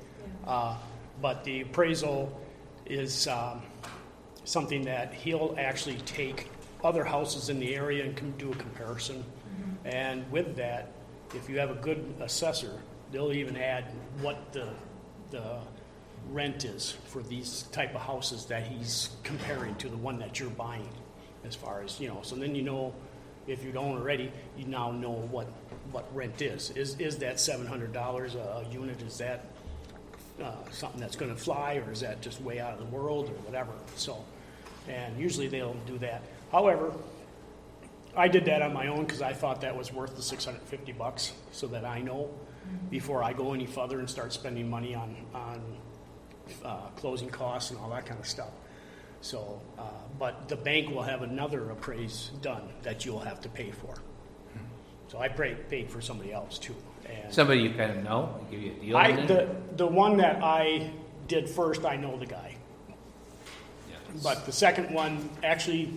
Uh, 0.46 0.76
But 1.20 1.44
the 1.44 1.62
appraisal 1.62 2.40
is 2.86 3.28
um, 3.28 3.62
something 4.44 4.84
that 4.84 5.14
he'll 5.14 5.54
actually 5.58 5.98
take 6.04 6.50
other 6.82 7.04
houses 7.04 7.48
in 7.48 7.58
the 7.60 7.74
area 7.74 8.04
and 8.04 8.16
can 8.16 8.32
do 8.32 8.52
a 8.52 8.56
comparison. 8.56 9.24
And 9.84 10.30
with 10.30 10.56
that, 10.56 10.92
if 11.34 11.48
you 11.48 11.58
have 11.58 11.70
a 11.70 11.80
good 11.80 12.14
assessor, 12.20 12.80
they'll 13.12 13.32
even 13.32 13.56
add 13.56 13.84
what 14.20 14.52
the, 14.52 14.68
the 15.30 15.58
rent 16.30 16.64
is 16.64 16.92
for 17.06 17.22
these 17.22 17.62
type 17.72 17.94
of 17.94 18.00
houses 18.00 18.46
that 18.46 18.66
he's 18.66 19.10
comparing 19.22 19.74
to 19.76 19.88
the 19.88 19.96
one 19.96 20.18
that 20.18 20.40
you're 20.40 20.50
buying 20.50 20.88
as 21.44 21.54
far 21.54 21.82
as, 21.82 22.00
you 22.00 22.08
know, 22.08 22.20
so 22.22 22.36
then 22.36 22.54
you 22.54 22.62
know, 22.62 22.94
if 23.46 23.62
you 23.62 23.72
don't 23.72 23.98
already, 23.98 24.32
you 24.56 24.66
now 24.66 24.90
know 24.90 25.12
what, 25.12 25.46
what 25.92 26.06
rent 26.14 26.40
is. 26.40 26.70
Is, 26.70 26.98
is 26.98 27.18
that 27.18 27.38
seven 27.38 27.66
hundred 27.66 27.92
dollars 27.92 28.34
a 28.34 28.64
unit, 28.72 29.02
is 29.02 29.18
that, 29.18 29.44
uh, 30.42 30.52
something 30.70 31.00
that's 31.00 31.16
gonna 31.16 31.36
fly, 31.36 31.82
or 31.86 31.92
is 31.92 32.00
that 32.00 32.22
just 32.22 32.40
way 32.40 32.58
out 32.58 32.72
of 32.72 32.78
the 32.78 32.96
world, 32.96 33.28
or 33.28 33.34
whatever, 33.44 33.72
so. 33.96 34.24
And 34.88 35.18
usually 35.18 35.48
they'll 35.48 35.76
do 35.86 35.98
that. 35.98 36.22
However, 36.50 36.92
I 38.16 38.28
did 38.28 38.44
that 38.46 38.62
on 38.62 38.72
my 38.72 38.86
own 38.86 39.04
because 39.04 39.22
I 39.22 39.32
thought 39.32 39.60
that 39.62 39.76
was 39.76 39.92
worth 39.92 40.16
the 40.16 40.22
six 40.22 40.44
hundred 40.44 40.60
and 40.60 40.68
fifty 40.68 40.92
bucks, 40.92 41.32
so 41.52 41.66
that 41.68 41.84
I 41.84 42.00
know 42.00 42.30
before 42.90 43.22
I 43.22 43.32
go 43.32 43.52
any 43.52 43.66
further 43.66 43.98
and 43.98 44.08
start 44.08 44.32
spending 44.32 44.70
money 44.70 44.94
on, 44.94 45.16
on, 45.34 45.60
uh, 46.64 46.88
closing 46.96 47.28
costs 47.28 47.70
and 47.70 47.80
all 47.80 47.90
that 47.90 48.06
kind 48.06 48.20
of 48.20 48.26
stuff. 48.26 48.50
So, 49.20 49.60
uh, 49.78 49.82
but 50.18 50.48
the 50.48 50.56
bank 50.56 50.90
will 50.90 51.02
have 51.02 51.22
another 51.22 51.70
appraise 51.70 52.30
done 52.42 52.68
that 52.82 53.04
you'll 53.04 53.20
have 53.20 53.40
to 53.40 53.48
pay 53.48 53.70
for. 53.70 53.94
So 55.08 55.18
I 55.20 55.28
paid, 55.28 55.68
paid 55.68 55.90
for 55.90 56.00
somebody 56.00 56.32
else 56.32 56.58
too. 56.58 56.74
And 57.08 57.32
Somebody 57.32 57.60
you 57.60 57.70
kind 57.70 57.92
of 57.92 58.02
know, 58.02 58.40
give 58.50 58.60
you 58.60 58.72
a 58.72 58.74
deal 58.74 58.96
I, 58.96 59.12
on 59.12 59.26
the, 59.26 59.48
the 59.76 59.86
one 59.86 60.16
that 60.16 60.42
I 60.42 60.90
did 61.28 61.48
first, 61.48 61.84
I 61.84 61.96
know 61.96 62.18
the 62.18 62.26
guy. 62.26 62.56
Yeah. 63.88 63.96
But 64.22 64.44
the 64.44 64.52
second 64.52 64.92
one, 64.92 65.28
actually, 65.42 65.92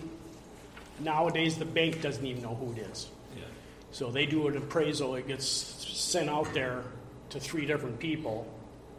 nowadays, 1.00 1.58
the 1.58 1.66
bank 1.66 2.02
doesn't 2.02 2.26
even 2.26 2.44
know 2.44 2.56
who 2.56 2.74
it 2.74 2.80
is. 2.90 3.10
Yeah. 3.36 3.44
So 3.92 4.12
they 4.12 4.26
do 4.26 4.48
an 4.48 4.58
appraisal, 4.58 5.16
it 5.16 5.28
gets 5.28 5.48
sent 5.48 6.30
out 6.30 6.54
there 6.54 6.84
to 7.30 7.40
three 7.40 7.66
different 7.66 8.00
people, 8.00 8.48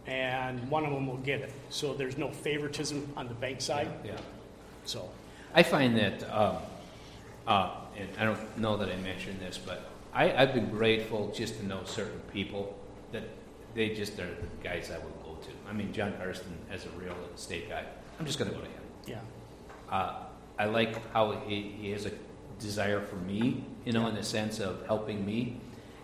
and 0.08 0.68
one 0.70 0.84
of 0.86 0.92
them 0.92 1.06
will 1.06 1.18
get 1.18 1.40
it. 1.42 1.52
So 1.68 1.92
there's 1.92 2.16
no 2.16 2.30
favoritism 2.32 3.06
on 3.16 3.28
the 3.28 3.34
bank 3.34 3.60
side, 3.60 3.90
Yeah. 4.04 4.12
so. 4.84 5.08
I 5.54 5.62
find 5.62 5.96
that, 5.98 6.22
um, 6.34 6.56
uh, 7.46 7.70
and 7.96 8.08
I 8.18 8.24
don't 8.24 8.58
know 8.58 8.76
that 8.78 8.88
I 8.88 8.96
mentioned 8.96 9.40
this, 9.40 9.58
but 9.58 9.90
I, 10.14 10.32
I've 10.32 10.54
been 10.54 10.70
grateful 10.70 11.30
just 11.34 11.58
to 11.58 11.66
know 11.66 11.80
certain 11.84 12.20
people 12.32 12.74
that 13.12 13.24
they 13.74 13.90
just 13.94 14.18
are 14.18 14.26
the 14.26 14.48
guys 14.62 14.90
I 14.90 14.98
would 14.98 15.14
go 15.24 15.36
to. 15.42 15.50
I 15.68 15.72
mean, 15.74 15.92
John 15.92 16.14
Karsten 16.18 16.56
as 16.70 16.86
a 16.86 16.90
real 16.90 17.14
estate 17.34 17.68
guy, 17.68 17.84
I'm 18.18 18.24
just 18.26 18.38
going 18.38 18.50
to 18.50 18.56
go 18.56 18.62
to 18.62 18.68
him. 18.70 18.82
Yeah, 19.06 19.18
Uh, 19.90 20.14
I 20.58 20.64
like 20.66 21.12
how 21.12 21.32
he, 21.46 21.62
he 21.80 21.90
has 21.90 22.06
a 22.06 22.12
desire 22.58 23.00
for 23.02 23.16
me, 23.16 23.64
you 23.84 23.92
know, 23.92 24.06
in 24.08 24.14
the 24.14 24.22
sense 24.24 24.58
of 24.58 24.84
helping 24.86 25.24
me, 25.24 25.60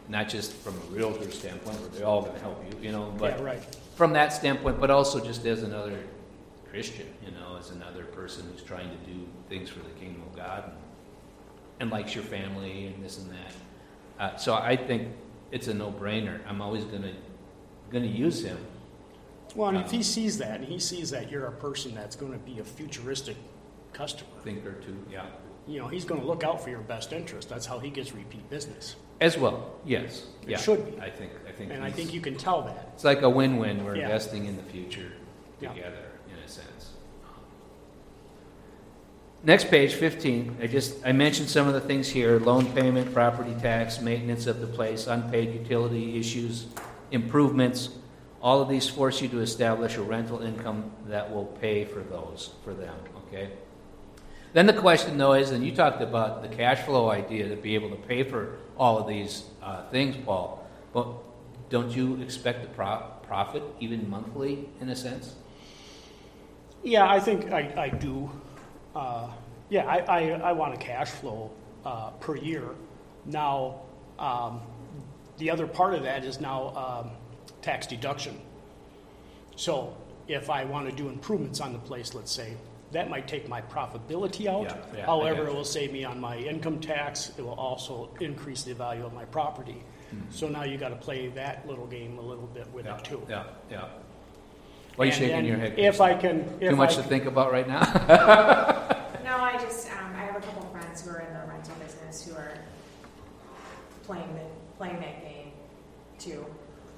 not 0.08 0.28
just 0.28 0.52
from 0.52 0.74
a 0.74 0.94
realtor 0.94 1.30
standpoint, 1.30 1.80
where 1.80 1.88
they're 1.90 2.06
all 2.06 2.22
going 2.22 2.34
to 2.34 2.40
help 2.40 2.64
you, 2.70 2.78
you 2.86 2.92
know, 2.92 3.14
but 3.18 3.38
yeah, 3.38 3.44
right. 3.44 3.76
from 3.96 4.12
that 4.12 4.32
standpoint, 4.32 4.80
but 4.80 4.90
also 4.90 5.24
just 5.24 5.44
as 5.46 5.62
another 5.62 5.98
Christian, 6.68 7.06
you 7.24 7.30
know, 7.32 7.56
as 7.58 7.70
another 7.70 8.04
person 8.04 8.46
who's 8.50 8.62
trying 8.62 8.90
to 8.90 8.96
do 9.10 9.26
things 9.48 9.70
for 9.70 9.78
the 9.78 9.90
kingdom 10.00 10.22
of 10.22 10.36
God 10.36 10.64
and, 10.64 10.74
and 11.80 11.90
likes 11.90 12.14
your 12.14 12.24
family 12.24 12.86
and 12.86 13.04
this 13.04 13.18
and 13.18 13.30
that. 13.30 13.52
Uh, 14.18 14.36
so 14.36 14.54
I 14.54 14.76
think 14.76 15.08
it's 15.50 15.68
a 15.68 15.74
no-brainer. 15.74 16.40
I'm 16.46 16.60
always 16.60 16.84
gonna 16.84 17.12
gonna 17.90 18.06
use 18.06 18.44
him. 18.44 18.58
Well, 19.54 19.68
and 19.68 19.78
if 19.78 19.90
he 19.90 20.02
sees 20.02 20.38
that, 20.38 20.60
and 20.60 20.64
he 20.64 20.78
sees 20.80 21.10
that 21.10 21.30
you're 21.30 21.46
a 21.46 21.52
person 21.52 21.94
that's 21.94 22.16
gonna 22.16 22.38
be 22.38 22.58
a 22.58 22.64
futuristic 22.64 23.36
customer, 23.92 24.30
Thinker 24.42 24.72
too, 24.72 24.96
yeah. 25.10 25.26
You 25.66 25.78
know, 25.78 25.88
he's 25.88 26.04
gonna 26.04 26.24
look 26.24 26.44
out 26.44 26.62
for 26.62 26.70
your 26.70 26.80
best 26.80 27.12
interest. 27.12 27.48
That's 27.48 27.66
how 27.66 27.78
he 27.78 27.90
gets 27.90 28.12
repeat 28.12 28.48
business. 28.50 28.96
As 29.20 29.38
well, 29.38 29.70
yes, 29.84 30.26
It 30.42 30.50
yeah. 30.50 30.56
should 30.58 30.84
be. 30.84 31.00
I 31.00 31.08
think 31.08 31.32
I 31.48 31.52
think. 31.52 31.70
And 31.72 31.82
I 31.84 31.90
think 31.90 32.12
you 32.12 32.20
can 32.20 32.36
tell 32.36 32.62
that. 32.62 32.90
it's 32.94 33.04
like 33.04 33.22
a 33.22 33.30
win-win. 33.30 33.84
We're 33.84 33.96
Yeah. 33.96 34.04
investing 34.04 34.46
in 34.46 34.56
the 34.56 34.62
future 34.64 35.12
Yeah. 35.60 35.68
together, 35.72 36.10
in 36.28 36.36
a 36.44 36.48
sense. 36.48 36.90
Next 39.44 39.68
page, 39.70 39.94
15. 39.94 40.56
I 40.62 40.66
just 40.66 40.96
I 41.04 41.12
mentioned 41.12 41.48
some 41.48 41.68
of 41.68 41.74
the 41.74 41.80
things 41.80 42.08
here: 42.08 42.38
loan 42.40 42.66
payment, 42.72 43.12
property 43.12 43.54
tax, 43.60 44.00
maintenance 44.00 44.46
of 44.46 44.60
the 44.60 44.66
place, 44.66 45.06
unpaid 45.06 45.52
utility 45.54 46.18
issues, 46.18 46.66
improvements. 47.10 47.90
All 48.42 48.60
of 48.60 48.68
these 48.68 48.88
force 48.88 49.22
you 49.22 49.28
to 49.28 49.40
establish 49.40 49.96
a 49.96 50.02
rental 50.02 50.40
income 50.42 50.90
that 51.08 51.32
will 51.32 51.46
pay 51.46 51.84
for 51.84 52.00
those 52.00 52.50
for 52.64 52.74
them. 52.74 52.94
Okay. 53.28 53.50
Then 54.54 54.66
the 54.66 54.72
question, 54.72 55.18
though, 55.18 55.32
is, 55.32 55.50
and 55.50 55.66
you 55.66 55.74
talked 55.74 56.00
about 56.00 56.40
the 56.40 56.48
cash 56.48 56.84
flow 56.84 57.10
idea 57.10 57.48
to 57.48 57.56
be 57.56 57.74
able 57.74 57.90
to 57.90 57.96
pay 57.96 58.22
for 58.22 58.56
all 58.78 58.96
of 58.98 59.08
these 59.08 59.44
uh, 59.60 59.82
things, 59.90 60.16
Paul. 60.16 60.64
But 60.92 61.08
don't 61.70 61.90
you 61.90 62.22
expect 62.22 62.64
a 62.64 62.68
pro- 62.68 63.02
profit 63.24 63.64
even 63.80 64.08
monthly, 64.08 64.68
in 64.80 64.88
a 64.90 64.94
sense? 64.94 65.34
Yeah, 66.84 67.10
I 67.10 67.18
think 67.18 67.50
I, 67.50 67.72
I 67.76 67.88
do. 67.88 68.30
Uh, 68.94 69.28
yeah, 69.70 69.86
I, 69.86 69.98
I, 69.98 70.20
I 70.30 70.52
want 70.52 70.72
a 70.72 70.76
cash 70.76 71.10
flow 71.10 71.50
uh, 71.84 72.10
per 72.20 72.36
year. 72.36 72.62
Now, 73.26 73.80
um, 74.20 74.60
the 75.38 75.50
other 75.50 75.66
part 75.66 75.94
of 75.94 76.04
that 76.04 76.24
is 76.24 76.40
now 76.40 76.76
um, 76.76 77.10
tax 77.60 77.88
deduction. 77.88 78.40
So 79.56 79.96
if 80.28 80.48
I 80.48 80.64
want 80.64 80.88
to 80.88 80.94
do 80.94 81.08
improvements 81.08 81.60
on 81.60 81.72
the 81.72 81.78
place, 81.80 82.14
let's 82.14 82.30
say, 82.30 82.54
that 82.94 83.10
might 83.10 83.28
take 83.28 83.48
my 83.48 83.60
profitability 83.60 84.46
out. 84.46 84.62
Yeah, 84.64 84.76
yeah, 84.96 85.06
However, 85.06 85.46
it 85.48 85.54
will 85.54 85.64
save 85.64 85.92
me 85.92 86.04
on 86.04 86.18
my 86.20 86.38
income 86.38 86.80
tax. 86.80 87.32
It 87.36 87.42
will 87.42 87.52
also 87.52 88.10
increase 88.20 88.62
the 88.62 88.74
value 88.74 89.04
of 89.04 89.12
my 89.12 89.24
property. 89.26 89.82
Mm-hmm. 90.14 90.30
So 90.30 90.48
now 90.48 90.62
you 90.62 90.78
got 90.78 90.90
to 90.90 90.96
play 90.96 91.28
that 91.28 91.68
little 91.68 91.86
game 91.86 92.18
a 92.18 92.22
little 92.22 92.46
bit 92.46 92.72
with 92.72 92.86
yeah, 92.86 92.96
it 92.96 93.04
too. 93.04 93.22
Yeah, 93.28 93.44
yeah. 93.70 93.88
Why 94.96 95.04
are 95.04 95.06
you 95.06 95.12
And 95.12 95.14
shaking 95.14 95.36
then 95.36 95.44
your 95.44 95.56
head? 95.56 95.74
If 95.76 96.00
I 96.00 96.14
can, 96.14 96.58
Too 96.60 96.76
much 96.76 96.92
I 96.92 97.02
to 97.02 97.02
think 97.02 97.26
about 97.26 97.52
right 97.52 97.68
now? 97.68 97.82
No, 99.24 99.38
I 99.38 99.56
just, 99.56 99.90
um, 99.90 100.14
I 100.14 100.26
have 100.26 100.36
a 100.36 100.40
couple 100.40 100.68
friends 100.68 101.00
who 101.02 101.10
are 101.10 101.20
in 101.20 101.32
the 101.32 101.40
rental 101.48 101.74
business 101.76 102.28
who 102.28 102.34
are 102.34 102.58
playing 104.04 104.28
the, 104.34 104.42
playing 104.76 105.00
that 105.00 105.22
game 105.22 105.50
too. 106.18 106.44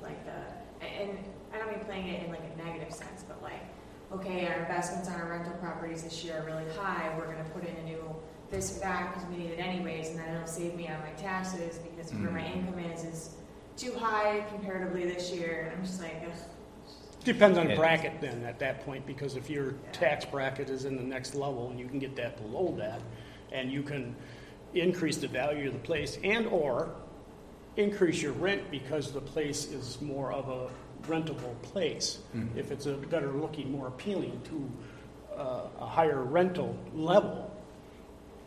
Like 0.03 0.19
the, 0.27 0.85
and 0.85 1.17
I 1.55 1.59
don't 1.59 1.71
mean 1.71 1.85
playing 1.85 2.09
it 2.09 2.25
in 2.25 2.31
like 2.31 2.43
a 2.53 2.63
negative 2.63 2.93
sense, 2.93 3.16
but 3.16 3.16
like, 3.16 3.16
okay, 4.13 4.47
our 4.47 4.61
investments 4.61 5.09
on 5.09 5.21
our 5.21 5.29
rental 5.31 5.53
properties 5.55 6.03
this 6.03 6.25
year 6.25 6.39
are 6.41 6.47
really 6.47 6.71
high, 6.77 7.13
we're 7.19 7.27
gonna 7.27 7.49
put 7.51 7.65
in 7.65 7.75
a 7.77 7.83
new 7.85 8.03
this 8.51 8.77
or 8.77 8.81
that 8.81 9.13
because 9.13 9.29
we 9.29 9.37
need 9.39 9.51
it 9.51 9.59
anyways, 9.59 10.11
and 10.11 10.19
then 10.21 10.35
it'll 10.35 10.47
save 10.47 10.75
me 10.77 10.87
on 10.89 11.01
my 11.01 11.11
taxes 11.21 11.79
because 11.79 12.13
where 12.15 12.31
my 12.31 12.41
Mm. 12.41 12.57
income 12.57 12.79
is, 12.79 13.05
is 13.05 13.31
too 13.77 13.93
high 13.93 14.45
comparatively 14.49 15.05
this 15.05 15.33
year, 15.33 15.63
and 15.69 15.79
I'm 15.79 15.85
just 15.85 16.01
like, 16.01 16.23
ugh. 16.25 16.33
Depends 17.25 17.59
on 17.59 17.69
Yeah. 17.69 17.75
bracket 17.75 18.21
then 18.21 18.45
at 18.45 18.61
that 18.61 18.85
point, 18.87 19.05
because 19.05 19.35
if 19.35 19.51
your 19.51 19.73
tax 19.93 20.25
bracket 20.25 20.71
is 20.71 20.85
in 20.85 20.97
the 20.97 21.03
next 21.03 21.35
level 21.35 21.69
and 21.71 21.81
you 21.81 21.89
can 21.89 21.99
get 21.99 22.15
that 22.15 22.37
below 22.37 22.73
that, 22.79 23.01
and 23.51 23.73
you 23.73 23.83
can 23.83 24.15
increase 24.75 25.17
the 25.17 25.27
value 25.27 25.67
of 25.67 25.73
the 25.75 25.81
place 25.81 26.19
and/or 26.23 26.91
increase 27.77 28.23
your 28.23 28.33
rent 28.33 28.71
because 28.71 29.13
the 29.13 29.21
place 29.21 29.67
is 29.73 30.01
more 30.01 30.33
of 30.33 30.49
a 30.49 30.71
rentable 31.09 31.61
place. 31.63 32.19
Mhm. 32.35 32.57
If 32.57 32.71
it's 32.71 32.87
a 32.87 32.95
better 32.95 33.31
looking, 33.33 33.71
more 33.71 33.89
appealing 33.89 34.41
to 34.45 34.71
uh, 35.37 35.69
a 35.81 35.87
higher 35.87 36.23
rental 36.23 36.75
level, 36.95 37.51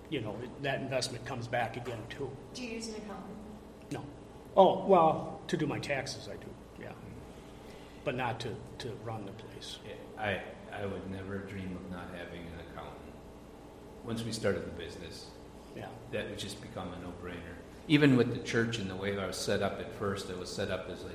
you 0.09 0.21
know, 0.21 0.35
that 0.63 0.81
investment 0.81 1.23
comes 1.25 1.47
back 1.47 1.77
again 1.77 1.99
too. 2.09 2.29
do 2.53 2.63
you 2.63 2.75
use 2.75 2.87
an 2.89 2.95
accountant? 2.95 3.35
No. 3.91 4.03
Oh, 4.57 4.85
well, 4.87 5.39
to 5.47 5.55
do 5.57 5.67
my 5.67 5.77
taxes, 5.79 6.27
I 6.27 6.35
do, 6.37 6.47
yeah. 6.81 6.91
But 8.03 8.15
not 8.15 8.39
to, 8.39 8.55
to 8.79 8.89
run 9.03 9.25
the 9.25 9.31
place. 9.33 9.77
I, 10.17 10.41
I 10.73 10.85
would 10.87 11.11
never 11.11 11.37
dream 11.37 11.77
of 11.77 11.91
not 11.91 12.07
having 12.17 12.41
an 12.41 12.59
accountant. 12.71 12.95
Once 14.03 14.23
we 14.23 14.31
started 14.31 14.65
the 14.65 14.71
business, 14.83 15.27
Yeah. 15.75 15.85
that 16.11 16.27
would 16.29 16.39
just 16.39 16.59
become 16.61 16.87
a 16.93 16.99
no-brainer. 17.03 17.55
Even 17.87 18.17
with 18.17 18.33
the 18.33 18.39
church 18.39 18.79
and 18.79 18.89
the 18.89 18.95
way 18.95 19.15
I 19.17 19.27
was 19.27 19.37
set 19.37 19.61
up 19.61 19.79
at 19.79 19.93
first, 19.93 20.29
it 20.31 20.37
was 20.39 20.51
set 20.51 20.71
up 20.71 20.89
as 20.89 21.03
like, 21.03 21.13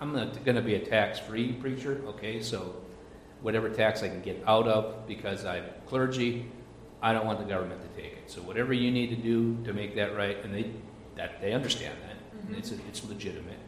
I'm 0.00 0.12
not 0.12 0.44
going 0.44 0.56
to 0.56 0.62
be 0.62 0.74
a 0.74 0.84
tax-free 0.84 1.54
preacher, 1.54 2.02
okay? 2.06 2.42
So 2.42 2.76
whatever 3.40 3.68
tax 3.68 4.02
I 4.02 4.08
can 4.08 4.20
get 4.20 4.42
out 4.46 4.68
of 4.68 5.06
because 5.06 5.44
I'm 5.44 5.64
clergy, 5.86 6.46
I 7.02 7.12
don't 7.12 7.26
want 7.26 7.38
the 7.38 7.44
government 7.44 7.80
to 7.82 8.02
take 8.02 8.12
it. 8.12 8.30
So 8.30 8.40
whatever 8.42 8.72
you 8.72 8.90
need 8.90 9.10
to 9.10 9.16
do 9.16 9.56
to 9.64 9.72
make 9.72 9.94
that 9.96 10.16
right, 10.16 10.42
and 10.44 10.54
they 10.54 10.70
that 11.16 11.40
they 11.40 11.52
understand 11.52 11.96
that, 12.06 12.46
and 12.46 12.56
it's 12.56 12.72
it's 12.72 13.04
legitimate. 13.08 13.58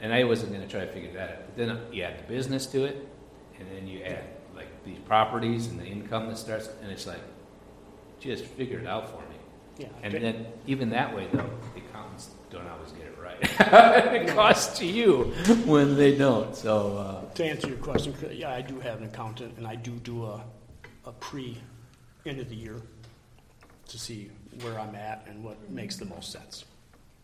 And 0.00 0.12
I 0.12 0.24
wasn't 0.24 0.52
going 0.52 0.62
to 0.62 0.68
try 0.68 0.84
to 0.84 0.92
figure 0.92 1.12
that 1.12 1.30
out. 1.30 1.38
But 1.46 1.56
then 1.56 1.80
you 1.92 2.02
add 2.02 2.18
the 2.18 2.24
business 2.24 2.66
to 2.66 2.84
it, 2.84 3.08
and 3.58 3.68
then 3.70 3.86
you 3.86 4.02
add 4.02 4.24
like 4.54 4.84
these 4.84 4.98
properties 5.06 5.68
and 5.68 5.78
the 5.78 5.84
income 5.84 6.28
that 6.28 6.38
starts, 6.38 6.68
and 6.82 6.90
it's 6.90 7.06
like, 7.06 7.22
just 8.20 8.44
figure 8.44 8.78
it 8.78 8.86
out 8.86 9.08
for 9.08 9.18
me. 9.18 9.36
Yeah. 9.78 9.88
And 10.02 10.14
then, 10.14 10.46
even 10.66 10.90
that 10.90 11.14
way, 11.14 11.28
though, 11.32 11.50
the 11.74 11.80
accountants 11.80 12.30
don't 12.50 12.66
always 12.68 12.92
get 12.92 13.03
it 13.40 13.60
right. 13.72 14.14
it 14.28 14.34
costs 14.34 14.78
to 14.78 14.86
you 14.86 15.24
when 15.66 15.96
they 15.96 16.16
don't. 16.16 16.54
So, 16.56 16.98
uh, 16.98 17.34
To 17.34 17.44
answer 17.44 17.68
your 17.68 17.78
question, 17.78 18.14
yeah, 18.32 18.50
I 18.52 18.60
do 18.62 18.80
have 18.80 18.98
an 19.00 19.06
accountant, 19.08 19.56
and 19.58 19.66
I 19.66 19.74
do 19.76 19.92
do 19.92 20.24
a, 20.24 20.42
a 21.06 21.12
pre, 21.12 21.56
end 22.26 22.40
of 22.40 22.48
the 22.48 22.56
year, 22.56 22.80
to 23.88 23.98
see 23.98 24.30
where 24.62 24.78
I'm 24.78 24.94
at 24.94 25.26
and 25.28 25.42
what 25.44 25.70
makes 25.70 25.96
the 25.96 26.04
most 26.06 26.32
sense. 26.32 26.64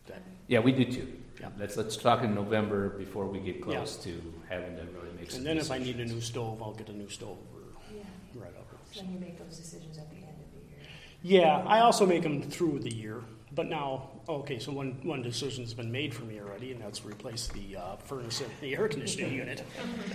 That, 0.07 0.21
yeah, 0.47 0.59
we 0.59 0.71
do 0.71 0.85
too. 0.85 1.07
Yeah. 1.39 1.49
Let's 1.57 1.77
let's 1.77 1.95
talk 1.97 2.23
in 2.23 2.35
November 2.35 2.89
before 2.89 3.25
we 3.25 3.39
get 3.39 3.61
close 3.63 3.95
to 3.97 4.21
having 4.49 4.75
to 4.75 4.83
really 4.83 5.11
make. 5.17 5.31
some 5.31 5.39
and 5.39 5.47
then 5.47 5.57
if 5.57 5.71
I 5.71 5.77
need 5.77 5.95
a 5.95 6.03
decisions. 6.03 6.13
new 6.13 6.21
stove, 6.21 6.61
I'll 6.61 6.73
get 6.73 6.89
a 6.89 6.93
new 6.93 7.09
stove 7.09 7.37
or 7.53 7.61
Yeah, 7.95 8.03
right 8.35 8.53
up. 8.57 8.67
so 8.91 9.01
then 9.01 9.13
you 9.13 9.19
make 9.19 9.39
those 9.39 9.57
decisions 9.57 9.97
at 9.97 10.09
the 10.09 10.17
end 10.17 10.35
of 10.39 10.51
the 10.53 10.69
year. 10.69 11.41
Yeah, 11.41 11.63
I 11.65 11.79
also 11.79 12.05
make 12.05 12.21
them 12.23 12.41
through 12.43 12.79
the 12.79 12.93
year, 12.93 13.21
but 13.53 13.67
now, 13.67 14.09
okay, 14.29 14.59
so 14.59 14.71
one, 14.71 14.99
one 15.03 15.21
decision's 15.21 15.73
been 15.73 15.91
made 15.91 16.13
for 16.13 16.23
me 16.23 16.39
already, 16.39 16.71
and 16.71 16.81
that's 16.81 17.03
replace 17.05 17.47
the 17.47 17.75
uh, 17.77 17.95
furnace 17.97 18.39
and 18.41 18.49
the 18.61 18.75
air 18.75 18.87
conditioning 18.87 19.33
unit. 19.33 19.63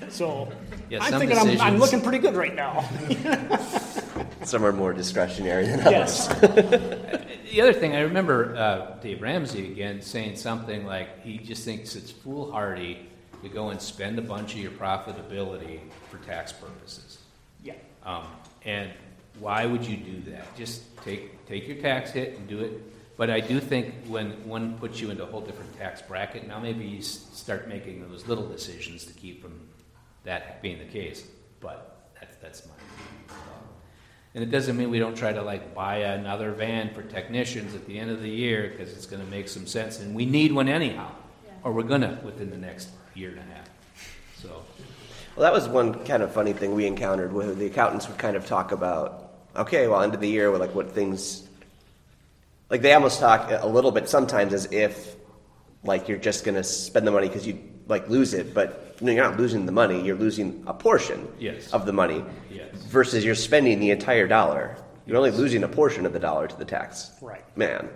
So 0.08 0.50
Yeah, 0.88 1.02
I'm 1.02 1.10
some 1.10 1.18
thinking 1.20 1.36
I'm, 1.38 1.46
I'm 1.46 1.52
decisions- 1.54 1.80
looking 1.80 2.00
pretty 2.02 2.18
good 2.18 2.34
right 2.34 2.54
now. 2.54 2.88
Some 4.44 4.64
are 4.64 4.72
more 4.72 4.92
discretionary 4.92 5.66
than 5.66 5.80
others. 5.80 6.28
Yes. 6.30 7.22
The 7.46 7.60
other 7.62 7.72
thing, 7.72 7.94
I 7.94 8.00
remember 8.00 8.54
uh, 8.56 8.98
Dave 9.00 9.22
Ramsey 9.22 9.70
again 9.70 10.02
saying 10.02 10.34
something 10.36 10.84
like 10.84 11.22
he 11.22 11.38
just 11.38 11.64
thinks 11.64 11.94
it's 11.94 12.10
foolhardy 12.10 13.06
to 13.42 13.48
go 13.48 13.70
and 13.70 13.80
spend 13.80 14.18
a 14.18 14.22
bunch 14.22 14.54
of 14.54 14.58
your 14.60 14.72
profitability 14.72 15.78
for 16.10 16.18
tax 16.18 16.52
purposes. 16.52 17.18
Yeah. 17.62 17.74
Um, 18.04 18.26
and 18.64 18.90
why 19.38 19.64
would 19.64 19.86
you 19.86 19.96
do 19.96 20.30
that? 20.32 20.54
Just 20.56 20.82
take 21.04 21.46
take 21.46 21.68
your 21.68 21.76
tax 21.78 22.10
hit 22.10 22.36
and 22.36 22.48
do 22.48 22.58
it. 22.60 22.72
But 23.16 23.30
I 23.30 23.40
do 23.40 23.60
think 23.60 23.94
when 24.06 24.46
one 24.46 24.78
puts 24.78 25.00
you 25.00 25.10
into 25.10 25.22
a 25.22 25.26
whole 25.26 25.40
different 25.40 25.76
tax 25.78 26.02
bracket, 26.02 26.46
now 26.46 26.60
maybe 26.60 26.84
you 26.84 27.00
start 27.00 27.66
making 27.68 28.06
those 28.08 28.26
little 28.26 28.46
decisions 28.46 29.06
to 29.06 29.12
keep 29.14 29.40
from 29.42 29.58
that 30.24 30.60
being 30.60 30.78
the 30.78 30.84
case. 30.84 31.24
But 31.60 32.10
that's 32.20 32.36
that's 32.36 32.66
my 32.66 32.74
thought. 33.28 33.38
And 34.34 34.44
it 34.44 34.50
doesn't 34.50 34.76
mean 34.76 34.90
we 34.90 34.98
don't 34.98 35.16
try 35.16 35.32
to 35.32 35.40
like 35.40 35.74
buy 35.74 35.98
another 35.98 36.52
van 36.52 36.92
for 36.92 37.02
technicians 37.02 37.74
at 37.74 37.86
the 37.86 37.98
end 37.98 38.10
of 38.10 38.20
the 38.20 38.28
year 38.28 38.68
because 38.68 38.92
it's 38.92 39.06
going 39.06 39.24
to 39.24 39.30
make 39.30 39.48
some 39.48 39.66
sense, 39.66 39.98
and 40.00 40.14
we 40.14 40.26
need 40.26 40.52
one 40.52 40.68
anyhow, 40.68 41.10
or 41.64 41.72
we're 41.72 41.84
gonna 41.84 42.20
within 42.22 42.50
the 42.50 42.58
next 42.58 42.90
year 43.14 43.30
and 43.30 43.38
a 43.38 43.54
half. 43.54 43.70
So 44.42 44.62
Well, 45.36 45.42
that 45.42 45.52
was 45.52 45.68
one 45.68 46.04
kind 46.04 46.22
of 46.22 46.32
funny 46.32 46.52
thing 46.52 46.74
we 46.74 46.86
encountered 46.86 47.32
where 47.32 47.54
the 47.54 47.66
accountants 47.66 48.08
would 48.08 48.18
kind 48.18 48.36
of 48.36 48.46
talk 48.46 48.72
about, 48.72 49.32
okay, 49.54 49.86
well, 49.86 50.02
end 50.02 50.14
of 50.14 50.20
the 50.20 50.28
year, 50.28 50.56
like 50.56 50.74
what 50.74 50.92
things, 50.92 51.45
like 52.70 52.82
they 52.82 52.92
almost 52.92 53.20
talk 53.20 53.50
a 53.50 53.66
little 53.66 53.90
bit 53.90 54.08
sometimes 54.08 54.52
as 54.52 54.66
if, 54.72 55.16
like 55.84 56.08
you're 56.08 56.18
just 56.18 56.44
going 56.44 56.54
to 56.56 56.64
spend 56.64 57.06
the 57.06 57.10
money 57.10 57.28
because 57.28 57.46
you 57.46 57.58
like 57.86 58.08
lose 58.08 58.34
it, 58.34 58.52
but 58.54 59.00
no, 59.00 59.12
you're 59.12 59.22
not 59.24 59.38
losing 59.38 59.66
the 59.66 59.72
money. 59.72 60.00
You're 60.04 60.16
losing 60.16 60.64
a 60.66 60.74
portion 60.74 61.28
Yes. 61.38 61.72
of 61.72 61.86
the 61.86 61.92
money 61.92 62.24
yes, 62.50 62.74
versus 62.88 63.24
you're 63.24 63.34
spending 63.36 63.78
the 63.78 63.90
entire 63.90 64.26
dollar. 64.26 64.76
You're 65.06 65.16
only 65.18 65.30
losing 65.30 65.62
a 65.62 65.68
portion 65.68 66.04
of 66.06 66.12
the 66.12 66.18
dollar 66.18 66.48
to 66.48 66.56
the 66.56 66.64
tax 66.64 67.12
Right. 67.22 67.44
man. 67.56 67.88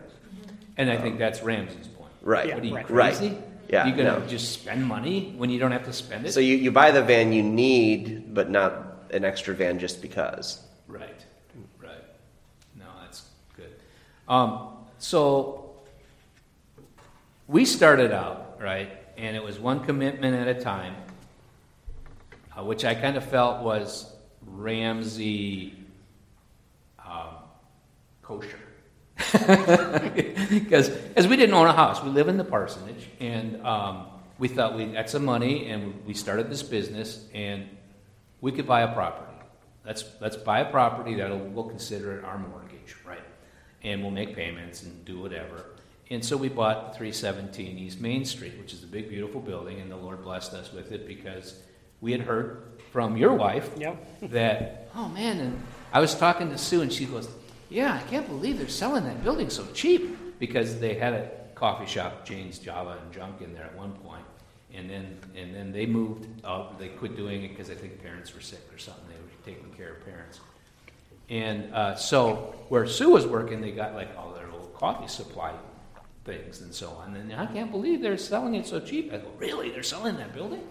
and 0.77 0.91
I 0.91 0.97
think 0.97 1.19
that's 1.19 1.43
Ramsey's 1.43 1.89
point. 1.89 2.13
Right. 2.23 2.47
Yeah, 2.49 2.55
What 2.55 2.63
are 2.63 2.67
you 2.67 2.75
right. 2.77 2.87
crazy? 2.87 3.29
Right. 3.31 3.43
Yeah, 3.69 3.87
You 3.87 3.97
gonna 3.97 4.21
no. 4.21 4.27
just 4.27 4.53
spend 4.53 4.85
money 4.85 5.35
when 5.37 5.51
you 5.51 5.59
don't 5.59 5.73
have 5.73 5.85
to 5.85 5.93
spend 5.93 6.27
it? 6.27 6.33
So 6.33 6.41
you, 6.41 6.57
you 6.57 6.71
buy 6.71 6.91
the 6.93 7.03
van 7.03 7.33
you 7.33 7.43
need, 7.43 8.33
but 8.35 8.51
not 8.51 9.05
an 9.13 9.25
extra 9.25 9.55
van 9.55 9.79
just 9.81 10.01
because. 10.03 10.63
right, 10.89 11.25
right. 11.83 12.05
No, 12.77 12.85
that's 13.03 13.23
good. 13.57 13.73
Um, 14.31 14.69
so 14.99 15.73
we 17.49 17.65
started 17.65 18.13
out 18.13 18.59
right, 18.61 18.93
and 19.19 19.35
it 19.35 19.43
was 19.43 19.59
one 19.59 19.85
commitment 19.85 20.37
at 20.37 20.47
a 20.57 20.61
time, 20.61 20.95
uh, 22.57 22.63
which 22.63 22.85
I 22.85 22.95
kind 22.95 23.17
of 23.17 23.25
felt 23.25 23.65
was 23.65 24.07
Ramsey 24.47 25.75
um, 27.05 27.35
kosher. 28.23 28.59
Because 30.51 30.91
as 31.17 31.29
we 31.29 31.37
didn't 31.37 31.55
own 31.55 31.67
a 31.67 31.73
house, 31.73 32.03
we 32.03 32.11
live 32.11 32.29
in 32.29 32.37
the 32.37 32.45
parsonage, 32.45 33.09
and 33.19 33.65
um, 33.67 34.07
we 34.39 34.47
thought 34.47 34.77
we 34.77 34.93
had 34.95 35.11
some 35.11 35.25
money, 35.25 35.71
and 35.71 36.07
we 36.07 36.15
started 36.15 36.49
this 36.49 36.63
business, 36.63 37.25
and 37.35 37.69
we 38.41 38.53
could 38.53 38.67
buy 38.67 38.83
a 38.83 38.93
property. 38.93 39.27
Let's 39.85 40.05
let's 40.21 40.37
buy 40.37 40.61
a 40.61 40.71
property 40.71 41.15
that 41.17 41.37
we'll 41.53 41.69
consider 41.69 42.19
it 42.19 42.25
our 42.25 42.39
mortgage? 42.39 42.60
And 43.83 44.03
we'll 44.03 44.11
make 44.11 44.37
payments 44.37 44.83
and 44.83 45.05
do 45.05 45.21
whatever. 45.21 45.65
And 46.11 46.25
so 46.25 46.37
we 46.37 46.49
bought 46.49 46.97
317 46.97 47.79
East 47.79 48.01
Main 48.01 48.25
Street, 48.25 48.55
which 48.59 48.73
is 48.73 48.83
a 48.83 48.87
big, 48.87 49.09
beautiful 49.09 49.41
building, 49.41 49.81
and 49.81 49.91
the 49.91 49.97
Lord 49.97 50.23
blessed 50.23 50.53
us 50.55 50.73
with 50.73 50.91
it 50.93 51.07
because 51.07 51.55
we 52.01 52.13
had 52.13 52.21
heard 52.21 52.63
from 52.93 53.17
your 53.17 53.35
wife 53.35 53.71
Yep. 53.77 54.21
that, 54.33 54.91
oh 54.97 55.09
man, 55.09 55.39
and 55.39 55.63
I 55.93 56.01
was 56.01 56.15
talking 56.15 56.51
to 56.51 56.59
Sue, 56.59 56.83
and 56.83 56.93
she 56.93 57.07
goes, 57.07 57.29
yeah, 57.69 57.95
I 57.95 58.11
can't 58.11 58.27
believe 58.27 58.59
they're 58.59 58.69
selling 58.69 59.05
that 59.05 59.23
building 59.23 59.49
so 59.51 59.65
cheap 59.73 60.39
because 60.41 60.81
they 60.81 60.95
had 60.95 61.13
a 61.13 61.31
coffee 61.55 61.87
shop, 61.87 62.25
Jane's 62.27 62.59
Java 62.59 62.99
and 63.01 63.13
Junk, 63.13 63.41
in 63.41 63.55
there 63.55 63.65
at 63.65 63.77
one 63.77 63.93
point, 63.93 64.25
and 64.75 64.91
then 64.91 65.17
and 65.37 65.55
then 65.55 65.71
they 65.71 65.87
moved 65.87 66.27
up. 66.43 66.79
They 66.79 66.89
quit 66.89 67.15
doing 67.17 67.45
it 67.45 67.51
because 67.51 67.71
I 67.71 67.75
think 67.75 68.03
parents 68.03 68.35
were 68.35 68.41
sick 68.41 68.67
or 68.75 68.79
something. 68.79 69.05
They 69.09 69.15
were 69.15 69.57
taking 69.57 69.73
care 69.77 69.93
of 69.93 70.05
parents, 70.05 70.41
and 71.31 71.73
uh, 71.73 71.95
so 71.95 72.55
where 72.69 72.87
Sue 72.87 73.11
was 73.11 73.27
working, 73.27 73.61
they 73.61 73.71
got 73.71 73.95
like 73.95 74.09
all 74.19 74.33
their 74.33 74.51
old 74.51 74.75
coffee 74.75 75.09
supply 75.09 75.55
things 76.25 76.61
and 76.61 76.75
so 76.75 76.91
on. 76.91 77.17
And 77.17 77.33
I 77.33 77.47
can't 77.47 77.71
believe 77.71 78.03
they're 78.03 78.19
selling 78.19 78.55
it 78.57 78.67
so 78.67 78.81
cheap. 78.81 79.13
I 79.13 79.19
go, 79.19 79.31
really? 79.39 79.71
They're 79.71 79.83
selling 79.83 80.17
that 80.17 80.35
building? 80.35 80.63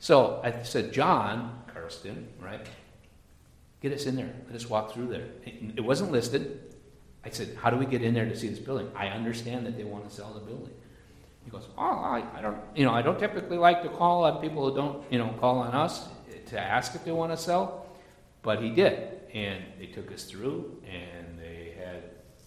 So 0.00 0.40
I 0.42 0.62
said, 0.62 0.92
John 0.92 1.62
Karsten, 1.72 2.26
right? 2.40 2.66
Get 3.82 3.92
us 3.92 4.06
in 4.06 4.16
there. 4.16 4.32
Let 4.46 4.56
us 4.56 4.68
walk 4.68 4.92
through 4.92 5.08
there. 5.08 5.26
It 5.44 5.76
it 5.76 5.84
wasn't 5.84 6.12
listed. 6.12 6.74
I 7.24 7.30
said, 7.30 7.56
How 7.60 7.70
do 7.70 7.76
we 7.76 7.86
get 7.86 8.02
in 8.02 8.14
there 8.14 8.26
to 8.26 8.36
see 8.36 8.48
this 8.48 8.58
building? 8.58 8.90
I 8.94 9.08
understand 9.08 9.66
that 9.66 9.76
they 9.76 9.84
want 9.84 10.08
to 10.08 10.14
sell 10.14 10.32
the 10.32 10.40
building. 10.40 10.72
He 11.44 11.50
goes, 11.50 11.66
Oh, 11.76 11.82
I, 11.82 12.24
I 12.34 12.40
don't, 12.40 12.58
you 12.74 12.84
know, 12.84 12.92
I 12.92 13.02
don't 13.02 13.18
typically 13.18 13.58
like 13.58 13.82
to 13.82 13.88
call 13.88 14.24
on 14.24 14.40
people 14.40 14.68
who 14.68 14.76
don't, 14.76 15.02
you 15.10 15.18
know, 15.18 15.34
call 15.40 15.58
on 15.58 15.74
us 15.74 16.08
to 16.46 16.60
ask 16.60 16.94
if 16.94 17.04
they 17.04 17.12
want 17.12 17.32
to 17.32 17.36
sell, 17.36 17.86
but 18.42 18.62
he 18.62 18.70
did. 18.70 19.19
And 19.32 19.62
they 19.78 19.86
took 19.86 20.12
us 20.12 20.24
through, 20.24 20.82
and 20.84 21.38
they 21.38 21.74
had 21.78 22.02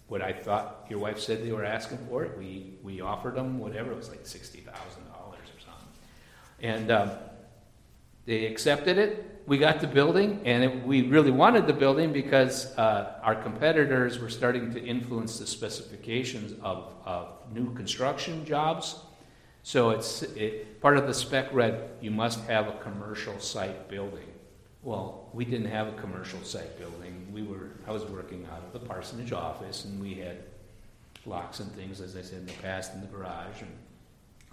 what 0.07 0.21
I 0.21 0.33
thought 0.33 0.85
your 0.89 0.99
wife 0.99 1.19
said 1.19 1.43
they 1.43 1.51
were 1.51 1.65
asking 1.65 1.99
for 2.09 2.23
it. 2.23 2.37
We, 2.37 2.73
we 2.83 3.01
offered 3.01 3.35
them 3.35 3.57
whatever, 3.57 3.91
it 3.91 3.97
was 3.97 4.09
like 4.09 4.23
$60,000 4.23 4.65
or 4.67 5.37
something. 5.59 5.87
And 6.61 6.91
um, 6.91 7.11
they 8.25 8.45
accepted 8.45 8.97
it. 8.97 9.41
We 9.45 9.57
got 9.57 9.81
the 9.81 9.87
building, 9.87 10.41
and 10.45 10.63
it, 10.63 10.85
we 10.85 11.07
really 11.07 11.31
wanted 11.31 11.67
the 11.67 11.73
building 11.73 12.13
because 12.13 12.77
uh, 12.77 13.19
our 13.21 13.35
competitors 13.35 14.19
were 14.19 14.29
starting 14.29 14.71
to 14.73 14.83
influence 14.83 15.39
the 15.39 15.47
specifications 15.47 16.53
of, 16.61 16.93
of 17.05 17.29
new 17.51 17.73
construction 17.73 18.45
jobs. 18.45 18.95
So 19.63 19.89
it's 19.89 20.21
it, 20.21 20.79
part 20.79 20.97
of 20.97 21.07
the 21.07 21.13
spec 21.13 21.51
read 21.53 21.89
you 22.01 22.11
must 22.11 22.39
have 22.41 22.67
a 22.67 22.73
commercial 22.73 23.37
site 23.39 23.89
building. 23.89 24.32
Well, 24.83 25.29
we 25.33 25.45
didn't 25.45 25.69
have 25.69 25.87
a 25.87 25.93
commercial 25.93 26.41
site 26.43 26.77
building. 26.77 27.27
We 27.33 27.43
were 27.43 27.71
I 27.87 27.91
was 27.91 28.03
working 28.03 28.45
out 28.51 28.63
of 28.63 28.73
the 28.73 28.85
parsonage 28.85 29.31
office, 29.31 29.85
and 29.85 30.01
we 30.01 30.15
had 30.15 30.37
locks 31.25 31.59
and 31.59 31.71
things, 31.73 32.01
as 32.01 32.15
I 32.15 32.21
said 32.21 32.39
in 32.39 32.45
the 32.45 32.53
past, 32.53 32.93
in 32.93 33.01
the 33.01 33.07
garage. 33.07 33.61
And 33.61 33.71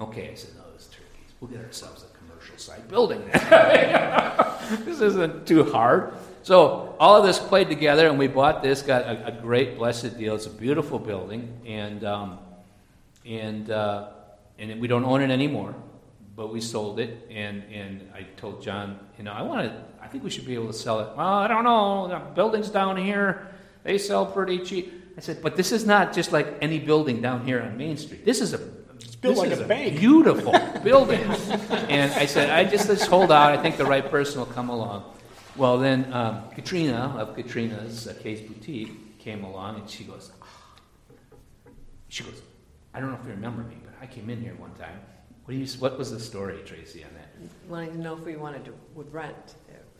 okay, 0.08 0.30
I 0.30 0.34
said, 0.34 0.54
no, 0.56 0.62
those 0.72 0.86
turkeys. 0.86 1.06
We'll 1.40 1.50
get 1.50 1.64
ourselves 1.64 2.04
a 2.04 2.18
commercial 2.18 2.56
site 2.58 2.86
building. 2.88 3.22
this 4.84 5.00
isn't 5.00 5.46
too 5.46 5.64
hard. 5.64 6.14
So 6.42 6.94
all 7.00 7.16
of 7.16 7.26
this 7.26 7.38
played 7.38 7.68
together, 7.68 8.08
and 8.08 8.18
we 8.18 8.26
bought 8.26 8.62
this. 8.62 8.82
Got 8.82 9.02
a, 9.02 9.28
a 9.28 9.32
great, 9.32 9.78
blessed 9.78 10.16
deal. 10.18 10.34
It's 10.34 10.46
a 10.46 10.50
beautiful 10.50 10.98
building, 10.98 11.60
and 11.66 12.04
um, 12.04 12.38
and 13.26 13.70
uh, 13.70 14.10
and 14.58 14.80
we 14.80 14.86
don't 14.86 15.04
own 15.04 15.22
it 15.22 15.30
anymore. 15.30 15.74
But 16.36 16.52
we 16.52 16.60
sold 16.60 17.00
it, 17.00 17.26
and 17.30 17.64
and 17.72 18.08
I 18.14 18.22
told 18.36 18.62
John, 18.62 18.98
you 19.18 19.24
know, 19.24 19.32
I 19.32 19.42
want 19.42 19.68
to. 19.68 19.89
I 20.02 20.06
think 20.06 20.24
we 20.24 20.30
should 20.30 20.46
be 20.46 20.54
able 20.54 20.68
to 20.68 20.72
sell 20.72 21.00
it. 21.00 21.08
Well, 21.16 21.26
I 21.26 21.46
don't 21.48 21.64
know. 21.64 22.08
The 22.08 22.18
buildings 22.34 22.70
down 22.70 22.96
here, 22.96 23.48
they 23.84 23.98
sell 23.98 24.26
pretty 24.26 24.58
cheap. 24.60 24.92
I 25.16 25.20
said, 25.20 25.42
but 25.42 25.56
this 25.56 25.72
is 25.72 25.84
not 25.84 26.12
just 26.12 26.32
like 26.32 26.56
any 26.60 26.78
building 26.78 27.20
down 27.20 27.44
here 27.44 27.60
on 27.60 27.76
Main 27.76 27.96
Street. 27.96 28.24
This 28.24 28.40
is 28.40 28.54
a 28.54 28.60
it's 28.96 29.16
built 29.16 29.36
this 29.36 29.44
like 29.44 29.52
is 29.52 29.60
a 29.60 29.64
bank." 29.64 29.98
beautiful 29.98 30.52
building. 30.84 31.22
and 31.88 32.12
I 32.12 32.26
said, 32.26 32.50
I 32.50 32.64
just 32.64 32.88
let's 32.88 33.06
hold 33.06 33.30
out. 33.32 33.52
I 33.52 33.60
think 33.60 33.76
the 33.76 33.86
right 33.86 34.08
person 34.10 34.38
will 34.40 34.46
come 34.46 34.68
along. 34.68 35.12
Well, 35.56 35.78
then 35.78 36.12
um, 36.12 36.48
Katrina 36.54 37.14
of 37.18 37.34
Katrina's 37.34 38.06
uh, 38.06 38.14
K's 38.22 38.40
Boutique 38.40 39.18
came 39.18 39.44
along, 39.44 39.80
and 39.80 39.90
she 39.90 40.04
goes, 40.04 40.30
"Ah." 40.40 40.46
she 42.08 42.24
goes, 42.24 42.40
I 42.92 43.00
don't 43.00 43.10
know 43.10 43.18
if 43.20 43.24
you 43.24 43.30
remember 43.30 43.62
me, 43.62 43.76
but 43.84 43.94
I 44.00 44.06
came 44.06 44.28
in 44.30 44.40
here 44.40 44.54
one 44.56 44.72
time. 44.74 44.98
What, 45.44 45.52
do 45.54 45.58
you, 45.58 45.66
what 45.78 45.98
was 45.98 46.10
the 46.10 46.20
story, 46.20 46.58
Tracy, 46.64 47.04
on 47.04 47.10
that? 47.14 47.28
wanting 47.68 47.92
to 47.92 47.98
know 47.98 48.16
if 48.16 48.24
we 48.24 48.36
wanted 48.36 48.64
to, 48.66 48.74
would 48.94 49.12
rent, 49.12 49.34
they're 49.36 49.50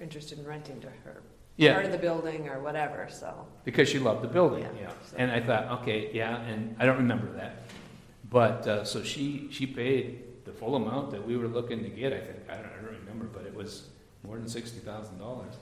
interested 0.01 0.39
in 0.39 0.47
renting 0.47 0.81
to 0.81 0.89
her. 1.05 1.23
Yeah. 1.57 1.75
part 1.75 1.85
of 1.87 1.93
the 1.93 1.99
building 1.99 2.49
or 2.49 2.61
whatever, 2.61 3.07
so. 3.11 3.47
Because 3.65 3.87
she 3.89 3.99
loved 3.99 4.23
the 4.23 4.29
building, 4.29 4.63
Yeah. 4.63 4.83
yeah. 4.83 4.93
And 5.19 5.31
I 5.31 5.41
thought, 5.41 5.81
okay, 5.83 6.11
yeah, 6.15 6.41
and 6.43 6.75
I 6.79 6.87
don't 6.87 6.97
remember 6.99 7.31
that. 7.37 7.65
But, 8.31 8.67
uh, 8.67 8.85
so 8.85 9.03
she, 9.03 9.49
she 9.51 9.67
paid 9.67 10.45
the 10.47 10.53
full 10.53 10.75
amount 10.77 11.11
that 11.11 11.27
we 11.27 11.37
were 11.37 11.49
looking 11.49 11.83
to 11.83 11.91
get, 11.91 12.13
I 12.15 12.21
think, 12.21 12.39
I 12.49 12.55
don't, 12.57 12.65
I 12.67 12.77
don't 12.83 12.97
remember, 13.01 13.27
but 13.27 13.45
it 13.45 13.55
was 13.55 13.89
more 14.23 14.37
than 14.37 14.49
sixty 14.49 14.79
thousand 14.79 15.19
dollars. 15.19 15.55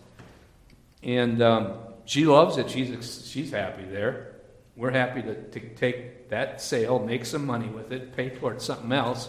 And, 1.02 1.42
um, 1.42 1.74
she 2.04 2.26
loves 2.26 2.58
it, 2.58 2.70
she's, 2.70 2.92
ex- 2.92 3.24
she's 3.26 3.50
happy 3.50 3.84
there. 3.84 4.36
We're 4.76 4.92
happy 4.92 5.22
to, 5.22 5.34
to 5.34 5.60
take 5.74 6.28
that 6.28 6.60
sale, 6.60 7.00
make 7.00 7.24
some 7.26 7.44
money 7.44 7.68
with 7.68 7.90
it, 7.92 8.14
pay 8.16 8.28
towards 8.30 8.64
something 8.64 8.92
else. 8.92 9.28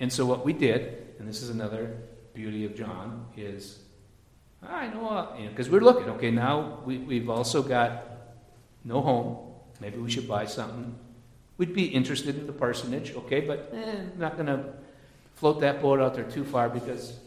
And 0.00 0.10
so 0.10 0.24
what 0.24 0.44
we 0.46 0.52
did, 0.54 1.08
and 1.18 1.28
this 1.28 1.42
is 1.42 1.50
another 1.50 1.98
beauty 2.32 2.64
of 2.64 2.74
John, 2.74 3.26
is 3.36 3.78
I 4.62 4.88
know, 4.88 5.08
uh, 5.08 5.36
you 5.36 5.44
know, 5.44 5.50
because 5.50 5.70
we're 5.70 5.80
looking. 5.80 6.08
Okay, 6.10 6.30
now 6.30 6.80
we, 6.84 6.98
we've 6.98 7.30
also 7.30 7.62
got 7.62 8.04
no 8.84 9.00
home. 9.00 9.38
Maybe 9.80 9.98
we 9.98 10.10
should 10.10 10.26
buy 10.26 10.46
something. 10.46 10.94
We'd 11.56 11.74
be 11.74 11.86
interested 11.86 12.36
in 12.36 12.46
the 12.46 12.52
parsonage, 12.52 13.14
okay, 13.14 13.40
but 13.40 13.72
eh, 13.74 14.00
not 14.16 14.34
going 14.34 14.46
to 14.46 14.64
float 15.36 15.60
that 15.60 15.80
boat 15.80 16.00
out 16.00 16.14
there 16.14 16.24
too 16.24 16.44
far 16.44 16.68
because 16.68 17.18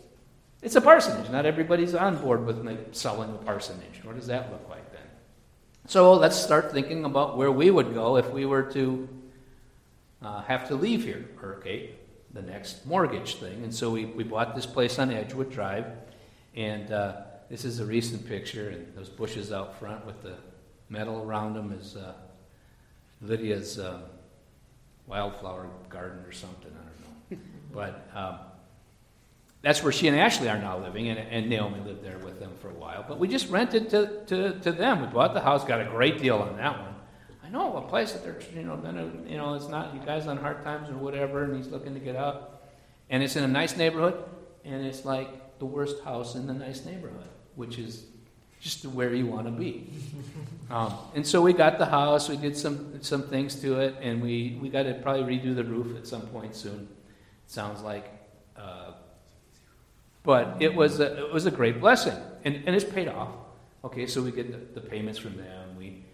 it's 0.62 0.76
a 0.76 0.82
parsonage. 0.82 1.30
Not 1.32 1.46
everybody's 1.46 1.96
on 1.96 2.18
board 2.18 2.46
with 2.46 2.66
like, 2.66 2.90
selling 2.92 3.30
a 3.30 3.38
parsonage. 3.38 4.04
What 4.04 4.16
does 4.16 4.28
that 4.28 4.52
look 4.52 4.68
like 4.70 4.92
then? 4.92 5.02
So 5.88 6.14
let's 6.14 6.38
start 6.38 6.72
thinking 6.72 7.06
about 7.06 7.38
where 7.38 7.52
we 7.52 7.72
would 7.72 7.94
go 7.94 8.18
if 8.18 8.30
we 8.32 8.46
were 8.46 8.64
to 8.74 9.08
uh, 10.22 10.42
have 10.44 10.68
to 10.68 10.76
leave 10.76 11.04
here, 11.04 11.30
or 11.42 11.56
okay, 11.56 11.92
the 12.34 12.42
next 12.42 12.86
mortgage 12.86 13.36
thing. 13.36 13.64
And 13.64 13.74
so 13.74 13.90
we, 13.90 14.06
we 14.06 14.24
bought 14.24 14.56
this 14.56 14.66
place 14.66 15.00
on 15.00 15.12
Edgewood 15.12 15.52
Drive. 15.52 15.86
And 16.56 16.92
uh, 16.92 17.22
this 17.50 17.66
is 17.66 17.80
a 17.80 17.86
recent 17.86 18.28
picture, 18.28 18.70
and 18.70 18.96
those 18.96 19.10
bushes 19.10 19.52
out 19.52 19.80
front 19.80 20.06
with 20.06 20.22
the 20.22 20.36
metal 20.90 21.22
around 21.22 21.54
them 21.54 21.72
is 21.72 21.96
uh, 21.96 22.14
Lydia's 23.22 23.80
uh, 23.80 24.02
wildflower 25.08 25.70
garden 25.90 26.24
or 26.26 26.32
something. 26.32 26.72
I 26.72 27.32
don't 27.32 27.42
know. 27.42 27.48
but 27.74 28.10
um, 28.14 28.40
that's 29.62 29.84
where 29.84 29.92
she 29.92 30.08
and 30.08 30.18
Ashley 30.18 30.50
are 30.50 30.58
now 30.58 30.80
living, 30.80 31.08
and, 31.10 31.20
and 31.20 31.50
Naomi 31.50 31.80
lived 31.82 32.04
there 32.04 32.18
with 32.18 32.40
them 32.40 32.52
for 32.60 32.70
a 32.70 32.74
while. 32.74 33.06
But 33.08 33.20
we 33.20 33.28
just 33.28 33.50
rented 33.50 33.90
to, 33.92 34.24
to, 34.26 34.60
to 34.60 34.72
them. 34.72 35.02
We 35.02 35.08
bought 35.08 35.34
the 35.34 35.42
house, 35.42 35.64
got 35.64 35.82
a 35.82 35.86
great 35.86 36.18
deal 36.20 36.38
on 36.38 36.58
that 36.58 36.80
one. 36.80 36.96
I 37.44 37.50
know 37.50 37.78
a 37.78 37.82
place 37.82 38.14
that 38.14 38.24
they're, 38.24 38.40
you 38.56 38.64
know, 38.64 38.78
gonna, 38.78 39.12
you 39.28 39.38
know, 39.38 39.54
it's 39.54 39.68
not 39.68 39.94
you 39.94 40.00
guys 40.00 40.26
on 40.26 40.38
hard 40.38 40.64
times 40.64 40.90
or 40.90 40.98
whatever, 40.98 41.44
and 41.44 41.56
he's 41.56 41.68
looking 41.68 41.94
to 41.94 42.00
get 42.00 42.16
out, 42.16 42.62
and 43.10 43.22
it's 43.22 43.36
in 43.36 43.44
a 43.44 43.48
nice 43.48 43.78
neighborhood, 43.78 44.24
and 44.66 44.86
it's 44.86 45.06
like 45.06 45.30
the 45.62 45.66
worst 45.66 46.04
house 46.04 46.34
in 46.34 46.48
the 46.48 46.54
nice 46.56 46.84
neighborhood, 46.86 47.30
which 47.56 47.78
is 47.78 48.06
just 48.60 48.84
where 48.84 49.14
you 49.14 49.28
want 49.28 49.46
to 49.46 49.52
be. 49.52 49.88
Um, 50.72 50.94
and 51.16 51.28
so 51.28 51.42
we 51.42 51.52
got 51.52 51.80
the 51.80 51.86
house, 51.86 52.30
we 52.30 52.38
did 52.38 52.56
some 52.56 53.04
some 53.04 53.24
things 53.24 53.56
to 53.56 53.82
it, 53.82 53.94
and 54.02 54.22
we, 54.22 54.58
we 54.62 54.70
got 54.70 54.84
to 54.84 54.94
probably 54.94 55.38
redo 55.38 55.54
the 55.54 55.66
roof 55.66 55.98
at 55.98 56.08
some 56.08 56.22
point 56.28 56.56
soon. 56.56 56.88
It 57.46 57.52
sounds 57.52 57.82
like, 57.82 58.06
uh, 58.56 58.94
but 60.24 60.56
it 60.62 60.74
was 60.74 61.02
a, 61.02 61.26
it 61.26 61.34
was 61.34 61.46
a 61.46 61.52
great 61.52 61.82
blessing, 61.82 62.18
and, 62.46 62.56
and 62.66 62.74
it's 62.74 62.86
paid 62.86 63.10
off. 63.10 63.32
Okay, 63.84 64.08
so 64.08 64.22
we 64.22 64.32
get 64.32 64.48
the, 64.50 64.80
the 64.80 64.88
payments 64.88 65.20
from 65.20 65.36
them, 65.36 65.76
we 65.78 66.06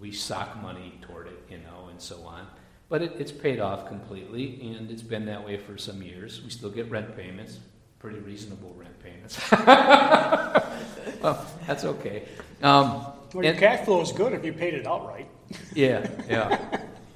we 0.00 0.10
sock 0.10 0.60
money 0.60 0.98
toward 1.02 1.28
it, 1.28 1.40
you 1.48 1.58
know, 1.58 1.86
and 1.88 2.00
so 2.00 2.16
on. 2.26 2.48
But 2.88 3.02
it, 3.02 3.12
it's 3.20 3.30
paid 3.30 3.60
off 3.60 3.86
completely, 3.86 4.74
and 4.74 4.90
it's 4.90 5.06
been 5.14 5.26
that 5.26 5.46
way 5.46 5.58
for 5.58 5.78
some 5.78 6.02
years. 6.02 6.42
We 6.42 6.50
still 6.50 6.70
get 6.70 6.90
rent 6.90 7.16
payments, 7.16 7.60
pretty 8.02 8.18
reasonable 8.18 8.74
rent 8.76 8.98
payments. 9.02 9.38
well, 11.22 11.46
that's 11.66 11.84
okay. 11.84 12.24
Um, 12.62 13.06
Well, 13.32 13.44
your 13.44 13.52
and- 13.52 13.58
cash 13.58 13.84
flow 13.84 14.00
is 14.02 14.10
good 14.12 14.32
if 14.32 14.44
you 14.44 14.52
paid 14.52 14.74
it 14.74 14.86
outright. 14.86 15.28
yeah, 15.74 16.06
yeah, 16.28 16.58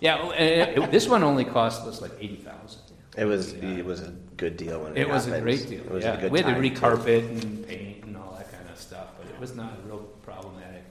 yeah. 0.00 0.32
it- 0.32 0.78
it- 0.78 0.90
this 0.92 1.08
one 1.08 1.22
only 1.24 1.44
cost 1.44 1.86
us 1.86 2.00
like 2.00 2.12
eighty 2.20 2.36
thousand. 2.36 2.82
It 3.16 3.24
was 3.24 3.52
it 3.54 3.84
was 3.84 4.00
a 4.00 4.12
good 4.36 4.56
deal 4.56 4.82
when 4.82 4.92
it, 4.92 4.98
It 5.00 5.08
was 5.08 5.26
a 5.26 5.40
great 5.40 5.68
deal. 5.68 5.80
It 5.80 5.90
was 5.90 6.04
yeah. 6.04 6.12
a 6.12 6.20
good 6.20 6.22
deal. 6.22 6.30
we 6.32 6.40
had 6.40 6.54
to 6.54 6.60
recarpet 6.60 7.28
and 7.42 7.66
paint 7.66 8.04
and 8.04 8.16
all 8.16 8.34
that 8.38 8.52
kind 8.52 8.68
of 8.70 8.78
stuff, 8.78 9.08
but 9.18 9.26
it 9.28 9.38
was 9.40 9.56
not 9.56 9.72
real 9.86 10.00
problematic. 10.22 10.84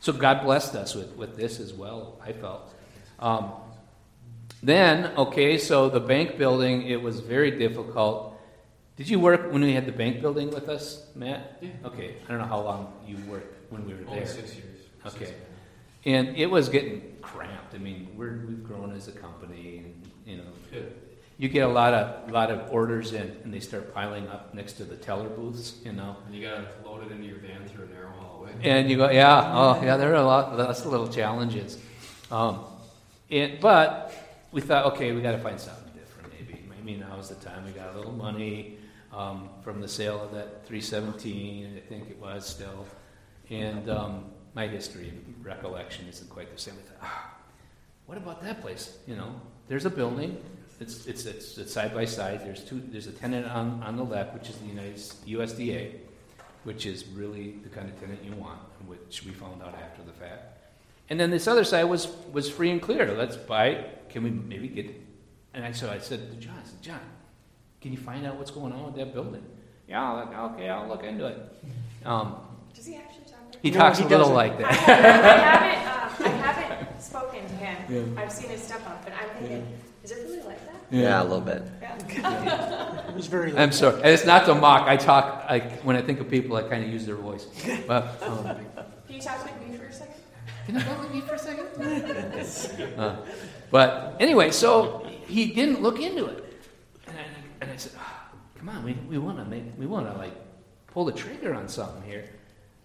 So 0.00 0.12
God 0.12 0.44
blessed 0.44 0.74
us 0.76 0.94
with, 0.94 1.14
with 1.16 1.36
this 1.36 1.60
as 1.60 1.72
well. 1.74 2.20
I 2.24 2.32
felt. 2.32 2.72
Um, 3.18 3.50
then, 4.62 5.10
okay, 5.16 5.58
so 5.58 5.88
the 5.88 6.00
bank 6.00 6.38
building, 6.38 6.86
it 6.86 7.02
was 7.02 7.20
very 7.20 7.50
difficult. 7.50 8.35
Did 8.96 9.10
you 9.10 9.20
work 9.20 9.52
when 9.52 9.60
we 9.62 9.74
had 9.74 9.84
the 9.84 9.92
bank 9.92 10.22
building 10.22 10.50
with 10.50 10.70
us, 10.70 11.06
Matt? 11.14 11.58
Yeah. 11.60 11.68
Okay, 11.84 12.14
I 12.24 12.30
don't 12.30 12.38
know 12.38 12.46
how 12.46 12.62
long 12.62 12.92
you 13.06 13.18
worked 13.30 13.70
when 13.70 13.86
we 13.86 13.92
were 13.92 14.00
Only 14.08 14.20
there. 14.20 14.26
six 14.28 14.54
years. 14.54 14.80
Okay. 15.06 15.26
Six, 15.26 15.32
And 16.06 16.28
it 16.36 16.46
was 16.46 16.70
getting 16.70 17.16
cramped. 17.20 17.74
I 17.74 17.78
mean, 17.78 18.08
we're, 18.16 18.40
we've 18.46 18.64
grown 18.64 18.96
as 18.96 19.08
a 19.08 19.12
company, 19.12 19.78
and 19.84 20.10
you 20.24 20.38
know, 20.38 20.50
Good. 20.72 20.96
you 21.36 21.50
get 21.50 21.60
a 21.60 21.68
lot 21.68 21.92
of 21.92 22.30
lot 22.30 22.50
of 22.50 22.72
orders 22.72 23.12
in, 23.12 23.36
and 23.44 23.52
they 23.52 23.60
start 23.60 23.92
piling 23.92 24.28
up 24.28 24.54
next 24.54 24.74
to 24.74 24.84
the 24.84 24.96
teller 24.96 25.28
booths. 25.28 25.74
You 25.84 25.92
know, 25.92 26.16
And 26.26 26.34
you 26.34 26.48
gotta 26.48 26.66
load 26.82 27.04
it 27.04 27.12
into 27.12 27.26
your 27.26 27.38
van 27.38 27.68
through 27.68 27.84
a 27.84 27.88
narrow 27.88 28.12
hallway. 28.18 28.52
and 28.62 28.88
you 28.88 28.96
go, 28.96 29.10
yeah, 29.10 29.52
oh 29.54 29.82
yeah, 29.84 29.98
there 29.98 30.12
are 30.12 30.14
a 30.14 30.24
lot, 30.24 30.58
of 30.58 30.86
little 30.86 31.08
challenges. 31.08 31.78
Um, 32.30 32.64
and, 33.30 33.60
but 33.60 34.14
we 34.52 34.62
thought, 34.62 34.86
okay, 34.94 35.12
we 35.12 35.20
got 35.20 35.32
to 35.32 35.38
find 35.38 35.60
something 35.60 35.92
different. 35.92 36.32
Maybe, 36.32 36.60
I 36.64 36.82
maybe 36.84 36.98
now's 36.98 37.28
the 37.28 37.34
time. 37.34 37.64
We 37.66 37.72
got 37.72 37.92
a 37.94 37.96
little 37.98 38.12
money 38.12 38.78
um, 39.16 39.48
from 39.62 39.80
the 39.80 39.88
sale 39.88 40.22
of 40.22 40.32
that 40.32 40.66
317, 40.66 41.76
I 41.76 41.88
think 41.88 42.10
it 42.10 42.20
was 42.20 42.46
still, 42.46 42.86
and 43.48 43.88
um, 43.88 44.26
my 44.54 44.66
history 44.66 45.08
and 45.08 45.34
recollection 45.42 46.06
isn't 46.06 46.28
quite 46.28 46.52
the 46.52 46.60
same. 46.60 46.76
We 46.76 46.82
thought, 46.82 46.98
ah, 47.02 47.34
what 48.04 48.18
about 48.18 48.42
that 48.42 48.60
place? 48.60 48.98
You 49.06 49.16
know, 49.16 49.40
there's 49.68 49.86
a 49.86 49.90
building. 49.90 50.36
It's, 50.80 51.06
it's, 51.06 51.24
it's, 51.24 51.56
it's 51.56 51.72
side 51.72 51.94
by 51.94 52.04
side. 52.04 52.40
There's 52.44 52.62
two. 52.62 52.82
There's 52.88 53.06
a 53.06 53.12
tenant 53.12 53.46
on, 53.46 53.82
on 53.82 53.96
the 53.96 54.04
left, 54.04 54.34
which 54.34 54.50
is 54.50 54.56
the 54.58 54.66
United 54.66 54.96
USDA, 55.26 55.92
which 56.64 56.84
is 56.84 57.06
really 57.06 57.52
the 57.62 57.70
kind 57.70 57.88
of 57.88 57.98
tenant 57.98 58.22
you 58.22 58.32
want, 58.32 58.60
which 58.86 59.24
we 59.24 59.32
found 59.32 59.62
out 59.62 59.74
after 59.74 60.02
the 60.02 60.12
fact. 60.12 60.58
And 61.08 61.18
then 61.18 61.30
this 61.30 61.46
other 61.46 61.64
side 61.64 61.84
was 61.84 62.08
was 62.32 62.50
free 62.50 62.70
and 62.70 62.82
clear. 62.82 63.16
Let's 63.16 63.36
buy. 63.36 63.86
Can 64.10 64.24
we 64.24 64.30
maybe 64.30 64.68
get? 64.68 64.94
And 65.54 65.64
I, 65.64 65.72
so 65.72 65.90
I 65.90 65.98
said 65.98 66.30
to 66.30 66.36
John, 66.36 66.54
I 66.62 66.68
said, 66.68 66.82
John, 66.82 67.00
can 67.80 67.92
you 67.92 67.98
find 67.98 68.26
out 68.26 68.36
what's 68.36 68.50
going 68.50 68.72
on 68.72 68.86
with 68.86 68.94
that 68.96 69.12
building? 69.14 69.44
Yeah, 69.88 70.02
I'll 70.02 70.50
okay, 70.54 70.68
I'll 70.68 70.88
look 70.88 71.04
into 71.04 71.26
it. 71.26 71.38
Um, 72.04 72.36
Does 72.74 72.86
he 72.86 72.96
actually 72.96 73.24
talk 73.24 73.52
to 73.52 73.58
he 73.62 73.70
No, 73.70 73.78
talks 73.78 73.98
he 73.98 74.04
a 74.04 74.08
little 74.08 74.34
doesn't. 74.34 74.34
like 74.34 74.52
I 74.54 74.58
that. 74.62 76.18
haven't, 76.18 76.26
um, 76.26 76.32
I 76.32 76.36
haven't 76.52 77.02
spoken 77.02 77.40
to 77.46 77.54
him. 77.54 78.18
I've 78.18 78.32
seen 78.32 78.50
his 78.50 78.62
stuff 78.62 78.86
up, 78.86 79.04
but 79.04 79.12
I'm 79.12 79.28
thinking, 79.38 79.66
is 80.02 80.10
it 80.10 80.18
really 80.24 80.42
like 80.42 80.64
that? 80.66 80.74
Yeah, 80.90 81.22
a 81.22 81.24
little 81.24 81.40
bit. 81.40 81.62
Yeah. 81.82 83.08
It 83.08 83.14
was 83.14 83.26
very. 83.26 83.56
I'm 83.56 83.72
sorry. 83.72 83.96
And 83.96 84.06
it's 84.10 84.24
not 84.26 84.46
to 84.46 84.54
mock. 84.54 84.86
I 84.86 84.96
talk. 84.96 85.44
I, 85.48 85.58
when 85.82 85.96
I 85.96 86.02
think 86.02 86.20
of 86.20 86.28
people, 86.30 86.56
I 86.56 86.62
kind 86.62 86.84
of 86.84 86.90
use 86.90 87.06
their 87.06 87.16
voice. 87.16 87.46
But, 87.86 88.22
um, 88.22 88.44
Can 88.44 88.56
you 89.08 89.20
talk 89.20 89.38
to 89.44 89.68
me 89.68 89.76
for 89.76 89.84
a 89.86 89.92
second? 89.92 90.14
Can 90.66 90.74
you 90.76 90.80
talk 90.82 91.00
with 91.02 91.12
me 91.12 91.20
for 91.22 91.34
a 91.34 91.38
second? 91.38 91.66
Uh, 92.98 93.16
but 93.70 94.16
anyway, 94.20 94.50
so 94.52 95.06
he 95.26 95.46
didn't 95.52 95.82
look 95.82 96.00
into 96.00 96.26
it, 96.26 96.45
and 97.60 97.70
I, 97.70 97.76
said, 97.76 97.92
"Ah, 97.98 98.28
"Come 98.56 98.68
on, 98.68 98.84
we, 98.84 98.92
we 99.08 99.18
want 99.18 99.38
to 99.38 99.44
make 99.44 99.64
we 99.78 99.86
want 99.86 100.10
to 100.10 100.16
like 100.18 100.34
pull 100.86 101.04
the 101.04 101.12
trigger 101.12 101.54
on 101.54 101.68
something 101.68 102.02
here." 102.02 102.28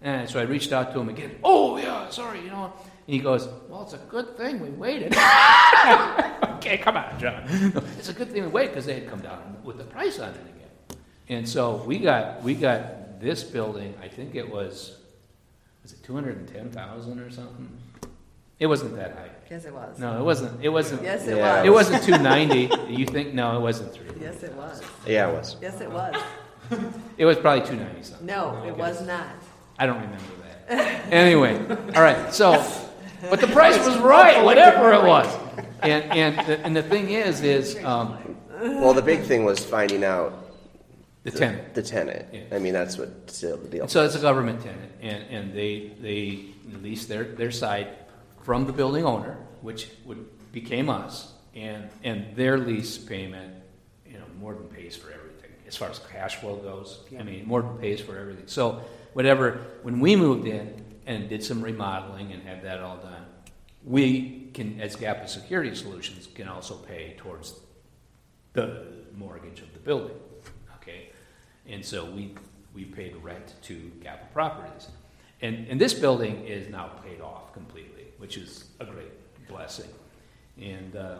And 0.00 0.28
so 0.28 0.40
I 0.40 0.42
reached 0.42 0.72
out 0.72 0.92
to 0.92 1.00
him 1.00 1.08
again. 1.08 1.36
Oh 1.44 1.76
yeah, 1.76 2.10
sorry, 2.10 2.40
you 2.40 2.50
know. 2.50 2.72
And 3.06 3.14
he 3.14 3.18
goes, 3.18 3.48
"Well, 3.68 3.82
it's 3.82 3.94
a 3.94 3.98
good 4.08 4.36
thing 4.36 4.60
we 4.60 4.70
waited." 4.70 5.12
okay, 6.56 6.78
come 6.78 6.96
on, 6.96 7.18
John. 7.18 7.44
It's 7.98 8.08
a 8.08 8.12
good 8.12 8.30
thing 8.30 8.42
we 8.42 8.48
waited 8.48 8.70
because 8.72 8.86
they 8.86 8.94
had 9.00 9.08
come 9.08 9.20
down 9.20 9.58
with 9.64 9.78
the 9.78 9.84
price 9.84 10.18
on 10.18 10.30
it 10.30 10.40
again. 10.40 10.98
And 11.28 11.48
so 11.48 11.82
we 11.86 11.98
got 11.98 12.42
we 12.42 12.54
got 12.54 13.20
this 13.20 13.42
building. 13.44 13.94
I 14.02 14.08
think 14.08 14.34
it 14.34 14.48
was 14.48 14.98
was 15.82 15.92
it 15.92 16.02
two 16.02 16.14
hundred 16.14 16.36
and 16.36 16.48
ten 16.48 16.70
thousand 16.70 17.20
or 17.20 17.30
something? 17.30 17.68
It 18.58 18.66
wasn't 18.66 18.94
that 18.96 19.12
high. 19.12 19.31
Yes, 19.52 19.66
it 19.66 19.74
was. 19.74 19.98
No, 19.98 20.18
it 20.18 20.24
wasn't. 20.24 20.64
It 20.64 20.70
wasn't. 20.70 21.02
Yes, 21.02 21.26
it 21.26 21.36
Yeah. 21.36 21.58
was. 21.58 21.66
It 21.66 21.70
wasn't 21.70 22.02
two 22.04 22.16
ninety. 22.16 22.70
you 22.88 23.04
think? 23.04 23.34
No, 23.34 23.54
it 23.58 23.60
wasn't 23.60 23.92
three. 23.92 24.06
Yes, 24.18 24.42
it 24.42 24.54
was. 24.54 24.80
Yeah, 25.06 25.28
it 25.28 25.34
was. 25.34 25.56
Yes, 25.60 25.80
it 25.82 25.90
was. 25.92 26.14
It 27.18 27.26
was 27.26 27.36
probably 27.36 27.66
two 27.68 27.76
ninety 27.76 28.02
something. 28.02 28.26
No, 28.26 28.62
it 28.66 28.74
was 28.74 29.06
not. 29.06 29.26
I 29.78 29.84
don't 29.84 30.00
remember 30.00 30.34
that. 30.40 31.12
anyway, 31.12 31.54
all 31.94 32.02
right. 32.02 32.32
So, 32.32 32.64
but 33.28 33.42
the 33.42 33.46
price 33.48 33.76
was 33.86 33.98
right, 33.98 34.42
whatever 34.42 34.94
it 34.94 35.02
was. 35.02 35.28
And 35.82 36.02
and 36.04 36.46
the, 36.46 36.58
and 36.64 36.74
the 36.74 36.82
thing 36.82 37.10
is, 37.10 37.42
is 37.42 37.76
um, 37.84 38.16
Well, 38.58 38.94
the 38.94 39.02
big 39.02 39.20
thing 39.24 39.44
was 39.44 39.62
finding 39.62 40.02
out 40.02 40.32
the 41.24 41.30
tenant. 41.30 41.74
the 41.74 41.82
tenant. 41.82 42.24
Yeah. 42.32 42.40
I 42.52 42.58
mean, 42.58 42.72
that's 42.72 42.96
what 42.96 43.30
sealed 43.30 43.64
the 43.64 43.68
deal. 43.68 43.86
So 43.86 44.02
it's 44.02 44.14
a 44.14 44.20
government 44.20 44.62
tenant, 44.62 44.92
and, 45.02 45.22
and 45.30 45.54
they, 45.54 45.92
they 46.00 46.46
lease 46.80 47.04
their, 47.04 47.24
their 47.24 47.50
site 47.50 47.88
from 48.42 48.66
the 48.66 48.72
building 48.72 49.04
owner, 49.04 49.38
which 49.60 49.88
would, 50.04 50.26
became 50.52 50.90
us, 50.90 51.32
and, 51.54 51.88
and 52.02 52.34
their 52.36 52.58
lease 52.58 52.98
payment, 52.98 53.54
you 54.06 54.18
know, 54.18 54.24
more 54.38 54.54
than 54.54 54.64
pays 54.64 54.96
for 54.96 55.10
everything. 55.10 55.50
as 55.66 55.76
far 55.76 55.88
as 55.88 55.98
cash 56.10 56.36
flow 56.36 56.56
goes. 56.56 57.00
Yeah. 57.10 57.20
I 57.20 57.22
mean, 57.22 57.46
Morton 57.46 57.78
pays 57.78 58.00
for 58.00 58.18
everything. 58.18 58.46
So 58.46 58.82
whatever, 59.12 59.60
when 59.82 60.00
we 60.00 60.16
moved 60.16 60.46
in 60.46 60.84
and 61.06 61.28
did 61.28 61.42
some 61.42 61.62
remodeling 61.62 62.32
and 62.32 62.42
had 62.42 62.62
that 62.64 62.80
all 62.80 62.98
done, 62.98 63.24
we 63.84 64.50
can, 64.54 64.80
as 64.80 64.96
Gap 64.96 65.28
Security 65.28 65.74
Solutions, 65.74 66.28
can 66.34 66.48
also 66.48 66.74
pay 66.74 67.14
towards 67.16 67.58
the 68.52 68.86
mortgage 69.16 69.60
of 69.60 69.72
the 69.72 69.78
building. 69.80 70.16
Okay, 70.76 71.10
and 71.66 71.84
so 71.84 72.04
we 72.04 72.34
we 72.74 72.84
paid 72.84 73.16
rent 73.16 73.54
to 73.62 73.90
Gap 74.02 74.32
Properties, 74.32 74.88
and 75.42 75.66
and 75.68 75.80
this 75.80 75.92
building 75.94 76.46
is 76.46 76.68
now 76.68 76.88
paid 77.04 77.20
off 77.20 77.52
completely, 77.52 78.06
which 78.18 78.36
is 78.36 78.64
a 78.80 78.84
great 78.84 79.12
blessing. 79.48 79.88
And 80.60 80.96
uh, 80.96 81.18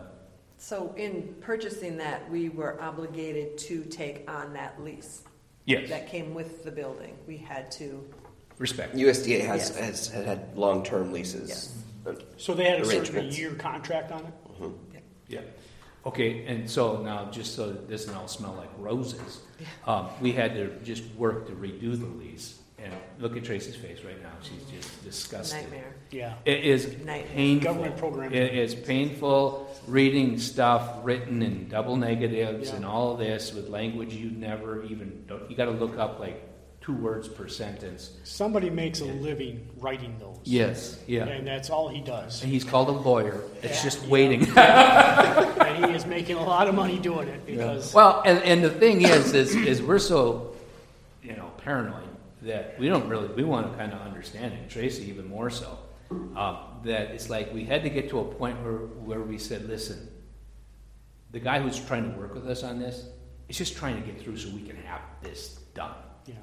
So 0.57 0.93
in 0.95 1.35
purchasing 1.41 1.97
that, 1.97 2.29
we 2.31 2.49
were 2.49 2.81
obligated 2.81 3.57
to 3.69 3.83
take 3.83 4.29
on 4.29 4.53
that 4.53 4.81
lease 4.81 5.23
yes, 5.65 5.89
that 5.89 6.07
came 6.07 6.33
with 6.33 6.63
the 6.63 6.71
building. 6.71 7.17
We 7.27 7.37
had 7.37 7.71
to, 7.73 8.03
respect. 8.57 8.95
USDA 8.95 9.45
has, 9.45 9.69
Yes. 9.69 9.77
has 9.77 10.07
had, 10.07 10.25
had 10.25 10.57
long-term 10.57 11.11
leases. 11.11 11.49
Yes. 11.49 11.83
So 12.37 12.53
they 12.53 12.65
had 12.65 12.81
a 12.81 12.85
certain 12.85 12.99
Arrangements. 12.99 13.37
year 13.37 13.53
contract 13.55 14.11
on 14.11 14.21
it? 14.25 14.73
Yeah. 15.27 15.41
Okay, 16.05 16.45
and 16.45 16.69
so 16.69 17.01
now, 17.01 17.31
just 17.31 17.55
so 17.55 17.69
it 17.69 17.89
doesn't 17.89 18.13
all 18.13 18.27
smell 18.27 18.53
like 18.53 18.69
roses, 18.77 19.39
um, 19.87 20.09
we 20.19 20.33
had 20.33 20.53
to 20.53 20.67
just 20.83 21.03
work 21.15 21.47
to 21.47 21.53
redo 21.53 21.97
the 21.97 22.05
lease. 22.05 22.59
And 22.83 22.93
look 23.19 23.37
at 23.37 23.43
Tracy's 23.45 23.75
face 23.75 24.03
right 24.03 24.21
now; 24.21 24.31
she's 24.41 24.63
just 24.69 25.03
disgusted. 25.03 25.61
nightmare. 25.61 25.95
Yeah. 26.11 26.33
It 26.45 26.65
is 26.65 26.87
Nightmare. 27.05 27.23
painful. 27.33 27.73
Government 27.73 27.97
programs. 27.97 28.33
It 28.35 28.53
is 28.53 28.75
painful 28.75 29.69
reading 29.87 30.37
stuff 30.37 30.97
written 31.03 31.41
in 31.41 31.69
double 31.69 31.95
negatives 31.95 32.69
Yeah. 32.69 32.75
and 32.75 32.85
all 32.85 33.15
this 33.15 33.53
with 33.53 33.69
language 33.69 34.13
you 34.13 34.31
never 34.31 34.83
even. 34.83 35.23
Don't, 35.27 35.49
you 35.49 35.55
got 35.55 35.65
to 35.65 35.71
look 35.71 35.97
up 35.97 36.19
like 36.19 36.49
two 36.81 36.93
words 36.93 37.29
per 37.29 37.47
sentence. 37.47 38.11
Somebody 38.25 38.69
makes 38.69 38.99
a 38.99 39.05
living 39.05 39.65
writing 39.77 40.17
those. 40.19 40.37
Yes, 40.43 40.99
yeah. 41.07 41.23
And 41.25 41.47
that's 41.47 41.69
all 41.69 41.87
he 41.87 42.01
does. 42.01 42.43
And 42.43 42.51
he's 42.51 42.65
called 42.65 42.89
a 42.89 42.91
lawyer. 42.91 43.41
It's 43.61 43.77
Yeah. 43.77 43.83
just 43.83 44.05
waiting. 44.07 44.45
And 44.57 45.85
he 45.85 45.93
is 45.93 46.05
making 46.05 46.35
a 46.37 46.43
lot 46.43 46.67
of 46.67 46.75
money 46.75 46.99
doing 46.99 47.27
it 47.29 47.45
because, 47.45 47.93
Well, 47.93 48.21
and, 48.25 48.39
and 48.43 48.63
the 48.63 48.69
thing 48.69 49.01
is, 49.01 49.33
is, 49.33 49.55
is 49.55 49.81
we're 49.81 49.97
so, 49.97 50.53
you 51.23 51.35
know, 51.35 51.49
paranoid 51.57 52.02
that 52.43 52.77
we 52.79 52.87
don't 52.89 53.07
really, 53.07 53.27
we 53.29 53.43
want 53.43 53.71
to 53.71 53.77
kind 53.77 53.93
of 53.93 54.01
understand 54.01 54.53
it, 54.53 54.69
Tracy 54.69 55.09
even 55.09 55.27
more 55.27 55.49
so, 55.49 55.77
um, 56.35 56.57
that 56.83 57.11
it's 57.11 57.29
like 57.29 57.53
we 57.53 57.63
had 57.63 57.83
to 57.83 57.89
get 57.89 58.09
to 58.09 58.19
a 58.19 58.25
point 58.25 58.61
where, 58.63 58.73
where 58.73 59.21
we 59.21 59.37
said, 59.37 59.67
listen, 59.67 60.09
the 61.31 61.39
guy 61.39 61.59
who's 61.59 61.79
trying 61.79 62.11
to 62.11 62.19
work 62.19 62.33
with 62.33 62.47
us 62.47 62.63
on 62.63 62.79
this 62.79 63.05
is 63.49 63.57
just 63.57 63.75
trying 63.75 63.99
to 64.01 64.07
get 64.11 64.21
through 64.21 64.37
so 64.37 64.49
we 64.49 64.61
can 64.61 64.75
have 64.77 65.01
this 65.21 65.59
done. 65.73 65.95
yeah. 66.27 66.35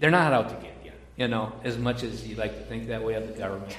They're 0.00 0.10
not 0.10 0.32
out 0.32 0.48
to 0.50 0.54
get 0.56 0.74
you, 0.84 0.92
you 1.16 1.28
know, 1.28 1.52
as 1.64 1.76
much 1.78 2.02
as 2.02 2.26
you 2.26 2.36
like 2.36 2.56
to 2.56 2.64
think 2.64 2.88
that 2.88 3.02
way 3.02 3.14
of 3.14 3.26
the 3.26 3.32
government. 3.34 3.76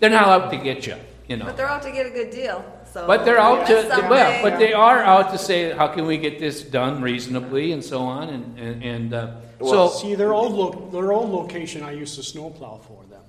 They're 0.00 0.10
not 0.10 0.26
out 0.28 0.50
to 0.52 0.56
get 0.58 0.86
you, 0.86 0.96
you 1.28 1.36
know. 1.36 1.44
But 1.46 1.56
they're 1.56 1.68
out 1.68 1.82
to 1.82 1.90
get 1.92 2.06
a 2.06 2.10
good 2.10 2.30
deal, 2.30 2.64
so. 2.92 3.06
But 3.06 3.24
they're 3.24 3.38
out 3.38 3.66
to, 3.66 3.88
Some 3.88 4.08
well, 4.08 4.30
way- 4.30 4.50
but 4.50 4.58
they 4.58 4.72
are 4.72 4.98
out 5.02 5.30
to 5.32 5.38
say, 5.38 5.72
how 5.72 5.88
can 5.88 6.06
we 6.06 6.18
get 6.18 6.38
this 6.38 6.62
done 6.62 7.02
reasonably 7.02 7.72
and 7.72 7.84
so 7.84 8.00
on, 8.02 8.28
and, 8.30 8.58
and, 8.58 8.82
and, 8.82 9.14
uh, 9.14 9.36
Well, 9.58 9.88
so, 9.90 9.98
See, 9.98 10.14
their 10.14 10.32
old, 10.32 10.52
lo- 10.52 10.88
their 10.92 11.12
old 11.12 11.30
location, 11.30 11.82
I 11.82 11.92
used 11.92 12.14
to 12.16 12.22
snowplow 12.22 12.78
for 12.78 13.02
them. 13.10 13.22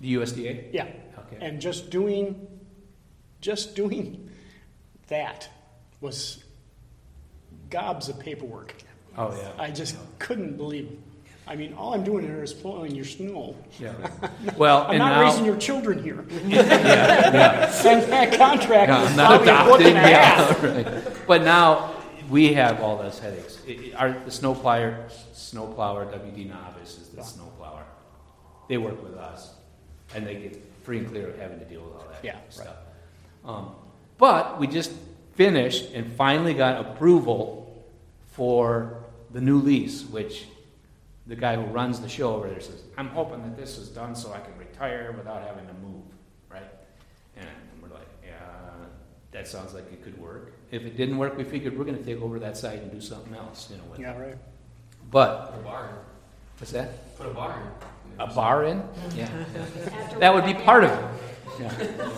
the 0.00 0.14
USDA? 0.14 0.72
Yeah. 0.72 0.84
Okay. 1.18 1.38
And 1.44 1.60
just 1.60 1.90
doing, 1.90 2.46
just 3.40 3.74
doing 3.74 4.30
that 5.08 5.48
was 6.00 6.42
gobs 7.70 8.08
of 8.08 8.18
paperwork. 8.18 8.74
Oh, 9.18 9.34
yeah. 9.36 9.50
I 9.58 9.70
just 9.70 9.96
couldn't 10.18 10.56
believe 10.56 10.86
it. 10.86 10.98
I 11.48 11.54
mean, 11.54 11.74
all 11.74 11.94
I'm 11.94 12.02
doing 12.02 12.24
here 12.26 12.42
is 12.42 12.52
plowing 12.52 12.94
your 12.94 13.04
snow. 13.04 13.54
Yeah. 13.78 13.92
Well, 14.56 14.82
I'm 14.84 14.90
and 14.92 14.98
not 14.98 15.10
now, 15.12 15.22
raising 15.22 15.44
your 15.44 15.56
children 15.56 16.02
here. 16.02 16.24
And 16.42 18.02
that 18.10 18.32
contract 18.36 18.88
Yeah, 18.88 19.02
is 19.04 19.10
I'm 19.10 19.16
not 19.16 19.42
probably 19.42 19.52
a 19.52 19.64
foot 19.64 19.80
adopting, 19.80 20.84
yeah, 20.84 21.02
right. 21.04 21.26
But 21.26 21.42
now, 21.42 21.94
we 22.30 22.52
have 22.54 22.80
all 22.80 22.96
those 22.98 23.18
headaches. 23.20 23.58
Our, 23.96 24.16
the 24.24 24.30
snow 24.30 24.54
plower, 24.54 25.06
snow 25.46 25.66
plower, 25.68 26.04
WD 26.06 26.48
Novice 26.48 26.98
is 26.98 27.08
the 27.08 27.22
snow 27.22 27.52
plower. 27.58 27.84
They 28.68 28.78
work 28.78 29.02
with 29.02 29.14
us, 29.14 29.54
and 30.14 30.26
they 30.26 30.34
get 30.34 30.62
free 30.82 30.98
and 30.98 31.08
clear 31.08 31.28
of 31.28 31.38
having 31.38 31.58
to 31.60 31.64
deal 31.64 31.82
with 31.82 31.94
all 31.94 32.06
that 32.10 32.24
Yeah, 32.24 32.38
stuff. 32.50 32.76
Um, 33.44 33.74
But 34.18 34.58
we 34.58 34.66
just 34.66 34.92
finished 35.34 35.92
and 35.92 36.12
finally 36.14 36.54
got 36.54 36.84
approval 36.84 37.84
for 38.32 39.04
the 39.30 39.40
new 39.40 39.58
lease, 39.58 40.02
which 40.04 40.46
the 41.26 41.36
guy 41.36 41.54
who 41.56 41.62
runs 41.64 42.00
the 42.00 42.08
show 42.08 42.34
over 42.34 42.48
there 42.48 42.60
says, 42.60 42.82
I'm 42.96 43.08
hoping 43.08 43.42
that 43.42 43.56
this 43.56 43.78
is 43.78 43.88
done 43.88 44.14
so 44.14 44.32
I 44.32 44.40
can 44.40 44.56
retire 44.58 45.12
without 45.16 45.42
having 45.46 45.66
to 45.66 45.74
move, 45.74 46.02
right? 46.48 46.70
And 47.36 47.46
we're 47.82 47.88
like, 47.94 48.08
yeah, 48.24 48.38
that 49.32 49.46
sounds 49.46 49.74
like 49.74 49.92
it 49.92 50.02
could 50.02 50.18
work. 50.18 50.54
If 50.70 50.82
it 50.84 50.96
didn't 50.96 51.18
work, 51.18 51.36
we 51.36 51.44
figured 51.44 51.76
we're 51.78 51.84
gonna 51.84 51.98
take 51.98 52.20
over 52.22 52.38
that 52.38 52.56
site 52.56 52.80
and 52.80 52.90
do 52.90 53.00
something 53.00 53.34
else, 53.34 53.68
you 53.70 53.76
know, 53.76 53.84
with 53.90 53.98
it. 54.00 54.02
Yeah, 54.02 54.18
right. 54.18 54.38
But, 55.16 55.50
Put 55.50 55.60
a 55.60 55.64
bar 55.64 55.84
in. 55.86 55.94
what's 56.58 56.72
that? 56.72 57.16
Put 57.16 57.26
a 57.26 57.30
bar 57.30 57.58
in. 57.58 58.22
A 58.22 58.26
bar 58.26 58.64
in? 58.64 58.82
Yeah. 59.14 59.30
After 60.02 60.18
That 60.18 60.34
would 60.34 60.44
be 60.44 60.52
part 60.52 60.84
of 60.84 60.90
it. 60.90 61.04
Yeah. 61.58 62.10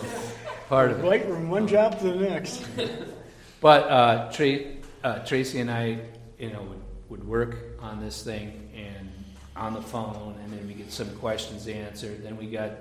Part 0.67 0.91
of 0.91 0.99
it. 0.99 1.07
Right 1.07 1.23
from 1.23 1.49
one 1.49 1.65
job 1.65 1.97
to 1.99 2.11
the 2.11 2.15
next. 2.15 2.65
But 3.61 3.83
uh, 3.83 4.31
Tra- 4.33 4.65
uh, 5.05 5.19
Tracy 5.19 5.61
and 5.61 5.71
I, 5.71 5.99
you 6.37 6.51
know, 6.51 6.61
would, 6.63 6.81
would 7.07 7.25
work 7.25 7.55
on 7.79 8.01
this 8.01 8.21
thing 8.21 8.69
and 8.75 9.09
on 9.55 9.73
the 9.73 9.81
phone, 9.81 10.35
and 10.43 10.51
then 10.51 10.67
we 10.67 10.73
get 10.73 10.91
some 10.91 11.09
questions 11.19 11.69
answered. 11.69 12.21
Then 12.21 12.35
we 12.35 12.47
got, 12.47 12.71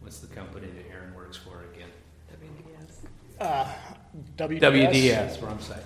what's 0.00 0.18
the 0.18 0.28
company 0.34 0.66
that 0.66 0.90
Aaron 0.92 1.14
works 1.14 1.36
for 1.36 1.62
again? 1.72 1.90
WDS. 2.32 2.94
Uh, 3.40 3.64
WDS. 4.36 4.60
WDS, 4.60 5.42
wrong 5.42 5.60
side. 5.60 5.82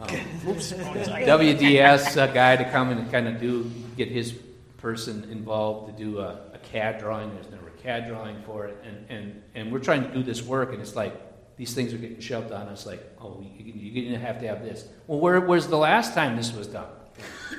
Um, 0.00 0.08
WDS 0.08 2.16
uh, 2.16 2.26
guy 2.26 2.56
to 2.56 2.70
come 2.70 2.90
and 2.90 3.10
kind 3.10 3.28
of 3.28 3.40
do, 3.40 3.70
get 3.96 4.08
his 4.08 4.34
person 4.76 5.24
involved 5.30 5.96
to 5.96 6.04
do 6.04 6.18
a, 6.18 6.38
a 6.52 6.58
CAD 6.58 6.98
drawing. 6.98 7.34
There's 7.34 7.50
never 7.50 7.68
a 7.68 7.82
CAD 7.82 8.08
drawing 8.08 8.42
for 8.42 8.66
it, 8.66 8.76
and, 8.84 9.06
and, 9.08 9.42
and 9.54 9.72
we're 9.72 9.80
trying 9.80 10.02
to 10.02 10.12
do 10.12 10.22
this 10.22 10.42
work, 10.42 10.72
and 10.72 10.82
it's 10.82 10.94
like 10.94 11.14
these 11.56 11.74
things 11.74 11.94
are 11.94 11.98
getting 11.98 12.20
shoved 12.20 12.52
on 12.52 12.68
us. 12.68 12.84
Like, 12.84 13.02
oh, 13.22 13.40
you, 13.40 13.72
you're 13.74 14.04
going 14.04 14.20
to 14.20 14.26
have 14.26 14.40
to 14.40 14.48
have 14.48 14.62
this. 14.62 14.86
Well, 15.06 15.18
where 15.18 15.40
was 15.40 15.68
the 15.68 15.78
last 15.78 16.12
time 16.12 16.36
this 16.36 16.52
was 16.52 16.66
done? 16.66 16.88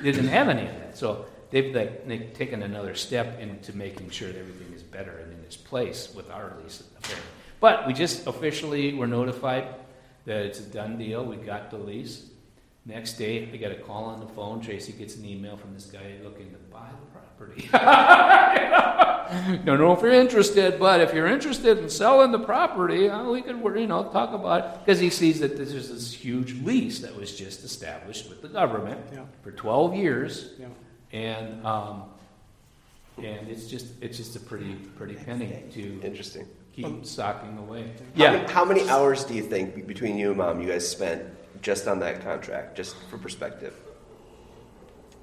They 0.02 0.12
didn't 0.12 0.28
have 0.28 0.48
any 0.48 0.62
of 0.62 0.78
that, 0.78 0.96
so 0.96 1.26
they've 1.50 1.74
like 1.74 2.06
they've 2.06 2.32
taken 2.34 2.62
another 2.62 2.94
step 2.94 3.40
into 3.40 3.76
making 3.76 4.10
sure 4.10 4.28
that 4.28 4.38
everything 4.38 4.72
is 4.72 4.84
better 4.84 5.18
and 5.18 5.32
in 5.32 5.40
its 5.40 5.56
place 5.56 6.14
with 6.14 6.30
our 6.30 6.56
lease. 6.62 6.84
But 7.58 7.88
we 7.88 7.92
just 7.92 8.28
officially 8.28 8.94
were 8.94 9.08
notified 9.08 9.66
that 10.26 10.44
it's 10.46 10.60
a 10.60 10.64
done 10.64 10.98
deal. 10.98 11.24
We 11.24 11.36
got 11.36 11.70
the 11.70 11.78
lease. 11.78 12.26
Next 12.86 13.14
day, 13.14 13.48
I 13.52 13.56
got 13.58 13.70
a 13.72 13.76
call 13.76 14.04
on 14.04 14.20
the 14.20 14.26
phone. 14.28 14.60
Tracy 14.60 14.92
gets 14.92 15.16
an 15.16 15.24
email 15.26 15.56
from 15.56 15.74
this 15.74 15.86
guy 15.86 16.14
looking 16.24 16.50
to 16.50 16.56
buy 16.72 16.88
the 16.90 17.06
property. 17.18 17.68
Don't 19.66 19.78
know 19.78 19.92
if 19.92 20.00
you're 20.00 20.12
interested, 20.12 20.78
but 20.80 21.02
if 21.02 21.12
you're 21.12 21.26
interested 21.26 21.78
in 21.78 21.90
selling 21.90 22.32
the 22.32 22.38
property, 22.38 23.10
uh, 23.10 23.24
we 23.30 23.42
could, 23.42 23.56
you 23.78 23.86
know, 23.86 24.04
talk 24.04 24.32
about 24.32 24.64
it 24.64 24.78
because 24.86 24.98
he 24.98 25.10
sees 25.10 25.38
that 25.40 25.56
this 25.58 25.72
is 25.74 25.90
this 25.90 26.12
huge 26.14 26.62
lease 26.62 27.00
that 27.00 27.14
was 27.14 27.36
just 27.36 27.62
established 27.62 28.30
with 28.30 28.40
the 28.40 28.48
government 28.48 29.00
Yeah. 29.12 29.24
for 29.42 29.52
12 29.52 29.94
years, 29.94 30.52
Yeah. 30.58 30.68
and 31.12 31.66
um, 31.66 32.04
and 33.18 33.48
it's 33.48 33.66
just 33.66 33.86
it's 34.00 34.16
just 34.16 34.34
a 34.36 34.40
pretty 34.40 34.74
pretty 34.96 35.14
penny 35.16 35.62
to 35.72 36.00
Interesting. 36.02 36.46
Keep 36.78 36.86
um, 36.86 37.04
socking 37.04 37.58
away. 37.58 37.82
How 37.82 38.04
Yeah, 38.14 38.32
many, 38.32 38.52
how 38.52 38.64
many 38.64 38.88
hours 38.88 39.24
do 39.24 39.34
you 39.34 39.42
think 39.42 39.86
between 39.86 40.16
you 40.16 40.28
and 40.28 40.38
mom 40.38 40.60
you 40.62 40.68
guys 40.68 40.88
spent 40.88 41.22
just 41.60 41.88
on 41.88 41.98
that 42.00 42.22
contract, 42.22 42.76
just 42.76 42.94
for 43.10 43.18
perspective? 43.18 43.74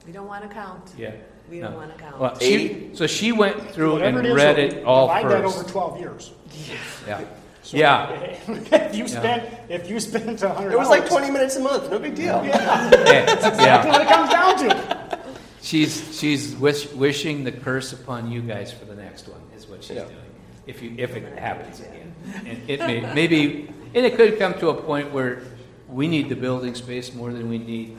We 0.05 0.11
don't 0.11 0.27
want 0.27 0.43
to 0.43 0.49
count. 0.53 0.91
yeah. 0.97 1.11
We 1.49 1.59
No. 1.59 1.67
don't 1.67 1.75
want 1.77 1.95
to 1.95 2.03
count. 2.03 2.19
Well, 2.19 2.37
she, 2.39 2.89
so 2.93 3.05
she 3.07 3.31
went 3.31 3.69
through 3.71 3.93
Whatever 3.93 4.17
and 4.19 4.27
it 4.27 4.31
is, 4.31 4.35
read 4.35 4.59
it 4.59 4.83
all 4.83 5.07
divide 5.07 5.29
that 5.29 5.43
first. 5.43 5.57
over 5.59 5.69
12 5.69 5.99
years. 5.99 6.31
Yeah, 7.07 7.21
So 7.63 7.77
Yeah. 7.77 8.09
If 8.47 8.95
you 8.95 9.07
spent, 9.07 9.43
if 9.69 9.89
you 9.89 9.99
spent 9.99 10.41
a 10.43 10.49
hundred 10.49 10.73
It 10.73 10.77
was 10.79 10.89
like 10.89 11.01
hours, 11.03 11.09
20 11.11 11.31
minutes 11.31 11.55
a 11.55 11.59
month, 11.61 11.89
no 11.91 11.99
big 11.99 12.15
deal. 12.15 12.41
Hey, 12.41 12.51
That's 13.25 13.59
yeah. 13.59 13.87
what 13.87 14.01
it 14.01 14.07
comes 14.07 14.29
down 14.31 14.57
to. 14.69 15.19
She's 15.61 16.19
she's 16.19 16.55
wish, 16.55 16.91
wishing 16.93 17.43
the 17.43 17.51
curse 17.51 17.93
upon 17.93 18.29
you 18.31 18.41
guys 18.41 18.71
for 18.73 18.85
the 18.85 18.95
next 18.95 19.27
one 19.27 19.41
is 19.55 19.65
what 19.67 19.83
she's 19.83 19.97
Yeah. 19.97 20.03
doing. 20.03 20.34
If 20.67 20.81
you 20.81 20.93
if 20.97 21.15
it 21.15 21.37
happens 21.37 21.79
again, 21.79 22.13
and 22.45 22.69
it 22.69 22.79
may 22.79 23.01
maybe 23.13 23.69
and 23.93 24.05
it 24.05 24.15
could 24.15 24.37
come 24.39 24.53
to 24.55 24.69
a 24.69 24.73
point 24.73 25.11
where 25.11 25.43
we 25.87 26.07
need 26.07 26.29
the 26.29 26.35
building 26.35 26.75
space 26.75 27.13
more 27.13 27.31
than 27.31 27.49
we 27.49 27.57
need 27.57 27.97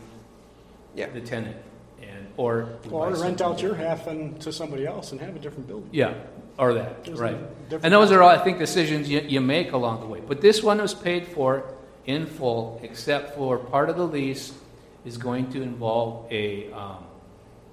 Yeah. 0.94 1.08
the 1.10 1.20
tenant, 1.20 1.56
and 2.02 2.26
or 2.36 2.68
we 2.84 2.90
Or 2.90 3.10
buy 3.10 3.18
rent 3.20 3.40
out 3.40 3.62
your 3.62 3.74
half 3.74 4.06
and 4.06 4.40
to 4.40 4.52
somebody 4.52 4.86
else 4.86 5.12
and 5.12 5.20
have 5.20 5.36
a 5.36 5.38
different 5.38 5.68
building. 5.68 5.88
Yeah, 5.92 6.14
or 6.58 6.74
that, 6.74 7.04
There's 7.04 7.18
right. 7.18 7.38
And 7.82 7.92
those 7.92 8.10
are 8.12 8.22
all, 8.22 8.30
I 8.30 8.38
think, 8.38 8.58
decisions 8.58 9.08
you, 9.08 9.20
you 9.20 9.40
make 9.40 9.72
along 9.72 10.00
the 10.00 10.06
way. 10.06 10.20
But 10.26 10.40
this 10.40 10.62
one 10.62 10.78
was 10.80 10.94
paid 10.94 11.26
for 11.28 11.64
in 12.06 12.26
full, 12.26 12.80
except 12.82 13.34
for 13.36 13.58
part 13.58 13.88
of 13.90 13.96
the 13.96 14.06
lease 14.06 14.52
is 15.04 15.16
going 15.16 15.50
to 15.52 15.62
involve 15.62 16.26
a, 16.32 16.72
um, 16.72 17.04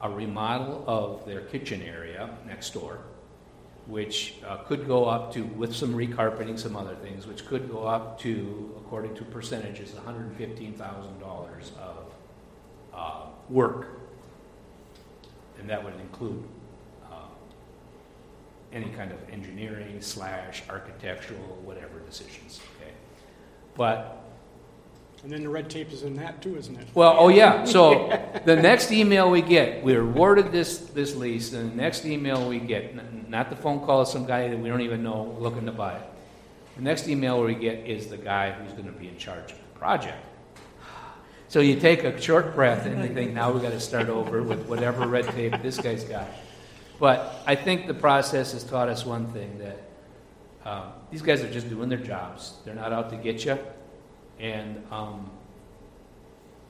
a 0.01 0.09
remodel 0.09 0.83
of 0.85 1.25
their 1.25 1.41
kitchen 1.41 1.81
area 1.81 2.29
next 2.45 2.73
door, 2.73 2.99
which 3.88 4.35
uh, 4.47 4.57
could 4.57 4.88
go 4.88 5.05
up 5.05 5.34
to, 5.34 5.43
with 5.43 5.76
some 5.76 5.93
recarpeting, 5.93 6.57
some 6.57 6.76
other 6.76 6.95
things, 6.95 7.27
which 7.27 7.45
could 7.45 7.69
go 7.69 7.85
up 7.85 8.19
to, 8.19 8.73
according 8.77 9.14
to 9.15 9.26
percentages, 9.26 9.91
$115,000 9.91 11.77
of 11.77 12.14
uh, 12.93 13.26
work. 13.49 13.99
And 15.60 15.69
that 15.69 15.84
would 15.84 15.95
include 15.99 16.43
uh, 17.11 17.15
any 18.72 18.89
kind 18.91 19.11
of 19.11 19.18
engineering 19.30 20.01
slash 20.01 20.64
architectural, 20.69 21.60
whatever 21.64 21.99
decisions, 21.99 22.61
okay? 22.77 22.91
But 23.76 24.22
And 25.23 25.31
then 25.31 25.43
the 25.43 25.49
red 25.49 25.69
tape 25.69 25.91
is 25.93 26.03
in 26.03 26.17
that 26.17 26.41
too, 26.41 26.57
isn't 26.57 26.75
it? 26.77 26.87
well, 26.93 27.15
oh 27.17 27.29
yeah. 27.29 27.63
So 27.73 28.09
the 28.45 28.57
next 28.57 28.91
email 28.91 29.31
we 29.31 29.41
get, 29.41 29.81
we're 29.83 30.01
awarded 30.01 30.51
this 30.51 30.79
this 30.79 31.15
lease, 31.15 31.53
and 31.53 31.71
the 31.71 31.75
next 31.75 32.05
email 32.05 32.47
we 32.49 32.59
get, 32.59 32.91
n- 32.91 33.25
not 33.29 33.49
the 33.49 33.55
phone 33.55 33.79
call 33.85 34.01
of 34.01 34.07
some 34.09 34.25
guy 34.25 34.49
that 34.49 34.59
we 34.59 34.67
don't 34.67 34.81
even 34.81 35.01
know 35.01 35.35
looking 35.39 35.65
to 35.65 35.71
buy 35.71 35.95
it. 35.95 36.05
The 36.75 36.81
next 36.83 37.07
email 37.07 37.41
we 37.41 37.55
get 37.55 37.87
is 37.87 38.07
the 38.07 38.17
guy 38.17 38.51
who's 38.51 38.73
going 38.73 38.85
to 38.85 38.91
be 38.91 39.07
in 39.07 39.17
charge 39.17 39.51
of 39.51 39.57
the 39.57 39.79
project. 39.79 40.17
So 41.47 41.59
you 41.59 41.79
take 41.79 42.03
a 42.03 42.19
short 42.19 42.55
breath 42.55 42.87
and 42.87 43.03
you 43.03 43.13
think, 43.13 43.31
now 43.33 43.51
we've 43.51 43.61
got 43.61 43.73
to 43.73 43.79
start 43.79 44.09
over 44.09 44.41
with 44.41 44.65
whatever 44.65 45.07
red 45.07 45.27
tape 45.27 45.53
this 45.61 45.79
guy's 45.79 46.03
got. 46.03 46.27
But 46.99 47.43
I 47.45 47.53
think 47.53 47.85
the 47.85 47.93
process 47.93 48.53
has 48.53 48.63
taught 48.63 48.89
us 48.89 49.05
one 49.05 49.27
thing 49.27 49.59
that 49.59 49.83
um, 50.65 50.93
these 51.11 51.21
guys 51.21 51.43
are 51.43 51.51
just 51.51 51.69
doing 51.69 51.89
their 51.89 51.99
jobs. 51.99 52.53
They're 52.65 52.73
not 52.73 52.91
out 52.91 53.11
to 53.11 53.17
get 53.17 53.45
you. 53.45 53.59
And 54.43 54.83
um, 54.91 55.31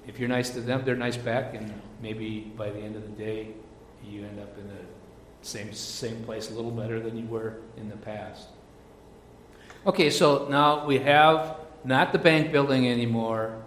if 0.06 0.20
you're 0.20 0.30
nice 0.30 0.52
to 0.52 0.62
them, 0.62 0.84
they're 0.86 0.96
nice 0.96 1.18
back, 1.18 1.56
and 1.56 1.74
maybe 2.04 2.52
by 2.56 2.70
the 2.70 2.80
end 2.80 2.96
of 2.96 3.02
the 3.02 3.24
day, 3.24 3.48
you 4.08 4.24
end 4.24 4.40
up 4.40 4.56
in 4.60 4.68
the 4.68 4.84
same 5.42 5.74
same 5.74 6.24
place 6.24 6.52
a 6.52 6.54
little 6.54 6.70
better 6.70 7.00
than 7.00 7.18
you 7.18 7.26
were 7.26 7.56
in 7.78 7.90
the 7.90 7.98
past. 7.98 8.48
Okay, 9.88 10.12
so 10.12 10.48
now 10.50 10.86
we 10.86 11.00
have 11.00 11.58
not 11.84 12.14
the 12.14 12.20
bank 12.20 12.52
building 12.52 12.88
anymore. 12.88 13.60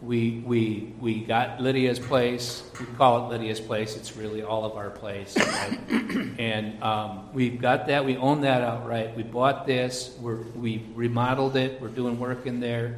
We 0.00 0.44
we 0.46 0.94
we 1.00 1.24
got 1.24 1.60
Lydia's 1.60 1.98
place. 1.98 2.62
We 2.78 2.86
call 2.86 3.26
it 3.26 3.36
Lydia's 3.36 3.60
place. 3.60 3.96
It's 3.96 4.16
really 4.16 4.42
all 4.42 4.64
of 4.64 4.76
our 4.76 4.90
place, 4.90 5.36
right? 5.36 5.76
and 6.38 6.80
um, 6.84 7.30
we've 7.34 7.60
got 7.60 7.88
that. 7.88 8.04
We 8.04 8.16
own 8.16 8.42
that 8.42 8.62
outright. 8.62 9.16
We 9.16 9.24
bought 9.24 9.66
this. 9.66 10.16
We're, 10.20 10.42
we 10.54 10.86
remodeled 10.94 11.56
it. 11.56 11.80
We're 11.82 11.88
doing 11.88 12.18
work 12.18 12.46
in 12.46 12.60
there 12.60 12.96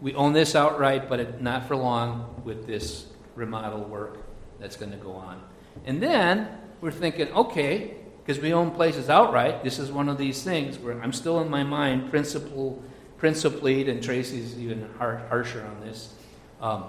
we 0.00 0.14
own 0.14 0.32
this 0.32 0.54
outright, 0.54 1.08
but 1.08 1.20
it, 1.20 1.40
not 1.40 1.66
for 1.66 1.76
long 1.76 2.42
with 2.44 2.66
this 2.66 3.06
remodel 3.34 3.84
work 3.84 4.18
that's 4.58 4.76
going 4.76 4.92
to 4.92 4.98
go 4.98 5.12
on. 5.12 5.42
And 5.84 6.02
then 6.02 6.48
we're 6.80 6.90
thinking, 6.90 7.32
okay, 7.32 7.96
because 8.24 8.42
we 8.42 8.52
own 8.52 8.70
places 8.72 9.08
outright, 9.08 9.62
this 9.62 9.78
is 9.78 9.90
one 9.90 10.08
of 10.08 10.18
these 10.18 10.42
things 10.42 10.78
where 10.78 11.00
I'm 11.00 11.12
still 11.12 11.40
in 11.40 11.48
my 11.48 11.62
mind 11.62 12.10
principal, 12.10 12.82
principled, 13.18 13.88
and 13.88 14.02
Tracy's 14.02 14.58
even 14.58 14.88
har- 14.98 15.22
harsher 15.28 15.64
on 15.64 15.80
this. 15.86 16.14
Um, 16.60 16.84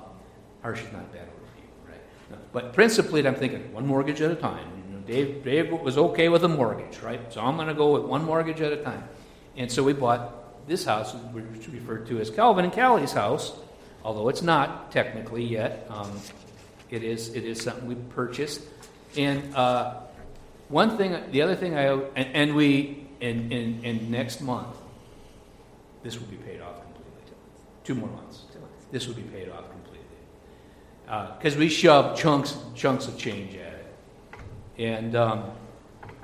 harsh 0.61 0.81
is 0.81 0.91
not 0.91 1.11
bad 1.13 1.27
word 1.27 1.89
right? 1.89 2.01
No, 2.31 2.37
but 2.51 2.73
principled, 2.73 3.25
I'm 3.25 3.35
thinking 3.35 3.71
one 3.71 3.85
mortgage 3.85 4.21
at 4.21 4.31
a 4.31 4.35
time. 4.35 4.65
You 4.89 4.95
know, 4.95 5.01
Dave, 5.01 5.43
Dave 5.43 5.71
was 5.71 5.97
okay 5.97 6.29
with 6.29 6.43
a 6.43 6.47
mortgage, 6.47 6.99
right? 6.99 7.21
So 7.31 7.41
I'm 7.41 7.55
going 7.55 7.67
to 7.67 7.73
go 7.73 7.93
with 7.93 8.03
one 8.03 8.25
mortgage 8.25 8.61
at 8.61 8.71
a 8.71 8.77
time. 8.77 9.03
And 9.55 9.71
so 9.71 9.83
we 9.83 9.93
bought 9.93 10.46
this 10.67 10.85
house, 10.85 11.13
which 11.31 11.45
is 11.59 11.69
referred 11.69 12.07
to 12.07 12.19
as 12.19 12.29
Calvin 12.29 12.65
and 12.65 12.73
Callie's 12.73 13.13
house, 13.13 13.53
although 14.03 14.29
it's 14.29 14.41
not 14.41 14.91
technically 14.91 15.43
yet. 15.43 15.87
Um, 15.89 16.19
it 16.89 17.03
is 17.03 17.29
it 17.33 17.43
is 17.43 17.61
something 17.61 17.87
we 17.87 17.95
purchased, 17.95 18.61
and 19.17 19.55
uh, 19.55 19.95
one 20.69 20.97
thing, 20.97 21.17
the 21.31 21.41
other 21.41 21.55
thing 21.55 21.75
I 21.75 21.85
and, 22.15 22.35
and 22.35 22.55
we 22.55 23.07
and, 23.19 23.51
and, 23.51 23.83
and 23.83 24.11
next 24.11 24.41
month, 24.41 24.75
this 26.03 26.19
will 26.19 26.27
be 26.27 26.37
paid 26.37 26.61
off 26.61 26.81
completely. 26.81 27.33
Two 27.83 27.95
more 27.95 28.09
months. 28.09 28.43
This 28.91 29.07
will 29.07 29.15
be 29.15 29.23
paid 29.23 29.49
off 29.49 29.69
completely 29.69 29.77
because 31.37 31.55
we 31.55 31.69
shoved 31.69 32.17
chunks 32.17 32.57
chunks 32.75 33.07
of 33.07 33.17
change 33.17 33.55
at 33.55 33.73
it, 33.73 33.95
and 34.77 35.15
um, 35.15 35.51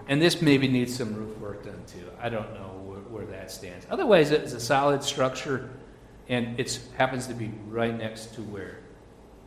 and 0.07 0.21
this 0.21 0.41
maybe 0.41 0.67
needs 0.67 0.95
some 0.95 1.13
roof 1.13 1.37
work 1.39 1.63
done 1.65 1.81
too. 1.87 2.09
I 2.21 2.29
don't 2.29 2.53
know 2.53 2.72
where, 3.13 3.23
where 3.25 3.31
that 3.37 3.51
stands. 3.51 3.85
Otherwise, 3.89 4.31
it's 4.31 4.53
a 4.53 4.59
solid 4.59 5.03
structure, 5.03 5.69
and 6.29 6.59
it 6.59 6.79
happens 6.97 7.27
to 7.27 7.33
be 7.33 7.51
right 7.69 7.95
next 7.97 8.33
to 8.35 8.41
where 8.41 8.79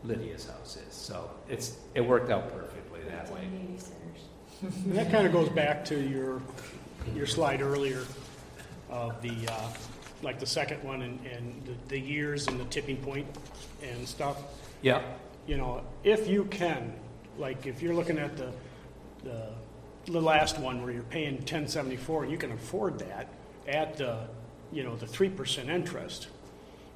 Lydia's 0.05 0.47
house 0.49 0.79
is. 0.89 0.95
So 0.95 1.31
it's 1.49 1.77
it 1.95 2.01
worked 2.01 2.31
out 2.31 2.53
perfectly 2.53 3.01
that 3.11 3.31
way. 3.33 3.41
And 4.63 4.95
that 4.95 5.11
kind 5.11 5.27
of 5.27 5.33
goes 5.33 5.49
back 5.51 5.85
to 5.87 6.01
your, 6.01 6.41
your 7.15 7.27
slide 7.27 7.61
earlier 7.61 8.03
of 8.89 9.21
the, 9.21 9.35
uh, 9.51 9.69
like 10.23 10.39
the 10.39 10.47
second 10.47 10.83
one 10.83 11.03
and, 11.03 11.27
and 11.27 11.63
the- 11.67 11.89
the 11.89 11.99
years 12.01 12.47
and 12.47 12.59
the 12.59 12.65
tipping 12.67 12.97
point 12.97 13.27
and 13.83 14.07
stuff. 14.09 14.39
Yeah, 14.83 15.03
You 15.47 15.57
know, 15.57 15.83
if 16.05 16.29
you 16.29 16.45
can, 16.45 16.95
like 17.39 17.67
if 17.67 17.83
you're 17.83 17.95
looking 17.95 18.19
at 18.19 18.37
the, 18.37 18.51
the, 19.25 19.49
the 20.07 20.21
last 20.21 20.59
one 20.59 20.83
where 20.83 20.93
you're 20.93 21.03
paying 21.03 21.43
ten 21.43 21.67
seventy-four, 21.67 22.27
you 22.27 22.39
can 22.39 22.53
afford 22.53 22.99
that 23.01 23.29
at 23.69 23.97
the, 23.97 24.19
you 24.73 24.83
know, 24.83 24.97
the 24.97 25.07
three 25.07 25.29
percent 25.29 25.69
interest. 25.71 26.29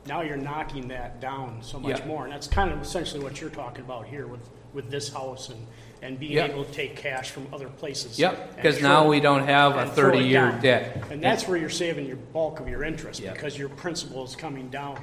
Now 0.06 0.22
you're 0.22 0.36
knocking 0.36 0.88
that 0.88 1.20
down 1.20 1.58
so 1.62 1.78
much 1.78 2.00
Yeah. 2.00 2.06
more, 2.06 2.24
and 2.24 2.32
that's 2.32 2.46
kind 2.46 2.70
of 2.72 2.80
essentially 2.80 3.22
what 3.22 3.40
you're 3.40 3.50
talking 3.50 3.84
about 3.84 4.06
here 4.06 4.26
with, 4.26 4.40
with 4.72 4.90
this 4.90 5.12
house 5.12 5.50
and, 5.50 5.66
and 6.00 6.18
being 6.18 6.32
Yeah. 6.32 6.46
able 6.46 6.64
to 6.64 6.72
take 6.72 6.96
cash 6.96 7.30
from 7.30 7.46
other 7.52 7.68
places. 7.68 8.18
yep. 8.18 8.46
and 8.48 8.56
Because 8.56 8.80
now 8.80 9.06
we 9.06 9.20
don't 9.20 9.44
have 9.46 9.76
a 9.76 9.80
and 9.80 9.92
throw 9.92 10.08
it 10.10 10.22
30-year 10.22 10.40
down. 10.52 10.60
debt. 10.62 11.04
And 11.10 11.22
that's 11.22 11.46
where 11.46 11.58
you're 11.58 11.68
saving 11.68 12.06
your 12.06 12.16
bulk 12.16 12.60
of 12.60 12.68
your 12.68 12.82
interest, 12.82 13.20
Yeah. 13.20 13.32
because 13.34 13.58
your 13.58 13.68
principal 13.68 14.24
is 14.24 14.34
coming 14.34 14.70
down, 14.70 14.98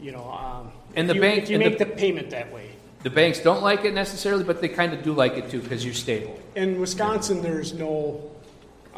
you 0.00 0.12
know, 0.12 0.22
um. 0.30 0.70
And 0.94 1.10
the 1.10 1.14
you- 1.16 1.20
bank- 1.20 1.42
If 1.42 1.50
you 1.50 1.56
and 1.56 1.64
the- 1.64 1.70
make 1.70 1.78
the 1.78 1.86
payment 1.86 2.30
that 2.30 2.52
way. 2.52 2.70
The 3.02 3.10
banks 3.10 3.40
don't 3.40 3.62
like 3.62 3.84
it 3.84 3.92
necessarily, 3.94 4.44
but 4.44 4.60
they 4.60 4.68
kind 4.68 4.92
of 4.92 5.02
do 5.02 5.12
like 5.12 5.36
it 5.36 5.50
too 5.50 5.60
because 5.60 5.84
you're 5.84 5.94
stable. 5.94 6.38
In 6.54 6.80
Wisconsin, 6.80 7.42
there's 7.42 7.72
no 7.74 8.20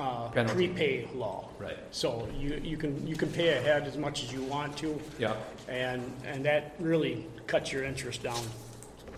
uh, 0.01 0.29
Penalty. 0.31 0.69
prepay 0.69 1.09
law. 1.15 1.49
Right. 1.59 1.77
So 1.91 2.27
you, 2.39 2.61
you 2.65 2.77
can, 2.77 3.07
you 3.07 3.17
can 3.17 3.31
pay 3.31 3.59
ahead 3.59 3.87
as 3.87 3.97
much 3.97 4.25
as 4.25 4.33
you 4.33 4.43
want 4.43 4.77
to, 4.79 4.99
Yeah. 5.19 5.35
and, 5.69 6.11
and 6.27 6.45
that 6.47 6.75
really 6.79 7.27
cuts 7.47 7.71
your 7.73 7.85
interest 7.85 8.23
down 8.23 8.43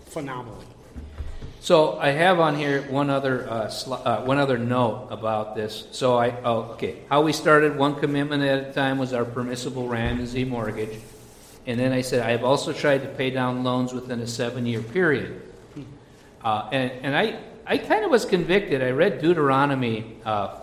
phenomenally. 0.07 0.65
So 1.61 1.97
I 1.97 2.09
have 2.09 2.41
on 2.41 2.57
here 2.57 2.81
one 2.91 3.09
other 3.09 3.49
uh, 3.49 3.67
sli- 3.67 4.05
uh, 4.05 4.23
one 4.23 4.37
other 4.37 4.57
note 4.57 5.07
about 5.11 5.55
this. 5.55 5.87
So 5.91 6.17
I 6.17 6.35
oh, 6.43 6.73
okay 6.73 6.97
how 7.07 7.21
we 7.21 7.31
started 7.31 7.77
one 7.77 7.95
commitment 7.95 8.43
at 8.43 8.67
a 8.69 8.73
time 8.73 8.97
was 8.97 9.13
our 9.13 9.23
permissible 9.23 9.87
Ramsey 9.87 10.43
mortgage, 10.43 10.99
and 11.65 11.79
then 11.79 11.93
I 11.93 12.01
said 12.01 12.19
I 12.19 12.31
have 12.31 12.43
also 12.43 12.73
tried 12.73 13.03
to 13.03 13.07
pay 13.07 13.29
down 13.29 13.63
loans 13.63 13.93
within 13.93 14.19
a 14.19 14.27
seven 14.27 14.65
year 14.65 14.81
period, 14.81 15.41
uh, 16.43 16.67
and 16.73 16.91
and 17.01 17.15
I 17.15 17.39
I 17.65 17.77
kind 17.77 18.03
of 18.03 18.11
was 18.11 18.25
convicted. 18.25 18.83
I 18.83 18.89
read 18.89 19.21
Deuteronomy 19.21 20.17
uh, 20.25 20.57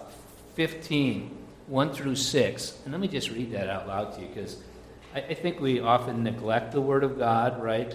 15, 0.55 1.37
1 1.67 1.93
through 1.93 2.17
six, 2.17 2.79
and 2.85 2.93
let 2.93 3.01
me 3.01 3.09
just 3.09 3.31
read 3.31 3.53
that 3.53 3.69
out 3.69 3.87
loud 3.87 4.15
to 4.15 4.21
you 4.21 4.29
because 4.29 4.59
I, 5.15 5.21
I 5.21 5.35
think 5.35 5.61
we 5.61 5.81
often 5.81 6.23
neglect 6.23 6.73
the 6.73 6.81
Word 6.81 7.05
of 7.05 7.19
God, 7.19 7.63
right? 7.63 7.95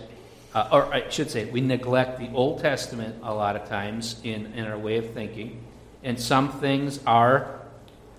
uh, 0.55 0.69
or 0.71 0.93
I 0.93 1.09
should 1.09 1.29
say, 1.29 1.45
we 1.45 1.59
neglect 1.59 2.17
the 2.17 2.31
Old 2.31 2.61
Testament 2.61 3.17
a 3.21 3.33
lot 3.33 3.57
of 3.57 3.67
times 3.67 4.21
in, 4.23 4.45
in 4.53 4.65
our 4.65 4.77
way 4.77 4.97
of 4.97 5.11
thinking. 5.11 5.61
And 6.01 6.17
some 6.17 6.49
things 6.49 7.01
are, 7.05 7.59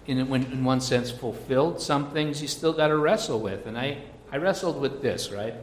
in, 0.07 0.19
in 0.19 0.63
one 0.63 0.83
sense, 0.83 1.11
fulfilled. 1.11 1.81
Some 1.81 2.11
things 2.11 2.43
you 2.43 2.49
still 2.49 2.75
got 2.75 2.89
to 2.89 2.97
wrestle 2.99 3.41
with. 3.41 3.67
And 3.67 3.79
I, 3.79 4.03
I 4.31 4.37
wrestled 4.37 4.79
with 4.79 5.01
this, 5.01 5.33
right? 5.33 5.55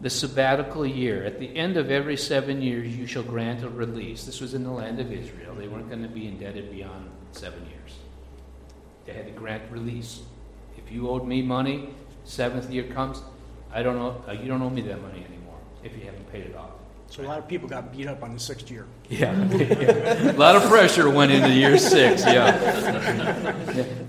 The 0.00 0.10
sabbatical 0.10 0.86
year. 0.86 1.24
At 1.24 1.40
the 1.40 1.56
end 1.56 1.76
of 1.76 1.90
every 1.90 2.16
seven 2.16 2.62
years, 2.62 2.96
you 2.96 3.08
shall 3.08 3.24
grant 3.24 3.64
a 3.64 3.68
release. 3.68 4.24
This 4.24 4.40
was 4.40 4.54
in 4.54 4.62
the 4.62 4.70
land 4.70 5.00
of 5.00 5.12
Israel. 5.12 5.56
They 5.56 5.66
weren't 5.66 5.88
going 5.88 6.02
to 6.02 6.08
be 6.08 6.28
indebted 6.28 6.70
beyond 6.70 7.10
seven 7.32 7.64
years. 7.66 7.98
They 9.04 9.12
had 9.12 9.26
to 9.26 9.32
grant 9.32 9.62
release. 9.70 10.20
If 10.76 10.92
you 10.92 11.08
owed 11.08 11.26
me 11.26 11.42
money, 11.42 11.90
seventh 12.24 12.70
year 12.70 12.84
comes, 12.84 13.22
I 13.72 13.82
don't 13.82 13.96
know, 13.96 14.22
uh, 14.28 14.32
you 14.32 14.48
don't 14.48 14.62
owe 14.62 14.70
me 14.70 14.82
that 14.82 15.00
money 15.00 15.24
anymore 15.28 15.58
if 15.82 15.96
you 15.96 16.04
haven't 16.04 16.30
paid 16.30 16.44
it 16.44 16.56
off. 16.56 16.70
So 17.12 17.22
a 17.22 17.24
lot 17.24 17.38
of 17.38 17.46
people 17.46 17.68
got 17.68 17.92
beat 17.92 18.06
up 18.06 18.22
on 18.22 18.32
the 18.32 18.40
sixth 18.40 18.70
year. 18.70 18.86
Yeah. 19.10 19.32
a 19.52 20.32
lot 20.32 20.56
of 20.56 20.62
pressure 20.62 21.10
went 21.10 21.30
into 21.30 21.50
year 21.50 21.76
six, 21.76 22.24
yeah. 22.24 23.54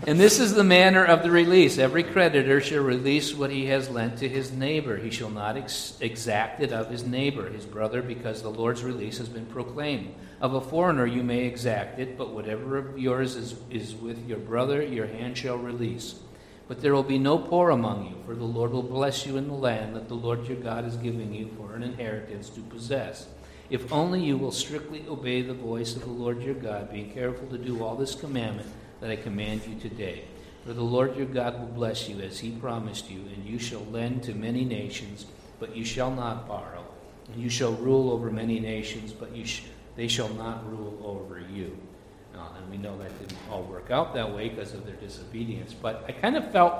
And 0.08 0.18
this 0.18 0.40
is 0.40 0.54
the 0.54 0.64
manner 0.64 1.04
of 1.04 1.22
the 1.22 1.30
release. 1.30 1.78
Every 1.78 2.04
creditor 2.04 2.62
shall 2.62 2.82
release 2.82 3.34
what 3.34 3.52
he 3.52 3.66
has 3.66 3.90
lent 3.90 4.20
to 4.20 4.30
his 4.30 4.54
neighbor. 4.54 4.96
He 4.96 5.12
shall 5.12 5.30
not 5.30 5.58
ex- 5.58 5.98
exact 6.00 6.62
it 6.62 6.72
of 6.72 6.90
his 6.90 7.04
neighbor, 7.04 7.50
his 7.50 7.66
brother, 7.66 8.02
because 8.02 8.42
the 8.42 8.50
Lord's 8.50 8.84
release 8.86 9.18
has 9.18 9.28
been 9.28 9.48
proclaimed. 9.48 10.16
Of 10.44 10.56
a 10.56 10.60
foreigner 10.60 11.06
you 11.06 11.24
may 11.24 11.46
exact 11.46 12.00
it, 12.00 12.18
but 12.18 12.32
whatever 12.32 12.76
of 12.76 13.00
yours 13.00 13.38
is, 13.38 13.56
is 13.70 13.96
with 13.96 14.28
your 14.28 14.40
brother, 14.40 14.84
your 14.84 15.08
hand 15.08 15.38
shall 15.38 15.58
release. 15.58 16.16
But 16.68 16.82
there 16.82 16.94
will 16.94 17.02
be 17.02 17.18
no 17.18 17.38
poor 17.38 17.70
among 17.70 18.08
you, 18.08 18.18
for 18.26 18.36
the 18.36 18.44
Lord 18.44 18.72
will 18.72 18.84
bless 18.84 19.26
you 19.26 19.38
in 19.38 19.48
the 19.48 19.54
land 19.54 19.96
that 19.96 20.10
the 20.10 20.16
Lord 20.16 20.46
your 20.46 20.58
God 20.58 20.86
is 20.86 20.98
giving 20.98 21.34
you 21.34 21.50
for 21.56 21.74
an 21.74 21.82
inheritance 21.82 22.50
to 22.50 22.60
possess. 22.60 23.28
If 23.70 23.90
only 23.94 24.22
you 24.22 24.36
will 24.38 24.52
strictly 24.52 25.06
obey 25.08 25.44
the 25.44 25.54
voice 25.54 25.96
of 25.96 26.02
the 26.02 26.10
Lord 26.10 26.44
your 26.44 26.56
God, 26.56 26.92
being 26.92 27.14
careful 27.14 27.48
to 27.48 27.58
do 27.58 27.82
all 27.82 27.96
this 27.96 28.14
commandment 28.14 28.68
that 29.00 29.12
I 29.12 29.16
command 29.16 29.66
you 29.66 29.80
today. 29.80 30.26
For 30.66 30.74
the 30.74 30.84
Lord 30.84 31.16
your 31.16 31.26
God 31.26 31.58
will 31.58 31.68
bless 31.68 32.10
you 32.10 32.20
as 32.20 32.40
he 32.40 32.52
promised 32.52 33.10
you, 33.10 33.22
and 33.34 33.46
you 33.46 33.60
shall 33.60 33.86
lend 33.86 34.24
to 34.24 34.34
many 34.34 34.66
nations, 34.66 35.26
but 35.62 35.74
you 35.74 35.86
shall 35.86 36.12
not 36.12 36.50
borrow. 36.50 36.84
And 37.32 37.42
you 37.42 37.50
shall 37.50 37.72
rule 37.72 38.12
over 38.12 38.30
many 38.30 38.60
nations, 38.60 39.14
but 39.14 39.34
you 39.34 39.46
sh- 39.46 39.62
they 39.96 40.08
shall 40.08 40.30
not 40.30 40.70
rule 40.70 41.00
over 41.04 41.40
you. 41.40 41.78
Uh, 42.36 42.48
and 42.58 42.72
we 42.72 42.78
know 42.78 42.98
that 42.98 43.18
didn't 43.20 43.38
all 43.52 43.64
work 43.64 43.92
out 43.92 44.14
that 44.16 44.34
way 44.34 44.50
because 44.50 44.74
of 44.74 44.86
their 44.86 44.96
disobedience. 44.96 45.74
But 45.74 46.04
I 46.08 46.12
kind 46.14 46.36
of 46.36 46.52
felt 46.52 46.76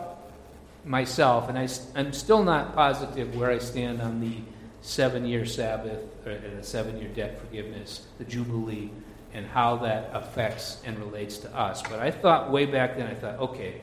myself, 0.84 1.48
and 1.48 1.58
I, 1.58 1.68
am 2.00 2.12
still 2.12 2.44
not 2.44 2.74
positive 2.76 3.36
where 3.36 3.52
I 3.52 3.60
stand 3.60 4.02
on 4.02 4.20
the 4.20 4.38
seven 4.82 5.26
year 5.26 5.46
Sabbath 5.46 6.02
uh, 6.26 6.36
the 6.56 6.64
seven 6.64 6.98
year 6.98 7.10
debt 7.10 7.40
forgiveness, 7.40 8.08
the 8.18 8.24
Jubilee, 8.26 8.90
and 9.34 9.46
how 9.46 9.78
that 9.78 10.10
affects 10.14 10.82
and 10.86 10.98
relates 11.00 11.38
to 11.38 11.56
us. 11.56 11.82
But 11.82 12.00
I 12.00 12.12
thought 12.12 12.52
way 12.52 12.66
back 12.66 12.98
then, 12.98 13.08
I 13.08 13.14
thought, 13.14 13.40
okay, 13.40 13.82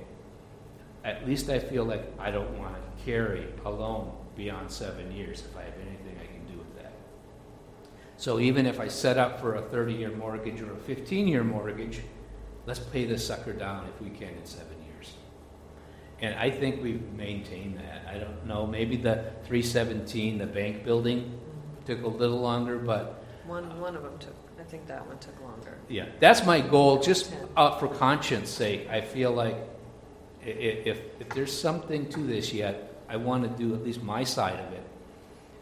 at 1.05 1.27
least 1.27 1.51
I 1.51 1.59
feel 1.59 1.85
like 1.85 2.05
I 2.19 2.31
don't 2.31 2.59
want 2.59 2.75
to 2.75 3.05
carry 3.05 3.47
alone 3.65 4.13
beyond 4.37 4.71
seven 4.71 5.13
years 5.13 5.43
if 5.49 5.57
I 5.57 5.63
have 5.63 5.75
I 5.75 6.27
can 6.27 6.47
do 6.51 6.59
with 6.59 6.77
that. 6.77 6.93
So 8.21 8.39
even 8.39 8.67
if 8.67 8.81
I 8.81 8.89
set 8.89 9.17
up 9.17 9.41
for 9.41 9.55
a 9.55 9.63
30 9.63 9.95
year 9.95 10.11
mortgage 10.11 10.61
or 10.61 10.75
a 10.75 10.77
15 10.77 11.27
year 11.27 11.43
mortgage, 11.43 12.03
let's 12.67 12.79
pay 12.79 13.07
this 13.07 13.27
sucker 13.27 13.55
down 13.55 13.89
if 13.89 14.03
we 14.03 14.11
can 14.11 14.35
in 14.35 14.45
seven 14.45 14.77
years. 14.85 15.15
And 16.21 16.35
I 16.35 16.51
think 16.51 16.83
we've 16.83 17.03
maintained 17.15 17.79
that. 17.79 18.07
I 18.07 18.19
don't 18.19 18.45
know, 18.47 18.67
maybe 18.67 18.97
the 18.97 19.33
317, 19.45 20.37
the 20.37 20.45
bank 20.45 20.85
building, 20.85 21.41
took 21.87 22.03
a 22.03 22.09
little 22.09 22.39
longer, 22.39 22.79
but. 22.79 23.25
One, 23.47 23.81
one 23.81 23.97
of 23.97 24.03
them 24.03 24.19
took, 24.19 24.37
I 24.61 24.65
think 24.65 24.87
that 24.87 25.07
one 25.07 25.17
took 25.17 25.41
longer. 25.41 25.79
Yeah, 25.89 26.05
that's 26.21 26.45
my 26.45 26.61
goal, 26.61 27.01
just 27.01 27.33
uh, 27.57 27.79
for 27.79 27.89
conscience 27.89 28.51
sake. 28.51 28.87
I 28.91 29.01
feel 29.01 29.33
like 29.33 29.57
if, 30.45 30.99
if 31.19 31.29
there's 31.31 31.59
something 31.59 32.07
to 32.11 32.21
this 32.21 32.53
yet, 32.53 33.03
I 33.09 33.17
want 33.17 33.45
to 33.45 33.49
do 33.49 33.75
at 33.75 33.83
least 33.83 34.03
my 34.03 34.25
side 34.25 34.61
of 34.61 34.73
it. 34.75 34.85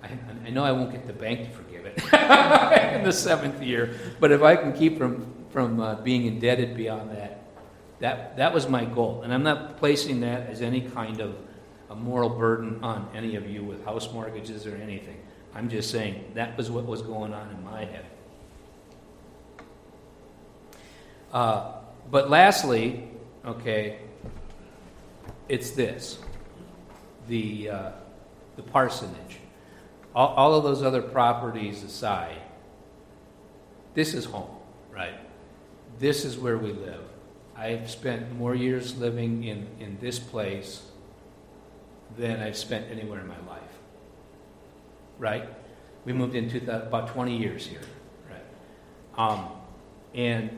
I, 0.03 0.49
I 0.49 0.51
know 0.51 0.65
I 0.65 0.73
won't 0.73 0.91
get 0.91 1.07
the 1.07 1.13
bank 1.13 1.49
to 1.49 1.51
forgive 1.51 1.68
it 1.87 2.95
in 2.95 3.05
the 3.05 3.13
seventh 3.13 3.63
year, 3.63 3.95
but 4.21 4.33
if 4.33 4.43
I 4.43 4.57
can 4.57 4.73
keep 4.73 4.99
from, 4.99 5.33
from 5.51 5.81
uh, 5.81 5.97
being 5.97 6.27
indebted 6.27 6.77
beyond 6.77 7.11
that, 7.11 7.43
that, 8.01 8.37
that 8.37 8.55
was 8.55 8.69
my 8.69 8.85
goal. 8.85 9.23
And 9.23 9.33
I'm 9.33 9.43
not 9.43 9.79
placing 9.79 10.21
that 10.21 10.49
as 10.49 10.63
any 10.63 10.81
kind 10.81 11.21
of 11.21 11.37
a 11.91 11.95
moral 11.95 12.29
burden 12.29 12.83
on 12.83 13.09
any 13.15 13.37
of 13.37 13.49
you 13.49 13.65
with 13.65 13.85
house 13.85 14.13
mortgages 14.13 14.67
or 14.67 14.77
anything. 14.77 15.17
I'm 15.55 15.69
just 15.69 15.91
saying 15.91 16.33
that 16.35 16.57
was 16.57 16.71
what 16.71 16.87
was 16.87 17.03
going 17.03 17.33
on 17.33 17.51
in 17.51 17.65
my 17.65 17.85
head. 17.85 18.07
Uh, 21.33 21.73
but 22.11 22.31
lastly, 22.31 23.09
okay, 23.45 23.99
it's 25.49 25.73
this 25.73 26.19
the, 27.29 27.71
uh, 27.71 27.91
the 28.57 28.63
parsonage. 28.63 29.39
All, 30.19 30.35
all 30.35 30.55
of 30.57 30.65
those 30.65 30.83
other 30.83 31.01
properties 31.01 31.85
aside, 31.85 32.43
this 33.95 34.15
is 34.15 34.25
home, 34.25 34.51
right? 34.91 35.15
This 36.01 36.25
is 36.25 36.37
where 36.37 36.59
we 36.59 36.73
live. 36.73 37.03
I've 37.57 37.89
spent 37.89 38.37
more 38.37 38.53
years 38.53 38.99
living 38.99 39.45
in, 39.45 39.69
in 39.79 39.97
this 40.01 40.19
place 40.19 40.83
than 42.17 42.41
I've 42.41 42.57
spent 42.57 42.91
anywhere 42.91 43.21
in 43.21 43.29
my 43.29 43.39
life. 43.47 43.63
Right? 45.21 45.49
We 46.05 46.13
moved 46.13 46.35
into 46.35 46.59
about 46.83 47.11
20 47.11 47.37
years 47.37 47.65
here. 47.65 47.81
Right? 48.29 49.31
Um, 49.31 49.47
and 50.15 50.51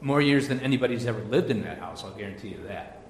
more 0.00 0.22
years 0.22 0.48
than 0.48 0.58
anybody's 0.58 1.06
ever 1.06 1.22
lived 1.22 1.52
in 1.52 1.62
that 1.62 1.78
house, 1.78 2.02
I'll 2.02 2.10
guarantee 2.10 2.48
you 2.48 2.64
that. 2.66 3.00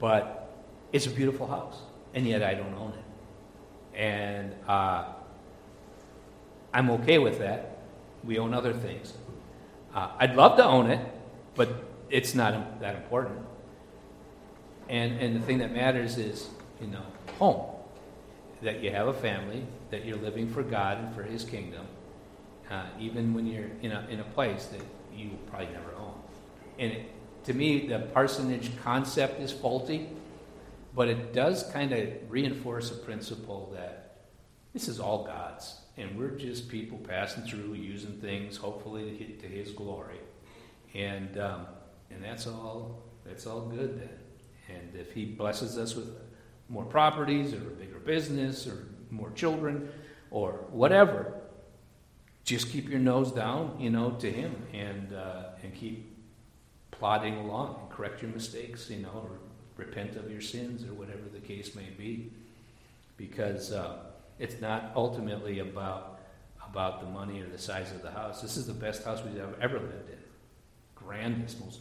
But 0.00 0.52
it's 0.92 1.06
a 1.06 1.10
beautiful 1.10 1.46
house, 1.46 1.78
and 2.12 2.26
yet 2.26 2.42
I 2.42 2.54
don't 2.54 2.74
own 2.74 2.92
it. 2.92 3.96
And 4.00 4.54
uh, 4.66 5.12
I'm 6.72 6.90
okay 6.90 7.18
with 7.18 7.38
that. 7.38 7.78
We 8.24 8.38
own 8.38 8.54
other 8.54 8.72
things. 8.72 9.14
Uh, 9.94 10.10
I'd 10.18 10.36
love 10.36 10.56
to 10.58 10.64
own 10.64 10.90
it, 10.90 11.00
but 11.54 11.68
it's 12.10 12.34
not 12.34 12.80
that 12.80 12.96
important. 12.96 13.38
And, 14.88 15.18
and 15.18 15.36
the 15.36 15.40
thing 15.40 15.58
that 15.58 15.72
matters 15.72 16.18
is, 16.18 16.48
you 16.80 16.88
know, 16.88 17.04
home. 17.38 17.74
That 18.62 18.82
you 18.82 18.90
have 18.90 19.06
a 19.06 19.12
family, 19.12 19.64
that 19.90 20.04
you're 20.04 20.16
living 20.16 20.48
for 20.48 20.62
God 20.62 20.98
and 20.98 21.14
for 21.14 21.22
His 21.22 21.44
kingdom, 21.44 21.86
uh, 22.70 22.86
even 22.98 23.32
when 23.32 23.46
you're 23.46 23.70
in 23.82 23.92
a, 23.92 24.06
in 24.10 24.20
a 24.20 24.24
place 24.24 24.66
that 24.66 24.82
you 25.14 25.30
probably 25.48 25.68
never 25.68 25.94
own. 25.96 26.14
And 26.78 26.92
it, 26.92 27.10
to 27.44 27.54
me, 27.54 27.86
the 27.86 28.00
parsonage 28.00 28.72
concept 28.82 29.40
is 29.40 29.52
faulty, 29.52 30.08
but 30.94 31.08
it 31.08 31.32
does 31.32 31.62
kind 31.72 31.92
of 31.92 32.08
reinforce 32.28 32.90
a 32.90 32.94
principle 32.94 33.72
that 33.74 34.16
this 34.72 34.88
is 34.88 34.98
all 34.98 35.24
God's, 35.24 35.77
and 35.98 36.18
we're 36.18 36.30
just 36.30 36.68
people 36.68 36.98
passing 36.98 37.42
through, 37.42 37.74
using 37.74 38.12
things, 38.20 38.56
hopefully 38.56 39.16
to 39.18 39.48
to 39.48 39.48
His 39.48 39.72
glory. 39.72 40.18
And 40.94 41.38
um, 41.38 41.66
and 42.10 42.22
that's 42.22 42.46
all 42.46 43.02
that's 43.24 43.46
all 43.46 43.62
good 43.62 44.00
then. 44.00 44.18
And 44.68 44.94
if 44.94 45.12
he 45.12 45.24
blesses 45.24 45.78
us 45.78 45.94
with 45.94 46.08
more 46.68 46.84
properties 46.84 47.52
or 47.52 47.58
a 47.58 47.70
bigger 47.70 47.98
business 47.98 48.66
or 48.66 48.86
more 49.10 49.30
children 49.30 49.90
or 50.30 50.52
whatever, 50.70 51.34
just 52.44 52.70
keep 52.70 52.88
your 52.88 52.98
nose 52.98 53.32
down, 53.32 53.76
you 53.78 53.90
know, 53.90 54.10
to 54.12 54.30
him 54.30 54.54
and 54.72 55.12
uh, 55.12 55.50
and 55.62 55.74
keep 55.74 56.14
plodding 56.90 57.36
along 57.36 57.78
and 57.80 57.90
correct 57.90 58.22
your 58.22 58.30
mistakes, 58.30 58.90
you 58.90 58.98
know, 58.98 59.10
or 59.24 59.38
repent 59.76 60.16
of 60.16 60.30
your 60.30 60.40
sins 60.40 60.84
or 60.84 60.92
whatever 60.94 61.22
the 61.32 61.40
case 61.40 61.74
may 61.74 61.88
be, 61.96 62.32
because 63.16 63.72
uh, 63.72 63.98
it's 64.38 64.60
not 64.60 64.92
ultimately 64.94 65.60
about 65.60 66.20
about 66.68 67.00
the 67.00 67.06
money 67.06 67.40
or 67.40 67.46
the 67.46 67.58
size 67.58 67.90
of 67.92 68.02
the 68.02 68.10
house. 68.10 68.42
This 68.42 68.56
is 68.56 68.66
the 68.66 68.74
best 68.74 69.02
house 69.04 69.22
we've 69.24 69.38
ever, 69.38 69.54
ever 69.60 69.78
lived 69.78 70.10
in, 70.10 70.18
grandest, 70.94 71.58
most 71.60 71.80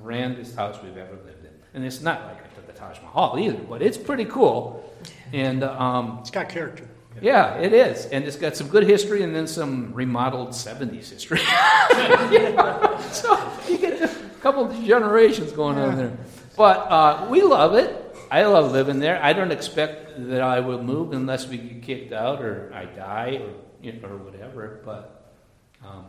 grandest 0.00 0.54
house 0.54 0.80
we've 0.82 0.96
ever 0.96 1.16
lived 1.24 1.44
in. 1.44 1.52
And 1.74 1.84
it's 1.84 2.00
not 2.00 2.24
like 2.26 2.42
the 2.66 2.72
Taj 2.72 3.00
Mahal 3.00 3.38
either, 3.38 3.58
but 3.58 3.82
it's 3.82 3.98
pretty 3.98 4.24
cool. 4.24 4.92
And 5.32 5.64
um, 5.64 6.18
it's 6.20 6.30
got 6.30 6.48
character. 6.48 6.88
Yeah, 7.20 7.56
it 7.56 7.72
is. 7.72 8.06
And 8.06 8.24
it's 8.24 8.36
got 8.36 8.56
some 8.56 8.68
good 8.68 8.84
history 8.84 9.22
and 9.22 9.34
then 9.34 9.46
some 9.46 9.92
remodeled 9.92 10.50
70s 10.50 11.10
history. 11.10 11.38
so 13.12 13.52
you 13.68 13.78
get 13.78 14.02
a 14.02 14.10
couple 14.40 14.64
of 14.64 14.84
generations 14.84 15.52
going 15.52 15.78
on 15.78 15.96
there. 15.96 16.16
But 16.56 16.78
uh, 16.90 17.26
we 17.30 17.42
love 17.42 17.74
it. 17.74 18.01
I 18.32 18.44
love 18.46 18.72
living 18.72 18.98
there. 18.98 19.22
I 19.22 19.32
don't 19.32 19.52
expect 19.52 20.28
that 20.30 20.40
I 20.40 20.60
will 20.60 20.82
move 20.82 21.12
unless 21.12 21.46
we 21.46 21.58
get 21.58 21.82
kicked 21.82 22.12
out 22.12 22.40
or 22.40 22.72
I 22.74 22.86
die 22.86 23.40
or, 23.42 23.52
you 23.82 23.92
know, 23.92 24.08
or 24.08 24.16
whatever. 24.16 24.80
But 24.84 25.34
um, 25.84 26.06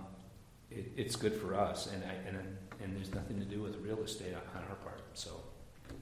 it, 0.72 0.86
it's 0.96 1.16
good 1.16 1.34
for 1.34 1.54
us. 1.56 1.90
And, 1.92 2.02
I, 2.04 2.14
and 2.28 2.38
and 2.84 2.96
there's 2.96 3.14
nothing 3.14 3.40
to 3.40 3.46
do 3.46 3.62
with 3.62 3.78
real 3.78 4.00
estate 4.04 4.34
on, 4.34 4.64
our 4.70 4.76
part. 4.78 5.02
So 5.14 5.32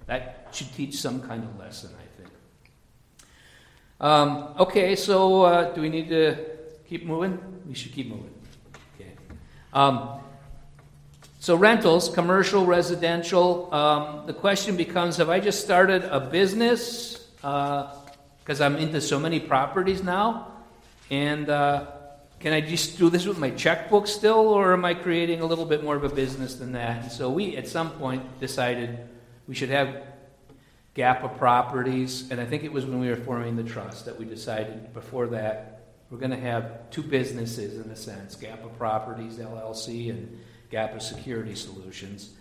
that 0.08 0.48
should 0.52 0.74
teach 0.74 0.96
some 0.96 1.22
kind 1.22 1.44
of 1.44 1.60
lesson, 1.60 1.92
I 1.96 2.18
think. 2.18 2.34
Um, 4.00 4.56
okay, 4.60 4.96
so 4.96 5.44
uh, 5.44 5.74
do 5.74 5.82
we 5.82 5.90
need 5.90 6.10
to 6.10 6.36
keep 6.88 7.06
moving? 7.06 7.40
We 7.68 7.76
should 7.76 7.94
keep 7.94 8.10
moving. 8.10 8.34
Okay. 8.96 9.12
Um, 9.74 10.21
so 11.42 11.56
rentals, 11.56 12.08
commercial, 12.08 12.68
residential. 12.68 13.74
Um, 13.74 14.28
the 14.28 14.34
question 14.34 14.78
becomes: 14.78 15.18
Have 15.18 15.30
I 15.30 15.40
just 15.40 15.64
started 15.64 16.04
a 16.04 16.20
business 16.20 17.18
because 17.38 18.62
uh, 18.62 18.64
I'm 18.64 18.76
into 18.76 19.02
so 19.02 19.20
many 19.20 19.40
properties 19.40 20.04
now, 20.04 20.52
and 21.10 21.50
uh, 21.50 21.88
can 22.40 22.54
I 22.54 22.62
just 22.62 23.00
do 23.00 23.10
this 23.10 23.26
with 23.26 23.40
my 23.40 23.50
checkbook 23.50 24.06
still, 24.06 24.50
or 24.50 24.74
am 24.74 24.86
I 24.86 24.94
creating 24.94 25.42
a 25.42 25.46
little 25.48 25.66
bit 25.66 25.84
more 25.84 25.96
of 25.96 26.04
a 26.04 26.10
business 26.10 26.54
than 26.54 26.74
that? 26.74 27.02
And 27.02 27.12
so 27.12 27.32
we, 27.32 27.58
at 27.58 27.68
some 27.68 27.90
point, 27.94 28.40
decided 28.40 29.00
we 29.48 29.56
should 29.56 29.70
have 29.70 29.96
GAPA 30.96 31.40
properties, 31.40 32.30
and 32.30 32.40
I 32.40 32.46
think 32.46 32.64
it 32.64 32.72
was 32.72 32.86
when 32.86 33.00
we 33.00 33.10
were 33.10 33.16
forming 33.16 33.56
the 33.56 33.64
trust 33.64 34.06
that 34.06 34.20
we 34.20 34.26
decided 34.26 34.94
before 34.94 35.26
that 35.30 35.80
we're 36.12 36.20
going 36.20 36.32
to 36.32 36.38
have 36.38 36.92
two 36.92 37.02
businesses 37.02 37.84
in 37.84 37.90
a 37.90 37.96
sense 37.96 38.36
GAPA 38.36 38.78
Properties 38.78 39.38
LLC 39.38 40.12
and 40.12 40.40
GAPA 40.72 41.02
Security 41.02 41.56
Solutions. 41.56 42.32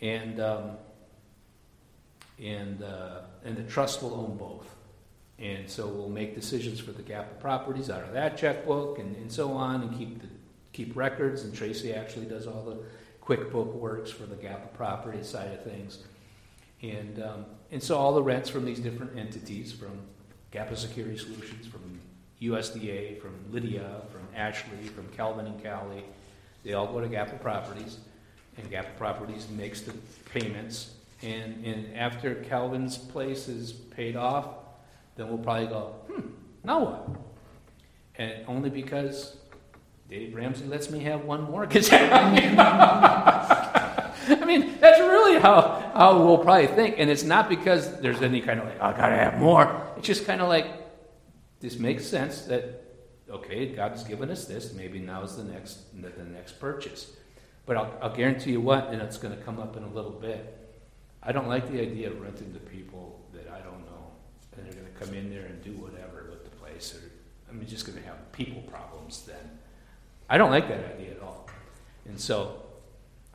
And, 0.00 0.40
um, 0.40 0.70
and, 2.42 2.82
uh, 2.82 3.20
and 3.44 3.56
the 3.56 3.62
trust 3.64 4.02
will 4.02 4.14
own 4.14 4.36
both. 4.36 4.74
And 5.38 5.68
so 5.68 5.86
we'll 5.86 6.08
make 6.08 6.34
decisions 6.34 6.80
for 6.80 6.92
the 6.92 7.02
GAPA 7.02 7.40
properties 7.40 7.90
out 7.90 8.02
of 8.02 8.12
that 8.14 8.38
checkbook 8.38 8.98
and, 8.98 9.14
and 9.16 9.30
so 9.30 9.52
on 9.52 9.82
and 9.82 9.96
keep, 9.96 10.20
the, 10.20 10.28
keep 10.72 10.96
records. 10.96 11.42
And 11.42 11.54
Tracy 11.54 11.92
actually 11.92 12.26
does 12.26 12.46
all 12.46 12.62
the 12.62 12.78
QuickBook 13.22 13.74
works 13.74 14.10
for 14.10 14.24
the 14.24 14.36
GAPA 14.36 14.72
property 14.74 15.22
side 15.22 15.52
of 15.52 15.62
things. 15.64 15.98
And, 16.82 17.22
um, 17.22 17.46
and 17.70 17.82
so 17.82 17.96
all 17.96 18.14
the 18.14 18.22
rents 18.22 18.48
from 18.48 18.64
these 18.64 18.78
different 18.78 19.18
entities, 19.18 19.72
from 19.72 20.00
Gapa 20.52 20.76
Security 20.76 21.18
Solutions, 21.18 21.66
from 21.66 22.00
USDA, 22.40 23.20
from 23.20 23.34
Lydia, 23.50 24.02
from 24.12 24.22
Ashley, 24.34 24.86
from 24.94 25.08
Calvin 25.08 25.46
and 25.46 25.62
Cali, 25.62 26.04
they 26.66 26.74
all 26.74 26.88
go 26.88 27.00
to 27.00 27.06
Gapa 27.06 27.40
Properties, 27.40 27.98
and 28.58 28.68
Gapa 28.68 28.96
Properties 28.98 29.46
makes 29.48 29.82
the 29.82 29.92
payments. 30.34 30.94
And, 31.22 31.64
and 31.64 31.96
after 31.96 32.34
Calvin's 32.34 32.98
place 32.98 33.46
is 33.46 33.72
paid 33.72 34.16
off, 34.16 34.48
then 35.14 35.28
we'll 35.28 35.38
probably 35.38 35.68
go, 35.68 35.94
hmm, 36.10 36.26
now 36.64 36.80
what? 36.84 37.08
And 38.16 38.44
only 38.48 38.68
because 38.68 39.36
Dave 40.10 40.34
Ramsey 40.34 40.64
lets 40.64 40.90
me 40.90 40.98
have 41.04 41.24
one 41.24 41.44
mortgage. 41.44 41.88
I 41.92 42.02
mean, 44.44 44.76
that's 44.80 44.98
really 44.98 45.38
how, 45.40 45.92
how 45.94 46.18
we'll 46.18 46.38
probably 46.38 46.66
think. 46.66 46.96
And 46.98 47.08
it's 47.08 47.22
not 47.22 47.48
because 47.48 48.00
there's 48.00 48.22
any 48.22 48.40
kind 48.40 48.58
of 48.58 48.66
like, 48.66 48.80
I 48.80 48.90
gotta 48.90 49.14
have 49.16 49.38
more. 49.38 49.86
It's 49.98 50.08
just 50.08 50.26
kind 50.26 50.40
of 50.40 50.48
like, 50.48 50.66
this 51.60 51.78
makes 51.78 52.04
sense 52.04 52.40
that, 52.42 52.82
okay, 53.30 53.66
God's 53.66 54.04
given 54.04 54.30
us 54.30 54.44
this, 54.44 54.72
maybe 54.72 54.98
now 54.98 55.22
is 55.22 55.36
the 55.36 55.44
next, 55.44 56.00
the, 56.00 56.08
the 56.08 56.24
next 56.24 56.60
purchase. 56.60 57.12
But 57.64 57.76
I'll, 57.76 57.98
I'll 58.00 58.14
guarantee 58.14 58.52
you 58.52 58.60
what, 58.60 58.88
and 58.88 59.02
it's 59.02 59.18
going 59.18 59.36
to 59.36 59.42
come 59.42 59.58
up 59.58 59.76
in 59.76 59.82
a 59.82 59.88
little 59.88 60.12
bit. 60.12 60.52
I 61.22 61.32
don't 61.32 61.48
like 61.48 61.70
the 61.70 61.80
idea 61.80 62.10
of 62.10 62.20
renting 62.20 62.52
to 62.52 62.60
people 62.60 63.20
that 63.32 63.50
I 63.52 63.58
don't 63.58 63.84
know, 63.86 64.12
and 64.56 64.64
they're 64.64 64.72
going 64.72 64.92
to 64.92 65.04
come 65.04 65.14
in 65.14 65.30
there 65.30 65.46
and 65.46 65.62
do 65.62 65.72
whatever 65.72 66.28
with 66.30 66.44
the 66.44 66.50
place. 66.50 66.94
Or 66.94 67.00
I'm 67.50 67.64
just 67.66 67.86
going 67.86 67.98
to 67.98 68.04
have 68.04 68.30
people 68.32 68.62
problems 68.62 69.24
then. 69.26 69.58
I 70.28 70.38
don't 70.38 70.50
like 70.50 70.68
that 70.68 70.94
idea 70.94 71.12
at 71.12 71.20
all. 71.20 71.48
And 72.04 72.20
so 72.20 72.62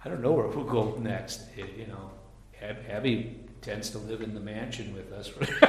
I 0.03 0.09
don't 0.09 0.21
know 0.21 0.31
where 0.31 0.47
we'll 0.47 0.63
go 0.63 0.97
next. 0.99 1.41
It, 1.57 1.77
you 1.77 1.87
know, 1.87 2.11
Abby 2.89 3.39
tends 3.61 3.91
to 3.91 3.99
live 3.99 4.21
in 4.21 4.33
the 4.33 4.39
mansion 4.39 4.91
with 4.93 5.11
us 5.13 5.27
for, 5.27 5.45
for 5.45 5.59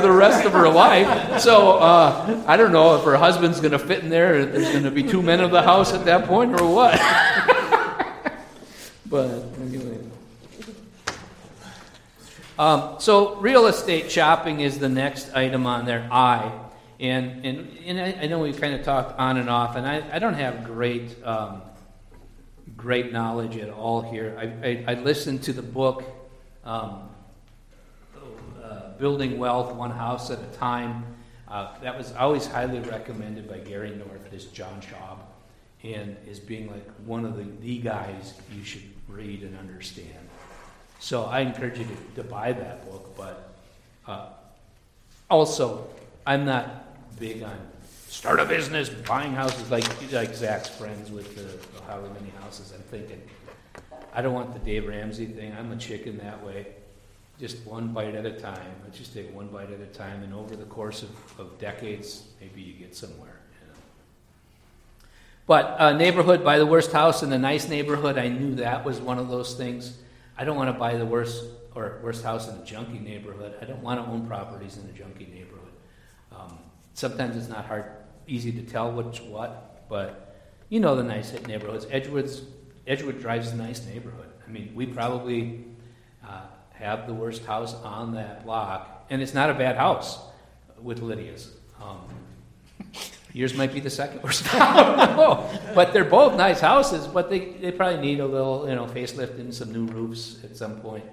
the 0.00 0.10
rest 0.10 0.46
of 0.46 0.52
her 0.52 0.68
life. 0.68 1.40
So 1.40 1.76
uh, 1.76 2.42
I 2.46 2.56
don't 2.56 2.72
know 2.72 2.96
if 2.96 3.04
her 3.04 3.16
husband's 3.16 3.60
going 3.60 3.72
to 3.72 3.78
fit 3.78 4.02
in 4.02 4.08
there. 4.08 4.36
Or 4.36 4.46
there's 4.46 4.70
going 4.70 4.84
to 4.84 4.90
be 4.90 5.02
two 5.02 5.20
men 5.20 5.40
of 5.40 5.50
the 5.50 5.60
house 5.60 5.92
at 5.92 6.06
that 6.06 6.26
point, 6.26 6.58
or 6.58 6.66
what. 6.66 6.94
but 9.06 9.44
anyway. 9.60 9.98
Um, 12.58 12.96
so 12.98 13.36
real 13.36 13.66
estate 13.66 14.10
shopping 14.10 14.60
is 14.60 14.78
the 14.78 14.88
next 14.88 15.34
item 15.34 15.66
on 15.66 15.84
there. 15.84 16.08
I. 16.10 16.58
And, 17.00 17.44
and, 17.44 17.68
and 17.84 18.00
I, 18.00 18.16
I 18.22 18.26
know 18.28 18.38
we've 18.38 18.58
kind 18.58 18.74
of 18.74 18.82
talked 18.82 19.18
on 19.18 19.36
and 19.36 19.50
off, 19.50 19.76
and 19.76 19.86
I, 19.86 20.02
I 20.10 20.18
don't 20.20 20.34
have 20.34 20.64
great 20.64 21.22
um, 21.24 21.60
great 22.76 23.12
knowledge 23.12 23.56
at 23.56 23.70
all 23.70 24.02
here. 24.02 24.36
I, 24.38 24.68
I, 24.68 24.84
I 24.88 24.94
listened 24.94 25.42
to 25.44 25.52
the 25.52 25.62
book 25.62 26.04
um, 26.64 27.08
uh, 28.62 28.90
Building 28.98 29.38
Wealth 29.38 29.74
One 29.74 29.90
House 29.90 30.30
at 30.30 30.38
a 30.38 30.56
Time. 30.58 31.04
Uh, 31.48 31.78
that 31.80 31.96
was 31.96 32.12
always 32.12 32.46
highly 32.46 32.80
recommended 32.80 33.48
by 33.48 33.58
Gary 33.58 33.90
North, 33.90 34.30
this 34.30 34.46
John 34.46 34.80
Schaub, 34.80 35.18
and 35.82 36.16
is 36.26 36.40
being 36.40 36.70
like 36.70 36.88
one 37.04 37.24
of 37.24 37.36
the, 37.36 37.44
the 37.60 37.78
guys 37.78 38.34
you 38.56 38.64
should 38.64 38.84
read 39.08 39.42
and 39.42 39.58
understand. 39.58 40.28
So 40.98 41.24
I 41.24 41.40
encourage 41.40 41.78
you 41.78 41.84
to, 41.84 42.22
to 42.22 42.28
buy 42.28 42.52
that 42.52 42.88
book, 42.90 43.14
but 43.16 43.52
uh, 44.06 44.28
also, 45.28 45.88
I'm 46.26 46.44
not 46.44 47.18
big 47.18 47.42
on 47.42 47.58
start 48.12 48.38
a 48.38 48.44
business, 48.44 48.90
buying 48.90 49.32
houses 49.32 49.70
like 49.70 49.84
like 50.12 50.34
Zach's 50.34 50.68
friends 50.68 51.10
with 51.10 51.34
the, 51.34 51.42
the 51.74 51.82
however 51.86 52.10
many 52.10 52.30
houses. 52.42 52.72
I'm 52.74 52.82
thinking, 52.82 53.20
I 54.12 54.20
don't 54.20 54.34
want 54.34 54.52
the 54.52 54.60
Dave 54.60 54.86
Ramsey 54.86 55.26
thing. 55.26 55.54
I'm 55.58 55.72
a 55.72 55.76
chicken 55.76 56.18
that 56.18 56.44
way. 56.44 56.66
Just 57.40 57.64
one 57.66 57.88
bite 57.88 58.14
at 58.14 58.26
a 58.26 58.38
time. 58.38 58.74
Let's 58.84 58.98
just 58.98 59.14
take 59.14 59.34
one 59.34 59.48
bite 59.48 59.70
at 59.72 59.80
a 59.80 59.86
time, 59.86 60.22
and 60.22 60.34
over 60.34 60.54
the 60.54 60.66
course 60.66 61.02
of, 61.02 61.10
of 61.40 61.58
decades, 61.58 62.24
maybe 62.40 62.60
you 62.60 62.74
get 62.74 62.94
somewhere. 62.94 63.40
You 63.62 63.68
know? 63.68 63.78
But 65.46 65.80
uh, 65.80 65.92
neighborhood, 65.94 66.44
buy 66.44 66.58
the 66.58 66.66
worst 66.66 66.92
house 66.92 67.22
in 67.22 67.30
the 67.30 67.38
nice 67.38 67.66
neighborhood. 67.66 68.18
I 68.18 68.28
knew 68.28 68.56
that 68.56 68.84
was 68.84 69.00
one 69.00 69.18
of 69.18 69.28
those 69.28 69.54
things. 69.54 69.96
I 70.36 70.44
don't 70.44 70.56
want 70.56 70.68
to 70.68 70.78
buy 70.78 70.96
the 70.96 71.06
worst 71.06 71.44
or 71.74 71.98
worst 72.02 72.22
house 72.22 72.46
in 72.46 72.54
a 72.56 72.58
junky 72.58 73.02
neighborhood. 73.02 73.54
I 73.62 73.64
don't 73.64 73.82
want 73.82 74.04
to 74.04 74.10
own 74.10 74.26
properties 74.26 74.76
in 74.76 74.84
a 74.84 74.92
junky 74.92 75.32
neighborhood. 75.32 75.72
Um, 76.30 76.58
sometimes 76.94 77.36
it's 77.36 77.48
not 77.48 77.64
hard, 77.64 77.90
easy 78.32 78.50
to 78.52 78.62
tell 78.62 78.90
which 78.90 79.20
what, 79.20 79.88
but 79.88 80.36
you 80.68 80.80
know 80.80 80.96
the 80.96 81.02
nice 81.02 81.32
neighborhoods. 81.46 81.86
Edgewood's 81.90 82.42
Edgewood 82.86 83.20
Drive's 83.20 83.52
a 83.52 83.56
nice 83.56 83.84
neighborhood. 83.86 84.28
I 84.46 84.50
mean, 84.50 84.72
we 84.74 84.86
probably 84.86 85.64
uh, 86.26 86.40
have 86.72 87.06
the 87.06 87.14
worst 87.14 87.44
house 87.44 87.74
on 87.74 88.14
that 88.14 88.44
block, 88.44 89.06
and 89.10 89.20
it's 89.22 89.34
not 89.34 89.50
a 89.50 89.54
bad 89.54 89.76
house 89.76 90.18
with 90.80 91.00
Lydia's. 91.00 91.52
Um, 91.80 92.00
yours 93.32 93.54
might 93.54 93.72
be 93.72 93.80
the 93.80 93.90
second 93.90 94.22
worst. 94.22 94.44
But 95.74 95.92
they're 95.92 96.04
both 96.04 96.36
nice 96.36 96.60
houses, 96.60 97.06
but 97.06 97.30
they, 97.30 97.40
they 97.60 97.72
probably 97.72 98.00
need 98.00 98.20
a 98.20 98.26
little, 98.26 98.68
you 98.68 98.74
know, 98.74 98.86
facelift 98.86 99.38
and 99.38 99.54
some 99.54 99.72
new 99.72 99.86
roofs 99.86 100.42
at 100.44 100.56
some 100.56 100.80
point. 100.80 101.04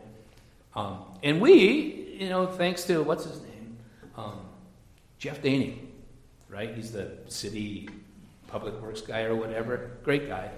Um, 0.75 1.03
and 1.23 1.39
we, 1.39 2.17
you 2.19 2.29
know, 2.29 2.47
thanks 2.47 2.83
to, 2.85 3.03
what's 3.03 3.25
his 3.25 3.41
name? 3.41 3.77
Um, 4.17 4.39
Jeff 5.17 5.41
Daney, 5.41 5.88
right? 6.49 6.73
He's 6.75 6.91
the 6.91 7.11
city 7.27 7.89
public 8.47 8.81
works 8.81 9.01
guy 9.01 9.21
or 9.23 9.35
whatever. 9.35 9.91
Great 10.03 10.27
guy. 10.27 10.49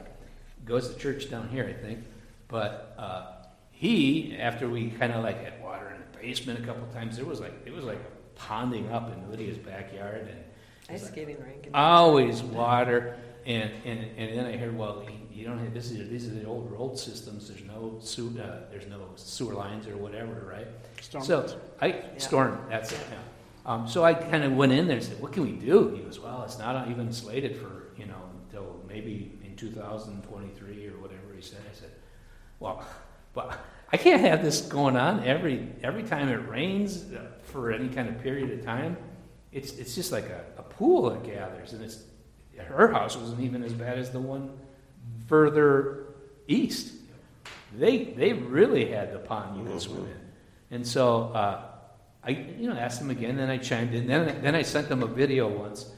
Goes 0.66 0.94
to 0.94 1.00
church 1.00 1.30
down 1.30 1.50
here, 1.50 1.66
I 1.66 1.74
think. 1.74 2.00
But 2.48 2.96
uh, 2.98 3.26
he, 3.72 4.38
after 4.40 4.70
we 4.70 4.90
kind 4.92 5.12
of 5.14 5.24
like 5.24 5.44
had 5.44 5.62
water 5.62 5.90
in 5.96 6.02
the 6.12 6.18
basement 6.20 6.60
a 6.60 6.66
couple 6.66 6.86
times, 6.94 7.16
there 7.18 7.26
was 7.26 7.40
like 7.40 7.54
it 7.66 7.74
was 7.74 7.84
like 7.84 8.00
ponding 8.38 8.92
up 8.92 9.12
in 9.12 9.30
Lydia's 9.30 9.58
backyard 9.58 10.28
and 10.30 10.44
Ice 10.90 11.08
skating 11.08 11.38
rink. 11.42 11.70
always 11.74 12.42
water. 12.44 13.18
And, 13.46 13.72
and, 13.86 14.00
and 14.18 14.38
then 14.38 14.46
I 14.46 14.56
heard, 14.58 14.78
well, 14.78 15.04
you- 15.10 15.18
you 15.34 15.48
don't 15.48 15.58
have 15.58 15.74
this 15.74 15.90
is 15.90 16.08
these 16.10 16.28
are 16.28 16.36
the 16.36 16.46
old 16.46 16.70
road 16.72 17.00
systems. 17.00 17.48
There's 17.48 17.64
no 17.64 17.98
sewer, 18.00 18.30
uh, 18.40 18.60
there's 18.70 18.86
no 18.86 19.00
sewer 19.16 19.54
lines 19.56 19.88
or 19.88 19.98
whatever, 19.98 20.46
right? 20.48 20.68
Storm 21.02 21.24
So 21.24 21.60
I 21.82 22.04
storm. 22.18 22.60
That's 22.70 22.92
it. 22.92 23.00
Yeah. 23.10 23.18
Um, 23.66 23.88
so 23.88 24.04
I 24.04 24.14
kind 24.14 24.44
of 24.44 24.54
went 24.54 24.72
in 24.72 24.88
there 24.88 24.98
and 24.98 25.06
said, 25.06 25.22
"What 25.22 25.34
can 25.34 25.44
we 25.44 25.52
do?" 25.52 25.90
He 25.90 26.02
goes, 26.02 26.20
"Well, 26.20 26.44
it's 26.44 26.58
not 26.58 26.90
even 26.90 27.14
slated 27.14 27.58
for 27.58 27.90
you 27.98 28.06
know 28.06 28.30
until 28.46 28.82
maybe 28.88 29.38
in 29.44 29.56
2023 29.56 30.88
or 30.88 30.92
whatever." 30.94 31.22
He 31.36 31.42
said. 31.42 31.60
I 31.70 31.74
said, 31.76 31.92
"Well, 32.60 32.84
but 33.34 33.60
I 33.92 33.98
can't 33.98 34.22
have 34.22 34.44
this 34.44 34.62
going 34.62 34.98
on 34.98 35.24
every 35.24 35.68
every 35.84 36.04
time 36.04 36.30
it 36.30 36.48
rains 36.50 37.04
uh, 37.14 37.28
for 37.44 37.72
any 37.72 37.90
kind 37.90 38.10
of 38.10 38.20
period 38.22 38.52
of 38.58 38.66
time. 38.66 38.98
It's 39.52 39.74
it's 39.74 39.94
just 39.94 40.12
like 40.12 40.26
a, 40.26 40.44
a 40.58 40.64
pool 40.64 41.10
that 41.12 41.24
gathers, 41.24 41.74
and 41.74 41.84
it's 41.84 42.04
her 42.58 42.92
house 42.92 43.16
wasn't 43.16 43.42
even 43.42 43.64
as 43.64 43.74
bad 43.74 44.00
as 44.00 44.10
the 44.12 44.20
one 44.20 44.58
further 45.28 46.06
east. 46.48 46.94
They 47.78 48.06
they 48.06 48.34
really 48.34 48.86
had 48.86 49.14
the 49.14 49.20
pond 49.20 49.60
you 49.60 49.72
could 49.72 49.82
swim 49.82 50.08
in, 50.08 50.78
and 50.78 50.88
so." 50.88 51.26
Uh, 51.26 51.66
I 52.24 52.30
you 52.30 52.70
know 52.70 52.76
asked 52.76 53.00
them 53.00 53.10
again, 53.10 53.38
then 53.38 53.50
I 53.50 53.58
chimed 53.58 53.94
in. 53.94 54.08
Then 54.08 54.42
then 54.42 54.56
I 54.56 54.62
sent 54.62 54.90
them 54.90 55.04
a 55.04 55.08
video 55.08 55.48
once 55.48 55.92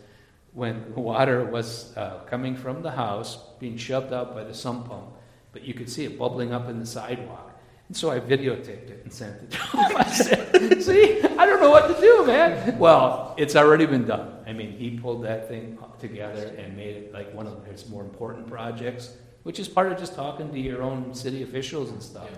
when 0.53 0.93
water 0.95 1.43
was 1.43 1.95
uh, 1.97 2.19
coming 2.25 2.55
from 2.55 2.81
the 2.81 2.91
house, 2.91 3.37
being 3.59 3.77
shoved 3.77 4.13
out 4.13 4.33
by 4.33 4.43
the 4.43 4.53
sump 4.53 4.89
pump, 4.89 5.09
but 5.51 5.63
you 5.63 5.73
could 5.73 5.89
see 5.89 6.05
it 6.05 6.17
bubbling 6.17 6.53
up 6.53 6.69
in 6.69 6.79
the 6.79 6.85
sidewalk. 6.85 7.49
And 7.89 7.97
so 7.97 8.09
I 8.09 8.19
videotaped 8.19 8.89
it 8.89 9.01
and 9.03 9.11
sent 9.11 9.35
it 9.43 9.51
to 9.51 9.57
them. 9.57 9.97
I 9.97 10.09
said, 10.09 10.81
"See, 10.81 11.21
I 11.21 11.45
don't 11.45 11.59
know 11.59 11.69
what 11.69 11.93
to 11.93 11.99
do, 11.99 12.25
man." 12.25 12.77
Well, 12.79 13.35
it's 13.37 13.55
already 13.55 13.85
been 13.85 14.05
done. 14.05 14.31
I 14.47 14.53
mean, 14.53 14.71
he 14.71 14.97
pulled 14.97 15.23
that 15.25 15.49
thing 15.49 15.77
together 15.99 16.53
and 16.57 16.75
made 16.77 16.95
it 16.95 17.13
like 17.13 17.33
one 17.33 17.47
of 17.47 17.65
his 17.65 17.89
more 17.89 18.01
important 18.01 18.47
projects, 18.47 19.17
which 19.43 19.59
is 19.59 19.67
part 19.67 19.91
of 19.91 19.99
just 19.99 20.15
talking 20.15 20.51
to 20.51 20.59
your 20.59 20.81
own 20.81 21.13
city 21.13 21.43
officials 21.43 21.89
and 21.91 22.01
stuff. 22.01 22.29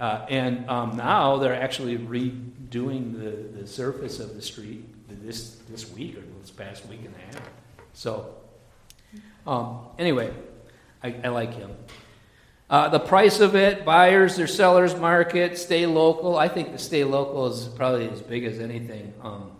Uh, 0.00 0.24
and 0.30 0.68
um, 0.70 0.96
now 0.96 1.36
they're 1.36 1.60
actually 1.60 1.98
redoing 1.98 3.12
the, 3.12 3.60
the 3.60 3.66
surface 3.66 4.18
of 4.18 4.34
the 4.34 4.40
street 4.40 4.82
this, 5.22 5.56
this 5.68 5.90
week 5.92 6.16
or 6.16 6.22
this 6.40 6.50
past 6.50 6.86
week 6.86 7.00
and 7.04 7.14
a 7.14 7.36
half. 7.36 7.50
So, 7.92 8.34
um, 9.46 9.80
anyway, 9.98 10.32
I, 11.02 11.14
I 11.24 11.28
like 11.28 11.54
him. 11.54 11.70
Uh, 12.70 12.88
the 12.88 13.00
price 13.00 13.40
of 13.40 13.56
it, 13.56 13.84
buyers 13.84 14.38
or 14.38 14.46
sellers 14.46 14.94
market, 14.94 15.58
stay 15.58 15.86
local. 15.86 16.36
I 16.36 16.48
think 16.48 16.72
the 16.72 16.78
stay 16.78 17.04
local 17.04 17.48
is 17.48 17.66
probably 17.66 18.08
as 18.08 18.22
big 18.22 18.44
as 18.44 18.60
anything. 18.60 19.12
Um, 19.22 19.50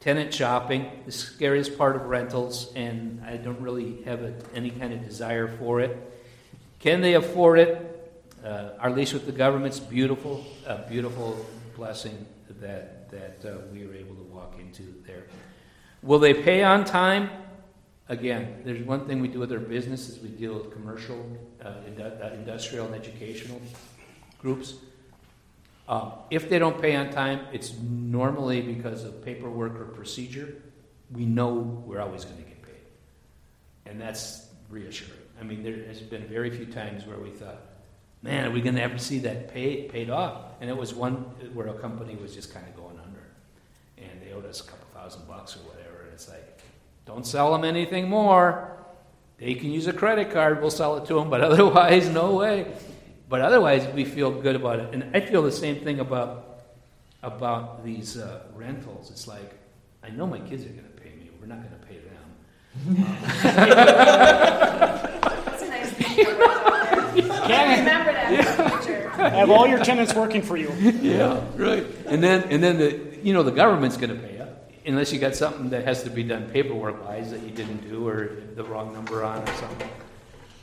tenant 0.00 0.32
shopping, 0.32 0.90
the 1.06 1.12
scariest 1.12 1.78
part 1.78 1.96
of 1.96 2.02
rentals, 2.02 2.70
and 2.74 3.22
I 3.26 3.38
don't 3.38 3.60
really 3.60 4.02
have 4.04 4.22
a, 4.22 4.34
any 4.54 4.70
kind 4.70 4.92
of 4.92 5.02
desire 5.02 5.48
for 5.58 5.80
it. 5.80 5.96
Can 6.80 7.00
they 7.00 7.14
afford 7.14 7.58
it? 7.58 7.93
Uh, 8.44 8.70
our 8.78 8.90
lease 8.90 9.14
with 9.14 9.24
the 9.24 9.32
government's 9.32 9.80
beautiful, 9.80 10.44
a 10.66 10.78
beautiful 10.88 11.46
blessing 11.74 12.26
that, 12.60 13.10
that 13.10 13.44
uh, 13.44 13.56
we 13.72 13.86
were 13.86 13.94
able 13.94 14.14
to 14.14 14.22
walk 14.24 14.54
into 14.60 14.82
there. 15.06 15.24
Will 16.02 16.18
they 16.18 16.34
pay 16.34 16.62
on 16.62 16.84
time? 16.84 17.30
Again, 18.10 18.60
there's 18.64 18.84
one 18.84 19.06
thing 19.06 19.22
we 19.22 19.28
do 19.28 19.38
with 19.38 19.50
our 19.50 19.58
business 19.58 20.10
is 20.10 20.18
we 20.18 20.28
deal 20.28 20.54
with 20.54 20.72
commercial, 20.72 21.26
uh, 21.64 21.68
uh, 21.68 22.30
industrial, 22.34 22.84
and 22.86 22.94
educational 22.94 23.62
groups. 24.38 24.74
Uh, 25.88 26.10
if 26.30 26.50
they 26.50 26.58
don't 26.58 26.80
pay 26.80 26.96
on 26.96 27.08
time, 27.10 27.46
it's 27.50 27.72
normally 27.80 28.60
because 28.60 29.04
of 29.04 29.24
paperwork 29.24 29.74
or 29.80 29.86
procedure. 29.86 30.62
We 31.10 31.24
know 31.24 31.54
we're 31.86 32.02
always 32.02 32.26
going 32.26 32.36
to 32.36 32.42
get 32.42 32.62
paid, 32.62 32.82
and 33.86 33.98
that's 33.98 34.48
reassuring. 34.68 35.12
I 35.40 35.44
mean, 35.44 35.62
there 35.62 35.84
has 35.86 36.00
been 36.00 36.26
very 36.28 36.50
few 36.50 36.66
times 36.66 37.06
where 37.06 37.18
we 37.18 37.30
thought, 37.30 37.63
"Man, 38.24 38.46
are 38.46 38.50
we 38.50 38.62
going 38.62 38.76
to 38.76 38.82
ever 38.82 38.96
see 38.96 39.18
that 39.20 39.52
paid 39.52 39.90
paid 39.90 40.08
off?" 40.08 40.40
And 40.62 40.70
it 40.70 40.76
was 40.76 40.94
one 40.94 41.12
where 41.52 41.68
a 41.68 41.74
company 41.74 42.16
was 42.16 42.34
just 42.34 42.54
kind 42.54 42.66
of 42.66 42.74
going 42.74 42.98
under, 42.98 43.22
and 43.98 44.22
they 44.22 44.32
owed 44.32 44.46
us 44.46 44.60
a 44.60 44.64
couple 44.64 44.86
thousand 44.94 45.28
bucks 45.28 45.56
or 45.56 45.58
whatever. 45.60 46.04
And 46.04 46.12
it's 46.14 46.26
like, 46.28 46.62
don't 47.04 47.26
sell 47.26 47.52
them 47.52 47.64
anything 47.64 48.08
more. 48.08 48.78
They 49.36 49.54
can 49.54 49.70
use 49.70 49.86
a 49.88 49.92
credit 49.92 50.30
card. 50.30 50.62
We'll 50.62 50.70
sell 50.70 50.96
it 50.96 51.04
to 51.06 51.14
them, 51.16 51.28
but 51.28 51.40
otherwise, 51.50 52.08
no 52.08 52.36
way. 52.36 52.72
But 53.28 53.42
otherwise, 53.42 53.86
we 53.94 54.06
feel 54.06 54.30
good 54.30 54.56
about 54.56 54.80
it. 54.80 54.94
And 54.94 55.14
I 55.14 55.20
feel 55.20 55.42
the 55.42 55.52
same 55.52 55.84
thing 55.84 56.00
about 56.00 56.62
about 57.22 57.84
these 57.84 58.16
uh, 58.16 58.40
rentals. 58.54 59.10
It's 59.10 59.28
like 59.28 59.52
I 60.02 60.08
know 60.08 60.26
my 60.26 60.40
kids 60.40 60.64
are 60.64 60.70
going 60.70 60.84
to 60.84 61.00
pay 61.02 61.10
me. 61.10 61.28
We're 61.40 61.46
not 61.46 61.58
going 61.58 61.78
to 61.78 61.86
pay 61.86 61.98
them. 61.98 62.24
That's 65.44 65.62
a 65.62 65.68
nice 65.68 65.90
thing 65.92 66.26
to 67.48 67.54
put 67.54 67.56
out 67.56 67.56
there. 67.56 67.66
I 67.66 67.78
remember 67.78 68.12
that 68.12 68.32
in 68.32 68.64
the 68.64 68.78
future. 68.80 69.08
Have 69.10 69.50
all 69.50 69.66
your 69.66 69.82
tenants 69.84 70.14
working 70.14 70.42
for 70.42 70.56
you. 70.56 70.72
Yeah, 71.00 71.44
right. 71.56 71.86
And 72.06 72.22
then 72.22 72.44
and 72.44 72.62
then 72.62 72.78
the 72.78 73.18
you 73.22 73.32
know 73.32 73.42
the 73.42 73.52
government's 73.52 73.96
going 73.96 74.10
to 74.10 74.16
pay 74.16 74.38
you 74.38 74.46
unless 74.86 75.12
you 75.12 75.18
got 75.18 75.34
something 75.34 75.70
that 75.70 75.84
has 75.84 76.02
to 76.02 76.10
be 76.10 76.22
done 76.22 76.48
paperwork 76.50 77.04
wise 77.06 77.30
that 77.30 77.42
you 77.42 77.50
didn't 77.50 77.88
do 77.88 78.06
or 78.06 78.36
the 78.54 78.64
wrong 78.64 78.92
number 78.92 79.24
on 79.24 79.42
or 79.42 79.54
something. 79.54 79.88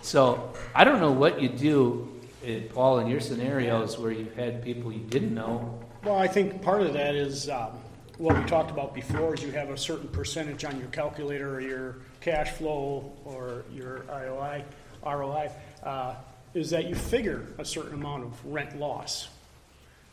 So 0.02 0.54
I 0.76 0.84
don't 0.84 1.00
know 1.00 1.12
what 1.12 1.42
you 1.42 1.50
do, 1.50 2.22
eh, 2.46 2.62
Paul, 2.74 3.00
in 3.00 3.08
your 3.08 3.20
scenarios 3.20 3.98
where 3.98 4.12
you've 4.12 4.36
had 4.36 4.64
people 4.64 4.92
you 4.92 5.00
didn't 5.02 5.34
know. 5.34 5.80
Well, 6.04 6.18
I 6.18 6.28
think 6.28 6.62
part 6.62 6.82
of 6.82 6.94
that 6.94 7.16
is 7.16 7.50
um, 7.50 7.72
what 8.18 8.38
we 8.38 8.44
talked 8.46 8.72
about 8.72 8.94
before 8.94 9.34
is 9.36 9.44
you 9.44 9.52
have 9.52 9.70
a 9.70 9.78
certain 9.78 10.08
percentage 10.08 10.66
on 10.66 10.80
your 10.80 10.90
calculator 10.90 11.56
or 11.56 11.62
your 11.62 11.98
cash 12.20 12.52
flow 12.52 13.12
or 13.26 13.66
your 13.72 14.06
ROI. 14.10 14.64
ROI, 15.04 15.52
uh, 15.84 16.16
is 16.54 16.70
that 16.72 16.88
you 16.88 16.96
figure 16.96 17.46
a 17.58 17.66
certain 17.66 17.94
amount 17.94 18.24
of 18.24 18.46
rent 18.46 18.78
loss. 18.78 19.30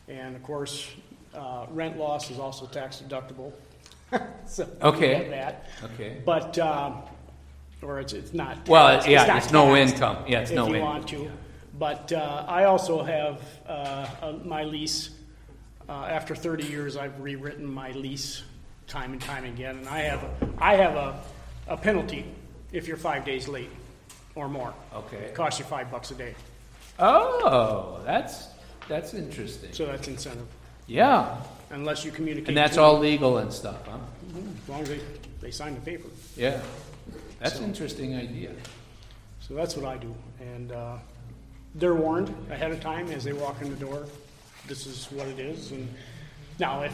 And 0.07 0.35
of 0.35 0.43
course, 0.43 0.89
uh, 1.33 1.65
rent 1.71 1.97
loss 1.97 2.31
is 2.31 2.39
also 2.39 2.65
tax 2.65 3.01
deductible. 3.05 3.51
so 4.45 4.67
Okay. 4.81 5.29
that. 5.29 5.69
Okay. 5.93 6.21
But, 6.25 6.57
um, 6.59 7.01
or 7.81 7.99
it's, 7.99 8.13
it's 8.13 8.33
not. 8.33 8.67
Well, 8.67 8.89
taxed. 8.95 9.09
yeah, 9.09 9.25
not 9.25 9.37
it's 9.37 9.51
no 9.51 9.75
income. 9.75 10.17
Yeah, 10.27 10.39
it's 10.41 10.51
if 10.51 10.55
no 10.55 10.67
you 10.67 10.75
income. 10.75 10.89
want 10.89 11.07
to. 11.09 11.31
But 11.77 12.11
uh, 12.11 12.45
I 12.47 12.65
also 12.65 13.03
have 13.03 13.41
uh, 13.67 13.71
uh, 14.21 14.33
my 14.43 14.63
lease. 14.63 15.11
Uh, 15.87 16.05
after 16.09 16.35
30 16.35 16.65
years, 16.67 16.97
I've 16.97 17.19
rewritten 17.19 17.65
my 17.65 17.91
lease 17.91 18.43
time 18.87 19.13
and 19.13 19.21
time 19.21 19.43
again, 19.45 19.77
and 19.79 19.87
I 19.87 19.99
have 20.01 20.23
a, 20.23 20.29
I 20.59 20.75
have 20.75 20.95
a, 20.95 21.19
a 21.67 21.77
penalty 21.77 22.25
if 22.71 22.87
you're 22.87 22.97
five 22.97 23.25
days 23.25 23.47
late 23.47 23.69
or 24.35 24.47
more. 24.47 24.73
Okay. 24.93 25.17
It 25.17 25.35
costs 25.35 25.59
you 25.59 25.65
five 25.65 25.89
bucks 25.91 26.11
a 26.11 26.15
day, 26.15 26.35
Oh, 26.99 28.01
that's 28.05 28.47
that's 28.87 29.13
interesting. 29.13 29.71
so 29.73 29.85
that's 29.85 30.07
incentive. 30.07 30.47
Yeah, 30.87 31.37
Unless 31.69 32.03
you 32.03 32.11
communicate. 32.11 32.49
and 32.49 32.57
that's 32.57 32.75
to- 32.75 32.81
all 32.81 32.97
legal 32.99 33.37
and 33.37 33.53
stuff, 33.53 33.87
huh? 33.87 33.97
As 34.63 34.69
long 34.69 34.81
as 34.81 34.89
they, 34.89 34.99
they 35.39 35.51
sign 35.51 35.75
the 35.75 35.81
paper. 35.81 36.09
Yeah, 36.35 36.59
that's 37.39 37.59
an 37.59 37.65
interesting 37.65 38.15
idea. 38.15 38.51
So 39.41 39.53
that's 39.53 39.75
what 39.75 39.85
I 39.85 39.97
do. 39.97 40.13
And 40.39 40.71
uh, 40.71 40.97
they're 41.75 41.93
warned 41.95 42.33
ahead 42.51 42.71
of 42.71 42.81
time 42.81 43.09
as 43.11 43.23
they 43.23 43.33
walk 43.33 43.61
in 43.61 43.69
the 43.69 43.75
door, 43.75 44.05
this 44.67 44.85
is 44.87 45.05
what 45.11 45.27
it 45.27 45.39
is. 45.39 45.71
And 45.71 45.87
now, 46.59 46.81
if, 46.83 46.93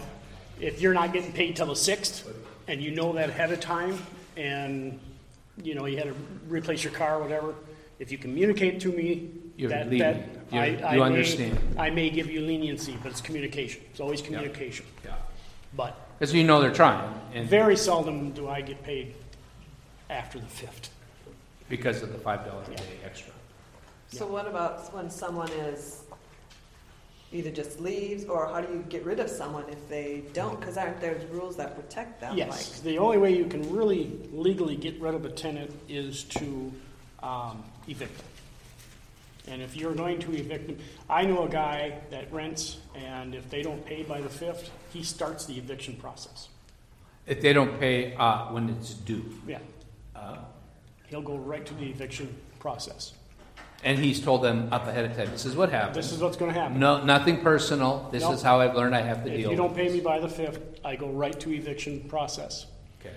if 0.60 0.82
you're 0.82 0.94
not 0.94 1.12
getting 1.14 1.32
paid 1.34 1.56
till 1.56 1.66
the 1.68 1.76
sixth, 1.76 2.28
and 2.68 2.82
you 2.82 2.91
know 2.91 3.14
that 3.14 3.30
ahead 3.30 3.52
of 3.52 3.60
time, 3.60 3.98
and, 4.38 4.99
you 5.64 5.76
know, 5.76 5.86
you 5.86 5.98
had 5.98 6.06
to 6.07 6.15
replace 6.48 6.84
your 6.84 6.94
car 6.94 7.18
or 7.18 7.22
whatever, 7.23 7.56
if 7.99 8.11
you 8.11 8.18
communicate 8.18 8.80
to 8.82 8.90
me, 8.91 9.30
You're 9.57 9.69
that, 9.69 9.90
lenient. 9.90 10.52
that, 10.52 10.57
I, 10.57 10.65
You're- 10.68 10.84
I 10.84 10.94
you 10.94 10.99
may- 10.99 11.06
understand. 11.06 11.57
I 11.77 11.90
may 11.90 12.10
give 12.10 12.30
you 12.30 12.41
leniency, 12.41 12.98
but 13.02 13.11
it's 13.11 13.22
communication. 13.22 13.82
It's 13.91 13.99
always 13.99 14.22
communication. 14.22 14.86
Yeah, 15.03 15.14
But 15.76 15.95
because 16.19 16.34
you 16.34 16.44
know 16.44 16.61
they're 16.61 16.73
trying, 16.73 17.14
and 17.34 17.48
very 17.49 17.77
seldom 17.77 18.32
do 18.32 18.49
I 18.49 18.61
get 18.61 18.84
paid 18.84 19.15
after 20.10 20.40
the 20.40 20.45
fifth. 20.48 20.90
because 21.69 22.03
of 22.03 22.11
the 22.11 22.19
five 22.19 22.45
dollars 22.45 22.68
a 22.68 22.76
day 22.76 22.84
extra. 23.03 23.32
So 24.10 24.27
what 24.27 24.48
about 24.48 24.94
when 24.94 25.10
someone 25.10 25.49
is, 25.52 26.03
either 27.36 27.52
just 27.52 27.80
leaves, 27.80 28.26
or 28.26 28.48
how 28.48 28.62
do 28.62 28.74
you 28.74 28.84
get 28.90 29.03
rid 29.06 29.20
of 29.20 29.30
someone 29.30 29.66
if 29.70 29.90
they 29.90 30.24
don't? 30.34 30.60
Because 30.60 30.78
aren't 30.78 30.99
there 31.02 31.18
rules 31.30 31.56
that 31.57 31.76
protect 31.76 32.22
them? 32.22 32.38
Yes, 32.38 32.80
the 32.80 32.98
only 32.98 33.18
way 33.18 33.36
you 33.36 33.45
can 33.45 33.72
really 33.72 34.18
legally 34.32 34.76
get 34.76 34.99
rid 34.99 35.14
of 35.14 35.26
a 35.26 35.30
tenant 35.30 35.72
is 35.90 36.24
to 36.24 36.72
um, 37.22 37.64
evict 37.88 38.18
them. 38.18 38.28
And 39.48 39.62
if 39.62 39.76
you're 39.76 39.94
going 39.94 40.20
to 40.20 40.34
evict 40.34 40.68
them, 40.68 40.78
I 41.10 41.24
know 41.24 41.44
a 41.45 41.49
guy 41.49 41.99
that 42.10 42.32
rents, 42.34 42.80
and 42.95 43.36
if 43.36 43.49
they 43.49 43.62
don't 43.62 43.86
pay 43.86 44.02
by 44.03 44.22
the 44.22 44.30
fifth, 44.30 44.72
he 44.91 45.03
starts 45.03 45.45
the 45.45 45.57
eviction 45.57 45.95
process. 45.98 46.49
If 47.28 47.41
they 47.41 47.53
don't 47.53 47.80
pay 47.80 48.16
uh, 48.16 48.52
when 48.53 48.70
it's 48.70 48.94
due, 48.94 49.24
Yeah, 49.48 49.60
uh, 50.16 50.38
he'll 51.07 51.22
go 51.22 51.38
right 51.38 51.66
to 51.66 51.74
the 51.76 51.90
eviction 51.90 52.36
process. 52.60 53.14
And 53.86 53.98
he's 53.99 54.20
told 54.20 54.41
them 54.41 54.68
up 54.72 54.88
ahead 54.88 55.06
of 55.06 55.16
time, 55.16 55.30
this 55.32 55.45
is 55.45 55.56
what 55.56 55.70
happens. 55.72 55.95
This 55.95 56.12
is 56.12 56.20
what's 56.20 56.36
going 56.36 56.53
to 56.53 56.60
happen. 56.60 56.80
No, 56.80 57.03
nothing 57.03 57.40
personal. 57.41 58.10
This 58.12 58.24
No. 58.24 58.34
is 58.34 58.41
how 58.41 58.60
I've 58.60 58.76
learned 58.76 58.95
I 58.95 59.02
have 59.02 59.24
to 59.24 59.30
deal. 59.30 59.34
If 59.34 59.41
deal. 59.41 59.52
you 59.52 59.57
don't 59.57 59.70
with 59.70 59.78
pay 59.78 59.90
me 59.94 59.99
by 60.02 60.20
the 60.20 60.28
fifth, 60.28 60.60
I 60.84 60.95
go 60.95 61.07
right 61.07 61.40
to 61.40 61.53
eviction 61.53 62.02
process. 62.10 62.66
Okay. 62.99 63.14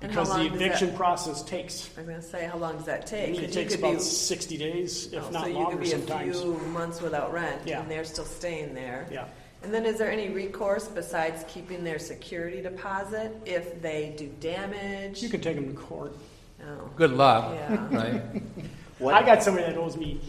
And 0.00 0.10
how 0.10 0.22
Because 0.22 0.28
the 0.30 0.34
long 0.40 0.48
does 0.48 0.58
that- 0.58 0.64
eviction 0.66 0.96
process 0.96 1.42
takes, 1.42 1.90
I'm 1.98 2.06
gonna 2.06 2.22
say, 2.22 2.46
how 2.46 2.56
long 2.56 2.76
does 2.78 2.86
that 2.86 3.06
take? 3.06 3.28
it 3.28 3.32
'Cause 3.34 3.42
you 3.42 3.48
takes 3.48 3.74
could 3.74 3.82
be- 3.82 3.88
about 3.90 4.00
60 4.02 4.56
days, 4.56 5.08
oh, 5.12 5.18
if 5.18 5.24
so 5.24 5.30
not 5.30 5.48
you 5.48 5.54
longer 5.54 5.70
could 5.72 5.80
be 5.80 5.86
sometimes. 5.90 6.38
a 6.38 6.42
few 6.42 6.52
months 6.72 7.00
without 7.02 7.30
rent, 7.32 7.60
Yeah. 7.66 7.80
and 7.82 7.90
they're 7.90 8.04
still 8.04 8.24
staying 8.24 8.74
there. 8.74 9.06
Yeah. 9.12 9.24
And 9.62 9.72
then 9.74 9.84
is 9.84 9.98
there 9.98 10.10
any 10.10 10.30
recourse 10.30 10.86
besides 10.88 11.44
keeping 11.48 11.84
their 11.84 11.98
security 11.98 12.62
deposit 12.62 13.32
if 13.44 13.82
they 13.82 14.14
do 14.16 14.28
damage? 14.40 15.22
You 15.22 15.28
can 15.28 15.40
take 15.42 15.56
them 15.56 15.68
to 15.68 15.74
court. 15.74 16.16
No. 16.58 16.88
Good 16.96 17.12
luck, 17.12 17.52
Yeah. 17.54 17.86
right? 17.90 18.22
What, 18.98 19.14
I 19.14 19.22
got 19.24 19.42
somebody 19.42 19.66
that 19.66 19.76
owes 19.76 19.96
me, 19.96 20.20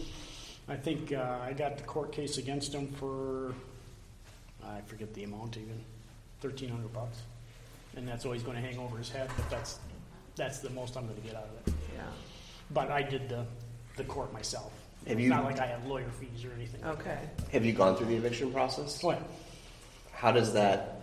I 0.68 0.76
think, 0.76 1.12
uh, 1.12 1.38
I 1.42 1.52
got 1.54 1.78
the 1.78 1.84
court 1.84 2.12
case 2.12 2.36
against 2.38 2.74
him 2.74 2.88
for, 2.92 3.54
I 4.64 4.80
forget 4.86 5.14
the 5.14 5.24
amount 5.24 5.56
even, 5.56 5.80
thirteen 6.40 6.68
hundred 6.68 6.92
bucks. 6.92 7.18
And 7.96 8.06
that's 8.06 8.24
always 8.26 8.42
gonna 8.42 8.60
hang 8.60 8.78
over 8.78 8.98
his 8.98 9.08
head, 9.10 9.30
but 9.36 9.48
that's, 9.48 9.78
that's 10.36 10.58
the 10.60 10.70
most 10.70 10.96
I'm 10.96 11.06
gonna 11.06 11.20
get 11.20 11.34
out 11.34 11.48
of 11.64 11.66
it. 11.68 11.74
Yeah. 11.96 12.02
But 12.70 12.90
I 12.90 13.02
did 13.02 13.28
the, 13.28 13.46
the 13.96 14.04
court 14.04 14.32
myself. 14.32 14.70
Have 15.06 15.16
It's 15.18 15.24
you- 15.24 15.30
not 15.30 15.44
like 15.44 15.58
I 15.60 15.66
have 15.66 15.86
lawyer 15.86 16.10
fees 16.20 16.44
or 16.44 16.52
anything. 16.52 16.84
Okay. 16.84 17.18
have 17.52 17.64
you 17.64 17.72
gone 17.72 17.96
through 17.96 18.06
the 18.08 18.16
eviction 18.16 18.52
process? 18.52 19.02
What? 19.02 19.22
How 20.12 20.30
does 20.32 20.52
that? 20.52 21.00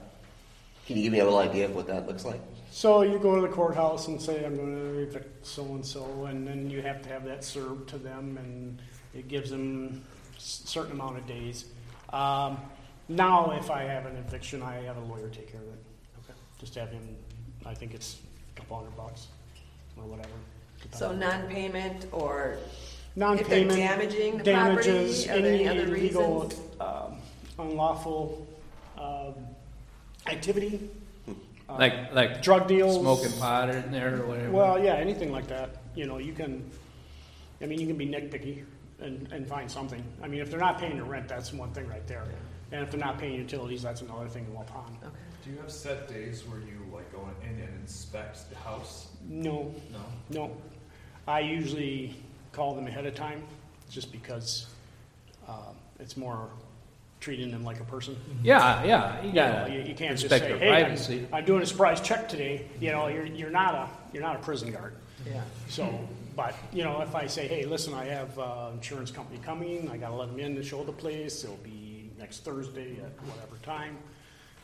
Can 0.86 0.98
you 0.98 1.04
give 1.04 1.14
me 1.14 1.20
a 1.20 1.24
little 1.24 1.40
idea 1.40 1.66
of 1.66 1.74
what 1.76 1.88
that 1.88 2.06
looks 2.06 2.24
like? 2.26 2.42
So 2.76 3.04
you 3.04 3.20
go 3.20 3.36
to 3.36 3.42
the 3.42 3.48
courthouse 3.48 4.10
and 4.10 4.22
say, 4.22 4.44
I'm 4.44 4.58
gonna 4.58 5.00
evict 5.00 5.48
so-and-so, 5.48 6.26
and 6.26 6.46
then 6.46 6.70
you 6.70 6.82
have 6.82 7.02
to 7.04 7.08
have 7.08 7.24
that 7.24 7.42
served 7.42 7.88
to 7.92 7.98
them, 7.98 8.38
and 8.38 8.82
it 9.14 9.30
gives 9.30 9.50
them 9.50 10.04
a 10.38 10.42
certain 10.42 10.92
amount 10.92 11.18
of 11.18 11.26
days. 11.26 11.68
Um, 12.12 12.60
now, 13.08 13.52
if 13.52 13.72
I 13.72 13.84
have 13.84 14.06
an 14.06 14.18
eviction, 14.18 14.62
I 14.62 14.82
have 14.82 14.98
a 14.98 15.06
lawyer 15.06 15.30
take 15.30 15.50
care 15.50 15.62
of 15.62 15.68
it. 15.68 15.84
Okay. 16.26 16.34
Just 16.60 16.76
have 16.76 16.90
him, 16.90 17.16
I 17.66 17.74
think 17.74 17.94
it's 17.94 18.18
a 18.54 18.60
couple 18.60 18.76
hundred 18.76 18.98
bucks, 18.98 19.28
or 19.96 20.04
whatever. 20.04 20.36
So 20.92 21.14
non-payment 21.14 22.08
or 22.12 22.58
if 22.58 22.60
they're 23.16 23.26
Non-payment, 23.26 23.78
damaging 23.78 24.38
the 24.40 24.44
damages, 24.44 25.24
property, 25.24 25.40
are 25.40 25.42
there 25.42 25.54
any 25.54 25.66
any 25.66 25.80
other 25.80 25.96
illegal, 25.96 26.42
reasons? 26.44 26.82
um, 26.82 27.16
unlawful, 27.58 28.46
um, 28.98 29.34
activity. 30.28 30.90
Uh, 31.70 31.78
Like 31.78 32.14
like 32.14 32.42
Drug 32.42 32.68
deals. 32.68 33.00
smoking 33.00 33.32
pot 33.40 33.70
in 33.70 33.92
there 33.92 34.22
or 34.22 34.28
whatever. 34.28 34.52
Well, 34.52 34.84
yeah, 34.84 34.94
anything 34.96 35.32
like 35.32 35.48
that. 35.48 35.82
You 35.96 36.06
know, 36.08 36.18
you 36.18 36.34
can, 36.34 36.70
I 37.62 37.66
mean, 37.66 37.80
you 37.80 37.88
can 37.88 37.98
be 37.98 38.06
nitpicky 38.08 38.64
and, 39.00 39.32
and 39.32 39.48
find 39.48 39.70
something. 39.70 40.04
I 40.22 40.28
mean, 40.28 40.42
if 40.42 40.50
they're 40.52 40.60
not 40.60 40.78
paying 40.80 40.98
the 40.98 41.04
rent, 41.04 41.28
that's 41.28 41.54
one 41.54 41.72
thing 41.72 41.88
right 41.88 42.06
there. 42.08 42.24
And 42.72 42.84
if 42.84 42.92
they're 42.92 43.00
not 43.00 43.18
paying 43.20 43.36
utilities, 43.36 43.82
that's 43.84 44.02
another 44.02 44.28
thing 44.28 44.46
to 44.46 44.52
walk 44.52 44.70
on. 44.76 44.98
Okay. 45.04 45.16
Do 45.44 45.52
you 45.52 45.58
have 45.58 45.72
set 45.72 46.08
days 46.08 46.44
where 46.48 46.60
you 46.60 46.82
like 46.94 47.12
go 47.12 47.28
in 47.44 47.50
and 47.62 47.70
inspect 47.82 48.50
the 48.50 48.56
house? 48.58 49.08
No, 49.30 49.74
No. 49.92 50.00
no. 50.30 50.58
I 51.28 51.40
usually 51.42 52.16
call 52.52 52.74
them 52.76 52.88
ahead 52.88 53.06
of 53.06 53.16
time, 53.16 53.44
just 53.90 54.12
because, 54.12 54.68
um, 55.48 55.76
it's 56.00 56.18
more 56.18 56.50
treating 57.20 57.52
them 57.52 57.64
like 57.64 57.80
a 57.80 57.84
person. 57.86 58.16
yeah, 58.44 58.84
yeah, 58.84 59.22
you 59.22 59.28
You 59.30 59.34
know, 59.34 59.52
gotta 59.52 59.74
you, 59.74 59.80
you 59.82 59.96
can't 59.96 60.12
just 60.12 60.24
respect 60.24 60.44
say, 60.46 60.50
their 60.50 60.58
hey, 60.60 60.70
I'm, 60.72 60.82
privacy. 60.86 61.28
I'm 61.34 61.46
doing 61.46 61.62
a 61.62 61.66
surprise 61.66 62.02
check 62.02 62.30
today. 62.30 62.68
You 62.80 62.92
know, 62.92 63.08
you're, 63.08 63.26
you're 63.26 63.50
not 63.50 63.74
a, 63.76 63.90
you're 64.14 64.24
not 64.24 64.36
a 64.36 64.40
prison 64.40 64.72
guard. 64.72 64.96
Yeah. 65.26 65.42
So, 65.70 65.98
but, 66.36 66.56
you 66.72 66.84
know, 66.84 67.02
if 67.02 67.16
I 67.16 67.26
say, 67.28 67.48
hey, 67.48 67.66
listen, 67.66 67.94
I 67.94 68.06
have 68.06 68.38
uh 68.38 68.70
insurance 68.74 69.10
company 69.12 69.40
coming, 69.44 69.90
I 69.90 69.98
gotta 69.98 70.16
let 70.16 70.30
them 70.30 70.40
in 70.40 70.56
to 70.56 70.64
show 70.64 70.84
the 70.84 70.92
place, 70.92 71.44
it'll 71.44 71.56
be 71.58 72.12
next 72.20 72.44
Thursday 72.44 72.98
at 73.04 73.12
whatever 73.26 73.56
time, 73.64 73.98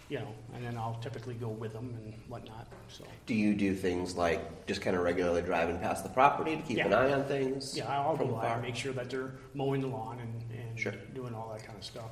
you 0.10 0.20
know, 0.20 0.28
and 0.54 0.64
then 0.64 0.78
I'll 0.78 1.00
typically 1.02 1.34
go 1.36 1.48
with 1.48 1.74
them 1.74 1.96
and 2.04 2.14
whatnot, 2.28 2.68
so. 2.90 3.06
Do 3.26 3.34
you 3.34 3.56
do 3.56 3.74
things 3.74 4.16
like 4.16 4.68
just 4.68 4.82
kind 4.82 4.96
of 4.96 5.02
regularly 5.04 5.42
driving 5.42 5.80
past 5.80 6.04
the 6.04 6.10
property 6.10 6.58
to 6.58 6.62
keep 6.62 6.78
an 6.80 6.94
eye 6.94 7.12
on 7.14 7.24
things? 7.24 7.76
Yeah, 7.76 7.88
I'll 7.88 8.16
from 8.18 8.28
go 8.28 8.36
out 8.36 8.44
afar? 8.44 8.54
and 8.56 8.62
make 8.64 8.76
sure 8.76 8.94
that 8.94 9.10
they're 9.10 9.32
mowing 9.56 9.82
the 9.82 9.88
lawn 9.88 10.20
and, 10.20 10.60
and 10.60 10.80
Sure. 10.80 10.94
doing 11.16 11.34
all 11.34 11.50
that 11.54 11.66
kind 11.66 11.78
of 11.78 11.84
stuff. 11.84 12.12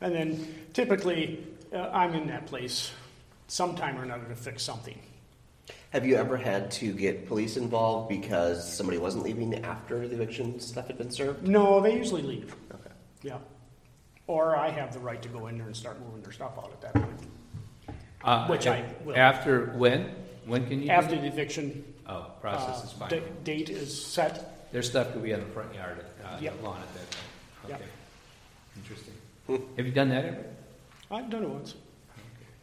And 0.00 0.14
then 0.14 0.54
typically, 0.72 1.44
uh, 1.72 1.88
I'm 1.92 2.14
in 2.14 2.26
that 2.28 2.46
place 2.46 2.92
sometime 3.48 3.98
or 3.98 4.02
another 4.02 4.24
to 4.26 4.34
fix 4.36 4.62
something. 4.62 4.98
Have 5.90 6.04
you 6.06 6.16
ever 6.16 6.36
had 6.36 6.70
to 6.72 6.92
get 6.92 7.26
police 7.26 7.56
involved 7.56 8.08
because 8.08 8.70
somebody 8.76 8.98
wasn't 8.98 9.24
leaving 9.24 9.64
after 9.64 10.06
the 10.06 10.14
eviction 10.14 10.60
stuff 10.60 10.86
had 10.88 10.98
been 10.98 11.10
served? 11.10 11.46
No, 11.46 11.80
they 11.80 11.96
usually 11.96 12.22
leave, 12.22 12.54
Okay. 12.72 12.90
yeah. 13.22 13.38
Or 14.26 14.56
I 14.56 14.68
have 14.70 14.92
the 14.92 14.98
right 14.98 15.22
to 15.22 15.28
go 15.28 15.46
in 15.46 15.56
there 15.56 15.66
and 15.66 15.76
start 15.76 15.98
moving 16.04 16.22
their 16.22 16.32
stuff 16.32 16.52
out 16.58 16.70
at 16.72 16.80
that 16.82 16.92
point. 16.94 17.20
Uh, 18.22 18.46
Which 18.48 18.66
I 18.66 18.84
will. 19.04 19.16
After, 19.16 19.66
when? 19.76 20.10
When 20.44 20.66
can 20.66 20.82
you? 20.82 20.90
After 20.90 21.14
the 21.16 21.26
eviction 21.26 21.84
Oh, 22.08 22.30
process 22.40 22.82
uh, 22.82 22.86
is 22.86 22.92
fine. 22.92 23.08
da- 23.08 23.22
date 23.44 23.70
is 23.70 24.04
set, 24.06 24.70
Their 24.72 24.82
stuff 24.82 25.12
could 25.12 25.22
be 25.22 25.32
on 25.32 25.40
the 25.40 25.46
front 25.46 25.72
yard, 25.74 26.04
uh, 26.24 26.36
Yep. 26.40 26.62
lawn 26.62 26.80
at 26.80 26.94
that 26.94 27.10
time. 27.10 27.22
Yep. 27.68 27.74
Okay. 27.80 27.84
Interesting. 27.84 27.95
Have 29.48 29.86
you 29.86 29.92
done 29.92 30.08
that 30.10 30.24
ever? 30.24 30.44
I've 31.10 31.30
done 31.30 31.44
it 31.44 31.48
once. 31.48 31.74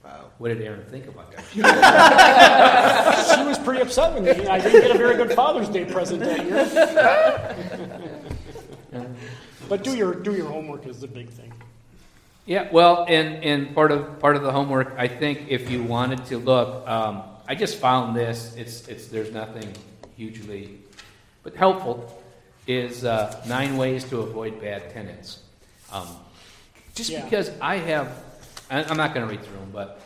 Wow. 0.03 0.25
What 0.37 0.49
did 0.49 0.61
Aaron 0.61 0.83
think 0.85 1.07
about 1.07 1.31
that? 1.31 1.45
She 3.37 3.43
was 3.43 3.57
pretty 3.59 3.81
upset 3.81 4.13
with 4.13 4.23
me, 4.37 4.47
I 4.47 4.59
didn't 4.59 4.81
get 4.81 4.95
a 4.95 4.97
very 4.97 5.15
good 5.15 5.31
Father's 5.33 5.69
Day 5.69 5.85
present 5.85 6.19
that 6.21 6.45
year. 6.45 7.99
But 9.69 9.83
do 9.83 9.95
your, 9.95 10.13
do 10.13 10.33
your 10.35 10.47
homework 10.47 10.85
is 10.85 10.99
the 10.99 11.07
big 11.07 11.29
thing. 11.29 11.51
Yeah, 12.45 12.69
well, 12.71 13.05
and, 13.07 13.43
and 13.43 13.73
part 13.73 13.91
of, 13.91 14.19
part 14.19 14.35
of 14.35 14.43
the 14.43 14.51
homework, 14.51 14.93
I 14.97 15.07
think 15.07 15.45
if 15.47 15.71
you 15.71 15.81
wanted 15.81 16.25
to 16.25 16.37
look, 16.37 16.87
um, 16.87 17.23
I 17.47 17.55
just 17.55 17.77
found 17.77 18.15
this, 18.15 18.53
it's, 18.55 18.87
it's, 18.89 19.07
there's 19.07 19.31
nothing 19.31 19.73
hugely, 20.17 20.77
but 21.41 21.55
helpful, 21.55 22.21
is, 22.67 23.05
uh, 23.05 23.41
nine 23.47 23.77
ways 23.77 24.03
to 24.09 24.19
avoid 24.19 24.59
bad 24.59 24.91
tenants. 24.91 25.39
Um, 25.91 26.07
just 26.93 27.09
Yeah. 27.09 27.23
because 27.23 27.51
I 27.61 27.77
have, 27.77 28.23
I- 28.69 28.83
I'm 28.83 28.97
not 28.97 29.13
gonna 29.13 29.25
read 29.27 29.43
through 29.43 29.57
them, 29.57 29.71
but 29.71 30.01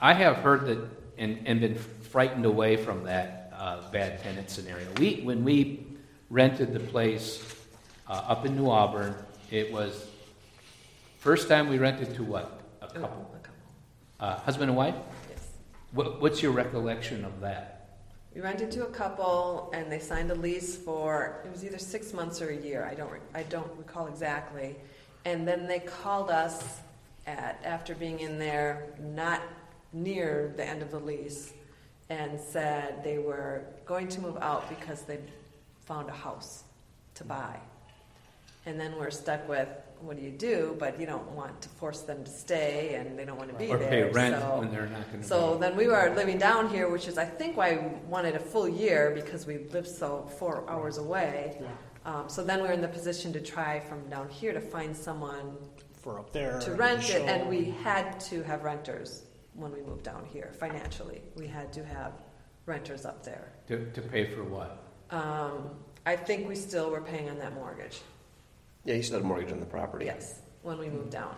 I 0.00 0.12
have 0.14 0.36
heard 0.36 0.66
that, 0.66 0.78
and, 1.18 1.42
and 1.46 1.60
been 1.60 1.74
frightened 1.76 2.46
away 2.46 2.76
from 2.76 3.04
that, 3.04 3.52
uh, 3.56 3.90
bad 3.90 4.22
tenant 4.22 4.50
scenario. 4.50 4.86
We, 4.98 5.20
when 5.22 5.44
we 5.44 5.86
rented 6.30 6.72
the 6.72 6.80
place, 6.80 7.42
uh, 8.08 8.12
up 8.12 8.46
in 8.46 8.56
New 8.56 8.70
Auburn, 8.70 9.14
it 9.50 9.72
was 9.72 10.06
First 11.18 11.48
time 11.48 11.68
we 11.68 11.78
rented 11.78 12.14
to 12.14 12.22
what? 12.22 12.60
A 12.80 12.86
couple? 12.86 13.02
a 13.34 13.38
couple. 13.38 13.54
Uh, 14.20 14.36
husband 14.36 14.70
and 14.70 14.76
wife? 14.76 14.94
Yes. 15.28 15.48
What, 15.92 16.20
what's 16.20 16.40
your 16.40 16.52
recollection 16.52 17.24
of 17.24 17.40
that? 17.40 17.96
We 18.32 18.40
rented 18.40 18.70
to 18.72 18.84
a 18.86 18.90
couple, 18.90 19.68
and 19.74 19.90
they 19.90 19.98
signed 19.98 20.30
a 20.30 20.36
lease 20.36 20.76
for 20.76 21.42
it 21.44 21.50
was 21.50 21.64
either 21.64 21.76
six 21.78 22.12
months 22.12 22.40
or 22.40 22.50
a 22.50 22.56
year. 22.56 22.84
I 22.88 22.94
don't 22.94 23.10
re- 23.10 23.18
I 23.34 23.42
don't 23.42 23.68
recall 23.76 24.06
exactly. 24.06 24.76
And 25.24 25.46
then 25.46 25.66
they 25.66 25.80
called 25.80 26.30
us 26.30 26.78
at 27.26 27.60
after 27.64 27.94
being 27.94 28.20
in 28.20 28.38
there, 28.38 28.86
not 29.00 29.42
near 29.92 30.52
the 30.56 30.64
end 30.64 30.82
of 30.82 30.90
the 30.90 30.98
lease, 30.98 31.52
and 32.10 32.40
said 32.40 33.02
they 33.04 33.18
were 33.18 33.62
going 33.84 34.08
to 34.08 34.20
move 34.20 34.36
out 34.38 34.68
because 34.68 35.02
they 35.02 35.18
found 35.84 36.08
a 36.08 36.12
house 36.12 36.64
to 37.16 37.24
buy. 37.24 37.56
And 38.66 38.78
then 38.78 38.96
we're 38.98 39.10
stuck 39.10 39.46
with 39.48 39.68
what 40.00 40.16
do 40.16 40.22
you 40.22 40.30
do? 40.30 40.76
But 40.78 41.00
you 41.00 41.06
don't 41.06 41.28
want 41.32 41.60
to 41.62 41.68
force 41.70 42.02
them 42.02 42.22
to 42.22 42.30
stay, 42.30 42.94
and 42.94 43.18
they 43.18 43.24
don't 43.24 43.36
want 43.36 43.50
to 43.50 43.56
be 43.58 43.66
Or 43.68 43.78
there. 43.78 43.88
pay 43.88 44.02
rent 44.12 44.36
so. 44.40 44.58
when 44.60 44.70
they're 44.70 44.86
not 44.86 45.10
gonna 45.10 45.24
So 45.24 45.54
be? 45.54 45.60
then 45.60 45.76
we 45.76 45.88
were 45.88 46.12
living 46.14 46.38
down 46.38 46.70
here, 46.70 46.88
which 46.88 47.08
is 47.08 47.18
I 47.18 47.24
think 47.24 47.56
why 47.56 47.72
we 47.76 47.88
wanted 48.08 48.36
a 48.36 48.38
full 48.38 48.68
year 48.68 49.10
because 49.14 49.44
we 49.46 49.58
lived 49.72 49.88
so 49.88 50.30
four 50.38 50.62
hours 50.68 50.98
away. 50.98 51.60
Yeah. 52.08 52.16
Um, 52.20 52.28
so 52.28 52.44
then 52.44 52.60
we 52.62 52.68
were 52.68 52.74
in 52.74 52.80
the 52.80 52.88
position 52.88 53.32
to 53.32 53.40
try 53.40 53.80
from 53.80 54.08
down 54.08 54.28
here 54.28 54.52
to 54.52 54.60
find 54.60 54.96
someone 54.96 55.56
For 56.02 56.18
up 56.18 56.32
there. 56.32 56.58
to 56.60 56.72
rent 56.74 57.10
it, 57.10 57.22
and 57.22 57.48
we 57.48 57.74
had 57.82 58.18
to 58.20 58.42
have 58.44 58.62
renters 58.64 59.22
when 59.54 59.72
we 59.72 59.82
moved 59.82 60.04
down 60.04 60.24
here 60.24 60.52
financially. 60.58 61.22
We 61.36 61.46
had 61.46 61.72
to 61.74 61.84
have 61.84 62.12
renters 62.66 63.04
up 63.04 63.24
there. 63.24 63.52
To, 63.68 63.90
to 63.92 64.00
pay 64.02 64.26
for 64.26 64.44
what? 64.44 64.84
Um, 65.10 65.70
I 66.06 66.16
think 66.16 66.48
we 66.48 66.54
still 66.54 66.90
were 66.90 67.00
paying 67.00 67.28
on 67.28 67.38
that 67.38 67.54
mortgage. 67.54 68.00
Yeah, 68.84 68.94
you 68.94 69.02
still 69.02 69.18
had 69.18 69.24
a 69.24 69.28
mortgage 69.28 69.52
on 69.52 69.60
the 69.60 69.66
property. 69.66 70.04
Yes, 70.06 70.40
when 70.62 70.78
we 70.78 70.88
moved 70.88 71.10
down. 71.10 71.34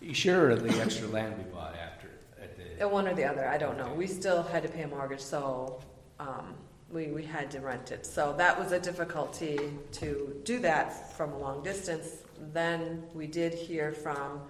You 0.00 0.14
sure 0.14 0.54
the 0.56 0.80
extra 0.80 1.06
land 1.08 1.36
we 1.38 1.44
bought 1.44 1.74
after? 1.76 2.08
At 2.42 2.56
the, 2.56 2.84
Uh, 2.84 2.88
One 2.88 3.06
or 3.06 3.14
the 3.14 3.24
other, 3.24 3.46
I 3.46 3.58
don't 3.58 3.76
know. 3.78 3.92
We 3.94 4.06
still 4.06 4.42
had 4.42 4.62
to 4.62 4.68
pay 4.68 4.82
a 4.82 4.88
mortgage, 4.88 5.20
so 5.20 5.80
um, 6.18 6.54
we, 6.90 7.06
we 7.08 7.22
had 7.24 7.50
to 7.52 7.60
rent 7.60 7.90
it. 7.92 8.04
So 8.06 8.34
that 8.38 8.58
was 8.58 8.72
a 8.72 8.80
difficulty 8.80 9.58
to 9.92 10.40
do 10.44 10.58
that 10.60 11.16
from 11.16 11.32
a 11.32 11.38
long 11.38 11.62
distance. 11.62 12.16
Then 12.52 13.04
we 13.14 13.26
did 13.26 13.54
hear 13.54 13.92
from 13.92 14.40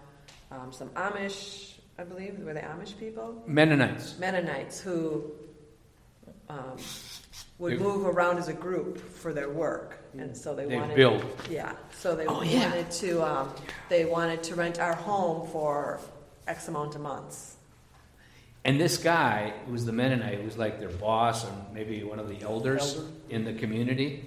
um, 0.50 0.72
some 0.72 0.88
Amish, 0.90 1.74
I 1.98 2.04
believe, 2.04 2.38
were 2.38 2.54
they 2.54 2.60
Amish 2.60 2.98
people? 2.98 3.42
Mennonites. 3.46 4.18
Mennonites 4.18 4.80
who 4.80 5.30
um, 6.48 6.76
would 7.58 7.74
They- 7.74 7.82
move 7.82 8.06
around 8.06 8.38
as 8.38 8.48
a 8.48 8.52
group 8.52 8.98
for 8.98 9.32
their 9.32 9.50
work, 9.50 9.98
and 10.16 10.36
so 10.36 10.54
they, 10.54 10.64
They 10.64 10.76
wanted 10.76 10.96
build. 10.96 11.24
Yeah, 11.50 11.74
so 11.92 12.16
they 12.16 12.26
Oh, 12.26 12.42
yeah. 12.42 12.68
wanted 12.70 12.90
to 12.92 13.22
um, 13.22 13.54
they 13.88 14.04
wanted 14.06 14.42
to 14.44 14.54
rent 14.54 14.80
our 14.80 14.94
home 14.94 15.46
for 15.50 16.00
X 16.48 16.66
amount 16.68 16.94
of 16.96 17.02
months. 17.02 17.56
And 18.64 18.78
this 18.78 18.98
guy, 18.98 19.54
who 19.64 19.72
was 19.72 19.86
the 19.86 19.92
Mennonite, 19.92 20.38
who 20.38 20.44
was 20.44 20.58
like 20.58 20.80
their 20.80 20.90
boss 20.90 21.44
or 21.44 21.52
maybe 21.72 22.02
one 22.04 22.18
of 22.18 22.28
the 22.28 22.42
elders 22.42 22.96
Elder. 22.96 23.08
in 23.30 23.44
the 23.44 23.54
community, 23.54 24.26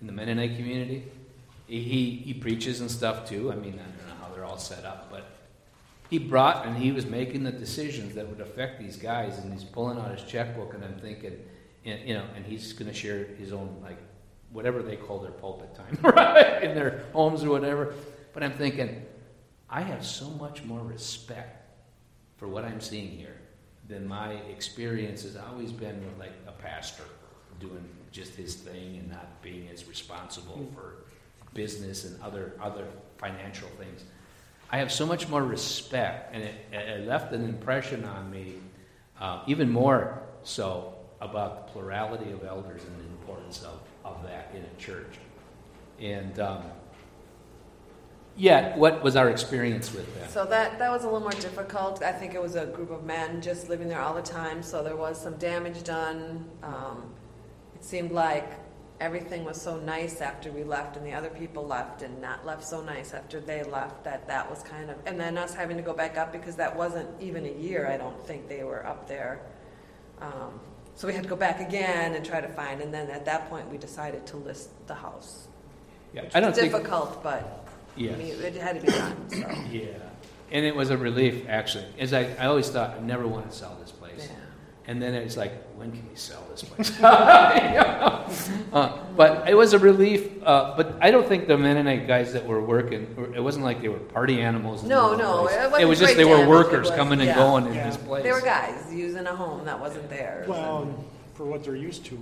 in 0.00 0.06
the 0.06 0.12
Mennonite 0.12 0.56
community, 0.56 1.04
he, 1.66 1.82
he, 1.82 2.10
he 2.10 2.34
preaches 2.34 2.80
and 2.80 2.90
stuff 2.90 3.28
too. 3.28 3.52
I 3.52 3.56
mean, 3.56 3.74
I 3.74 3.82
don't 3.82 4.08
know 4.08 4.24
how 4.26 4.34
they're 4.34 4.44
all 4.44 4.58
set 4.58 4.84
up, 4.84 5.10
but 5.10 5.26
he 6.08 6.18
brought 6.18 6.66
and 6.66 6.76
he 6.76 6.92
was 6.92 7.04
making 7.04 7.44
the 7.44 7.52
decisions 7.52 8.14
that 8.14 8.26
would 8.28 8.40
affect 8.40 8.80
these 8.80 8.96
guys, 8.96 9.38
and 9.38 9.52
he's 9.52 9.64
pulling 9.64 9.98
out 9.98 10.10
his 10.16 10.22
checkbook, 10.22 10.72
and 10.74 10.82
I'm 10.84 10.98
thinking, 10.98 11.38
and, 11.84 12.08
you 12.08 12.14
know, 12.14 12.24
and 12.36 12.46
he's 12.46 12.72
going 12.72 12.90
to 12.90 12.96
share 12.96 13.24
his 13.24 13.52
own 13.52 13.76
like 13.82 13.98
whatever 14.50 14.82
they 14.82 14.96
call 14.96 15.18
their 15.18 15.32
pulpit 15.32 15.74
time, 15.74 15.98
right, 16.02 16.62
in 16.62 16.74
their 16.74 17.04
homes 17.12 17.44
or 17.44 17.50
whatever. 17.50 17.92
But 18.32 18.42
I'm 18.42 18.52
thinking, 18.52 19.04
I 19.68 19.82
have 19.82 20.06
so 20.06 20.30
much 20.30 20.64
more 20.64 20.80
respect 20.80 21.60
for 22.38 22.48
what 22.48 22.64
I'm 22.64 22.80
seeing 22.80 23.10
here 23.10 23.33
than 23.88 24.06
my 24.06 24.32
experience 24.32 25.22
has 25.22 25.36
always 25.36 25.72
been 25.72 26.02
with 26.04 26.18
like 26.18 26.32
a 26.46 26.52
pastor 26.52 27.04
doing 27.60 27.86
just 28.12 28.34
his 28.34 28.54
thing 28.54 28.96
and 28.96 29.10
not 29.10 29.42
being 29.42 29.68
as 29.72 29.86
responsible 29.86 30.68
for 30.74 30.94
business 31.52 32.04
and 32.04 32.20
other 32.22 32.54
other 32.60 32.86
financial 33.18 33.68
things. 33.78 34.04
I 34.70 34.78
have 34.78 34.90
so 34.90 35.06
much 35.06 35.28
more 35.28 35.42
respect, 35.42 36.34
and 36.34 36.42
it, 36.42 36.54
it 36.72 37.06
left 37.06 37.32
an 37.32 37.44
impression 37.44 38.04
on 38.04 38.30
me, 38.30 38.54
uh, 39.20 39.42
even 39.46 39.70
more 39.70 40.22
so 40.42 40.94
about 41.20 41.66
the 41.66 41.72
plurality 41.72 42.32
of 42.32 42.44
elders 42.44 42.82
and 42.82 42.98
the 42.98 43.04
importance 43.04 43.62
of, 43.62 43.80
of 44.04 44.22
that 44.24 44.50
in 44.54 44.62
a 44.62 44.80
church. 44.80 45.18
And 46.00 46.38
um, 46.40 46.62
yet, 48.36 48.76
what 48.76 49.02
was 49.02 49.16
our 49.16 49.30
experience 49.30 49.92
with 49.92 50.12
that? 50.18 50.30
So 50.30 50.44
that 50.46 50.78
that 50.78 50.90
was 50.90 51.02
a 51.02 51.06
little 51.06 51.20
more 51.20 51.30
difficult. 51.30 52.02
I 52.02 52.12
think 52.12 52.34
it 52.34 52.42
was 52.42 52.56
a 52.56 52.66
group 52.66 52.90
of 52.90 53.04
men 53.04 53.40
just 53.40 53.68
living 53.68 53.88
there 53.88 54.00
all 54.00 54.14
the 54.14 54.22
time, 54.22 54.62
so 54.62 54.82
there 54.82 54.96
was 54.96 55.20
some 55.20 55.36
damage 55.36 55.82
done. 55.82 56.44
Um, 56.62 57.04
it 57.74 57.84
seemed 57.84 58.12
like 58.12 58.50
everything 59.00 59.44
was 59.44 59.60
so 59.60 59.78
nice 59.78 60.20
after 60.20 60.50
we 60.52 60.64
left, 60.64 60.96
and 60.96 61.04
the 61.04 61.12
other 61.12 61.30
people 61.30 61.66
left, 61.66 62.02
and 62.02 62.20
not 62.20 62.46
left 62.46 62.64
so 62.64 62.82
nice 62.82 63.12
after 63.14 63.40
they 63.40 63.62
left. 63.64 64.04
That 64.04 64.26
that 64.28 64.48
was 64.48 64.62
kind 64.62 64.90
of, 64.90 64.96
and 65.06 65.18
then 65.18 65.38
us 65.38 65.54
having 65.54 65.76
to 65.76 65.82
go 65.82 65.92
back 65.92 66.16
up 66.16 66.32
because 66.32 66.56
that 66.56 66.74
wasn't 66.76 67.08
even 67.20 67.44
a 67.46 67.52
year. 67.52 67.88
I 67.88 67.96
don't 67.96 68.24
think 68.26 68.48
they 68.48 68.64
were 68.64 68.86
up 68.86 69.08
there. 69.08 69.40
Um, 70.20 70.60
so 70.96 71.08
we 71.08 71.12
had 71.12 71.24
to 71.24 71.28
go 71.28 71.36
back 71.36 71.60
again 71.60 72.14
and 72.14 72.24
try 72.24 72.40
to 72.40 72.48
find, 72.48 72.80
and 72.80 72.94
then 72.94 73.10
at 73.10 73.24
that 73.24 73.50
point 73.50 73.68
we 73.70 73.78
decided 73.78 74.26
to 74.28 74.36
list 74.36 74.70
the 74.86 74.94
house. 74.94 75.48
Yeah, 76.12 76.22
I 76.32 76.40
don't 76.40 76.50
was 76.50 76.58
think. 76.58 76.72
difficult, 76.72 77.22
but 77.96 78.04
I 78.04 78.16
mean, 78.16 78.34
it 78.42 78.54
had 78.56 78.80
to 78.80 78.86
be 78.86 78.92
done. 78.92 79.30
So. 79.30 79.36
Yeah, 79.70 79.86
and 80.50 80.64
it 80.64 80.74
was 80.74 80.90
a 80.90 80.96
relief 80.96 81.46
actually. 81.48 81.86
As 81.98 82.12
I, 82.12 82.34
I 82.38 82.46
always 82.46 82.68
thought, 82.70 82.96
I 82.96 83.00
never 83.00 83.26
want 83.26 83.50
to 83.50 83.56
sell 83.56 83.76
this 83.80 83.90
place. 83.92 84.28
Yeah. 84.30 84.36
And 84.86 85.00
then 85.00 85.14
it's 85.14 85.36
like, 85.38 85.52
when 85.76 85.92
can 85.92 86.06
we 86.10 86.14
sell 86.14 86.44
this 86.50 86.62
place? 86.62 86.90
You 86.98 87.02
know? 87.02 88.24
uh, 88.72 88.98
but 89.16 89.48
it 89.48 89.54
was 89.54 89.72
a 89.72 89.78
relief. 89.78 90.28
Uh, 90.42 90.76
but 90.76 90.98
I 91.00 91.10
don't 91.10 91.26
think 91.26 91.48
the 91.48 91.56
Mennonite 91.56 92.06
guys 92.06 92.34
that 92.34 92.46
were 92.46 92.60
working, 92.60 93.32
it 93.34 93.40
wasn't 93.40 93.64
like 93.64 93.80
they 93.80 93.88
were 93.88 93.98
party 93.98 94.42
animals. 94.42 94.82
No, 94.82 95.16
no, 95.16 95.46
it 95.48 95.70
wasn't 95.70 95.82
It 95.82 95.84
was 95.86 95.98
just 96.00 96.16
they 96.16 96.26
were 96.26 96.46
workers 96.46 96.88
was- 96.88 96.96
coming 96.96 97.20
and 97.20 97.28
yeah. 97.28 97.34
going 97.36 97.66
in 97.66 97.72
this 97.72 97.96
place. 97.96 98.24
They 98.24 98.32
were 98.32 98.42
guys 98.42 98.92
using 98.92 99.26
a 99.26 99.34
home 99.34 99.64
that 99.64 99.80
wasn't 99.80 100.10
theirs. 100.10 100.46
Well, 100.48 100.82
and 100.82 100.94
for 101.32 101.46
what 101.46 101.64
they're 101.64 101.76
used 101.76 102.04
to, 102.06 102.18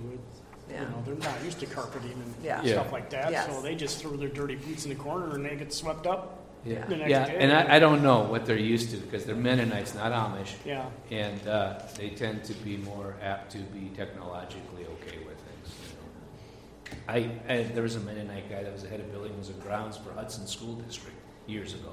it- 0.73 0.75
Yeah. 0.75 0.81
You 0.81 0.87
know, 0.89 1.03
they're 1.05 1.15
not 1.31 1.43
used 1.43 1.59
to 1.59 1.65
carpeting 1.65 2.11
and 2.13 2.33
Yeah. 2.43 2.61
Yeah. 2.63 2.73
stuff 2.73 2.91
like 2.91 3.09
that, 3.11 3.31
Yes. 3.31 3.45
so 3.47 3.61
they 3.61 3.75
just 3.75 3.99
throw 4.01 4.11
their 4.17 4.29
dirty 4.29 4.55
boots 4.55 4.83
in 4.85 4.89
the 4.89 4.95
corner 4.95 5.35
and 5.35 5.45
they 5.45 5.55
get 5.55 5.71
swept 5.73 6.07
up. 6.07 6.39
Yeah, 6.65 6.85
The 6.85 6.95
next 6.95 7.09
yeah, 7.09 7.25
day. 7.27 7.37
and 7.39 7.51
I, 7.51 7.75
I 7.75 7.79
don't 7.79 8.01
know 8.01 8.21
what 8.21 8.45
they're 8.45 8.55
used 8.57 8.91
to 8.91 8.97
because 8.97 9.25
they're 9.25 9.35
Mennonites, 9.35 9.93
not 9.95 10.13
Amish, 10.13 10.53
Yeah, 10.65 10.85
and 11.11 11.45
uh, 11.45 11.79
they 11.97 12.09
tend 12.11 12.45
to 12.45 12.53
be 12.53 12.77
more 12.77 13.15
apt 13.21 13.51
to 13.51 13.57
be 13.57 13.91
technologically 13.97 14.85
okay 14.85 15.17
with 15.27 15.37
things. 15.47 15.75
You 15.89 17.19
know. 17.19 17.29
I, 17.49 17.53
I 17.53 17.63
there 17.63 17.83
was 17.83 17.97
a 17.97 17.99
Mennonite 17.99 18.49
guy 18.49 18.63
that 18.63 18.71
was 18.71 18.83
the 18.83 18.87
head 18.89 19.01
of 19.01 19.11
buildings 19.11 19.49
and 19.49 19.61
grounds 19.61 19.97
for 19.97 20.13
Hudson 20.13 20.47
School 20.47 20.75
District 20.75 21.17
years 21.47 21.73
ago. 21.73 21.91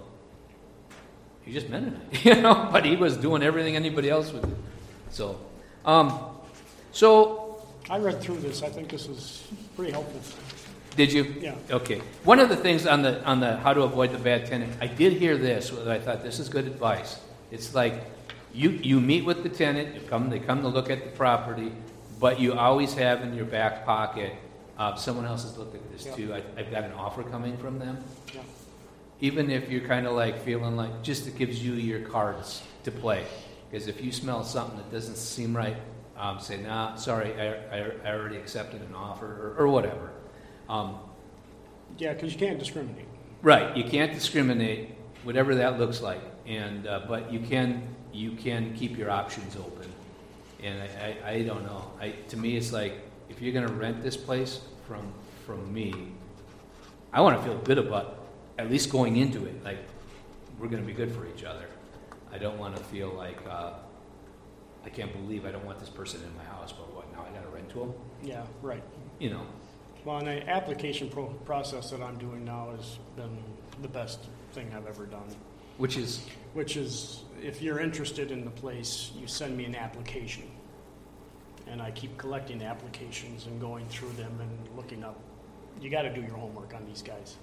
He's 1.43 1.55
just 1.55 1.69
Mennonite, 1.69 2.25
you 2.25 2.37
know, 2.41 2.69
but 2.71 2.85
he 2.85 2.95
was 2.95 3.17
doing 3.17 3.43
everything 3.43 3.75
anybody 3.75 4.09
else 4.09 4.33
would 4.33 4.43
do. 4.43 4.57
So, 5.11 5.37
um, 5.85 6.17
so 6.93 7.50
I 7.89 7.99
read 7.99 8.21
through 8.21 8.39
this, 8.41 8.63
I 8.63 8.69
think 8.69 8.89
this 8.89 9.07
is 9.09 9.43
pretty 9.77 9.93
helpful. 9.93 10.21
did 10.97 11.13
you? 11.13 11.25
Yeah. 11.41 11.55
Okay. 11.71 12.01
One 12.25 12.39
of 12.41 12.49
the 12.49 12.57
things 12.57 12.87
on 12.87 13.03
the 13.03 13.25
on 13.25 13.41
the 13.41 13.57
how 13.59 13.73
to 13.73 13.83
avoid 13.83 14.13
the 14.13 14.19
bad 14.19 14.47
tenant, 14.47 14.73
I 14.81 14.87
did 14.87 15.15
hear 15.15 15.37
this. 15.39 15.73
I 15.73 15.99
thought 15.99 16.23
this 16.23 16.39
is 16.39 16.49
good 16.49 16.67
advice. 16.67 17.19
It's 17.51 17.75
like 17.75 17.95
you 18.53 18.71
you 18.71 19.01
meet 19.01 19.25
with 19.25 19.43
the 19.43 19.49
tenant, 19.49 19.95
you 19.95 20.01
come 20.09 20.29
they 20.31 20.39
come 20.41 20.63
to 20.63 20.69
look 20.69 20.91
at 20.91 21.05
the 21.05 21.11
property, 21.17 21.73
but 22.19 22.39
you 22.41 22.53
always 22.55 22.95
have 22.95 23.23
in 23.23 23.35
your 23.35 23.47
back 23.47 23.85
pocket. 23.87 24.33
Uh, 24.79 24.95
someone 24.95 25.27
else 25.27 25.43
has 25.43 25.57
looked 25.59 25.75
at 25.75 25.93
this 25.93 26.07
Yeah. 26.07 26.15
too. 26.17 26.35
I, 26.35 26.43
I've 26.59 26.71
got 26.71 26.85
an 26.85 26.93
offer 26.93 27.23
coming 27.23 27.57
from 27.59 27.79
them. 27.79 28.03
Yeah. 28.35 28.41
Even 29.21 29.51
if 29.51 29.69
you're 29.71 29.87
kind 29.87 30.07
of 30.07 30.15
like 30.15 30.43
feeling 30.45 30.77
like 30.77 31.03
just 31.03 31.27
it 31.27 31.37
gives 31.37 31.63
you 31.63 31.75
your 31.75 32.01
cards 32.01 32.63
to 32.85 32.91
play. 32.91 33.25
Because 33.71 33.87
if 33.89 34.03
you 34.03 34.11
smell 34.11 34.43
something 34.43 34.79
that 34.79 34.91
doesn't 34.91 35.17
seem 35.17 35.55
right, 35.57 35.77
um, 36.21 36.39
say, 36.39 36.59
nah, 36.59 36.97
sorry, 36.97 37.33
I, 37.41 37.55
I, 37.75 37.91
I 38.05 38.13
already 38.13 38.37
accepted 38.37 38.83
an 38.83 38.95
offer 38.95 39.27
or, 39.27 39.65
or 39.65 39.69
whatever. 39.69 40.11
Um, 40.69 40.99
Yeah, 41.99 42.13
because 42.13 42.33
you 42.33 42.39
can't 42.39 42.59
discriminate. 42.59 43.07
Right, 43.43 43.75
you 43.75 43.85
can't 43.85 44.13
discriminate, 44.13 44.91
whatever 45.25 45.55
that 45.55 45.79
looks 45.79 46.03
like, 46.03 46.21
and 46.47 46.87
uh, 46.87 47.01
but 47.09 47.33
you 47.33 47.41
can 47.41 47.83
you 48.13 48.33
can 48.33 48.75
keep 48.75 48.99
your 48.99 49.11
options 49.11 49.57
open. 49.57 49.89
And 50.63 50.83
I, 50.83 51.17
I, 51.25 51.31
I 51.31 51.43
don't 51.43 51.63
know. 51.65 51.91
I 51.99 52.11
to 52.29 52.37
me 52.37 52.57
it's 52.59 52.71
like 52.71 52.93
if 53.31 53.41
you're 53.41 53.55
going 53.55 53.67
to 53.67 53.73
rent 53.73 54.03
this 54.03 54.17
place 54.17 54.61
from 54.87 55.11
from 55.47 55.73
me, 55.73 56.13
I 57.15 57.23
want 57.23 57.39
to 57.39 57.43
feel 57.43 57.59
good 57.59 57.79
about 57.79 58.27
at 58.59 58.71
least 58.71 58.91
going 58.91 59.17
into 59.17 59.47
it. 59.47 59.65
Like 59.65 59.79
we're 60.59 60.69
going 60.69 60.83
to 60.83 60.87
be 60.87 60.93
good 60.93 61.13
for 61.13 61.27
each 61.27 61.45
other. 61.45 61.67
I 62.31 62.37
don't 62.37 62.59
want 62.59 62.77
to 62.77 62.83
feel 62.85 63.09
like 63.09 63.39
uh, 63.49 63.73
I 64.85 64.89
can't 64.89 65.13
believe 65.13 65.45
I 65.45 65.51
don't 65.51 65.65
want 65.65 65.79
this 65.79 65.89
person 65.91 66.23
in 66.23 66.37
my 66.37 66.45
house, 66.45 66.73
but 66.73 66.93
what 66.95 67.11
now 67.13 67.25
I 67.29 67.35
got 67.35 67.43
to 67.45 67.51
rent 67.51 67.69
to 67.71 67.81
them? 67.81 67.95
Yeah, 68.23 68.45
right. 68.63 68.83
You 69.19 69.31
know, 69.31 69.43
Well, 70.05 70.19
and 70.19 70.27
the 70.27 70.49
application 70.49 71.11
pro- 71.11 71.27
process 71.45 71.91
that 71.91 72.01
I'm 72.01 72.17
doing 72.19 72.45
now 72.45 72.71
has 72.77 72.99
been 73.17 73.37
the 73.83 73.89
best 73.89 74.21
thing 74.53 74.73
I've 74.75 74.87
ever 74.87 75.05
done. 75.07 75.29
which 75.79 75.97
is 75.97 76.27
Which 76.55 76.77
is, 76.77 77.23
if 77.43 77.63
you're 77.63 77.79
interested 77.81 78.31
in 78.33 78.45
the 78.45 78.51
place, 78.51 79.13
you 79.17 79.27
send 79.27 79.57
me 79.57 79.65
an 79.67 79.75
application. 79.77 80.45
And 81.69 81.81
I 81.81 81.91
keep 81.93 82.17
collecting 82.19 82.63
applications 82.63 83.47
and 83.47 83.61
going 83.61 83.87
through 83.89 84.11
them 84.13 84.33
and 84.41 84.77
looking 84.77 85.05
up. 85.05 85.21
You 85.81 85.89
got 85.91 86.03
to 86.03 86.13
do 86.13 86.21
your 86.23 86.35
homework 86.35 86.75
on 86.75 86.85
these 86.87 87.03
guys. 87.03 87.37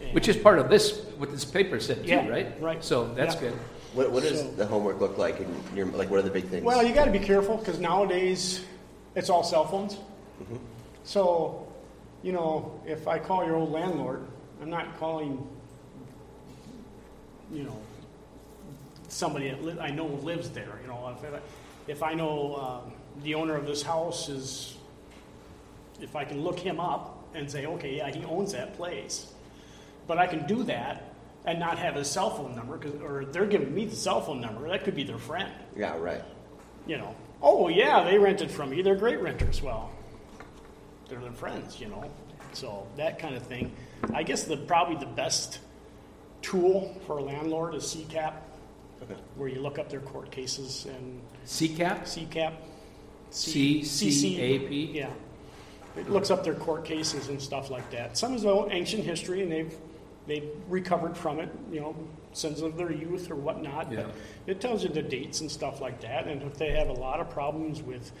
And- 0.00 0.14
which 0.14 0.28
is 0.28 0.36
part 0.36 0.58
of 0.60 0.68
this 0.70 1.00
what 1.16 1.30
this 1.32 1.44
paper 1.44 1.80
said 1.80 2.02
too, 2.04 2.10
Yeah, 2.10 2.28
right? 2.28 2.60
right. 2.62 2.84
So 2.84 3.08
that's 3.14 3.34
Yeah. 3.34 3.40
good. 3.40 3.58
What, 3.94 4.10
what 4.10 4.22
does 4.22 4.40
So- 4.40 4.50
the 4.52 4.66
homework 4.66 5.00
look 5.00 5.18
like? 5.18 5.40
And 5.40 5.76
your 5.76 5.86
like, 5.86 6.10
what 6.10 6.18
are 6.18 6.22
the 6.22 6.30
big 6.30 6.46
things? 6.48 6.64
Well, 6.64 6.82
you 6.84 6.94
got 6.94 7.06
to 7.06 7.10
be 7.10 7.18
careful 7.18 7.56
because 7.56 7.78
nowadays 7.78 8.64
it's 9.14 9.30
all 9.30 9.42
cell 9.42 9.66
phones. 9.66 9.96
So, 11.04 11.66
you 12.22 12.32
know, 12.32 12.80
if 12.86 13.08
I 13.08 13.18
call 13.18 13.44
your 13.44 13.56
old 13.56 13.72
landlord, 13.72 14.24
I'm 14.60 14.70
not 14.70 14.98
calling, 14.98 15.46
you 17.52 17.62
know, 17.62 17.76
somebody 19.08 19.48
that 19.48 19.64
li- 19.64 19.78
I 19.80 19.90
know 19.90 20.06
lives 20.06 20.50
there. 20.50 20.78
You 20.82 20.88
know, 20.88 21.16
if, 21.22 21.40
if 21.88 22.02
I 22.02 22.12
know 22.14 22.82
um, 22.84 22.92
the 23.22 23.34
owner 23.34 23.56
of 23.56 23.66
this 23.66 23.82
house 23.82 24.28
is, 24.28 24.76
if 26.00 26.14
I 26.14 26.24
can 26.24 26.42
look 26.42 26.58
him 26.58 26.78
up 26.78 27.24
and 27.34 27.50
say, 27.50 27.66
okay, 27.66 27.96
yeah, 27.96 28.10
he 28.10 28.22
owns 28.24 28.52
that 28.52 28.74
place, 28.76 29.32
but 30.06 30.18
I 30.18 30.26
can 30.26 30.46
do 30.46 30.62
that 30.64 31.07
and 31.48 31.58
not 31.58 31.78
have 31.78 31.94
his 31.94 32.10
cell 32.10 32.28
phone 32.28 32.54
number, 32.54 32.76
cause, 32.76 32.92
or 33.02 33.24
they're 33.24 33.46
giving 33.46 33.74
me 33.74 33.86
the 33.86 33.96
cell 33.96 34.20
phone 34.20 34.38
number. 34.38 34.68
That 34.68 34.84
could 34.84 34.94
be 34.94 35.02
their 35.02 35.16
friend 35.18 35.50
yeah, 35.74 35.96
right. 35.96 36.22
you 36.86 36.98
know, 36.98 37.16
oh 37.40 37.68
yeah, 37.68 38.04
they 38.04 38.18
rented 38.18 38.50
from 38.50 38.68
me. 38.70 38.82
They're 38.82 38.96
great 38.96 39.20
renters. 39.22 39.62
Well, 39.62 39.90
they're 41.08 41.20
their 41.20 41.32
friends, 41.32 41.80
you 41.80 41.88
know. 41.88 42.04
So 42.52 42.86
that 42.96 43.18
kind 43.18 43.34
of 43.34 43.42
thing. 43.44 43.72
I 44.12 44.22
guess 44.22 44.44
the 44.44 44.58
probably 44.58 44.96
the 44.96 45.06
best 45.06 45.60
tool 46.42 46.94
for 47.06 47.18
a 47.18 47.22
landlord 47.22 47.74
is 47.74 47.84
CCAP, 47.84 48.34
Okay. 49.02 49.14
where 49.36 49.48
you 49.48 49.60
look 49.60 49.78
up 49.78 49.88
their 49.88 50.00
court 50.00 50.30
cases 50.30 50.86
and 50.86 51.20
CCAP? 51.46 52.02
CCAP. 52.02 52.52
C 53.30 53.82
C 53.84 54.40
A 54.40 54.58
P? 54.60 54.90
Yeah. 54.92 55.10
It 55.96 56.10
looks 56.10 56.30
up 56.30 56.44
their 56.44 56.54
court 56.54 56.84
cases 56.84 57.28
and 57.28 57.40
stuff 57.40 57.70
like 57.70 57.90
that. 57.90 58.16
Some 58.18 58.34
is 58.34 58.44
old 58.44 58.70
ancient 58.70 59.04
history, 59.04 59.42
and 59.42 59.50
they've 59.50 59.74
they've 60.28 60.48
recovered 60.68 61.16
from 61.16 61.40
it, 61.40 61.48
you 61.72 61.80
know, 61.80 61.96
sins 62.32 62.60
of 62.60 62.76
their 62.76 62.92
youth 62.92 63.30
or 63.30 63.34
whatnot. 63.34 63.90
Yeah. 63.90 64.02
But 64.02 64.14
it 64.46 64.60
tells 64.60 64.84
you 64.84 64.90
the 64.90 65.02
dates 65.02 65.40
and 65.40 65.50
stuff 65.50 65.80
like 65.80 66.00
that. 66.02 66.28
And 66.28 66.42
if 66.42 66.56
they 66.58 66.70
have 66.72 66.88
a 66.88 66.92
lot 66.92 67.18
of 67.18 67.30
problems 67.30 67.82
with 67.82 68.12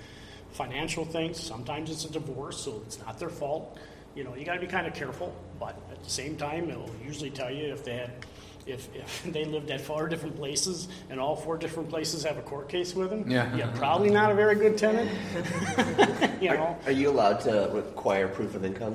financial 0.50 1.04
things, 1.04 1.38
sometimes 1.40 1.90
it's 1.90 2.04
a 2.06 2.10
divorce, 2.10 2.58
so 2.58 2.82
it's 2.86 2.98
not 2.98 3.18
their 3.20 3.28
fault. 3.28 3.78
You 4.16 4.24
know, 4.24 4.34
you 4.34 4.44
got 4.44 4.54
to 4.54 4.60
be 4.60 4.66
kind 4.66 4.86
of 4.86 4.94
careful. 4.94 5.32
But 5.60 5.76
at 5.92 6.02
the 6.02 6.10
same 6.10 6.36
time, 6.36 6.70
it'll 6.70 6.90
usually 7.04 7.30
tell 7.30 7.50
you 7.50 7.72
if 7.72 7.84
they 7.84 7.96
had. 7.98 8.10
If, 8.66 8.94
if 8.94 9.22
they 9.32 9.46
lived 9.46 9.70
at 9.70 9.80
four 9.80 10.08
different 10.08 10.36
places 10.36 10.88
and 11.08 11.18
all 11.18 11.34
four 11.34 11.56
different 11.56 11.88
places 11.88 12.22
have 12.24 12.36
a 12.36 12.42
court 12.42 12.68
case 12.68 12.94
with 12.94 13.08
them, 13.08 13.24
Yeah. 13.30 13.54
you're 13.56 13.66
probably 13.68 14.10
not 14.10 14.30
a 14.30 14.34
very 14.34 14.56
good 14.56 14.76
tenant. 14.76 15.10
you 16.42 16.50
know, 16.50 16.76
Are, 16.84 16.88
are 16.88 16.92
you 16.92 17.08
allowed 17.08 17.40
to 17.40 17.70
require 17.72 18.28
proof 18.28 18.54
of 18.54 18.66
income? 18.66 18.94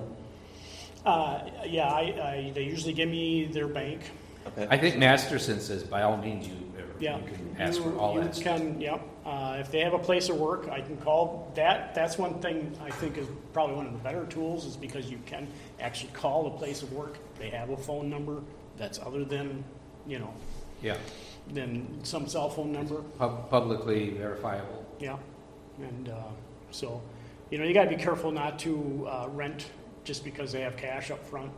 Uh, 1.05 1.41
yeah, 1.65 1.87
I, 1.87 1.99
I, 2.01 2.51
they 2.53 2.63
usually 2.63 2.93
give 2.93 3.09
me 3.09 3.45
their 3.45 3.67
bank. 3.67 4.01
Okay. 4.47 4.67
I 4.69 4.77
think 4.77 4.97
Masterson 4.97 5.59
says 5.59 5.83
by 5.83 6.03
all 6.03 6.17
means 6.17 6.47
you, 6.47 6.55
Yeah. 6.99 7.17
you 7.17 7.23
can 7.25 7.55
ask 7.59 7.77
You- 7.77 7.83
for 7.91 7.97
all 7.97 8.13
you 8.15 8.21
that 8.21 8.35
stuff. 8.35 8.57
can, 8.57 8.79
yep. 8.79 9.01
Uh, 9.25 9.57
if 9.59 9.71
they 9.71 9.79
have 9.79 9.93
a 9.93 9.99
place 9.99 10.27
of 10.29 10.37
work, 10.37 10.67
I 10.69 10.81
can 10.81 10.97
call. 10.97 11.51
That, 11.55 11.95
that's 11.95 12.17
one 12.17 12.39
thing 12.41 12.77
I 12.83 12.89
think 12.91 13.17
is 13.17 13.27
probably 13.53 13.75
one 13.75 13.85
of 13.87 13.93
the 13.93 13.99
better 13.99 14.25
tools 14.25 14.65
is 14.65 14.75
because 14.75 15.09
you 15.09 15.17
can 15.25 15.47
actually 15.79 16.11
call 16.11 16.43
the 16.43 16.49
place 16.51 16.83
of 16.83 16.91
work. 16.93 17.17
They 17.39 17.49
have 17.49 17.69
a 17.69 17.77
phone 17.77 18.09
number 18.09 18.41
that's 18.77 18.99
other 18.99 19.23
than, 19.23 19.63
you 20.07 20.19
know, 20.19 20.33
Yeah, 20.81 20.97
than 21.53 22.03
some 22.03 22.27
cell 22.27 22.49
phone 22.49 22.71
number. 22.73 23.01
Pub- 23.17 23.49
publicly 23.49 24.09
verifiable. 24.11 24.85
Yeah, 24.99 25.17
and 25.81 26.09
uh, 26.09 26.15
so, 26.71 27.01
you 27.49 27.57
know, 27.57 27.63
you 27.63 27.73
got 27.73 27.85
to 27.85 27.89
be 27.89 28.01
careful 28.01 28.31
not 28.31 28.59
to 28.59 29.07
uh, 29.09 29.27
rent 29.31 29.69
just 30.03 30.23
because 30.23 30.51
they 30.51 30.61
have 30.61 30.77
cash 30.77 31.11
up 31.11 31.25
front. 31.25 31.51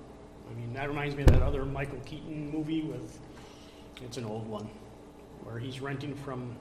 I 0.50 0.54
mean, 0.54 0.74
that 0.74 0.88
reminds 0.88 1.16
me 1.16 1.24
of 1.24 1.30
that 1.30 1.42
other 1.42 1.66
Michael 1.66 2.00
Keaton 2.06 2.52
movie 2.52 2.82
with, 2.82 3.20
it's 4.04 4.18
an 4.18 4.26
old 4.26 4.48
one, 4.48 4.70
where 5.44 5.58
he's 5.58 5.82
renting 5.82 6.16
from 6.16 6.56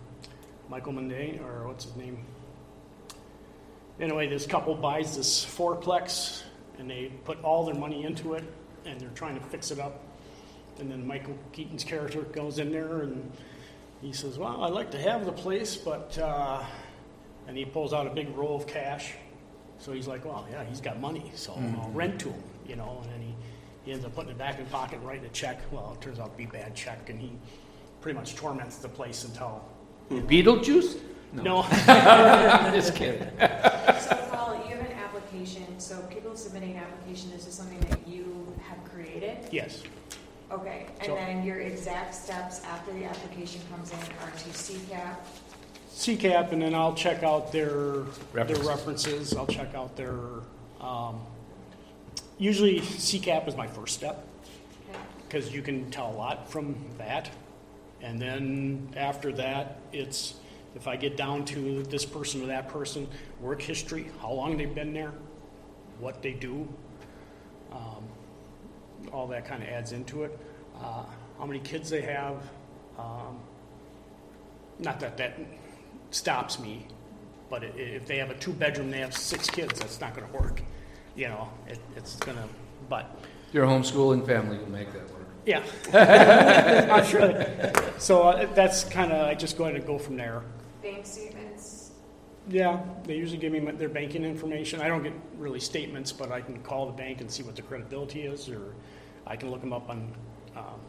Michael 0.69 0.93
Modine, 0.93 1.45
or 1.45 1.69
what's 1.69 1.85
his 1.85 1.97
name? 1.97 2.19
Anyway, 4.01 4.27
this 4.29 4.47
couple 4.47 4.75
buys 4.75 5.17
this 5.17 5.45
fourplex, 5.45 6.43
and 6.79 6.91
they 6.91 7.13
put 7.25 7.43
all 7.45 7.65
their 7.65 7.75
money 7.75 8.05
into 8.05 8.35
it, 8.35 8.45
and 8.87 9.01
they're 9.01 9.09
trying 9.11 9.39
to 9.39 9.45
fix 9.47 9.71
it 9.71 9.79
up. 9.79 10.01
And 10.79 10.91
then 10.91 11.07
Michael 11.07 11.39
Keaton's 11.53 11.85
character 11.85 12.23
goes 12.23 12.59
in 12.59 12.73
there 12.73 13.03
and 13.03 13.31
he 14.03 14.13
says, 14.13 14.39
Well, 14.39 14.65
I'd 14.65 14.73
like 14.73 14.91
to 14.91 14.99
have 14.99 15.25
the 15.25 15.33
place, 15.33 15.77
but. 15.77 16.19
Uh, 16.19 16.65
and 17.47 17.57
he 17.57 17.65
pulls 17.65 17.93
out 17.93 18.07
a 18.07 18.11
big 18.11 18.35
roll 18.37 18.57
of 18.57 18.67
cash. 18.67 19.15
So 19.79 19.93
he's 19.93 20.07
like, 20.07 20.25
Well, 20.25 20.47
yeah, 20.51 20.65
he's 20.65 20.81
got 20.81 21.01
money, 21.01 21.31
so 21.35 21.53
mm-hmm. 21.53 21.81
I'll 21.81 21.91
rent 21.91 22.19
to 22.21 22.29
him, 22.29 22.43
you 22.67 22.77
know. 22.77 23.01
And 23.03 23.13
then 23.13 23.21
he, 23.21 23.35
he 23.85 23.93
ends 23.93 24.05
up 24.05 24.15
putting 24.15 24.31
it 24.31 24.39
back 24.39 24.59
in 24.59 24.65
his 24.65 24.73
pocket 24.73 24.99
and 24.99 25.07
writing 25.07 25.25
a 25.27 25.31
check. 25.31 25.61
Well, 25.71 25.97
it 25.99 26.03
turns 26.03 26.19
out 26.19 26.33
to 26.33 26.37
be 26.39 26.45
a 26.45 26.49
bad 26.49 26.75
check, 26.75 27.11
and 27.11 27.21
he 27.21 27.33
pretty 28.01 28.19
much 28.19 28.35
torments 28.37 28.77
the 28.79 28.89
place 28.89 29.25
until. 29.25 29.65
Beetlejuice? 30.11 31.01
No. 31.33 31.63
I'm 31.63 32.73
Just 32.75 32.95
kidding. 32.95 33.27
So 34.01 34.15
Paul, 34.31 34.55
you 34.69 34.77
have 34.77 34.85
an 34.87 34.93
application, 34.93 35.65
so 35.79 35.99
people 36.11 36.37
submitting 36.37 36.73
an 36.73 36.79
application, 36.79 37.31
is 37.31 37.45
this 37.45 37.49
is 37.49 37.55
something 37.55 37.81
that 37.89 38.07
you 38.07 38.53
have 38.63 38.83
created? 38.85 39.39
yes. 39.51 39.83
Okay, 40.53 40.87
and 40.99 41.07
So- 41.07 41.15
then 41.15 41.43
your 41.45 41.61
exact 41.61 42.15
steps 42.15 42.63
after 42.65 42.93
the 42.93 43.05
application 43.07 43.63
comes 43.71 43.91
in 43.93 43.99
are 43.99 44.31
to 44.31 44.49
CCAP, 44.51 45.17
CCAP, 45.95 46.51
and 46.53 46.61
then 46.61 46.75
I'll 46.75 46.95
check 46.95 47.23
out 47.23 47.53
their, 47.53 47.69
their 47.71 48.05
References. 48.33 48.67
references. 48.67 49.37
I'll 49.37 49.47
check 49.47 49.75
out 49.75 49.97
their. 49.97 50.19
Um, 50.81 51.21
usually, 52.37 52.81
CCAP 52.81 53.47
is 53.47 53.57
my 53.57 53.67
first 53.69 53.95
step. 53.95 54.27
because 55.29 55.53
you 55.53 55.63
can 55.63 55.91
tell 55.91 56.11
a 56.11 56.17
lot 56.17 56.51
from 56.51 56.75
that. 56.99 57.31
And 58.03 58.21
then 58.21 58.89
after 58.97 59.33
that, 59.33 59.79
it's 59.93 60.35
if 60.75 60.89
I 60.89 60.97
get 60.97 61.17
down 61.17 61.45
to 61.47 61.85
this 61.85 62.05
person 62.05 62.43
or 62.43 62.47
that 62.47 62.69
person, 62.69 63.07
work 63.41 63.63
history, 63.63 64.11
how 64.21 64.33
long 64.33 64.57
they've 64.57 64.75
been 64.75 64.93
there, 64.93 65.13
what 66.01 66.23
they 66.23 66.33
do. 66.33 66.69
Um, 67.73 68.05
all 69.13 69.27
that 69.29 69.45
kind 69.47 69.63
of 69.63 69.69
adds 69.69 69.93
into 69.93 70.25
it. 70.25 70.37
Uh, 70.81 71.05
how 71.39 71.47
many 71.47 71.61
kids 71.61 71.89
they 71.89 72.03
have. 72.03 72.43
Um, 72.99 73.39
not 74.81 74.99
that 75.01 75.17
that 75.19 75.39
stops 76.19 76.59
me, 76.59 76.87
but 77.51 77.63
i- 77.63 77.67
if 77.77 78.07
they 78.07 78.19
have 78.19 78.31
a 78.31 78.35
two 78.35 78.53
bedroom, 78.53 78.91
they 78.91 79.01
have 79.01 79.15
six 79.17 79.49
kids, 79.51 79.79
that's 79.79 80.01
not 80.01 80.15
going 80.15 80.27
to 80.27 80.33
work. 80.33 80.63
You 81.17 81.29
know, 81.29 81.49
it, 81.69 81.79
it's 81.97 82.17
going 82.17 82.37
to, 82.37 82.45
but 82.89 83.07
Your 83.53 83.67
homeschooling 83.67 84.27
family 84.27 84.59
will 84.59 84.71
make 84.71 84.93
that 84.93 85.09
work. 85.13 85.27
yeah. 85.47 85.63
I'm 86.93 87.05
sure. 87.05 87.45
So 87.99 88.23
uh, 88.23 88.47
that's 88.55 88.85
kind 88.85 89.13
of, 89.13 89.27
I 89.27 89.35
just 89.35 89.57
go 89.59 89.65
ahead 89.65 89.77
and 89.77 89.87
go 89.87 89.99
from 89.99 90.17
there. 90.17 90.43
Bank 90.83 91.07
statements, 91.07 91.93
Yeah, 92.49 92.81
they 93.05 93.15
usually 93.17 93.39
give 93.39 93.53
me 93.53 93.61
my- 93.61 93.73
their 93.73 93.89
banking 93.89 94.25
information. 94.25 94.81
I 94.81 94.89
don't 94.89 95.03
get 95.03 95.15
really 95.39 95.61
statements, 95.61 96.13
but 96.13 96.31
I 96.33 96.41
can 96.41 96.61
call 96.63 96.87
the 96.87 96.93
bank 96.93 97.21
and 97.21 97.31
see 97.31 97.43
what 97.43 97.57
the 97.57 97.63
credibility 97.63 98.23
is, 98.23 98.49
or 98.49 98.75
I 99.27 99.37
can 99.37 99.51
look 99.51 99.61
them 99.61 99.73
up 99.73 99.89
on 99.89 100.13
um, 100.57 100.81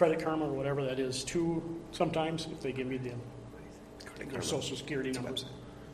Credit 0.00 0.18
Karma 0.24 0.46
or 0.46 0.52
whatever 0.54 0.82
that 0.86 0.98
is 0.98 1.22
too, 1.22 1.62
sometimes, 1.92 2.46
if 2.50 2.62
they 2.62 2.72
give 2.72 2.86
me 2.86 2.96
the, 2.96 3.12
their 4.32 4.40
social 4.40 4.74
security 4.74 5.10
number. 5.12 5.34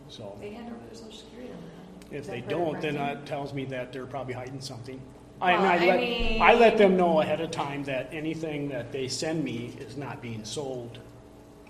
So 0.09 0.39
They 0.41 0.51
hand 0.53 0.69
over 0.73 0.79
their 0.87 0.95
social 0.95 1.11
security 1.19 1.49
number. 1.51 1.67
if 2.13 2.21
Is 2.21 2.27
they 2.29 2.41
that 2.43 2.49
don't, 2.49 2.81
then 2.81 2.95
renting? 2.95 3.17
that 3.17 3.27
tells 3.27 3.53
me 3.53 3.65
that 3.65 3.93
they're 3.93 4.07
probably 4.07 4.35
hiding 4.35 4.61
something. 4.61 5.03
I, 5.41 5.51
and 5.55 5.61
Well, 5.65 5.73
I 5.73 5.75
I 5.75 5.87
let, 5.89 6.01
mean- 6.01 6.41
I 6.41 6.55
let 6.55 6.79
them 6.79 6.97
know 6.97 7.21
ahead 7.21 7.41
of 7.41 7.51
time 7.51 7.83
that 7.87 8.09
anything 8.13 8.69
that 8.69 8.93
they 8.93 9.09
send 9.09 9.43
me 9.43 9.75
is 9.81 9.97
not 9.97 10.23
being 10.23 10.45
sold, 10.45 11.01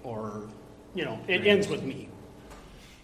or, 0.04 0.46
you 0.94 1.06
know, 1.06 1.18
it 1.28 1.46
ends 1.46 1.68
with 1.68 1.84
me. 1.84 2.10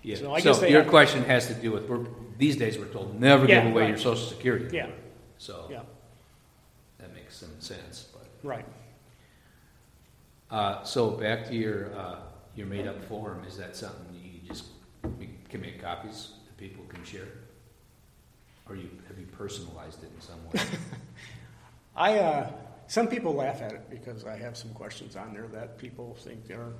Yeah. 0.02 0.16
So 0.16 0.34
I 0.34 0.42
guess 0.42 0.59
they 0.59 0.70
your 0.70 0.82
have- 0.82 0.90
question 0.90 1.24
has 1.24 1.46
to 1.46 1.54
do 1.54 1.72
with, 1.72 1.88
we're, 1.88 2.04
these 2.36 2.56
days 2.56 2.76
we're 2.76 2.84
told, 2.92 3.18
never 3.18 3.46
Yeah, 3.46 3.62
give 3.62 3.72
away 3.72 3.80
right. 3.84 3.88
your 3.88 3.96
social 3.98 4.26
security. 4.28 4.76
Yeah, 4.76 4.90
So 5.38 5.68
yeah, 5.70 5.80
that 6.98 7.14
makes 7.14 7.34
some 7.38 7.59
sense, 7.60 8.09
but. 8.12 8.26
right. 8.46 8.66
Uh, 10.53 10.83
so 10.85 11.12
back 11.12 11.47
to 11.47 11.55
your, 11.55 11.93
uh, 11.97 12.16
your 12.55 12.66
made-up 12.66 13.03
form, 13.05 13.43
is 13.49 13.57
that 13.57 13.74
something 13.74 14.07
you 14.12 14.47
just 14.47 14.66
can 15.49 15.61
make 15.62 15.81
copies 15.81 16.33
that 16.47 16.57
people 16.59 16.85
can 16.89 17.03
share? 17.05 17.29
Or 18.69 18.77
you, 18.77 18.91
have 19.09 19.19
you 19.19 19.24
personalized 19.27 20.05
it 20.05 20.11
in 20.15 20.20
some 20.20 20.37
way? 20.53 20.79
I, 21.97 22.19
uh, 22.19 22.51
some 22.87 23.09
people 23.09 23.33
laugh 23.33 23.62
at 23.62 23.73
it 23.73 23.89
because 23.91 24.27
I 24.27 24.37
have 24.37 24.57
some 24.57 24.70
questions 24.74 25.16
on 25.16 25.33
there 25.33 25.49
that 25.55 25.79
people 25.79 26.15
think 26.20 26.51
are, 26.51 26.74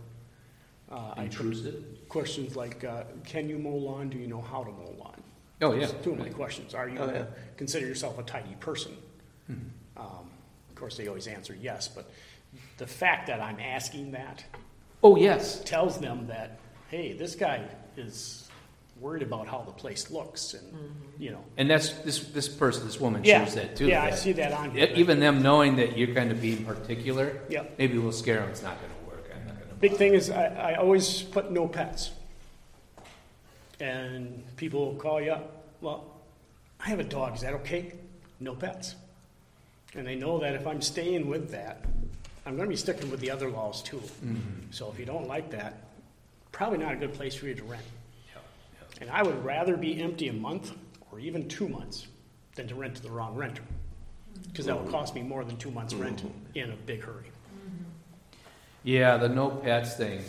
uh, 0.91 1.15
Intrusive? 1.17 1.83
questions 2.11 2.55
like, 2.55 2.85
uh, 2.85 3.05
can 3.25 3.49
you 3.49 3.59
mow 3.59 3.75
lawn? 3.75 4.11
Do 4.11 4.19
you 4.19 4.27
know 4.27 4.43
how 4.43 4.63
to 4.65 4.71
mow 4.71 4.95
lawn? 4.99 5.23
Oh, 5.63 5.73
yeah. 5.73 5.87
Two 6.03 6.13
of 6.13 6.19
my 6.19 6.29
questions. 6.29 6.75
Are 6.75 6.91
you, 6.91 6.99
Oh, 6.99 7.11
yeah. 7.11 7.25
consider 7.57 7.87
yourself 7.87 8.19
a 8.19 8.23
tidy 8.23 8.55
person? 8.61 8.93
Hmm. 9.47 9.55
Um, 9.97 10.31
of 10.69 10.75
course, 10.75 10.99
they 10.99 11.09
always 11.09 11.27
answer 11.27 11.57
yes, 11.59 11.89
but 11.89 12.11
the 12.79 12.87
fact 12.87 13.27
that 13.29 13.41
I'm 13.41 13.59
asking 13.61 14.13
that 14.13 14.45
Oh, 15.03 15.17
yes. 15.17 15.61
tells 15.65 15.99
them 15.99 16.27
that, 16.29 16.59
hey, 16.89 17.13
this 17.13 17.35
guy 17.35 17.65
is 17.97 18.49
worried 19.01 19.23
about 19.23 19.49
how 19.49 19.63
the 19.63 19.73
place 19.73 20.11
looks 20.13 20.55
and, 20.55 20.73
mm-hmm. 20.73 21.23
you 21.23 21.31
know. 21.33 21.45
And 21.57 21.69
that's, 21.69 21.91
this, 22.05 22.21
this 22.29 22.49
person, 22.49 22.87
this 22.87 23.01
woman 23.01 23.25
Yeah, 23.25 23.39
shares 23.45 23.55
that 23.57 23.75
too. 23.77 23.89
yeah, 23.89 24.05
I 24.05 24.11
that- 24.11 24.19
see 24.19 24.33
that 24.33 24.53
on 24.53 24.71
e- 24.77 24.81
here. 24.81 24.93
Even 24.95 25.19
them 25.19 25.43
knowing 25.43 25.77
that 25.77 25.99
you're 25.99 26.15
kind 26.15 26.31
of 26.31 26.41
being 26.41 26.65
particular, 26.65 27.41
Yeah. 27.49 27.65
maybe 27.79 27.99
we'll 27.99 28.13
scare 28.13 28.41
them, 28.41 28.51
it's 28.51 28.63
not 28.63 28.77
gonna 28.81 28.93
work, 29.17 29.29
I'm 29.35 29.45
not 29.47 29.59
gonna. 29.61 29.75
Big 29.81 29.91
bother. 29.93 29.99
thing 29.99 30.15
is, 30.15 30.31
I, 30.31 30.45
I 30.47 30.75
always 30.77 31.23
put 31.23 31.51
no 31.51 31.67
pets. 31.67 32.13
And 33.81 34.45
people 34.57 34.87
will 34.87 34.95
call 34.95 35.21
you 35.21 35.33
up, 35.33 35.65
well, 35.81 36.05
I 36.79 36.89
have 36.89 37.01
a 37.01 37.05
dog, 37.05 37.35
is 37.35 37.41
that 37.41 37.55
okay? 37.55 37.93
No 38.39 38.55
pets. 38.55 38.95
And 39.95 40.07
they 40.07 40.15
know 40.15 40.39
that 40.39 40.55
if 40.55 40.67
I'm 40.67 40.81
staying 40.81 41.27
with 41.29 41.51
that, 41.51 41.85
I'm 42.45 42.57
gonna 42.57 42.69
be 42.69 42.77
sticking 42.77 43.11
with 43.11 43.21
the 43.21 43.31
other 43.31 43.51
laws 43.51 43.83
too. 43.83 44.03
Mhm. 44.25 44.39
So 44.73 44.91
if 44.91 44.99
you 44.99 45.05
don't 45.05 45.29
like 45.29 45.51
that, 45.51 45.75
probably 46.51 46.79
not 46.79 46.93
a 46.93 46.97
good 46.97 47.15
place 47.15 47.35
for 47.35 47.47
you 47.47 47.55
to 47.55 47.63
rent. 47.65 47.83
And 49.01 49.11
I 49.11 49.23
would 49.23 49.45
rather 49.45 49.77
be 49.77 50.01
empty 50.01 50.29
a 50.29 50.33
month 50.33 50.73
or 51.11 51.19
even 51.19 51.49
two 51.49 51.69
months 51.69 52.07
than 52.55 52.69
to 52.69 52.75
rent 52.75 52.97
to 52.97 53.03
the 53.03 53.11
wrong 53.11 53.35
renter. 53.35 53.63
Because 54.49 54.67
that 54.67 54.79
will 54.79 54.91
cost 54.91 55.15
me 55.15 55.23
more 55.23 55.45
than 55.45 55.57
two 55.57 55.71
months 55.71 55.95
rent 55.95 56.23
in 56.55 56.71
a 56.71 56.77
big 56.77 57.03
hurry. 57.03 57.31
Yeah, 58.85 59.17
the 59.17 59.29
no 59.29 59.51
pets 59.51 59.95
thing. 59.95 60.23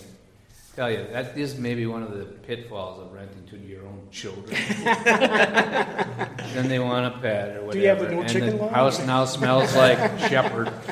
Tell 0.76 0.90
you, 0.90 1.06
that 1.11 1.38
is 1.38 1.56
maybe 1.56 1.85
one 1.85 2.02
of 2.02 2.18
the 2.18 2.26
pitfalls 2.26 2.99
of 2.99 3.14
renting 3.14 3.45
to 3.48 3.57
your 3.57 3.85
own 3.85 4.07
children. 4.11 4.56
then 4.84 6.68
they 6.68 6.80
want 6.80 7.14
a 7.15 7.19
pet 7.19 7.57
or 7.57 7.65
whatever. 7.65 7.72
Do 7.73 7.80
you 7.80 7.88
have 7.90 7.99
the 7.99 8.10
no 8.10 8.22
and 8.22 8.30
chicken 8.30 8.49
the 8.57 8.64
law? 8.64 8.69
house 8.69 9.06
now 9.06 9.26
smells 9.26 9.76
like 9.76 9.98
Shepherd. 10.19 10.72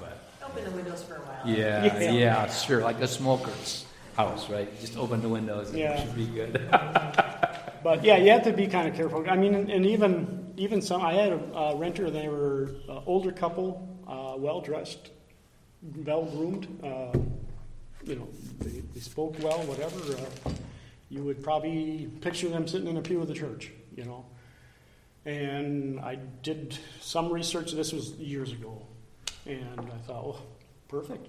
But 0.00 0.18
open 0.44 0.64
the 0.64 0.70
windows 0.72 1.02
for 1.04 1.14
a 1.16 1.18
while. 1.20 1.35
Yeah, 1.46 1.98
Yeah. 2.00 2.10
yeah, 2.10 2.46
sure, 2.50 2.80
like 2.82 3.00
a 3.00 3.08
smoker's 3.08 3.84
house, 4.16 4.48
right? 4.50 4.68
You 4.72 4.80
just 4.80 4.96
open 4.96 5.20
the 5.22 5.28
windows 5.28 5.70
and 5.70 5.78
Yeah. 5.78 5.92
it 5.94 6.00
should 6.06 6.16
be 6.16 6.26
good. 6.26 6.60
But 7.82 8.02
yeah, 8.02 8.16
you 8.16 8.32
have 8.32 8.42
to 8.42 8.52
be 8.52 8.66
kind 8.66 8.88
of 8.88 8.96
careful. 8.96 9.24
I 9.30 9.36
mean, 9.36 9.54
and 9.54 9.86
even 9.86 10.52
even 10.56 10.82
some. 10.82 11.02
I 11.02 11.12
had 11.12 11.32
a 11.32 11.56
uh, 11.56 11.74
renter. 11.76 12.10
They 12.10 12.26
were 12.28 12.74
uh, 12.88 13.00
older 13.06 13.30
couple, 13.30 13.86
uh, 14.08 14.34
well 14.36 14.60
dressed, 14.60 15.10
well 16.04 16.24
groomed. 16.24 16.66
Uh, 16.82 17.16
you 18.02 18.16
know, 18.16 18.26
they, 18.58 18.80
they 18.92 18.98
spoke 19.00 19.36
well. 19.40 19.62
Whatever. 19.68 20.00
Uh, 20.20 20.50
you 21.10 21.22
would 21.22 21.44
probably 21.44 22.10
picture 22.22 22.48
them 22.48 22.66
sitting 22.66 22.88
in 22.88 22.96
a 22.96 23.02
pew 23.02 23.20
of 23.20 23.28
the 23.28 23.34
church. 23.34 23.70
You 23.96 24.04
know. 24.04 24.24
And 25.24 26.00
I 26.00 26.18
did 26.42 26.76
some 27.00 27.32
research. 27.32 27.70
This 27.70 27.92
was 27.92 28.10
years 28.14 28.50
ago, 28.50 28.82
and 29.44 29.78
I 29.78 29.98
thought, 30.06 30.24
oh, 30.24 30.38
perfect. 30.88 31.28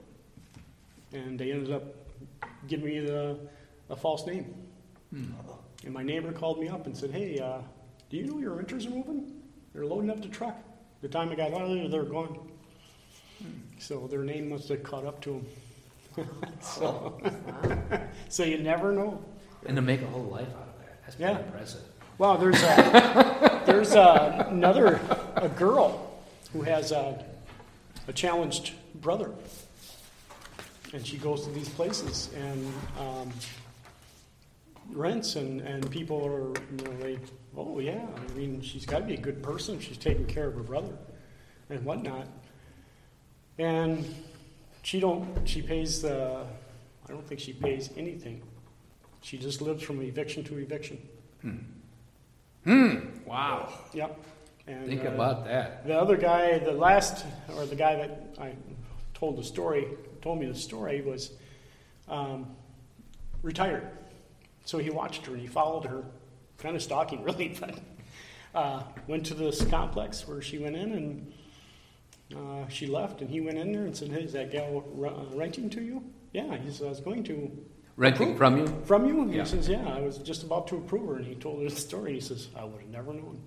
And 1.13 1.39
they 1.39 1.51
ended 1.51 1.71
up 1.71 1.84
giving 2.67 2.85
me 2.85 2.99
the 2.99 3.38
a 3.89 3.95
false 3.95 4.25
name. 4.25 4.53
And 5.11 5.93
my 5.93 6.03
neighbor 6.03 6.31
called 6.34 6.59
me 6.59 6.67
up 6.67 6.85
and 6.85 6.95
said, 6.97 7.11
Hey, 7.11 7.39
uh, 7.39 7.59
do 8.09 8.17
you 8.17 8.25
know 8.25 8.39
your 8.39 8.53
renters 8.53 8.85
are 8.85 8.89
moving? 8.89 9.34
They're 9.73 9.85
loading 9.85 10.09
up 10.09 10.21
the 10.21 10.27
truck. 10.27 10.55
The 11.01 11.07
time 11.07 11.29
I 11.29 11.35
got 11.35 11.53
out 11.53 11.61
of 11.61 11.69
there, 11.69 11.88
they're 11.88 12.03
gone. 12.03 12.49
So 13.79 14.07
their 14.07 14.23
name 14.23 14.49
must 14.49 14.67
have 14.69 14.84
caught 14.84 15.05
up 15.05 15.21
to 15.21 15.43
them. 16.15 16.27
so, 16.61 17.21
so 18.29 18.43
you 18.43 18.57
never 18.57 18.91
know. 18.91 19.23
and 19.67 19.75
to 19.75 19.81
make 19.81 20.01
a 20.01 20.07
whole 20.07 20.23
life 20.23 20.47
out 20.49 20.67
of 20.67 20.79
that, 20.79 21.01
that's 21.03 21.15
pretty 21.15 21.31
Yeah. 21.31 21.39
impressive. 21.45 21.81
Wow, 22.17 22.38
there's 22.38 22.59
a, 22.63 23.61
there's 23.67 23.93
a, 23.93 24.47
another 24.49 24.99
a 25.35 25.47
girl 25.49 26.19
who 26.51 26.63
has 26.63 26.91
a, 26.91 27.23
a 28.07 28.13
challenged 28.13 28.73
brother, 28.95 29.31
and 30.93 31.05
she 31.05 31.18
goes 31.18 31.43
to 31.45 31.51
these 31.51 31.69
places 31.69 32.30
and 32.35 32.73
um, 32.99 33.31
rents, 34.91 35.35
and, 35.35 35.61
and 35.61 35.89
people 35.91 36.26
are 36.26 36.49
you 36.72 36.85
know 36.85 36.97
they 36.97 37.19
oh 37.55 37.80
yeah 37.80 38.05
I 38.15 38.34
mean 38.34 38.61
she's 38.61 38.85
got 38.85 38.99
to 38.99 39.05
be 39.05 39.15
a 39.15 39.22
good 39.22 39.43
person 39.43 39.80
she's 39.80 39.97
taking 39.97 40.26
care 40.26 40.47
of 40.47 40.55
her 40.55 40.64
brother 40.64 40.97
and 41.69 41.84
whatnot, 41.84 42.27
and 43.57 44.05
she 44.84 44.99
don't 44.99 45.47
she 45.47 45.61
pays 45.61 46.01
the 46.01 46.45
I 47.07 47.11
don't 47.11 47.26
think 47.26 47.39
she 47.39 47.53
pays 47.53 47.89
anything. 47.95 48.41
She 49.22 49.38
just 49.38 49.61
lives 49.61 49.81
from 49.81 50.01
eviction 50.01 50.43
to 50.45 50.57
eviction. 50.57 50.97
Hmm, 52.64 52.99
wow. 53.26 53.72
Yep. 53.93 54.19
And, 54.68 54.88
Think 54.88 55.05
uh, 55.05 55.09
about 55.09 55.45
that. 55.45 55.88
The 55.88 55.97
other 55.97 56.18
guy, 56.18 56.59
the 56.59 56.73
last, 56.73 57.26
or 57.55 57.65
the 57.65 57.76
guy 57.76 57.95
that 57.95 58.35
I 58.39 58.53
told 59.14 59.38
the 59.38 59.43
story, 59.43 59.88
told 60.28 60.40
me 60.41 60.45
the 60.45 60.54
story, 60.54 60.99
was 60.99 61.32
um, 62.10 62.48
retired. 63.44 63.88
So 64.66 64.78
he 64.78 64.90
watched 64.90 65.26
her 65.26 65.32
and 65.32 65.41
he 65.41 65.48
followed 65.48 65.86
her, 65.86 66.04
kind 66.58 66.76
of 66.76 66.84
stalking, 66.84 67.24
really, 67.30 67.56
but 67.58 67.80
uh, 68.54 68.84
went 69.08 69.26
to 69.28 69.34
this 69.34 69.64
complex 69.64 70.28
where 70.28 70.41
she 70.41 70.58
went 70.58 70.76
in 70.76 70.91
and 70.91 71.34
uh, 72.36 72.68
she 72.68 72.88
left, 72.88 73.22
and 73.22 73.30
he 73.30 73.40
went 73.40 73.58
in 73.58 73.72
there 73.72 73.86
and 73.86 73.95
said, 73.95 74.10
"Hey, 74.10 74.24
is 74.24 74.34
that 74.34 74.52
gal 74.52 74.84
uh, 75.02 75.34
renting 75.34 75.70
to 75.70 75.82
you?" 75.82 76.04
Yeah, 76.34 76.58
he 76.58 76.72
said, 76.72 76.88
"I 76.88 76.90
was 76.90 76.99
going 76.99 77.24
to." 77.24 77.49
Renting 77.95 78.34
Approve. 78.34 78.38
from 78.38 78.58
you? 78.58 78.68
From 78.86 79.08
you? 79.08 79.22
And 79.22 79.34
Yeah. 79.34 79.44
He 79.44 79.49
says, 79.49 79.68
Yeah, 79.68 79.88
I 79.88 80.02
was 80.02 80.20
just 80.20 80.44
about 80.44 80.68
to 80.68 80.76
approve 80.76 81.08
her. 81.08 81.16
And 81.16 81.26
he 81.26 81.34
told 81.34 81.64
her 81.64 81.68
the 81.68 81.76
story. 81.76 82.14
He 82.14 82.20
says, 82.20 82.48
I 82.56 82.64
would 82.64 82.80
have 82.80 82.91
never 82.91 83.12
known. 83.12 83.41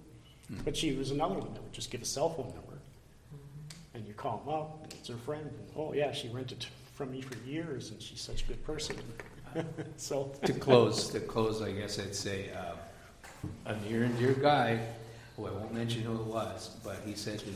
Hmm. 0.48 0.56
But 0.64 0.76
she 0.76 0.96
was 0.96 1.12
another 1.12 1.36
one 1.36 1.54
that 1.54 1.62
would 1.62 1.72
just 1.72 1.92
give 1.92 2.02
a 2.02 2.04
cell 2.04 2.30
phone 2.30 2.52
number. 2.52 2.69
And 3.94 4.06
you 4.06 4.14
call 4.14 4.42
them 4.44 4.54
up, 4.54 4.80
and 4.84 4.92
it's 4.92 5.08
her 5.08 5.16
friend. 5.16 5.42
And, 5.42 5.68
oh, 5.76 5.92
yeah, 5.92 6.12
she 6.12 6.28
rented 6.28 6.64
from 6.94 7.10
me 7.10 7.22
for 7.22 7.36
years, 7.48 7.90
and 7.90 8.00
she's 8.00 8.20
such 8.20 8.44
a 8.44 8.46
good 8.46 8.64
person. 8.64 8.96
so, 9.96 10.32
to 10.44 10.52
close, 10.52 11.08
to 11.08 11.20
close, 11.20 11.60
I 11.60 11.72
guess 11.72 11.98
I'd 11.98 12.14
say 12.14 12.50
uh, 12.52 12.74
a 13.66 13.76
near 13.88 14.04
and 14.04 14.16
dear 14.18 14.34
guy, 14.34 14.78
who 15.36 15.46
I 15.46 15.50
won't 15.50 15.74
mention 15.74 16.02
who 16.02 16.14
it 16.14 16.26
was, 16.26 16.76
but 16.84 16.98
he 17.04 17.14
said 17.14 17.40
to 17.40 17.46
me, 17.46 17.54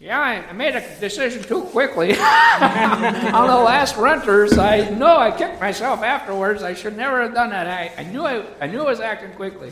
Yeah, 0.00 0.18
I, 0.18 0.48
I 0.48 0.52
made 0.52 0.74
a 0.74 0.80
decision 0.98 1.42
too 1.42 1.62
quickly. 1.62 2.12
On 2.18 3.46
the 3.46 3.62
last 3.64 3.96
renters, 3.96 4.58
I 4.58 4.88
know 4.90 5.16
I 5.18 5.30
kicked 5.30 5.60
myself 5.60 6.02
afterwards. 6.02 6.62
I 6.62 6.74
should 6.74 6.96
never 6.96 7.22
have 7.22 7.34
done 7.34 7.50
that. 7.50 7.68
I, 7.68 7.92
I 7.96 8.04
knew 8.04 8.24
I, 8.24 8.44
I 8.60 8.66
knew 8.66 8.80
I 8.80 8.84
was 8.86 9.00
acting 9.00 9.32
quickly, 9.32 9.70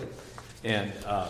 and 0.62 0.93
um, 1.06 1.28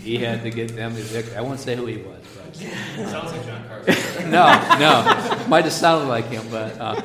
he 0.00 0.16
had 0.16 0.42
to 0.42 0.50
get 0.50 0.74
them 0.74 0.92
evicted. 0.92 1.36
I 1.36 1.40
won't 1.40 1.60
say 1.60 1.76
who 1.76 1.86
he 1.86 1.98
was, 1.98 2.24
but 2.48 3.08
Sounds 3.08 3.32
like 3.32 3.46
John 3.46 3.68
Carson. 3.68 4.30
no, 4.30 4.46
no, 4.78 5.46
might 5.48 5.64
have 5.64 5.72
sounded 5.72 6.08
like 6.08 6.26
him, 6.26 6.46
but 6.50 6.78
uh, 6.80 7.00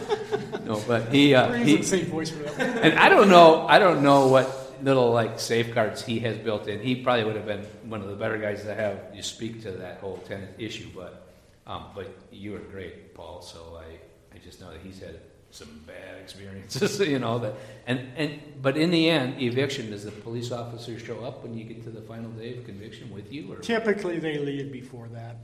no, 0.65 0.81
but 0.87 1.09
he 1.09 1.35
uh, 1.35 1.51
he 1.53 1.77
the 1.77 1.83
same 1.83 2.05
voice 2.05 2.29
for 2.29 2.43
that 2.43 2.59
and 2.59 2.99
I 2.99 3.09
don't 3.09 3.29
know, 3.29 3.67
I 3.67 3.79
don't 3.79 4.03
know 4.03 4.27
what 4.27 4.63
little 4.83 5.11
like 5.11 5.39
safeguards 5.39 6.03
he 6.03 6.19
has 6.19 6.37
built 6.37 6.67
in. 6.67 6.79
He 6.81 6.95
probably 6.95 7.23
would 7.23 7.35
have 7.35 7.45
been 7.45 7.65
one 7.85 8.01
of 8.01 8.07
the 8.09 8.15
better 8.15 8.37
guys 8.37 8.63
to 8.63 8.75
have 8.75 8.99
you 9.13 9.21
speak 9.21 9.61
to 9.63 9.71
that 9.71 9.99
whole 9.99 10.17
tenant 10.17 10.51
issue. 10.57 10.89
But, 10.93 11.27
um, 11.65 11.85
but 11.95 12.13
you 12.31 12.51
were 12.51 12.59
great, 12.59 13.15
Paul. 13.15 13.41
So 13.41 13.79
I, 13.79 14.35
I 14.35 14.39
just 14.39 14.59
know 14.59 14.71
that 14.71 14.81
he's 14.81 14.99
had 14.99 15.19
some 15.53 15.81
bad 15.85 16.19
experiences, 16.19 16.99
you 17.13 17.19
know 17.19 17.39
that. 17.39 17.53
And 17.85 18.07
and 18.17 18.39
but 18.61 18.75
in 18.75 18.91
the 18.91 19.09
end, 19.09 19.41
eviction 19.41 19.91
does 19.91 20.03
the 20.03 20.11
police 20.11 20.51
officer 20.51 20.97
show 20.99 21.23
up 21.23 21.43
when 21.43 21.57
you 21.57 21.63
get 21.63 21.83
to 21.83 21.91
the 21.91 22.01
final 22.01 22.31
day 22.31 22.57
of 22.57 22.65
conviction 22.65 23.11
with 23.11 23.31
you, 23.31 23.51
or 23.53 23.57
Typically, 23.57 24.19
they 24.19 24.37
leave 24.39 24.71
before 24.71 25.07
that, 25.09 25.37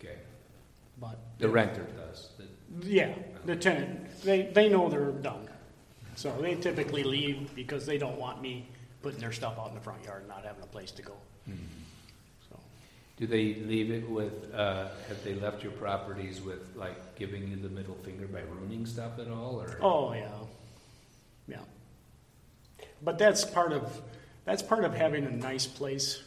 okay, 0.00 0.18
but 1.00 1.18
the 1.38 1.48
renter 1.48 1.86
does. 1.96 2.30
The- 2.38 2.88
yeah, 2.88 3.14
the 3.44 3.56
tenant, 3.56 4.20
they, 4.22 4.42
they 4.52 4.68
know 4.68 4.88
they're 4.88 5.12
done. 5.12 5.48
So 6.16 6.34
they 6.40 6.54
typically 6.56 7.04
leave 7.04 7.54
because 7.54 7.86
they 7.86 7.96
don't 7.98 8.18
want 8.18 8.42
me 8.42 8.68
putting 9.02 9.20
their 9.20 9.32
stuff 9.32 9.58
out 9.58 9.68
in 9.68 9.74
the 9.74 9.80
front 9.80 10.04
yard 10.04 10.20
and 10.20 10.28
not 10.28 10.44
having 10.44 10.62
a 10.62 10.66
place 10.66 10.90
to 10.92 11.02
go. 11.02 11.14
So, 11.46 11.52
Do 13.16 13.26
they 13.26 13.54
leave 13.54 13.90
it 13.90 14.08
with, 14.10 14.52
uh, 14.54 14.88
have 15.08 15.24
they 15.24 15.34
left 15.34 15.62
your 15.62 15.72
properties 15.72 16.42
with, 16.42 16.76
like, 16.76 17.16
giving 17.18 17.48
you 17.48 17.56
the 17.56 17.70
middle 17.70 17.94
finger 17.94 18.26
by 18.26 18.40
ruining 18.42 18.84
stuff 18.84 19.18
at 19.18 19.28
all, 19.28 19.58
or? 19.60 19.78
Oh, 19.80 20.12
yeah, 20.12 20.28
yeah. 21.48 21.56
But 23.02 23.16
that's 23.18 23.42
part 23.42 23.72
of, 23.72 24.02
that's 24.44 24.62
part 24.62 24.84
of 24.84 24.92
having 24.94 25.24
a 25.24 25.30
nice 25.30 25.66
place 25.66 26.22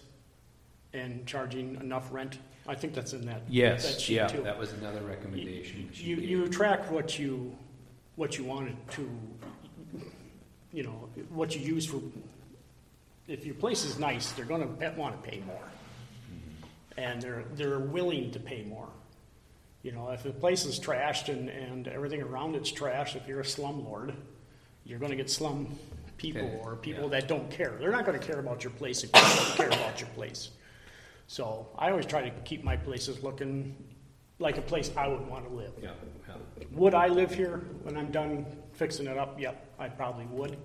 and 0.94 1.28
charging 1.28 1.76
enough 1.76 2.12
rent. 2.12 2.40
I 2.68 2.74
think 2.74 2.96
that's 2.96 3.14
in 3.14 3.24
that. 3.28 3.46
that 3.46 3.54
Yes, 3.54 4.00
sheet 4.00 4.16
yeah, 4.16 4.28
too. 4.28 4.42
that 4.42 4.58
was 4.58 4.74
another 4.74 5.02
recommendation. 5.02 5.86
that 5.88 5.96
she 5.96 6.06
You, 6.06 6.16
gave. 6.16 6.30
you 6.30 6.48
track 6.50 6.90
what 6.90 7.20
you, 7.20 7.56
what 8.16 8.36
you 8.36 8.44
wanted 8.46 8.76
to, 8.94 9.08
you 10.74 10.82
know, 10.84 11.08
what 11.30 11.56
you 11.56 11.62
use 11.62 11.86
for, 11.86 12.02
if 13.28 13.46
your 13.46 13.56
place 13.56 13.86
is 13.86 14.00
nice, 14.00 14.32
they're 14.32 14.46
gonna 14.46 14.68
wanna 14.98 15.18
pay 15.18 15.42
more. 15.46 15.62
And 17.00 17.22
they're, 17.22 17.46
they're 17.54 17.80
willing 17.80 18.32
to 18.32 18.40
pay 18.40 18.64
more. 18.64 18.90
You 19.84 19.94
know, 19.94 20.10
if 20.10 20.24
the 20.24 20.32
place 20.32 20.66
is 20.66 20.80
trashed 20.80 21.30
and, 21.30 21.48
and 21.48 21.88
everything 21.88 22.22
around 22.22 22.56
it's 22.56 22.72
trashed, 22.72 23.16
if 23.16 23.26
you're 23.26 23.40
a 23.40 23.44
slumlord, 23.44 24.14
you're 24.84 25.00
gonna 25.00 25.16
get 25.16 25.30
slum 25.30 25.68
people 26.18 26.42
Okay, 26.42 26.60
or 26.62 26.76
people 26.76 27.06
yeah. 27.06 27.22
that 27.22 27.30
don't 27.30 27.50
care. 27.50 27.78
They're 27.80 27.92
not 27.92 28.06
gonna 28.06 28.20
care 28.20 28.40
about 28.40 28.64
your 28.66 28.72
place 28.72 29.04
if 29.06 29.12
you 29.16 29.22
don't 29.22 29.56
care 29.56 29.68
about 29.68 30.02
your 30.02 30.10
place. 30.10 30.50
So 31.28 31.70
I 31.78 31.92
always 31.92 32.06
try 32.06 32.22
to 32.22 32.32
keep 32.42 32.64
my 32.64 32.76
places 32.76 33.24
looking 33.24 33.76
like 34.40 34.58
a 34.58 34.62
place 34.62 34.92
I 34.98 35.08
would 35.08 35.26
wanna 35.28 35.50
live. 35.50 35.72
Yeah, 35.82 35.92
yeah. 36.28 36.66
Would 36.74 36.94
I 36.94 37.08
live 37.08 37.34
here 37.34 37.60
when 37.84 37.96
I'm 37.96 38.12
done 38.12 38.46
fixing 38.74 39.08
it 39.08 39.18
up? 39.18 39.40
Yep, 39.40 39.76
I 39.80 39.88
probably 39.88 40.26
would. 40.26 40.58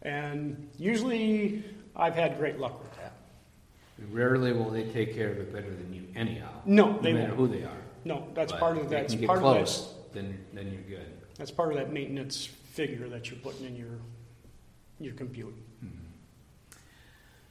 And 0.00 0.70
usually, 0.78 1.62
I've 1.94 2.14
had 2.14 2.38
great 2.38 2.58
luck 2.58 2.82
with 2.82 2.96
that. 2.96 3.12
Rarely 4.10 4.52
will 4.52 4.70
they 4.70 4.84
take 4.84 5.14
care 5.14 5.30
of 5.30 5.38
it 5.38 5.52
better 5.52 5.70
than 5.74 5.92
you 5.94 6.06
anyhow. 6.16 6.48
No, 6.64 6.98
they 7.00 7.12
No 7.12 7.18
matter 7.20 7.34
won't. 7.34 7.50
who 7.52 7.58
they 7.58 7.64
are. 7.64 7.76
No, 8.04 8.26
that's 8.34 8.52
But 8.52 8.60
part 8.60 8.76
if 8.76 8.82
of 8.84 8.90
they 8.90 8.96
that's 8.96 9.12
can 9.12 9.20
get 9.20 9.26
part 9.28 9.38
of 9.38 9.44
that. 9.44 9.54
close, 9.54 9.94
then, 10.12 10.38
then 10.52 10.72
you're 10.72 10.98
good. 10.98 11.06
That's 11.36 11.50
part 11.50 11.70
of 11.72 11.78
that 11.78 11.92
maintenance 11.92 12.46
figure 12.46 13.08
that 13.08 13.30
you're 13.30 13.38
putting 13.40 13.66
in 13.66 13.76
your 13.76 13.98
your 15.00 15.14
compute. 15.14 15.54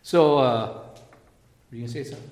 So, 0.03 0.37
uh, 0.39 0.83
were 1.69 1.77
you 1.77 1.81
gonna 1.81 1.91
say 1.91 2.03
something? 2.03 2.29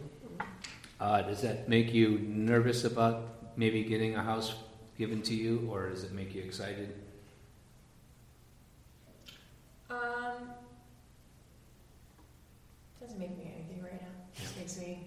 Uh, 1.00 1.22
does 1.22 1.42
that 1.42 1.70
make 1.70 1.94
you 1.94 2.20
nervous 2.20 2.84
about 2.84 3.58
maybe 3.58 3.84
getting 3.84 4.16
a 4.16 4.24
house 4.24 4.56
given 4.98 5.22
to 5.24 5.34
you, 5.36 5.68
or 5.72 5.90
does 5.90 6.04
it 6.04 6.12
make 6.14 6.34
you 6.34 6.42
excited? 6.42 6.96
Um, 9.90 10.52
doesn't 13.02 13.20
make 13.20 13.38
me 13.38 13.52
anything 13.56 13.84
right 13.84 14.02
now. 14.02 14.08
Just 14.40 14.58
makes 14.58 14.78
me 14.80 15.00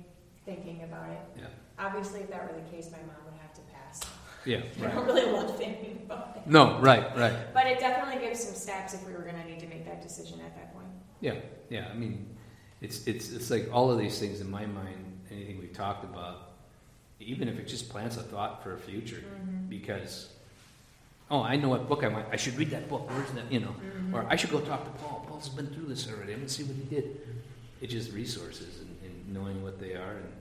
thinking 0.44 0.82
about 0.82 1.10
it. 1.10 1.20
Yeah, 1.36 1.46
Obviously, 1.78 2.20
if 2.20 2.30
that 2.30 2.42
were 2.42 2.58
the 2.58 2.68
case, 2.70 2.90
my 2.90 2.98
mom 2.98 3.16
would 3.24 3.40
have 3.40 3.54
to 3.54 3.60
pass. 3.72 4.00
yeah, 4.44 4.58
I 4.80 4.84
right. 4.84 4.94
don't 4.94 5.06
really 5.06 5.30
love 5.30 5.56
thinking 5.56 6.00
about 6.04 6.36
it. 6.36 6.46
No, 6.46 6.78
right, 6.80 7.16
right. 7.16 7.32
But 7.54 7.66
it 7.66 7.80
definitely 7.80 8.24
gives 8.24 8.44
some 8.44 8.54
steps 8.54 8.94
if 8.94 9.06
we 9.06 9.12
were 9.12 9.22
gonna 9.22 9.44
need 9.44 9.60
to 9.60 9.66
make 9.66 9.84
that 9.86 10.02
decision 10.02 10.40
at 10.40 10.54
that 10.54 10.74
point. 10.74 10.88
Yeah, 11.20 11.34
yeah. 11.70 11.88
I 11.90 11.94
mean, 11.94 12.36
it's 12.80 13.06
it's 13.06 13.32
it's 13.32 13.50
like 13.50 13.68
all 13.72 13.90
of 13.90 13.98
these 13.98 14.18
things 14.18 14.40
in 14.40 14.50
my 14.50 14.66
mind. 14.66 15.08
Anything 15.30 15.60
we've 15.60 15.72
talked 15.72 16.04
about, 16.04 16.52
even 17.18 17.48
if 17.48 17.58
it 17.58 17.66
just 17.66 17.88
plants 17.88 18.18
a 18.18 18.22
thought 18.22 18.62
for 18.62 18.74
a 18.74 18.78
future, 18.78 19.16
mm-hmm. 19.16 19.68
because 19.68 20.28
oh, 21.30 21.42
I 21.42 21.56
know 21.56 21.70
what 21.70 21.88
book 21.88 22.04
I 22.04 22.08
want. 22.08 22.26
I 22.30 22.36
should 22.36 22.56
read 22.58 22.70
that 22.70 22.88
book. 22.88 23.08
Where's 23.10 23.30
that? 23.30 23.50
You 23.50 23.60
know, 23.60 23.74
or 24.12 24.20
mm-hmm. 24.20 24.30
I 24.30 24.36
should 24.36 24.50
go 24.50 24.60
talk 24.60 24.84
to 24.84 24.90
Paul. 25.02 25.24
Paul's 25.26 25.48
been 25.48 25.68
through 25.68 25.86
this 25.86 26.06
already. 26.08 26.34
I'm 26.34 26.40
gonna 26.40 26.50
see 26.50 26.64
what 26.64 26.76
he 26.76 26.82
did. 26.94 27.20
It's 27.80 27.92
just 27.92 28.12
resources 28.12 28.81
knowing 29.32 29.62
what 29.62 29.78
they 29.78 29.94
are 29.94 30.16
and 30.16 30.32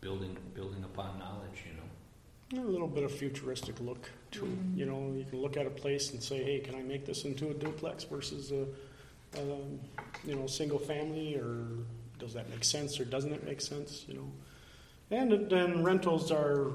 building 0.00 0.36
building 0.54 0.84
upon 0.84 1.18
knowledge. 1.18 1.64
You 1.66 1.74
know. 1.76 2.62
A 2.62 2.70
little 2.70 2.88
bit 2.88 3.04
of 3.04 3.12
futuristic 3.12 3.80
look 3.80 4.10
too. 4.30 4.56
You 4.76 4.86
know, 4.86 5.12
you 5.16 5.24
can 5.24 5.40
look 5.40 5.56
at 5.56 5.66
a 5.66 5.70
place 5.70 6.12
and 6.12 6.22
say, 6.22 6.42
"Hey, 6.42 6.60
can 6.60 6.74
I 6.74 6.82
make 6.82 7.04
this 7.04 7.24
into 7.24 7.50
a 7.50 7.54
duplex 7.54 8.04
versus 8.04 8.52
a, 8.52 8.62
um, 9.40 9.80
you 10.24 10.36
know, 10.36 10.46
single 10.46 10.78
family, 10.78 11.36
or 11.36 11.64
does 12.18 12.34
that 12.34 12.48
make 12.50 12.62
sense, 12.62 13.00
or 13.00 13.04
doesn't 13.04 13.32
it 13.32 13.44
make 13.44 13.60
sense?" 13.60 14.04
You 14.06 14.14
know, 14.14 14.32
and 15.10 15.50
then 15.50 15.82
rentals 15.82 16.30
are 16.30 16.72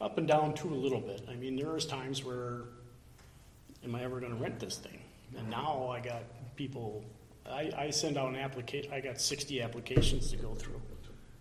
up 0.00 0.18
and 0.18 0.28
down 0.28 0.54
too 0.54 0.68
a 0.68 0.74
little 0.74 1.00
bit. 1.00 1.22
I 1.28 1.34
mean, 1.34 1.56
there 1.56 1.74
is 1.76 1.86
times 1.86 2.22
where, 2.24 2.64
am 3.82 3.94
I 3.94 4.02
ever 4.04 4.20
going 4.20 4.32
to 4.36 4.42
rent 4.42 4.60
this 4.60 4.76
thing? 4.76 5.00
And 5.36 5.48
now 5.50 5.88
I 5.88 6.00
got 6.00 6.22
people. 6.56 7.04
I, 7.50 7.72
I 7.76 7.90
send 7.90 8.18
out 8.18 8.28
an 8.28 8.36
application. 8.36 8.92
I 8.92 9.00
got 9.00 9.20
60 9.20 9.62
applications 9.62 10.30
to 10.30 10.36
go 10.36 10.54
through. 10.54 10.80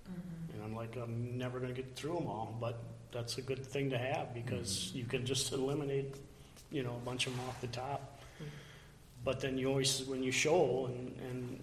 Mm-hmm. 0.09 0.53
And 0.53 0.63
I'm 0.63 0.75
like, 0.75 0.95
I'm 0.95 1.37
never 1.37 1.59
going 1.59 1.73
to 1.73 1.81
get 1.81 1.95
through 1.95 2.15
them 2.15 2.27
all, 2.27 2.55
but 2.59 2.79
that's 3.11 3.37
a 3.37 3.41
good 3.41 3.65
thing 3.65 3.89
to 3.89 3.97
have 3.97 4.33
because 4.33 4.69
mm-hmm. 4.69 4.97
you 4.99 5.05
can 5.05 5.25
just 5.25 5.51
eliminate, 5.51 6.15
you 6.71 6.83
know, 6.83 6.95
a 6.95 7.05
bunch 7.05 7.27
of 7.27 7.35
them 7.35 7.45
off 7.47 7.59
the 7.61 7.67
top. 7.67 8.19
Mm-hmm. 8.35 8.45
But 9.23 9.39
then 9.39 9.57
you 9.57 9.69
always, 9.69 10.03
when 10.03 10.23
you 10.23 10.31
show, 10.31 10.85
and, 10.87 11.15
and 11.29 11.59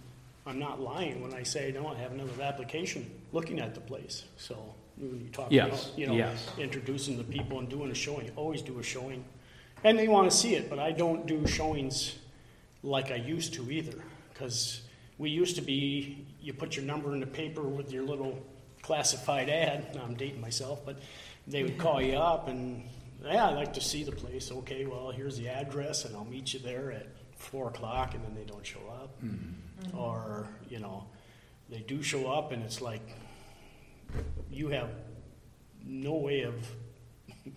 I'm 0.46 0.58
not 0.58 0.80
lying 0.80 1.22
when 1.22 1.34
I 1.34 1.42
say, 1.42 1.72
no, 1.72 1.88
I 1.88 1.96
have 1.98 2.12
another 2.12 2.42
application 2.42 3.08
looking 3.32 3.60
at 3.60 3.74
the 3.74 3.80
place. 3.80 4.24
So 4.36 4.74
when 4.96 5.20
you 5.20 5.28
talk 5.28 5.48
Yes, 5.50 5.86
about, 5.86 5.98
you 5.98 6.06
know, 6.06 6.14
yes. 6.14 6.50
introducing 6.58 7.16
the 7.16 7.24
people 7.24 7.58
and 7.58 7.68
doing 7.68 7.90
a 7.90 7.94
showing, 7.94 8.30
always 8.36 8.62
do 8.62 8.78
a 8.78 8.82
showing. 8.82 9.24
And 9.84 9.98
they 9.98 10.08
want 10.08 10.30
to 10.30 10.36
see 10.36 10.54
it, 10.54 10.70
but 10.70 10.78
I 10.78 10.92
don't 10.92 11.26
do 11.26 11.46
showings 11.46 12.16
like 12.82 13.10
I 13.10 13.16
used 13.16 13.54
to 13.54 13.70
either. 13.70 14.02
Because 14.42 14.82
we 15.18 15.30
used 15.30 15.54
to 15.54 15.62
be, 15.62 16.26
you 16.40 16.52
put 16.52 16.74
your 16.74 16.84
number 16.84 17.14
in 17.14 17.20
the 17.20 17.26
paper 17.28 17.62
with 17.62 17.92
your 17.92 18.02
little 18.02 18.44
classified 18.82 19.48
ad. 19.48 19.94
Now 19.94 20.02
I'm 20.02 20.14
dating 20.14 20.40
myself, 20.40 20.84
but 20.84 20.98
they 21.46 21.62
would 21.62 21.78
call 21.78 22.02
you 22.02 22.16
up 22.18 22.48
and, 22.48 22.82
yeah, 23.24 23.46
I'd 23.46 23.54
like 23.54 23.72
to 23.74 23.80
see 23.80 24.02
the 24.02 24.10
place. 24.10 24.50
Okay, 24.50 24.84
well, 24.84 25.12
here's 25.12 25.38
the 25.38 25.48
address, 25.48 26.06
and 26.06 26.16
I'll 26.16 26.24
meet 26.24 26.54
you 26.54 26.58
there 26.58 26.90
at 26.90 27.06
four 27.36 27.68
o'clock, 27.68 28.14
and 28.14 28.24
then 28.24 28.34
they 28.34 28.42
don't 28.42 28.66
show 28.66 28.80
up. 28.90 29.14
Hmm. 29.20 29.28
Mm-hmm. 29.28 29.96
Or, 29.96 30.48
you 30.68 30.80
know, 30.80 31.06
they 31.70 31.78
do 31.78 32.02
show 32.02 32.26
up, 32.26 32.50
and 32.50 32.64
it's 32.64 32.80
like, 32.80 33.08
you 34.50 34.70
have 34.70 34.90
no 35.86 36.14
way 36.14 36.42
of 36.42 36.54
you, 37.44 37.52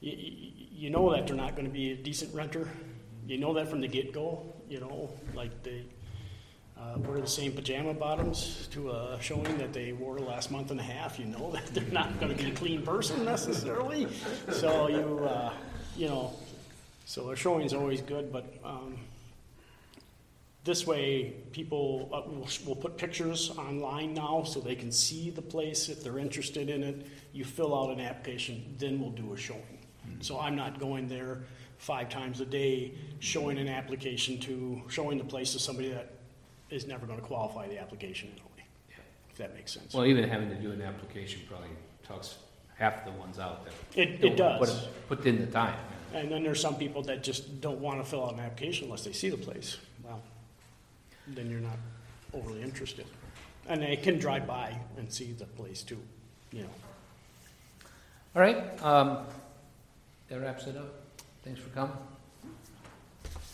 you, 0.00 0.52
you 0.72 0.90
know 0.90 1.12
that 1.12 1.28
they're 1.28 1.36
not 1.36 1.54
going 1.54 1.66
to 1.66 1.72
be 1.72 1.92
a 1.92 1.96
decent 1.96 2.34
renter. 2.34 2.68
You 3.28 3.38
know 3.38 3.54
that 3.54 3.68
from 3.68 3.80
the 3.80 3.86
get 3.86 4.12
go. 4.12 4.52
You 4.68 4.80
know, 4.80 5.10
like 5.34 5.62
they 5.62 5.84
uh, 6.80 6.98
wear 6.98 7.20
the 7.20 7.26
same 7.26 7.52
pajama 7.52 7.94
bottoms 7.94 8.68
to 8.72 8.90
a 8.90 9.18
showing 9.20 9.58
that 9.58 9.72
they 9.72 9.92
wore 9.92 10.18
last 10.18 10.50
month 10.50 10.70
and 10.70 10.80
a 10.80 10.82
half. 10.82 11.18
You 11.18 11.26
know 11.26 11.50
that 11.54 11.66
they're 11.68 11.84
not 11.92 12.18
going 12.20 12.36
to 12.36 12.42
be 12.42 12.50
a 12.50 12.54
clean 12.54 12.82
person 12.82 13.24
necessarily. 13.24 14.08
So 14.50 14.88
you, 14.88 15.24
uh, 15.24 15.52
you 15.96 16.08
know, 16.08 16.32
so 17.04 17.30
a 17.30 17.36
showing 17.36 17.66
is 17.66 17.74
always 17.74 18.00
good, 18.00 18.32
but. 18.32 18.52
Um, 18.64 18.98
this 20.62 20.86
way, 20.86 21.32
people 21.52 22.10
uh, 22.12 22.30
will, 22.30 22.46
will 22.66 22.76
put 22.76 22.98
pictures 22.98 23.50
online 23.56 24.12
now 24.12 24.42
so 24.44 24.60
they 24.60 24.74
can 24.74 24.92
see 24.92 25.30
the 25.30 25.40
place 25.40 25.88
if 25.88 26.04
they're 26.04 26.18
interested 26.18 26.68
in 26.68 26.82
it. 26.82 27.06
You 27.32 27.44
fill 27.44 27.74
out 27.74 27.90
an 27.90 27.98
application, 27.98 28.74
then 28.78 29.00
we'll 29.00 29.10
do 29.10 29.32
a 29.32 29.38
showing. 29.38 29.78
So 30.20 30.38
I'm 30.38 30.56
not 30.56 30.78
going 30.78 31.08
there 31.08 31.40
five 31.78 32.10
times 32.10 32.42
a 32.42 32.44
day 32.44 32.92
showing 33.20 33.56
an 33.56 33.68
application 33.68 34.38
to, 34.40 34.82
showing 34.88 35.16
the 35.16 35.24
place 35.24 35.52
to 35.54 35.58
somebody 35.58 35.88
that 35.92 36.19
is 36.70 36.86
never 36.86 37.06
going 37.06 37.18
to 37.18 37.24
qualify 37.24 37.68
the 37.68 37.78
application 37.78 38.28
anyway, 38.32 38.66
if 39.30 39.36
that 39.38 39.54
makes 39.54 39.72
sense. 39.72 39.94
Well, 39.94 40.06
even 40.06 40.28
having 40.28 40.48
to 40.50 40.54
do 40.56 40.72
an 40.72 40.82
application 40.82 41.42
probably 41.48 41.68
talks 42.02 42.38
half 42.76 43.04
the 43.04 43.10
ones 43.12 43.38
out 43.38 43.64
that 43.64 43.74
It, 43.94 44.20
don't 44.20 44.32
it 44.32 44.36
does. 44.36 44.86
Put, 45.08 45.18
put 45.18 45.26
in 45.26 45.40
the 45.40 45.46
time. 45.46 45.76
And 46.14 46.30
then 46.30 46.42
there's 46.42 46.60
some 46.60 46.76
people 46.76 47.02
that 47.02 47.22
just 47.22 47.60
don't 47.60 47.78
want 47.78 48.02
to 48.02 48.08
fill 48.08 48.24
out 48.24 48.34
an 48.34 48.40
application 48.40 48.86
unless 48.86 49.04
they 49.04 49.12
see 49.12 49.28
the 49.28 49.36
place. 49.36 49.76
Well, 50.02 50.20
then 51.28 51.50
you're 51.50 51.60
not 51.60 51.78
overly 52.32 52.62
interested. 52.62 53.06
And 53.68 53.82
they 53.82 53.96
can 53.96 54.18
drive 54.18 54.46
by 54.46 54.76
and 54.96 55.12
see 55.12 55.32
the 55.32 55.44
place 55.44 55.82
too, 55.82 56.00
you 56.52 56.62
know. 56.62 56.70
All 58.34 58.42
right, 58.42 58.82
um, 58.82 59.26
that 60.28 60.40
wraps 60.40 60.66
it 60.66 60.76
up. 60.76 60.94
Thanks 61.44 61.60
for 61.60 61.68
coming. 61.70 61.96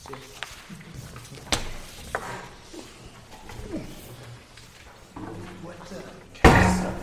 See 0.07 0.13
ya. 2.15 2.21
What 5.17 5.81
uh, 6.45 6.91
the? 6.91 6.97